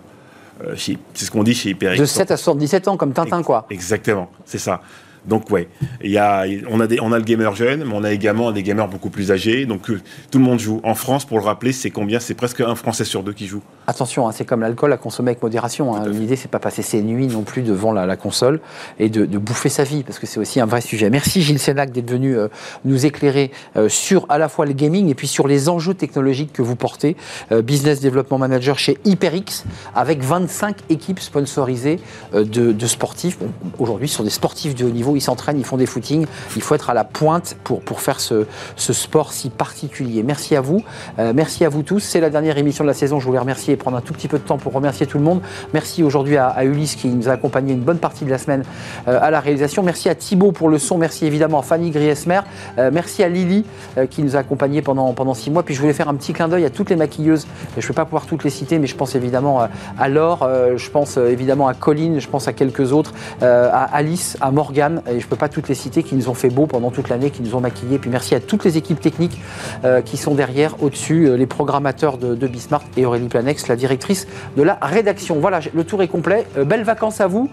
Euh, 0.65 0.75
c'est 0.77 0.97
ce 1.27 1.31
qu'on 1.31 1.43
dit 1.43 1.53
chez 1.53 1.69
HyperX. 1.69 1.99
De 1.99 2.07
7 2.07 2.31
à 2.31 2.39
77 2.39 2.89
ans, 2.89 2.97
comme 2.97 3.13
Tintin, 3.13 3.43
quoi. 3.43 3.67
Exactement, 3.69 4.31
c'est 4.47 4.57
ça. 4.57 4.81
Donc 5.29 5.51
ouais, 5.51 5.69
il 6.03 6.11
y 6.11 6.19
a, 6.19 6.45
on, 6.71 6.81
a 6.81 6.87
des, 6.87 6.99
on 7.01 7.13
a 7.13 7.19
le 7.19 7.25
gamer 7.25 7.55
jeune, 7.55 7.85
mais 7.85 7.93
on 7.95 8.03
a 8.05 8.13
également 8.13 8.51
des 8.53 8.63
gamers 8.63 8.89
beaucoup 8.89 9.11
plus 9.11 9.31
âgés. 9.31 9.67
Donc 9.67 9.91
euh, 9.91 10.01
tout 10.31 10.39
le 10.39 10.45
monde 10.45 10.59
joue. 10.59 10.81
En 10.85 10.95
France, 10.95 11.25
pour 11.25 11.39
le 11.39 11.45
rappeler, 11.45 11.73
c'est 11.73 11.91
combien? 11.91 12.19
C'est 12.21 12.35
presque 12.35 12.61
un 12.61 12.75
Français 12.75 13.05
sur 13.05 13.23
deux 13.23 13.33
qui 13.35 13.47
joue. 13.47 13.63
Attention, 13.87 14.27
hein, 14.29 14.33
c'est 14.33 14.45
comme 14.45 14.61
l'alcool 14.61 14.93
à 14.93 14.97
consommer 14.97 15.31
avec 15.31 15.43
modération. 15.43 15.95
hein. 15.95 16.09
L'idée, 16.09 16.37
c'est 16.37 16.51
pas 16.51 16.59
passer 16.59 16.83
ses 16.83 17.03
nuits 17.03 17.27
non 17.27 17.43
plus 17.43 17.63
devant 17.63 17.93
la, 17.93 18.07
la 18.07 18.17
console 18.17 18.61
et 18.99 19.09
de, 19.11 19.27
de 19.27 19.39
bouffer 19.39 19.69
sa 19.69 19.85
vie, 19.85 20.03
parce 20.03 20.19
que 20.19 20.27
c'est 20.27 20.41
aussi 20.41 20.61
un 20.61 20.67
vrai 20.67 20.81
sujet. 20.81 21.11
Merci 21.11 21.43
Gilles 21.43 21.59
Sénac 21.59 21.93
d'être 21.93 22.11
venu 22.11 22.37
euh, 22.37 22.49
nous 22.85 23.07
éclairer 23.07 23.51
euh, 23.77 23.89
sur 23.89 24.27
à 24.29 24.39
la 24.39 24.49
fois 24.49 24.67
le 24.67 24.73
gaming 24.73 25.09
et 25.09 25.15
puis 25.15 25.27
sur 25.29 25.47
les 25.47 25.69
enjeux 25.69 25.95
technologiques 25.95 26.53
que 26.53 26.63
vous 26.63 26.77
portez. 26.77 27.17
Business 27.65 28.01
Development 28.01 28.39
Manager 28.39 28.79
chez 28.79 28.99
HyperX, 29.05 29.65
avec 29.95 30.23
25 30.23 30.77
équipes 30.91 31.21
sponsorisées 31.21 31.99
de, 32.33 32.73
de 32.73 32.87
sportifs. 32.87 33.39
Bon, 33.39 33.49
Aujourd'hui, 33.79 34.09
ce 34.09 34.17
sont 34.17 34.25
des 34.25 34.31
sportifs 34.31 34.75
de 34.75 34.85
haut 34.85 34.91
niveau, 34.91 35.17
ils 35.19 35.23
s'entraînent, 35.23 35.59
ils 35.59 35.65
font 35.65 35.77
des 35.77 35.87
footings. 35.87 36.27
Il 36.57 36.63
faut 36.63 36.75
être 36.75 36.91
à 36.91 36.95
la 36.95 37.05
pointe 37.05 37.57
pour, 37.65 37.81
pour 37.83 38.01
faire 38.01 38.21
ce, 38.21 38.47
ce 38.77 38.93
sport 38.93 39.33
si 39.33 39.51
particulier. 39.51 40.23
Merci 40.23 40.57
à 40.57 40.61
vous. 40.61 40.83
Euh, 41.19 41.33
merci 41.35 41.65
à 41.65 41.69
vous 41.69 41.83
tous. 41.83 42.01
C'est 42.01 42.21
la 42.21 42.31
dernière 42.31 42.59
émission 42.59 42.85
de 42.85 42.89
la 42.89 42.95
saison. 42.95 43.21
Je 43.21 43.27
voulais 43.27 43.39
remercier 43.39 43.75
et 43.75 43.77
prendre 43.77 43.97
un 43.97 44.01
tout 44.01 44.13
petit 44.13 44.29
peu 44.29 44.39
de 44.39 44.45
temps 44.45 44.59
pour 44.59 44.73
remercier 44.73 45.07
tout 45.07 45.19
le 45.19 45.25
monde. 45.25 45.41
Merci 45.75 46.03
aujourd'hui 46.03 46.37
à, 46.37 46.65
Ulysse 46.65 46.97
qui 46.97 47.09
nous 47.09 47.29
a 47.29 47.33
accompagné 47.33 47.73
une 47.73 47.81
bonne 47.81 47.99
partie 47.99 48.25
de 48.25 48.31
la 48.31 48.39
semaine 48.39 48.63
euh, 49.07 49.19
à 49.21 49.31
la 49.31 49.41
réalisation. 49.41 49.83
Merci 49.83 50.09
à 50.09 50.15
Thibaut 50.15 50.53
pour 50.53 50.69
le 50.69 50.79
son. 50.79 50.99
Merci 50.99 51.27
évidemment 51.27 51.61
à 51.61 51.63
Fanny 51.63 51.91
Griesmer. 51.91 52.41
Euh, 52.79 52.91
merci 52.93 53.23
à 53.23 53.29
Lily 53.29 53.65
qui 54.11 54.23
nous 54.23 54.37
a 54.37 54.41
accompagnés 54.41 54.83
pendant, 54.83 55.13
pendant 55.13 55.35
six 55.35 55.51
mois. 55.51 55.63
Puis 55.63 55.75
je 55.75 55.81
voulais 55.81 55.93
faire 55.93 56.09
un 56.09 56.15
petit 56.15 56.33
clin 56.33 56.49
d'œil 56.49 56.65
à 56.65 56.71
toutes 56.71 56.91
les 56.91 56.97
maquilleuses. 56.97 57.47
Je 57.77 57.85
ne 57.85 57.89
vais 57.89 57.95
pas 57.95 58.05
pouvoir 58.05 58.27
toutes 58.27 58.45
les 58.45 58.51
citer, 58.51 58.79
mais 58.79 58.87
je 58.87 58.95
pense 58.95 59.15
évidemment 59.15 59.67
à 59.99 60.09
Laure, 60.09 60.49
je 60.77 60.91
pense 60.91 61.17
évidemment 61.17 61.69
à 61.69 61.75
Colline, 61.75 62.21
je 62.21 62.29
pense 62.29 62.49
à 62.49 62.53
quelques 62.53 62.93
autres, 62.93 63.13
à 63.41 63.85
Alice, 63.85 64.37
à 64.41 64.51
Morgane, 64.51 65.03
et 65.11 65.21
je 65.21 65.25
ne 65.25 65.31
peux 65.31 65.37
pas 65.37 65.49
toutes 65.49 65.69
les 65.69 65.75
citer, 65.75 66.03
qui 66.03 66.15
nous 66.15 66.29
ont 66.29 66.35
fait 66.35 66.51
beau 66.51 66.67
pendant 66.67 66.91
toute 66.91 67.09
l'année, 67.09 67.31
qui 67.31 67.43
nous 67.43 67.55
ont 67.55 67.61
maquillés. 67.61 67.99
Puis 67.99 68.11
merci 68.11 68.35
à 68.35 68.41
toutes 68.41 68.65
les 68.65 68.77
équipes 68.77 69.01
techniques 69.01 69.41
euh, 69.85 70.01
qui 70.01 70.17
sont 70.17 70.35
derrière, 70.35 70.83
au-dessus, 70.83 71.27
euh, 71.27 71.37
les 71.37 71.47
programmateurs 71.47 72.19
de, 72.19 72.35
de 72.35 72.47
Bismarck 72.47 72.87
et 72.97 73.07
Aurélie 73.07 73.29
Planex, 73.29 73.69
la 73.69 73.77
directrice 73.77 74.27
de 74.57 74.63
la 74.63 74.79
rédaction. 74.81 75.39
Voilà, 75.41 75.61
le 75.73 75.85
tour 75.85 76.03
est 76.03 76.09
complet. 76.09 76.47
Euh, 76.57 76.65
belles 76.65 76.85
vacances 76.85 77.21
à 77.21 77.27
vous. 77.27 77.49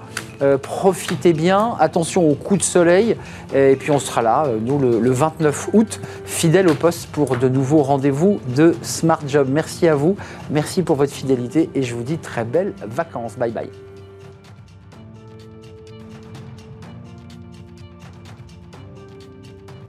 Profitez 0.61 1.31
bien. 1.31 1.77
Attention 1.79 2.29
aux 2.29 2.35
coups 2.35 2.59
de 2.59 2.65
soleil. 2.65 3.15
Et 3.55 3.77
puis 3.77 3.91
on 3.91 3.99
sera 3.99 4.21
là, 4.21 4.45
nous, 4.65 4.77
le, 4.77 4.99
le 4.99 5.11
29 5.11 5.69
août, 5.71 6.01
fidèles 6.25 6.67
au 6.67 6.73
poste 6.73 7.07
pour 7.07 7.37
de 7.37 7.47
nouveaux 7.47 7.83
rendez-vous 7.83 8.41
de 8.53 8.75
Smart 8.81 9.21
Job. 9.25 9.47
Merci 9.49 9.87
à 9.87 9.95
vous. 9.95 10.17
Merci 10.51 10.83
pour 10.83 10.97
votre 10.97 11.13
fidélité 11.13 11.69
et 11.73 11.83
je 11.83 11.95
vous 11.95 12.03
dis 12.03 12.17
très 12.17 12.43
belles 12.43 12.73
vacances. 12.85 13.37
Bye 13.37 13.51
bye. 13.51 13.84